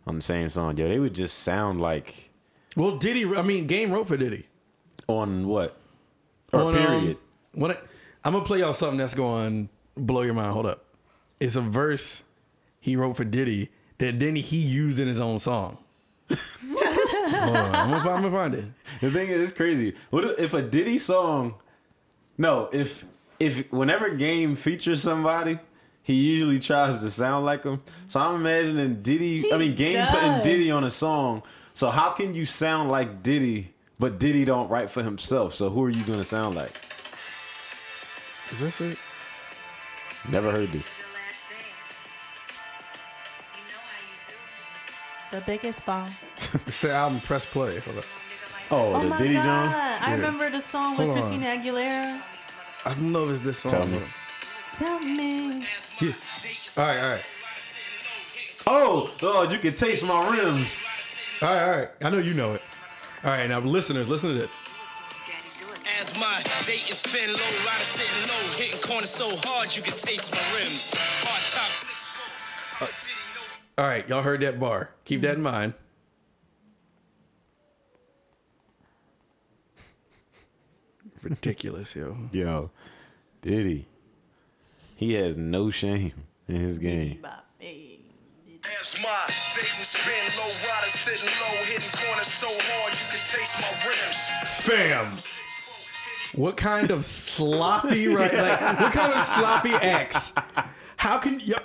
on 0.06 0.16
the 0.16 0.22
same 0.22 0.48
song. 0.50 0.76
Yo, 0.76 0.88
they 0.88 0.98
would 0.98 1.14
just 1.14 1.38
sound 1.38 1.80
like 1.80 2.30
Well, 2.76 2.96
Diddy, 2.96 3.24
I 3.36 3.42
mean, 3.42 3.66
Game 3.66 3.90
wrote 3.92 4.08
for 4.08 4.16
Diddy. 4.16 4.46
on 5.08 5.46
what 5.48 5.76
or 6.52 6.60
On, 6.60 6.76
um, 6.76 6.86
period. 6.86 7.16
when 7.52 7.70
it, 7.72 7.82
I'm 8.24 8.32
gonna 8.32 8.44
play 8.44 8.60
y'all 8.60 8.74
something 8.74 8.98
that's 8.98 9.14
going 9.14 9.68
to 9.68 10.00
blow 10.02 10.22
your 10.22 10.34
mind. 10.34 10.52
Hold 10.52 10.66
up, 10.66 10.84
it's 11.40 11.56
a 11.56 11.60
verse 11.60 12.22
he 12.80 12.94
wrote 12.96 13.16
for 13.16 13.24
Diddy 13.24 13.70
that 13.98 14.18
then 14.20 14.36
he 14.36 14.58
used 14.58 15.00
in 15.00 15.08
his 15.08 15.18
own 15.20 15.38
song. 15.40 15.78
I'm, 16.30 16.36
gonna, 16.72 17.52
find- 17.52 17.76
I'm 17.76 18.00
gonna 18.00 18.30
find 18.30 18.54
it. 18.54 18.64
The 19.00 19.10
thing 19.10 19.28
is, 19.30 19.40
it's 19.40 19.52
crazy. 19.56 19.94
What 20.10 20.24
if, 20.24 20.38
if 20.38 20.54
a 20.54 20.62
Diddy 20.62 20.98
song? 20.98 21.54
No, 22.38 22.68
if 22.72 23.04
if 23.38 23.70
whenever 23.72 24.10
Game 24.10 24.56
features 24.56 25.02
somebody, 25.02 25.58
he 26.02 26.14
usually 26.14 26.58
tries 26.58 27.00
to 27.00 27.10
sound 27.10 27.44
like 27.44 27.64
him. 27.64 27.82
So 28.08 28.20
I'm 28.20 28.36
imagining 28.36 29.02
Diddy. 29.02 29.52
I 29.52 29.58
mean, 29.58 29.74
Game 29.74 29.96
does. 29.96 30.10
putting 30.14 30.42
Diddy 30.42 30.70
on 30.70 30.84
a 30.84 30.90
song. 30.90 31.42
So 31.74 31.90
how 31.90 32.10
can 32.10 32.34
you 32.34 32.44
sound 32.46 32.90
like 32.90 33.22
Diddy, 33.22 33.72
but 33.98 34.18
Diddy 34.18 34.44
don't 34.44 34.68
write 34.68 34.90
for 34.90 35.02
himself? 35.02 35.54
So 35.54 35.68
who 35.70 35.82
are 35.84 35.90
you 35.90 36.02
gonna 36.04 36.24
sound 36.24 36.54
like? 36.56 36.72
Is 38.52 38.60
this 38.60 38.80
it? 38.80 38.98
Never 40.30 40.50
heard 40.52 40.68
this. 40.70 40.86
It's 40.86 40.98
your 41.00 41.08
last 41.14 41.48
dance. 41.50 41.98
You 43.56 43.74
know 43.74 43.80
how 43.82 44.00
you 44.10 45.38
do. 45.38 45.38
The 45.38 45.44
biggest 45.46 45.84
bomb. 45.86 46.08
It's 46.66 46.80
the 46.80 46.92
album 46.92 47.20
Press 47.20 47.44
Play. 47.44 47.80
Hold 47.80 47.98
up. 47.98 48.04
Oh, 48.70 48.94
Oh 48.94 49.02
the 49.02 49.08
my 49.10 49.18
Diddy 49.18 49.34
god! 49.34 49.44
John. 49.44 49.74
I 50.02 50.14
remember 50.14 50.48
the 50.50 50.60
song 50.60 50.96
with 50.96 51.08
on. 51.08 51.14
Christina 51.14 51.46
Aguilera. 51.46 52.20
I 52.86 52.94
don't 52.94 53.12
know 53.12 53.24
if 53.24 53.30
it's 53.32 53.40
this 53.42 53.58
song. 53.58 53.72
Tell 53.72 53.86
me. 53.86 54.00
Tell 54.76 55.00
me. 55.00 55.66
Yeah. 56.00 56.12
All 56.76 56.84
right, 56.86 56.98
all 57.00 57.10
right, 57.10 57.24
Oh, 58.68 59.14
oh, 59.22 59.48
you 59.50 59.58
can 59.58 59.74
taste 59.74 60.04
my 60.04 60.30
rims. 60.36 60.80
all 61.42 61.48
right, 61.48 61.62
all 61.62 61.70
right. 61.78 61.88
I 62.02 62.10
know 62.10 62.18
you 62.18 62.34
know 62.34 62.54
it. 62.54 62.62
All 63.24 63.30
right, 63.30 63.48
now 63.48 63.60
listeners, 63.60 64.08
listen 64.08 64.30
to 64.34 64.38
this. 64.38 64.52
Daddy, 65.26 65.38
do 65.58 65.66
it. 65.72 65.80
As 66.00 66.14
my 66.18 66.36
date 66.66 66.88
is 66.90 66.98
spin 66.98 67.28
low, 67.28 67.34
rider 67.34 67.84
sitting 67.84 68.28
low, 68.28 68.64
hitting 68.64 68.80
corners 68.88 69.10
so 69.10 69.28
hard 69.44 69.74
you 69.74 69.82
can 69.82 69.94
taste 69.96 70.30
my 70.32 70.38
rims. 70.58 70.92
Hard 70.94 71.42
top. 72.78 72.90
All 73.78 73.86
right, 73.86 74.08
y'all 74.08 74.22
heard 74.22 74.40
that 74.42 74.58
bar. 74.60 74.90
Keep 75.04 75.22
that 75.22 75.36
in 75.36 75.42
mind. 75.42 75.74
Ridiculous, 81.30 81.96
yo. 81.96 82.16
Yo, 82.30 82.70
Diddy. 83.42 83.88
He 84.94 85.14
has 85.14 85.36
no 85.36 85.70
shame 85.70 86.12
in 86.46 86.56
his 86.56 86.78
game. 86.78 87.18
Bop, 87.20 87.44
hey. 87.58 87.98
As 88.80 88.96
my 89.02 89.08
date 89.08 89.72
and 89.76 89.84
spin 89.84 90.12
low, 90.38 90.46
rider 90.46 90.88
sitting 90.88 91.28
low, 91.40 91.62
hitting 91.64 91.90
corners 91.98 92.26
so 92.28 92.46
hard 92.48 92.92
you 92.92 93.06
can 93.10 93.24
taste 93.38 93.60
my 93.60 93.70
rims. 93.88 94.64
Fam. 94.64 96.40
What 96.40 96.56
kind 96.56 96.90
of 96.92 97.04
sloppy 97.04 98.06
right 98.06 98.32
like 98.32 98.80
what 98.80 98.92
kind 98.92 99.12
of 99.12 99.22
sloppy 99.26 99.70
acts? 99.70 100.32
How 100.96 101.18
can 101.18 101.40
you 101.40 101.56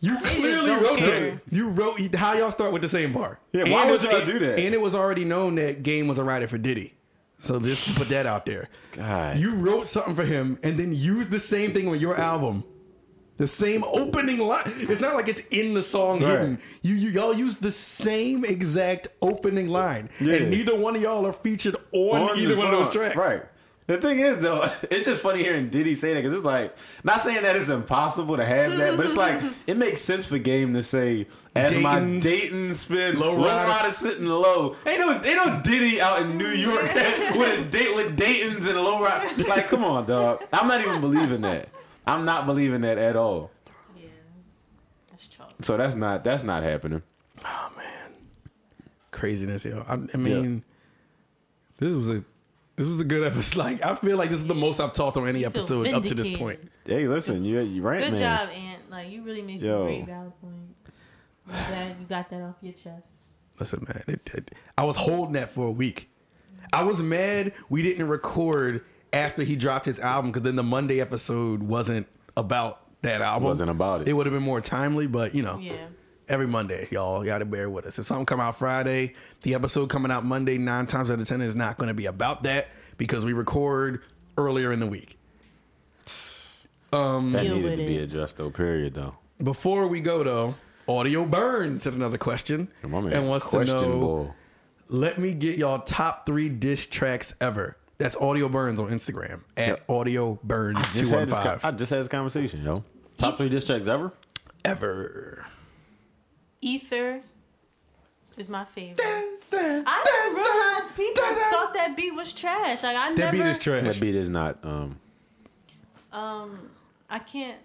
you 0.00 0.16
clearly 0.20 0.70
wrote 0.70 0.98
care. 0.98 1.30
that. 1.32 1.40
You 1.50 1.68
wrote 1.70 2.14
how 2.14 2.34
y'all 2.34 2.52
start 2.52 2.72
with 2.72 2.82
the 2.82 2.88
same 2.88 3.12
bar. 3.12 3.40
Yeah, 3.52 3.64
why 3.64 3.82
And 3.82 3.90
would 3.90 4.02
y'all 4.04 4.24
do 4.24 4.38
that? 4.38 4.58
And 4.58 4.74
it 4.74 4.80
was 4.80 4.94
already 4.94 5.24
known 5.24 5.56
that 5.56 5.82
Game 5.82 6.06
was 6.06 6.18
a 6.18 6.24
writer 6.24 6.46
for 6.46 6.58
Diddy. 6.58 6.94
So 7.40 7.60
just 7.60 7.94
put 7.94 8.08
that 8.08 8.26
out 8.26 8.46
there. 8.46 8.68
God. 8.92 9.38
You 9.38 9.54
wrote 9.54 9.86
something 9.86 10.14
for 10.16 10.24
him 10.24 10.58
and 10.62 10.78
then 10.78 10.92
used 10.92 11.30
the 11.30 11.38
same 11.40 11.72
thing 11.72 11.86
on 11.88 11.98
your 12.00 12.16
album. 12.18 12.64
The 13.36 13.46
same 13.46 13.84
opening 13.84 14.38
line. 14.38 14.64
It's 14.78 15.00
not 15.00 15.14
like 15.14 15.28
it's 15.28 15.42
in 15.52 15.72
the 15.72 15.82
song 15.82 16.18
Right. 16.20 16.30
hidden. 16.30 16.58
You, 16.82 16.96
you 16.96 17.10
y'all 17.10 17.32
used 17.32 17.62
the 17.62 17.70
same 17.70 18.44
exact 18.44 19.06
opening 19.22 19.68
line, 19.68 20.10
Yeah. 20.20 20.34
and 20.34 20.50
neither 20.50 20.74
one 20.74 20.96
of 20.96 21.02
y'all 21.02 21.24
are 21.24 21.32
featured 21.32 21.76
on, 21.92 22.22
On 22.30 22.36
either 22.38 22.56
one 22.56 22.74
of 22.74 22.84
those 22.84 22.92
tracks. 22.92 23.14
Right. 23.14 23.42
The 23.88 23.96
thing 23.96 24.20
is, 24.20 24.38
though, 24.40 24.70
it's 24.90 25.06
just 25.06 25.22
funny 25.22 25.42
hearing 25.42 25.70
Diddy 25.70 25.94
say 25.94 26.12
that 26.12 26.20
because 26.20 26.34
it's 26.34 26.44
like 26.44 26.76
not 27.04 27.22
saying 27.22 27.42
that 27.42 27.56
it's 27.56 27.70
impossible 27.70 28.36
to 28.36 28.44
have 28.44 28.76
that, 28.76 28.98
but 28.98 29.06
it's 29.06 29.16
like 29.16 29.40
it 29.66 29.78
makes 29.78 30.02
sense 30.02 30.26
for 30.26 30.36
Game 30.36 30.74
to 30.74 30.82
say 30.82 31.26
as 31.56 31.74
my 31.74 31.98
Dayton's 31.98 32.22
Dayton 32.22 32.74
spin 32.74 33.18
low 33.18 33.34
low 33.34 33.48
rider." 33.48 33.70
rider 33.70 33.90
sitting 33.90 34.26
low. 34.26 34.76
Ain't 34.84 35.00
no, 35.00 35.12
ain't 35.14 35.24
no 35.24 35.62
Diddy 35.62 36.02
out 36.02 36.20
in 36.20 36.36
New 36.36 36.48
York 36.48 36.82
with 37.34 37.60
a 37.60 37.64
date 37.64 37.96
with 37.96 38.14
Dayton's 38.14 38.66
and 38.66 38.76
a 38.76 38.82
low 38.82 39.02
rider. 39.02 39.44
Like, 39.44 39.68
come 39.68 39.84
on, 39.84 40.04
dog. 40.04 40.44
I'm 40.52 40.68
not 40.68 40.82
even 40.82 41.00
believing 41.00 41.40
that. 41.40 41.70
I'm 42.06 42.26
not 42.26 42.44
believing 42.44 42.82
that 42.82 42.98
at 42.98 43.16
all. 43.16 43.50
Yeah, 43.96 44.08
that's 45.10 45.28
chalk. 45.28 45.54
So 45.62 45.78
that's 45.78 45.94
not 45.94 46.24
that's 46.24 46.42
not 46.42 46.62
happening. 46.62 47.02
Oh 47.42 47.70
man, 47.74 48.12
craziness, 49.12 49.64
yo. 49.64 49.82
I, 49.88 49.94
I 49.94 50.16
mean, 50.18 50.62
this 51.78 51.94
was 51.94 52.10
a 52.10 52.22
this 52.78 52.88
was 52.88 53.00
a 53.00 53.04
good 53.04 53.24
episode. 53.30 53.58
Like 53.64 53.84
I 53.84 53.94
feel 53.94 54.16
like 54.16 54.30
this 54.30 54.38
is 54.40 54.46
the 54.46 54.54
most 54.54 54.80
I've 54.80 54.92
talked 54.92 55.16
on 55.16 55.28
any 55.28 55.40
feel 55.40 55.48
episode 55.48 55.88
up 55.88 56.04
to 56.04 56.14
this 56.14 56.30
point. 56.36 56.60
Hey, 56.86 57.06
listen, 57.08 57.44
you 57.44 57.60
you 57.60 57.82
right, 57.82 58.00
Good 58.00 58.14
man. 58.14 58.20
job, 58.20 58.48
Aunt. 58.54 58.90
Like 58.90 59.10
you 59.10 59.22
really 59.22 59.42
made 59.42 59.60
some 59.60 59.68
Yo. 59.68 59.84
great 59.84 60.06
valid 60.06 60.32
points. 60.40 60.90
I'm 61.48 61.66
glad 61.70 61.96
you 62.00 62.06
got 62.06 62.30
that 62.30 62.42
off 62.42 62.54
your 62.62 62.72
chest. 62.72 63.04
Listen, 63.60 63.84
man, 63.88 64.02
it, 64.06 64.30
it, 64.34 64.50
I 64.76 64.84
was 64.84 64.96
holding 64.96 65.32
that 65.34 65.50
for 65.50 65.66
a 65.66 65.70
week. 65.72 66.10
I 66.72 66.84
was 66.84 67.02
mad 67.02 67.52
we 67.68 67.82
didn't 67.82 68.08
record 68.08 68.84
after 69.12 69.42
he 69.42 69.56
dropped 69.56 69.86
his 69.86 69.98
album 69.98 70.30
because 70.30 70.42
then 70.42 70.56
the 70.56 70.62
Monday 70.62 71.00
episode 71.00 71.62
wasn't 71.62 72.06
about 72.36 72.82
that 73.02 73.20
album. 73.22 73.48
Wasn't 73.48 73.70
about 73.70 74.02
it. 74.02 74.08
It 74.08 74.12
would 74.12 74.26
have 74.26 74.32
been 74.34 74.42
more 74.42 74.60
timely, 74.60 75.06
but 75.06 75.34
you 75.34 75.42
know, 75.42 75.58
Yeah. 75.58 75.86
Every 76.28 76.46
Monday, 76.46 76.86
y'all 76.90 77.20
You 77.24 77.26
gotta 77.30 77.44
bear 77.46 77.70
with 77.70 77.86
us. 77.86 77.98
If 77.98 78.06
something 78.06 78.26
come 78.26 78.40
out 78.40 78.56
Friday, 78.58 79.14
the 79.42 79.54
episode 79.54 79.88
coming 79.88 80.10
out 80.12 80.24
Monday, 80.24 80.58
nine 80.58 80.86
times 80.86 81.10
out 81.10 81.20
of 81.20 81.26
ten 81.26 81.40
is 81.40 81.56
not 81.56 81.78
going 81.78 81.88
to 81.88 81.94
be 81.94 82.06
about 82.06 82.42
that 82.42 82.68
because 82.98 83.24
we 83.24 83.32
record 83.32 84.02
earlier 84.36 84.70
in 84.72 84.80
the 84.80 84.86
week. 84.86 85.18
Um, 86.92 87.32
That 87.32 87.44
needed 87.44 87.70
to 87.70 87.76
be 87.76 87.96
it. 87.98 88.02
addressed 88.04 88.36
though. 88.38 88.50
Period 88.50 88.94
though. 88.94 89.16
Before 89.42 89.86
we 89.86 90.00
go 90.00 90.22
though, 90.24 90.54
Audio 90.88 91.24
Burns 91.24 91.82
said 91.82 91.92
another 91.94 92.18
question 92.18 92.68
My 92.82 92.98
and 92.98 93.28
wants 93.28 93.46
question 93.46 93.76
to 93.76 93.82
know. 93.82 94.00
ball. 94.00 94.34
Let 94.88 95.18
me 95.18 95.34
get 95.34 95.58
y'all 95.58 95.80
top 95.80 96.24
three 96.26 96.48
diss 96.48 96.86
tracks 96.86 97.34
ever. 97.40 97.76
That's 97.98 98.16
Audio 98.16 98.48
Burns 98.48 98.80
on 98.80 98.88
Instagram 98.88 99.40
at 99.56 99.82
Audio 99.88 100.38
Burns 100.44 100.78
two 100.92 101.00
Just 101.00 101.10
one 101.12 101.20
had 101.20 101.28
this, 101.28 101.38
five 101.38 101.64
I 101.64 101.70
just 101.72 101.90
had 101.90 102.00
this 102.00 102.08
conversation, 102.08 102.62
yo. 102.64 102.84
Top 103.16 103.36
three 103.36 103.48
diss 103.48 103.64
checks 103.64 103.88
ever. 103.88 104.12
ever. 104.64 105.44
Ether 106.60 107.20
is 108.36 108.48
my 108.48 108.64
favorite. 108.64 109.00
I 109.02 110.02
didn't 110.04 110.34
realize 110.36 110.92
people 110.96 111.22
thought 111.50 111.74
that 111.74 111.96
beat 111.96 112.14
was 112.14 112.32
trash. 112.32 112.82
Like 112.82 112.96
I 112.96 113.10
That 113.14 113.18
never. 113.18 113.32
beat 113.36 113.46
is 113.46 113.58
trash. 113.58 113.82
That 113.84 114.00
beat 114.00 114.14
is 114.14 114.28
not. 114.28 114.58
Um, 114.64 114.98
Um, 116.12 116.70
I 117.10 117.18
can't 117.18 117.58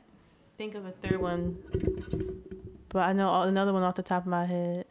think 0.57 0.75
of 0.75 0.85
a 0.85 0.91
third 0.91 1.19
one, 1.21 1.57
but 2.89 2.99
I 2.99 3.13
know 3.13 3.41
another 3.41 3.73
one 3.73 3.83
off 3.83 3.95
the 3.95 4.03
top 4.03 4.23
of 4.23 4.27
my 4.27 4.45
head. 4.45 4.85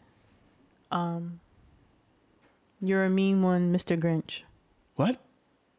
Um, 0.90 1.40
you're 2.80 3.04
a 3.04 3.10
mean 3.10 3.42
one, 3.42 3.72
Mr. 3.72 3.98
Grinch. 3.98 4.42
What? 4.96 5.18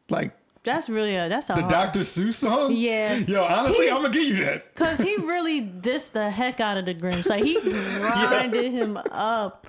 Like 0.08 0.36
That's 0.64 0.88
really 0.88 1.14
a 1.16 1.28
that's 1.28 1.50
a 1.50 1.54
the 1.54 1.60
hard- 1.60 1.70
Dr. 1.70 2.00
Seuss 2.00 2.34
song? 2.34 2.72
Yeah. 2.72 3.14
Yo, 3.16 3.44
honestly, 3.44 3.84
He- 3.86 3.90
I'm 3.90 4.02
gonna 4.02 4.12
give 4.14 4.22
you 4.24 4.44
that. 4.44 4.74
Cause 4.74 4.98
he 4.98 5.16
really 5.18 5.60
dissed 5.60 6.12
the 6.12 6.30
heck 6.30 6.58
out 6.60 6.76
of 6.78 6.86
the 6.86 6.94
Grinch. 6.94 7.28
Like 7.28 7.44
he 7.44 7.60
grinded 8.00 8.72
him 8.72 8.96
up. 9.10 9.66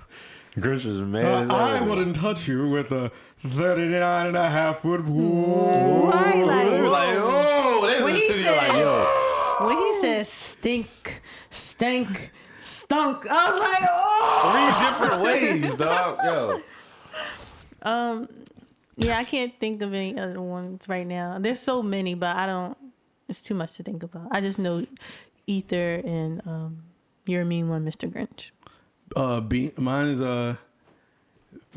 Grinch 0.57 0.85
was 0.85 1.01
mad 1.01 1.51
Uh, 1.51 1.53
I 1.55 1.81
wouldn't 1.81 2.15
touch 2.15 2.47
you 2.47 2.69
with 2.69 2.91
a 2.93 3.11
39 3.39 4.27
and 4.27 4.37
a 4.37 4.49
half 4.49 4.81
foot 4.81 5.05
pole. 5.05 6.09
Right, 6.13 6.43
like, 6.45 6.65
They 6.69 6.81
was 6.81 6.91
like, 6.91 7.09
whoa. 7.17 7.23
oh, 7.25 7.87
they 7.87 7.95
was 7.95 8.03
When 8.03 8.13
in 8.13 8.13
the 8.15 8.19
he 8.19 8.25
studio 8.25 8.53
said- 8.53 8.67
like, 8.69 8.77
yo, 8.77 9.05
When 9.67 9.77
he 9.77 10.01
said 10.01 10.27
stink, 10.27 11.21
stank, 11.49 12.31
stunk, 12.61 13.25
I 13.29 13.49
was 13.51 13.59
like, 13.59 13.89
oh. 13.91 14.51
three 14.51 14.87
different 14.87 15.23
ways, 15.23 15.75
dog. 15.75 16.19
Yo, 16.23 16.61
Yeah, 18.97 19.17
I 19.17 19.23
can't 19.23 19.53
think 19.59 19.81
of 19.81 19.93
any 19.93 20.17
other 20.17 20.41
ones 20.41 20.87
right 20.87 21.05
now. 21.05 21.37
There's 21.39 21.59
so 21.59 21.83
many, 21.83 22.13
but 22.13 22.35
I 22.35 22.45
don't. 22.45 22.77
It's 23.27 23.41
too 23.41 23.55
much 23.55 23.73
to 23.73 23.83
think 23.83 24.03
about. 24.03 24.27
I 24.31 24.39
just 24.39 24.59
know 24.59 24.85
Ether 25.47 26.01
and 26.05 26.41
um, 26.45 26.83
You're 27.25 27.41
a 27.41 27.45
Mean 27.45 27.69
One, 27.69 27.85
Mr. 27.85 28.09
Grinch. 28.09 28.51
Uh, 29.15 29.41
Bean, 29.41 29.71
mine 29.77 30.07
is 30.07 30.21
uh, 30.21 30.55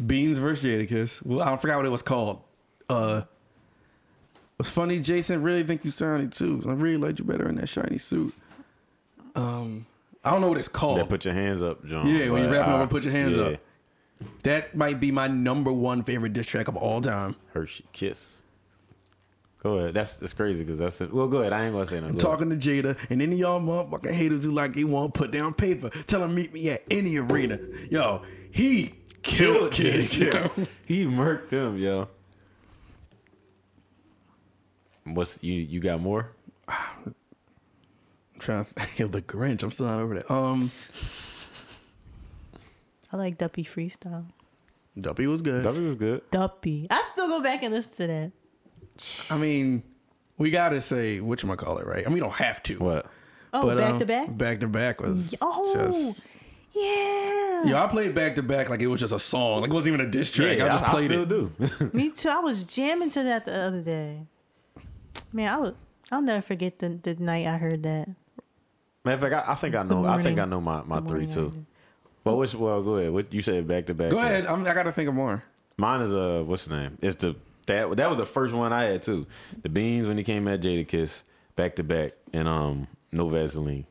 Beans 0.06 0.38
versus 0.38 0.64
Jadakiss. 0.64 1.24
Well, 1.24 1.42
I 1.42 1.56
forgot 1.56 1.78
what 1.78 1.86
it 1.86 1.90
was 1.90 2.02
called. 2.02 2.42
Uh, 2.88 3.22
it's 4.60 4.70
funny, 4.70 4.98
Jason. 5.00 5.42
Really 5.42 5.62
think 5.62 5.84
you 5.84 5.90
shiny 5.90 6.28
too. 6.28 6.62
I 6.66 6.72
really 6.72 6.96
liked 6.96 7.18
you 7.18 7.24
better 7.24 7.48
in 7.48 7.56
that 7.56 7.68
shiny 7.68 7.98
suit. 7.98 8.34
Um, 9.34 9.86
I 10.24 10.30
don't 10.30 10.40
know 10.40 10.48
what 10.48 10.58
it's 10.58 10.68
called. 10.68 10.98
they 10.98 11.04
put 11.04 11.24
your 11.24 11.34
hands 11.34 11.62
up, 11.62 11.84
John. 11.86 12.06
Yeah, 12.06 12.30
when 12.30 12.42
you 12.42 12.48
but, 12.48 12.56
rapping 12.56 12.72
uh, 12.72 12.76
over, 12.76 12.86
put 12.86 13.04
your 13.04 13.12
hands 13.12 13.36
yeah. 13.36 13.42
up. 13.44 13.60
That 14.42 14.76
might 14.76 15.00
be 15.00 15.10
my 15.10 15.28
number 15.28 15.72
one 15.72 16.02
favorite 16.02 16.32
diss 16.32 16.46
track 16.46 16.68
of 16.68 16.76
all 16.76 17.00
time. 17.00 17.36
Hershey 17.52 17.84
Kiss. 17.92 18.42
Go 19.62 19.78
ahead. 19.78 19.94
That's 19.94 20.16
that's 20.16 20.32
crazy 20.32 20.62
because 20.64 20.78
that's 20.78 21.00
it. 21.00 21.12
Well, 21.12 21.26
go 21.26 21.38
ahead. 21.38 21.52
I 21.52 21.64
ain't 21.64 21.74
gonna 21.74 21.86
say 21.86 22.00
nothing. 22.00 22.16
Go 22.16 22.20
Talking 22.20 22.50
to 22.50 22.56
Jada 22.56 22.96
and 23.10 23.20
any 23.20 23.32
of 23.34 23.38
y'all 23.38 23.60
motherfucking 23.60 24.12
haters 24.12 24.44
who 24.44 24.52
like 24.52 24.74
he 24.74 24.84
want 24.84 25.12
to 25.14 25.18
put 25.18 25.30
down 25.32 25.52
paper, 25.54 25.90
tell 26.06 26.22
him 26.22 26.34
meet 26.34 26.52
me 26.52 26.70
at 26.70 26.84
any 26.90 27.16
arena. 27.16 27.58
Yo, 27.90 28.22
he 28.52 28.94
killed 29.22 29.72
Kiss. 29.72 30.18
Yeah. 30.18 30.48
yo. 30.56 30.66
He 30.86 31.04
murked 31.06 31.48
them, 31.48 31.76
yo. 31.76 32.08
What's 35.04 35.42
you? 35.42 35.54
You 35.54 35.80
got 35.80 36.00
more? 36.00 36.30
I'm 36.68 37.14
trying 38.38 38.64
to 38.64 38.74
think 38.74 39.00
of 39.00 39.12
the 39.12 39.22
Grinch. 39.22 39.62
I'm 39.64 39.72
still 39.72 39.86
not 39.86 40.00
over 40.00 40.14
that. 40.14 40.30
Um, 40.30 40.70
I 43.12 43.16
like 43.16 43.38
Duppy 43.38 43.64
Freestyle. 43.64 44.26
Duppy 45.00 45.26
was 45.26 45.42
good. 45.42 45.64
That 45.64 45.74
was 45.74 45.96
good. 45.96 46.22
Duppy. 46.30 46.86
I 46.90 47.02
still 47.12 47.28
go 47.28 47.40
back 47.42 47.62
and 47.62 47.72
listen 47.72 47.92
to 47.96 48.06
that. 48.06 48.32
I 49.30 49.38
mean, 49.38 49.82
we 50.36 50.50
gotta 50.50 50.80
say 50.80 51.20
which 51.20 51.44
one 51.44 51.52
I 51.52 51.56
call 51.62 51.78
it 51.78 51.86
right. 51.86 52.04
I 52.04 52.08
mean, 52.08 52.14
we 52.14 52.20
don't 52.20 52.32
have 52.34 52.62
to. 52.64 52.76
What? 52.78 53.06
Oh, 53.52 53.74
back 53.74 53.90
um, 53.92 53.98
to 54.00 54.06
back? 54.06 54.36
Back 54.36 54.60
to 54.60 54.66
back 54.68 55.00
was 55.00 55.34
Oh, 55.40 55.74
just. 55.74 56.26
yeah. 56.72 57.64
Yo, 57.64 57.76
I 57.76 57.86
played 57.88 58.14
back 58.14 58.34
to 58.36 58.42
back 58.42 58.68
like 58.68 58.80
it 58.80 58.88
was 58.88 59.00
just 59.00 59.12
a 59.12 59.18
song. 59.18 59.62
Like 59.62 59.70
it 59.70 59.74
wasn't 59.74 59.94
even 59.94 60.06
a 60.06 60.10
diss 60.10 60.30
track. 60.30 60.60
I 60.60 60.68
just 60.68 60.84
played 60.84 61.06
still 61.08 61.22
it. 61.22 61.28
do. 61.28 61.90
Me 61.92 62.10
too. 62.10 62.28
I 62.28 62.40
was 62.40 62.64
jamming 62.64 63.10
to 63.10 63.22
that 63.22 63.46
the 63.46 63.58
other 63.58 63.80
day. 63.82 64.26
Man, 65.32 65.52
I 65.52 65.58
was. 65.58 65.74
I'll 66.10 66.22
never 66.22 66.40
forget 66.42 66.78
the, 66.78 66.88
the 67.02 67.14
night 67.16 67.46
I 67.46 67.58
heard 67.58 67.82
that. 67.82 68.08
Matter 69.04 69.26
of 69.26 69.32
fact, 69.32 69.48
I, 69.48 69.52
I 69.52 69.54
think 69.54 69.74
I 69.74 69.82
know. 69.82 70.06
I 70.06 70.22
think. 70.22 70.38
I 70.38 70.44
know 70.44 70.60
my, 70.60 70.82
my 70.82 71.00
Good 71.00 71.08
three 71.08 71.26
morning, 71.26 71.34
too. 71.34 71.66
Ireland. 72.28 72.36
Well, 72.36 72.36
which? 72.38 72.54
Well, 72.54 72.82
go 72.82 72.96
ahead. 72.96 73.12
What 73.12 73.32
you 73.32 73.42
said 73.42 73.66
back 73.66 73.86
to 73.86 73.94
back? 73.94 74.10
Go 74.10 74.18
ahead. 74.18 74.46
I'm, 74.46 74.66
I 74.66 74.74
gotta 74.74 74.92
think 74.92 75.08
of 75.08 75.14
more. 75.14 75.42
Mine 75.76 76.00
is 76.02 76.12
uh, 76.14 76.42
what's 76.46 76.64
the 76.66 76.76
name? 76.76 76.98
It's 77.02 77.16
the 77.16 77.36
that 77.66 77.96
that 77.96 78.08
was 78.10 78.18
the 78.18 78.26
first 78.26 78.54
one 78.54 78.72
I 78.72 78.84
had 78.84 79.02
too. 79.02 79.26
The 79.62 79.68
beans 79.68 80.06
when 80.06 80.16
he 80.18 80.24
came 80.24 80.48
at 80.48 80.60
Jadakiss 80.60 81.22
back 81.56 81.76
to 81.76 81.82
back 81.84 82.12
and 82.32 82.48
um 82.48 82.86
no 83.12 83.28
Vaseline. 83.28 83.86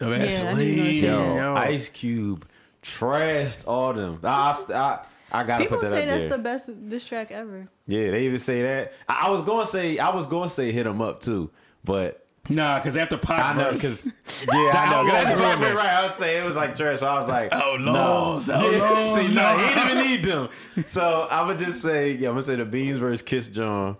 No, 0.00 0.12
I 0.12 0.16
knew 0.16 0.16
you 0.16 0.20
were 0.20 0.26
gonna 0.26 0.28
Vaseline. 0.28 0.56
say 0.56 0.92
Yo, 1.06 1.36
Yo. 1.36 1.54
Ice 1.54 1.88
Cube 1.88 2.46
trashed 2.82 3.66
all 3.66 3.92
them. 3.94 4.20
I 4.22 4.62
I, 4.70 5.04
I 5.32 5.42
gotta 5.44 5.64
People 5.64 5.78
put 5.78 5.84
that 5.84 5.90
say 5.90 6.02
up 6.02 6.08
that's 6.08 6.20
there. 6.24 6.28
the 6.36 6.38
best 6.42 6.88
diss 6.88 7.06
track 7.06 7.30
ever. 7.30 7.64
yeah, 7.86 8.10
they 8.10 8.26
even 8.26 8.38
say 8.38 8.62
that. 8.62 8.92
I, 9.08 9.26
I 9.26 9.30
was 9.30 9.42
going 9.42 9.64
to 9.64 9.70
say 9.70 9.98
I 9.98 10.14
was 10.14 10.26
going 10.26 10.48
to 10.48 10.54
say 10.54 10.70
hit 10.70 10.86
him 10.86 11.00
up 11.02 11.20
too, 11.20 11.50
but 11.84 12.23
Nah, 12.48 12.78
because 12.78 12.94
after 12.96 13.16
Pop 13.16 13.42
I 13.42 13.58
know 13.58 13.72
because 13.72 14.06
yeah, 14.06 14.12
I 14.52 14.90
know. 14.90 15.10
'cause 15.10 15.14
Outlaws 15.14 15.24
That's 15.24 15.26
are 15.26 15.36
right, 15.38 15.54
in 15.54 15.60
right, 15.60 15.60
there. 15.60 15.76
right. 15.76 15.88
I 15.88 16.06
would 16.06 16.14
say 16.16 16.38
it 16.38 16.44
was 16.44 16.56
like 16.56 16.76
trash. 16.76 17.00
So 17.00 17.06
I 17.06 17.18
was 17.18 17.28
like, 17.28 17.52
Outlaws, 17.54 18.48
no. 18.48 18.54
outlaws, 18.54 19.14
See, 19.28 19.34
no, 19.34 19.56
no. 19.56 19.58
he 19.66 19.74
didn't 19.74 19.88
even 19.90 19.98
need 20.06 20.24
them. 20.24 20.48
So 20.86 21.26
I 21.30 21.46
would 21.46 21.58
just 21.58 21.80
say, 21.80 22.12
yeah, 22.12 22.28
I'm 22.28 22.34
gonna 22.34 22.42
say 22.42 22.56
the 22.56 22.64
Beans 22.66 22.98
versus 22.98 23.22
Kiss 23.22 23.46
John, 23.46 23.96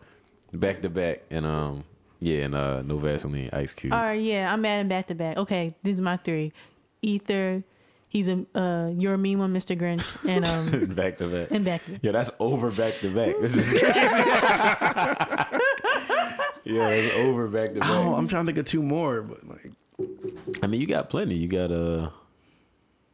back 0.53 0.83
to 0.83 0.91
back, 0.91 1.23
and 1.31 1.47
um, 1.47 1.85
yeah, 2.21 2.41
and 2.45 2.55
uh, 2.55 2.83
no 2.83 2.99
Vaseline, 2.99 3.49
Ice 3.53 3.73
Cube. 3.73 3.93
All 3.95 4.01
right, 4.01 4.21
yeah, 4.21 4.53
I'm 4.53 4.65
adding 4.65 4.89
back 4.89 5.07
to 5.09 5.15
back. 5.15 5.37
Okay, 5.39 5.75
these 5.83 6.01
are 6.01 6.03
my 6.03 6.17
three. 6.19 6.53
Ether, 7.03 7.63
he's 8.15 8.29
a 8.29 8.47
uh, 8.55 8.89
you're 8.97 9.13
a 9.15 9.19
mean 9.19 9.39
one, 9.41 9.53
Mr. 9.53 9.77
Grinch, 9.79 10.07
and 10.27 10.47
um 10.49 10.87
back 10.95 11.19
to 11.19 11.29
back. 11.29 11.49
and 11.51 11.65
back. 11.67 11.83
Yeah, 12.01 12.13
that's 12.13 12.31
over 12.39 12.71
back 12.71 12.95
to 13.01 13.15
back. 13.15 13.35
This 13.43 13.55
is 13.55 13.69
crazy. 13.69 13.85
yeah, 16.65 16.89
it's 16.89 17.15
over 17.17 17.49
back 17.49 17.75
to 17.75 17.81
back. 17.81 17.91
Oh, 17.91 18.15
I'm 18.15 18.27
trying 18.29 18.47
to 18.47 18.53
think 18.53 18.59
of 18.59 18.67
two 18.67 18.83
more, 18.83 19.21
but 19.23 19.47
like, 19.47 19.71
I 20.63 20.67
mean, 20.67 20.81
you 20.81 20.87
got 20.87 21.11
plenty. 21.11 21.35
You 21.35 21.49
got 21.49 21.71
uh, 21.71 22.11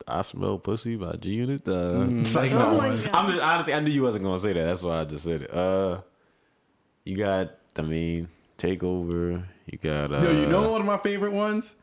I 0.07 0.23
smell 0.23 0.59
pussy 0.59 0.97
by 0.97 1.17
G 1.17 1.31
Unit. 1.31 1.67
Uh, 1.67 1.73
Mm, 2.07 2.21
it's 2.23 2.35
like, 2.35 2.53
oh 2.53 2.59
no, 2.73 2.79
my 2.79 2.89
I'm 3.13 3.29
just, 3.29 3.43
honestly, 3.43 3.75
I 3.75 3.81
knew 3.81 3.91
you 3.91 4.03
wasn't 4.03 4.25
gonna 4.25 4.39
say 4.39 4.53
that. 4.53 4.65
That's 4.65 4.83
why 4.83 5.01
I 5.01 5.05
just 5.05 5.25
said 5.25 5.43
it. 5.43 5.55
Uh, 5.55 6.01
you 7.05 7.17
got, 7.17 7.51
I 7.77 7.83
mean, 7.83 8.29
takeover. 8.59 9.43
You 9.67 9.79
got. 9.79 10.13
Uh, 10.13 10.21
yo, 10.23 10.31
you 10.33 10.47
know 10.47 10.71
one 10.71 10.81
of 10.81 10.87
my 10.87 10.99
favorite 10.99 11.33
ones? 11.33 11.77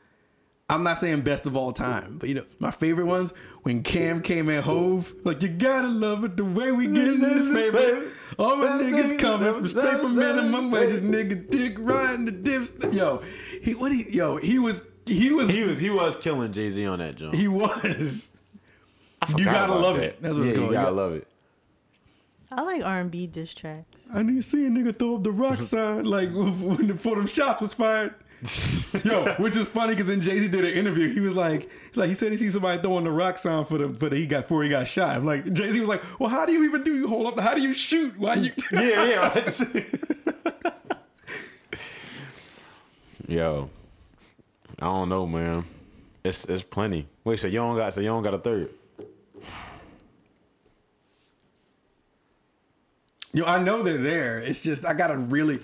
I'm 0.69 0.84
not 0.84 0.99
saying 0.99 1.22
best 1.22 1.45
of 1.45 1.56
all 1.56 1.72
time, 1.72 2.18
but 2.18 2.27
you 2.27 2.35
know, 2.35 2.45
my 2.60 2.72
favorite 2.72 3.06
ones 3.06 3.31
when 3.64 3.84
Cam 3.84 4.22
came 4.22 4.49
at 4.49 4.65
Hove, 4.65 5.14
like 5.23 5.41
you 5.41 5.48
gotta 5.48 5.88
love 5.88 6.26
it 6.26 6.35
the 6.35 6.44
way 6.44 6.72
we 6.73 6.88
get 6.88 7.19
this, 7.22 7.48
baby. 7.48 8.10
All 8.38 8.57
my 8.57 8.68
niggas 8.68 9.18
coming 9.18 9.53
from 9.53 9.68
straight 9.68 9.99
from 9.99 10.15
minimum 10.15 10.69
wages, 10.69 10.99
nigga 11.02 11.49
dick 11.49 11.76
riding 11.80 12.26
the 12.26 12.31
dips. 12.31 12.73
Yo, 12.94 13.23
he 13.61 13.76
what 13.76 13.94
he 13.94 14.11
yo, 14.14 14.38
he 14.38 14.60
was 14.60 14.84
he 15.06 15.31
was 15.31 15.49
He 15.49 15.64
was 15.64 15.80
he 15.80 15.89
was 15.89 16.18
killing 16.18 16.52
Jay 16.52 16.69
Z 16.69 16.85
on 16.85 16.99
that 16.99 17.15
jump. 17.15 17.34
he 17.34 17.48
was. 17.48 18.30
You 19.38 19.45
gotta 19.45 19.73
love 19.73 19.95
that. 19.95 20.03
it. 20.03 20.22
That's 20.22 20.38
what's 20.38 20.48
yeah, 20.48 20.52
it's 20.52 20.60
called. 20.60 20.72
You 20.72 20.77
gotta 20.77 20.91
love 20.91 21.14
it. 21.14 21.27
I 22.52 22.61
like 22.61 22.84
R 22.84 22.99
and 22.99 23.11
B 23.11 23.26
diss 23.27 23.53
tracks. 23.53 23.85
I 24.14 24.22
need 24.23 24.35
to 24.35 24.41
see 24.41 24.65
a 24.65 24.69
nigga 24.69 24.98
throw 24.98 25.15
up 25.15 25.23
the 25.23 25.31
rock 25.31 25.61
sign 25.61 26.03
like 26.06 26.30
when 26.34 26.88
the 26.88 26.94
before 26.94 27.15
them 27.15 27.27
shots 27.27 27.61
was 27.61 27.73
fired. 27.73 28.14
Yo, 29.03 29.34
which 29.39 29.55
is 29.55 29.68
funny 29.68 29.93
because 29.95 30.07
then 30.07 30.22
Jay 30.22 30.39
Z 30.39 30.49
did 30.49 30.64
an 30.64 30.72
interview. 30.73 31.09
He 31.09 31.19
was 31.19 31.35
like, 31.35 31.69
he's 31.88 31.97
like 31.97 32.09
he 32.09 32.14
said 32.14 32.31
he 32.31 32.38
see 32.38 32.49
somebody 32.49 32.80
throwing 32.81 33.03
the 33.03 33.11
rock 33.11 33.39
sign 33.39 33.65
for 33.65 33.80
the 33.80 33.89
for 33.89 34.09
the 34.09 34.15
he 34.15 34.27
got 34.27 34.43
before 34.43 34.64
he 34.64 34.69
got 34.69 34.88
shot. 34.88 35.15
I'm 35.15 35.26
like 35.26 35.51
Jay 35.53 35.72
Z 35.72 35.80
was 35.80 35.89
like, 35.89 36.03
well, 36.19 36.30
how 36.30 36.45
do 36.45 36.51
you 36.51 36.64
even 36.65 36.84
do? 36.84 36.95
You 36.95 37.07
hold 37.07 37.27
up. 37.27 37.39
How 37.39 37.55
do 37.55 37.61
you 37.61 37.73
shoot? 37.73 38.18
Why 38.18 38.35
you? 38.35 38.51
Yeah, 38.72 39.05
yeah. 39.05 39.84
Yo, 43.27 43.69
I 44.80 44.85
don't 44.85 45.09
know, 45.09 45.26
man. 45.26 45.65
It's 46.23 46.45
it's 46.45 46.64
plenty. 46.64 47.07
Wait, 47.23 47.39
so 47.39 47.47
you 47.47 47.57
don't 47.59 47.76
got 47.76 47.93
so 47.93 48.01
you 48.01 48.07
don't 48.07 48.23
got 48.23 48.35
a 48.35 48.39
third? 48.39 48.69
Yo, 53.34 53.45
I 53.45 53.61
know 53.61 53.81
they're 53.84 53.97
there. 53.97 54.39
It's 54.39 54.61
just 54.61 54.85
I 54.85 54.93
gotta 54.93 55.18
really 55.18 55.59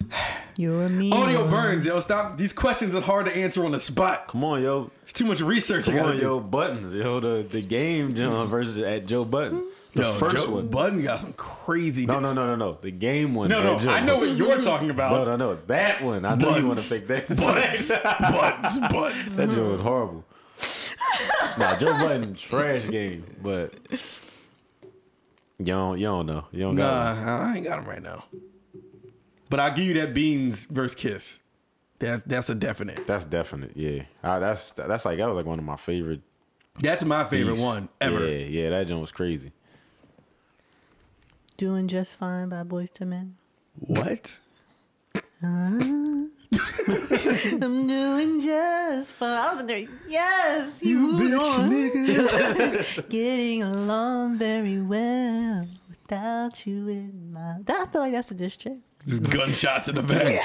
You're 0.56 0.82
a 0.84 0.88
mean 0.88 1.12
audio 1.12 1.42
one. 1.42 1.50
burns. 1.50 1.86
Yo, 1.86 2.00
stop. 2.00 2.36
These 2.36 2.52
questions 2.52 2.94
are 2.94 3.00
hard 3.00 3.26
to 3.26 3.36
answer 3.36 3.64
on 3.64 3.70
the 3.70 3.78
spot. 3.78 4.26
Come 4.26 4.42
on, 4.42 4.60
yo. 4.62 4.90
It's 5.04 5.12
too 5.12 5.24
much 5.24 5.40
research. 5.40 5.84
Come 5.84 5.94
gotta 5.94 6.08
on, 6.10 6.16
do. 6.16 6.22
yo. 6.22 6.40
Buttons, 6.40 6.92
yo. 6.94 7.20
The 7.20 7.46
the 7.48 7.62
game 7.62 8.14
John 8.16 8.48
versus 8.48 8.78
at 8.78 9.06
Joe 9.06 9.24
Budden. 9.24 9.64
The 9.94 10.02
Yo, 10.02 10.12
first 10.14 10.36
Joe 10.36 10.50
one. 10.50 10.68
Button 10.68 11.02
got 11.02 11.20
some 11.20 11.32
crazy. 11.32 12.06
No, 12.06 12.20
no, 12.20 12.32
no, 12.32 12.44
no, 12.46 12.56
no. 12.56 12.78
The 12.80 12.90
game 12.90 13.34
one. 13.34 13.48
no, 13.48 13.62
no. 13.62 13.78
Joe 13.78 13.90
I 13.90 14.00
know 14.00 14.18
what 14.18 14.30
you're 14.30 14.60
talking 14.60 14.90
about. 14.90 15.12
No, 15.12 15.24
no, 15.24 15.36
no. 15.36 15.58
That 15.66 16.02
one. 16.02 16.24
I 16.24 16.34
know 16.34 16.56
you 16.56 16.66
want 16.66 16.78
to 16.80 16.94
pick 16.94 17.06
that. 17.08 17.28
Buttons, 17.36 17.88
buttons, 17.88 18.92
buttons. 18.92 19.36
That 19.36 19.50
joke 19.50 19.70
was 19.72 19.80
horrible. 19.80 20.24
nah, 21.58 21.76
Joe 21.78 21.92
Budden 22.06 22.34
trash 22.34 22.88
game, 22.88 23.24
but 23.42 23.74
you 25.58 25.64
don't 25.66 25.98
you 25.98 26.06
don't 26.06 26.26
know. 26.26 26.44
You 26.52 26.60
don't 26.64 26.76
got 26.76 27.16
one. 27.16 27.24
Nah, 27.26 27.38
I 27.46 27.56
ain't 27.56 27.64
got 27.64 27.78
him 27.78 27.84
right 27.88 28.02
now. 28.02 28.24
But 29.50 29.60
I'll 29.60 29.72
give 29.74 29.84
you 29.86 29.94
that 29.94 30.12
Beans 30.14 30.64
versus 30.66 30.94
Kiss. 30.94 31.40
That's 31.98 32.22
that's 32.22 32.48
a 32.50 32.54
definite. 32.54 33.06
That's 33.06 33.24
definite. 33.24 33.72
Yeah, 33.76 34.02
Ah, 34.22 34.38
that's 34.38 34.70
that's 34.72 35.04
like 35.04 35.18
that 35.18 35.26
was 35.26 35.36
like 35.36 35.46
one 35.46 35.58
of 35.58 35.64
my 35.64 35.76
favorite. 35.76 36.20
That's 36.80 37.04
my 37.04 37.24
favorite 37.28 37.54
beefs. 37.54 37.62
one 37.64 37.88
ever. 38.00 38.24
Yeah, 38.28 38.44
yeah, 38.46 38.70
that 38.70 38.86
joke 38.86 39.00
was 39.00 39.10
crazy. 39.12 39.50
Doing 41.56 41.88
just 41.88 42.14
fine 42.16 42.48
by 42.50 42.62
Boyz 42.62 42.90
II 43.00 43.06
Men. 43.08 43.36
What? 43.74 44.38
I'm 45.42 46.30
doing 47.86 48.42
just 48.42 49.12
fine. 49.12 49.28
I 49.38 49.50
was 49.50 49.60
in 49.60 49.66
there. 49.66 49.86
Yes, 50.08 50.78
he 50.80 50.90
You 50.90 50.98
moved 50.98 51.22
bitch 51.22 51.40
on. 51.40 51.70
niggas. 51.70 53.08
Getting 53.08 53.62
along 53.62 54.38
very 54.38 54.80
well 54.80 55.66
without 55.88 56.66
you 56.66 56.88
in 56.88 57.32
my. 57.32 57.56
That, 57.64 57.88
I 57.88 57.90
feel 57.90 58.00
like 58.02 58.12
that's 58.12 58.30
a 58.30 58.34
diss 58.34 58.56
track. 58.56 58.76
Just 59.08 59.32
gunshots 59.32 59.88
in 59.88 59.94
the 59.96 60.02
back. 60.02 60.44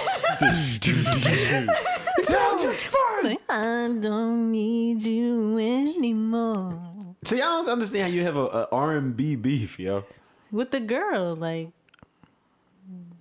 Like, 3.23 3.39
I 3.49 3.99
don't 4.01 4.51
need 4.51 5.01
you 5.01 5.57
anymore. 5.57 6.77
See, 7.23 7.37
I 7.37 7.45
don't 7.45 7.69
understand 7.69 8.03
how 8.03 8.09
you 8.09 8.23
have 8.23 8.35
a, 8.35 8.45
a 8.47 8.67
R 8.69 8.97
and 8.97 9.15
B 9.15 9.35
beef, 9.35 9.79
yo. 9.79 10.03
With 10.51 10.71
the 10.71 10.81
girl, 10.81 11.33
like, 11.35 11.69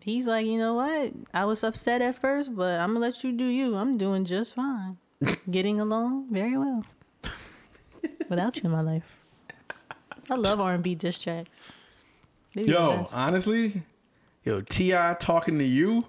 he's 0.01 0.27
like, 0.27 0.45
you 0.45 0.59
know 0.59 0.75
what? 0.75 1.13
I 1.33 1.45
was 1.45 1.63
upset 1.63 2.03
at 2.03 2.17
first, 2.17 2.57
but 2.57 2.81
I'm 2.81 2.89
gonna 2.95 2.99
let 2.99 3.23
you 3.23 3.31
do 3.31 3.45
you. 3.45 3.77
I'm 3.77 3.97
doing 3.97 4.25
just 4.25 4.57
fine. 4.57 4.99
Getting 5.51 5.79
along 5.79 6.27
very 6.33 6.57
well 6.57 6.85
without 8.29 8.57
you 8.57 8.65
in 8.65 8.71
my 8.71 8.81
life. 8.81 9.05
I 10.29 10.35
love 10.35 10.59
R&B 10.61 10.97
diss 10.97 11.21
tracks. 11.21 11.73
They 12.55 12.65
be 12.65 12.73
Yo, 12.73 13.07
honestly, 13.13 13.83
yo, 14.45 14.61
T.I 14.61 15.17
talking 15.21 15.59
to 15.59 15.65
you. 15.65 16.07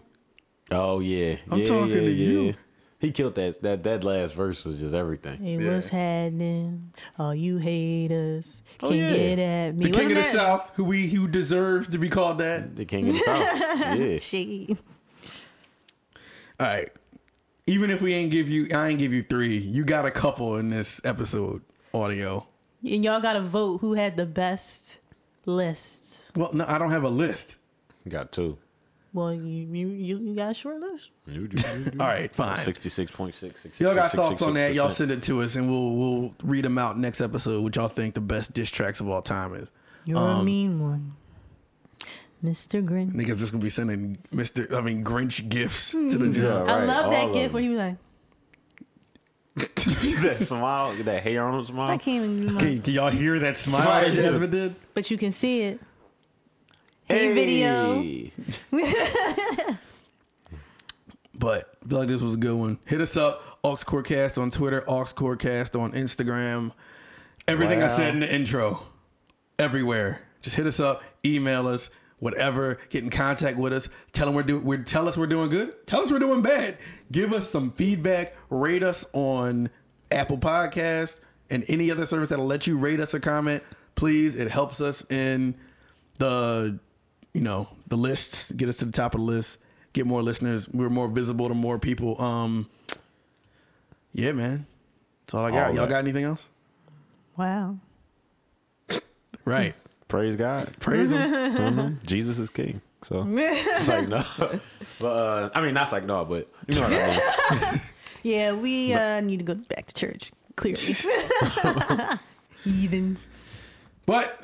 Oh 0.72 0.99
yeah, 0.99 1.38
I'm 1.49 1.60
yeah, 1.60 1.65
talking 1.65 1.89
yeah, 1.93 1.99
to 1.99 2.11
you. 2.11 2.53
He 2.99 3.11
killed 3.11 3.35
that. 3.35 3.61
That 3.61 3.84
that 3.84 4.03
last 4.03 4.34
verse 4.34 4.64
was 4.64 4.80
just 4.80 4.95
everything. 4.95 5.45
It 5.45 5.61
Yeah. 5.61 5.76
was 5.76 5.89
happening. 5.89 6.93
All 7.19 7.35
you 7.35 7.57
haters 7.57 8.61
Oh, 8.81 8.88
can 8.89 8.97
yeah. 8.97 9.14
get 9.14 9.39
at 9.39 9.76
me. 9.76 9.85
The 9.85 9.91
king 9.91 10.03
of 10.05 10.15
the 10.15 10.22
that- 10.22 10.31
South, 10.31 10.72
who 10.76 10.85
we 10.85 11.10
who 11.10 11.27
deserves 11.27 11.89
to 11.89 11.97
be 11.97 12.07
called 12.10 12.38
that. 12.38 12.76
The 12.77 12.85
king 12.85 13.07
of 13.10 13.14
the 13.14 13.19
south. 13.19 13.99
Yeah. 13.99 14.18
Shade. 14.18 14.77
All 16.60 16.68
right. 16.68 16.89
Even 17.68 17.89
if 17.89 18.01
we 18.01 18.14
ain't 18.14 18.31
give 18.31 18.49
you, 18.49 18.68
I 18.73 18.89
ain't 18.89 18.99
give 18.99 19.14
you 19.14 19.23
three. 19.23 19.57
You 19.57 19.84
got 19.85 20.05
a 20.05 20.11
couple 20.11 20.55
in 20.57 20.69
this 20.69 21.01
episode 21.03 21.61
audio. 21.93 22.47
And 22.89 23.03
y'all 23.03 23.22
gotta 23.22 23.41
vote 23.41 23.80
who 23.80 23.93
had 23.93 24.18
the 24.18 24.26
best 24.26 24.97
list. 25.45 26.19
Well, 26.35 26.51
no, 26.53 26.65
I 26.68 26.77
don't 26.77 26.91
have 26.91 27.03
a 27.03 27.10
list. 27.10 27.57
Got 28.07 28.31
two. 28.31 28.57
Well, 29.13 29.31
you 29.34 29.41
you 29.71 29.88
you, 29.89 30.17
you 30.17 30.35
got 30.35 30.51
a 30.51 30.53
short 30.55 30.80
list. 30.80 31.11
You 31.27 31.47
do, 31.47 31.80
you 31.80 31.85
do. 31.91 31.99
All 31.99 32.07
right, 32.07 32.31
fine. 32.34 32.57
Sixty-six 32.57 33.11
point 33.11 33.35
six. 33.35 33.63
Y'all 33.80 33.93
got 33.93 34.11
thoughts 34.11 34.41
on 34.41 34.55
that? 34.55 34.73
Y'all 34.73 34.89
send 34.89 35.11
it 35.11 35.21
to 35.23 35.41
us, 35.41 35.55
and 35.55 35.69
we'll 35.69 35.91
we'll 35.95 36.34
read 36.43 36.65
them 36.65 36.77
out 36.80 36.97
next 36.97 37.21
episode. 37.21 37.61
What 37.63 37.75
y'all 37.75 37.89
think 37.89 38.15
the 38.15 38.21
best 38.21 38.53
diss 38.53 38.69
tracks 38.71 38.99
of 38.99 39.07
all 39.07 39.21
time 39.21 39.53
is? 39.55 39.69
You're 40.05 40.17
Um, 40.17 40.39
a 40.39 40.43
mean 40.43 40.80
one, 40.81 41.13
Mr. 42.43 42.84
Grinch. 42.84 43.13
Niggas 43.13 43.38
just 43.39 43.51
gonna 43.51 43.63
be 43.63 43.69
sending 43.69 44.17
Mister, 44.31 44.75
I 44.75 44.81
mean 44.81 45.03
Grinch 45.03 45.47
gifts 45.47 45.91
to 45.91 46.09
the 46.17 46.27
Yeah, 46.30 46.41
job. 46.41 46.67
I 46.69 46.77
right, 46.80 46.88
love 46.88 47.05
all 47.05 47.11
that 47.11 47.27
of 47.30 47.34
gift 47.35 47.43
them. 47.45 47.53
where 47.53 47.61
he 47.63 47.69
was 47.69 47.77
like, 47.77 47.97
that 50.23 50.38
smile, 50.39 50.95
that 51.03 51.21
hair 51.23 51.43
on 51.43 51.59
his 51.59 51.67
smile. 51.67 51.91
I 51.91 51.97
can't 51.97 52.23
even 52.25 52.47
do 52.47 52.53
my, 52.53 52.59
Can, 52.59 52.81
can 52.81 52.93
y'all 52.93 53.11
hear 53.11 53.38
that 53.39 53.57
smile 53.57 53.85
Right, 53.88 54.07
that. 54.07 54.15
Jasmine 54.15 54.49
did? 54.49 54.75
but 54.95 55.11
you 55.11 55.17
can 55.19 55.31
see 55.31 55.61
it. 55.61 55.80
Hey, 57.07 57.34
video. 57.34 58.03
But 61.35 61.75
I 61.84 61.89
feel 61.89 61.97
like 61.97 62.07
this 62.07 62.21
was 62.21 62.35
a 62.35 62.38
good 62.38 62.55
one. 62.55 62.80
Hit 62.85 63.01
us 63.01 63.17
up, 63.17 63.59
Oxcorecast 63.63 64.41
on 64.41 64.49
Twitter, 64.49 64.81
Oxcorecast 64.88 65.77
on 65.77 65.91
Instagram. 65.91 66.71
Everything 67.49 67.84
I 67.84 67.88
said 67.88 68.13
in 68.13 68.21
the 68.21 68.34
intro, 68.34 68.84
everywhere. 69.59 70.21
Just 70.41 70.55
hit 70.55 70.67
us 70.67 70.80
up, 70.80 71.03
email 71.25 71.67
us, 71.67 71.89
whatever. 72.19 72.80
Get 72.89 73.03
in 73.03 73.09
contact 73.09 73.57
with 73.57 73.73
us. 73.73 73.89
Tell 74.13 74.27
them 74.27 74.35
we're 74.35 74.43
doing. 74.43 74.63
We're, 74.63 74.84
tell 74.84 75.09
us 75.09 75.17
we're 75.17 75.27
doing 75.27 75.49
good. 75.49 75.85
Tell 75.85 76.01
us 76.01 76.11
we're 76.11 76.19
doing 76.19 76.41
bad. 76.43 76.77
Give 77.11 77.34
us 77.34 77.49
some 77.49 77.71
feedback. 77.71 78.38
Rate 78.49 78.84
us 78.84 79.05
on 79.11 79.69
Apple 80.11 80.38
Podcast 80.38 81.19
and 81.49 81.65
any 81.67 81.91
other 81.91 82.05
service 82.05 82.30
that'll 82.30 82.45
let 82.45 82.67
you 82.67 82.77
rate 82.77 83.01
us 83.01 83.13
a 83.13 83.19
comment. 83.19 83.63
Please, 83.95 84.35
it 84.35 84.49
helps 84.49 84.80
us 84.80 85.05
in 85.11 85.55
the 86.19 86.80
you 87.34 87.41
know 87.41 87.68
the 87.88 87.97
lists 87.97 88.51
get 88.51 88.69
us 88.69 88.77
to 88.77 88.85
the 88.85 88.91
top 88.91 89.14
of 89.15 89.22
the 89.22 89.26
list 89.26 89.57
get 89.93 90.05
more 90.05 90.22
listeners 90.23 90.68
we're 90.69 90.89
more 90.89 91.07
visible 91.07 91.47
to 91.47 91.53
more 91.55 91.77
people 91.80 92.19
um 92.22 92.68
yeah 94.14 94.31
man 94.31 94.65
that's 95.26 95.34
all 95.34 95.45
i 95.45 95.51
got 95.51 95.69
All 95.69 95.76
y'all 95.76 95.84
that. 95.85 95.89
got 95.89 95.97
anything 95.99 96.23
else 96.26 96.49
Wow. 97.38 97.77
right 99.45 99.73
Praise 100.07 100.35
God. 100.35 100.72
praise 100.80 101.11
him 101.11 101.31
Mhm. 101.31 102.05
Jesus 102.05 102.38
is 102.38 102.49
king. 102.51 102.81
So 103.01 103.26
it's 103.27 103.88
like 103.89 104.07
no, 104.07 104.23
but 104.99 105.07
uh, 105.07 105.49
I 105.55 105.60
mean 105.61 105.73
not 105.73 105.91
like 105.91 106.05
no, 106.05 106.23
but 106.23 106.47
you 106.68 106.80
know 106.80 106.88
what 106.88 106.93
I 106.93 107.72
mean. 107.72 107.81
Yeah, 108.22 108.53
we 108.53 108.93
uh, 108.93 109.19
need 109.22 109.39
to 109.39 109.43
go 109.43 109.55
back 109.55 109.88
to 109.88 109.93
church. 109.93 110.31
Clearly. 110.55 110.93
Heathens. 112.64 113.27
but 114.05 114.41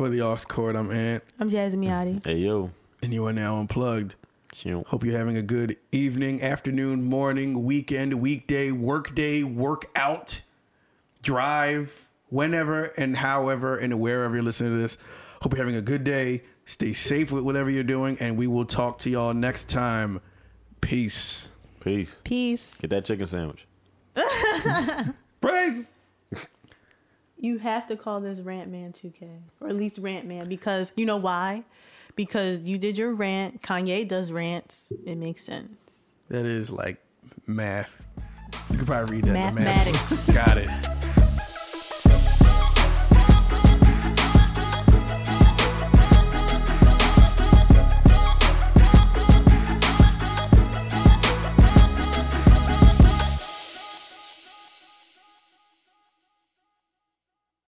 for 0.00 0.08
the 0.08 0.22
aux 0.22 0.36
court 0.48 0.76
i'm 0.76 0.90
ant 0.90 1.22
I'm 1.38 1.50
Jasmine 1.50 1.86
Miotti. 1.86 2.24
hey 2.24 2.38
yo, 2.38 2.70
and 3.02 3.12
you 3.12 3.26
are 3.26 3.34
now 3.34 3.60
unplugged 3.60 4.14
Chill. 4.50 4.82
hope 4.86 5.04
you're 5.04 5.18
having 5.18 5.36
a 5.36 5.42
good 5.42 5.76
evening 5.92 6.40
afternoon 6.40 7.04
morning 7.04 7.64
weekend 7.64 8.14
weekday 8.14 8.70
workday, 8.70 9.42
workout 9.42 10.40
drive 11.20 12.08
whenever 12.30 12.84
and 12.96 13.14
however 13.18 13.76
and 13.76 14.00
wherever 14.00 14.36
you're 14.36 14.42
listening 14.42 14.72
to 14.72 14.78
this 14.78 14.96
hope 15.42 15.52
you're 15.52 15.62
having 15.62 15.76
a 15.76 15.82
good 15.82 16.02
day 16.02 16.44
stay 16.64 16.94
safe 16.94 17.30
with 17.30 17.44
whatever 17.44 17.68
you're 17.68 17.84
doing 17.84 18.16
and 18.20 18.38
we 18.38 18.46
will 18.46 18.64
talk 18.64 18.96
to 19.00 19.10
y'all 19.10 19.34
next 19.34 19.68
time 19.68 20.18
peace 20.80 21.48
Peace. 21.80 22.16
Peace. 22.24 22.78
Get 22.80 22.88
that 22.88 23.04
chicken 23.04 23.26
sandwich. 23.26 23.66
praise 25.42 25.84
You 27.40 27.58
have 27.58 27.88
to 27.88 27.96
call 27.96 28.20
this 28.20 28.38
Rant 28.40 28.70
Man 28.70 28.92
2K. 28.92 29.28
Or 29.60 29.68
at 29.68 29.74
least 29.74 29.98
Rant 29.98 30.26
Man 30.26 30.46
because 30.48 30.92
you 30.96 31.06
know 31.06 31.16
why? 31.16 31.64
Because 32.14 32.60
you 32.60 32.76
did 32.76 32.98
your 32.98 33.14
rant. 33.14 33.62
Kanye 33.62 34.06
does 34.06 34.30
rants. 34.30 34.92
It 35.06 35.16
makes 35.16 35.42
sense. 35.42 35.70
that 36.28 36.44
is 36.44 36.70
like 36.70 36.98
math 37.46 38.06
You 38.70 38.76
could 38.76 38.86
probably 38.86 39.16
read 39.16 39.24
that. 39.24 39.54
Mathematics. 39.54 40.30
Got 40.34 40.58
it. 40.58 40.99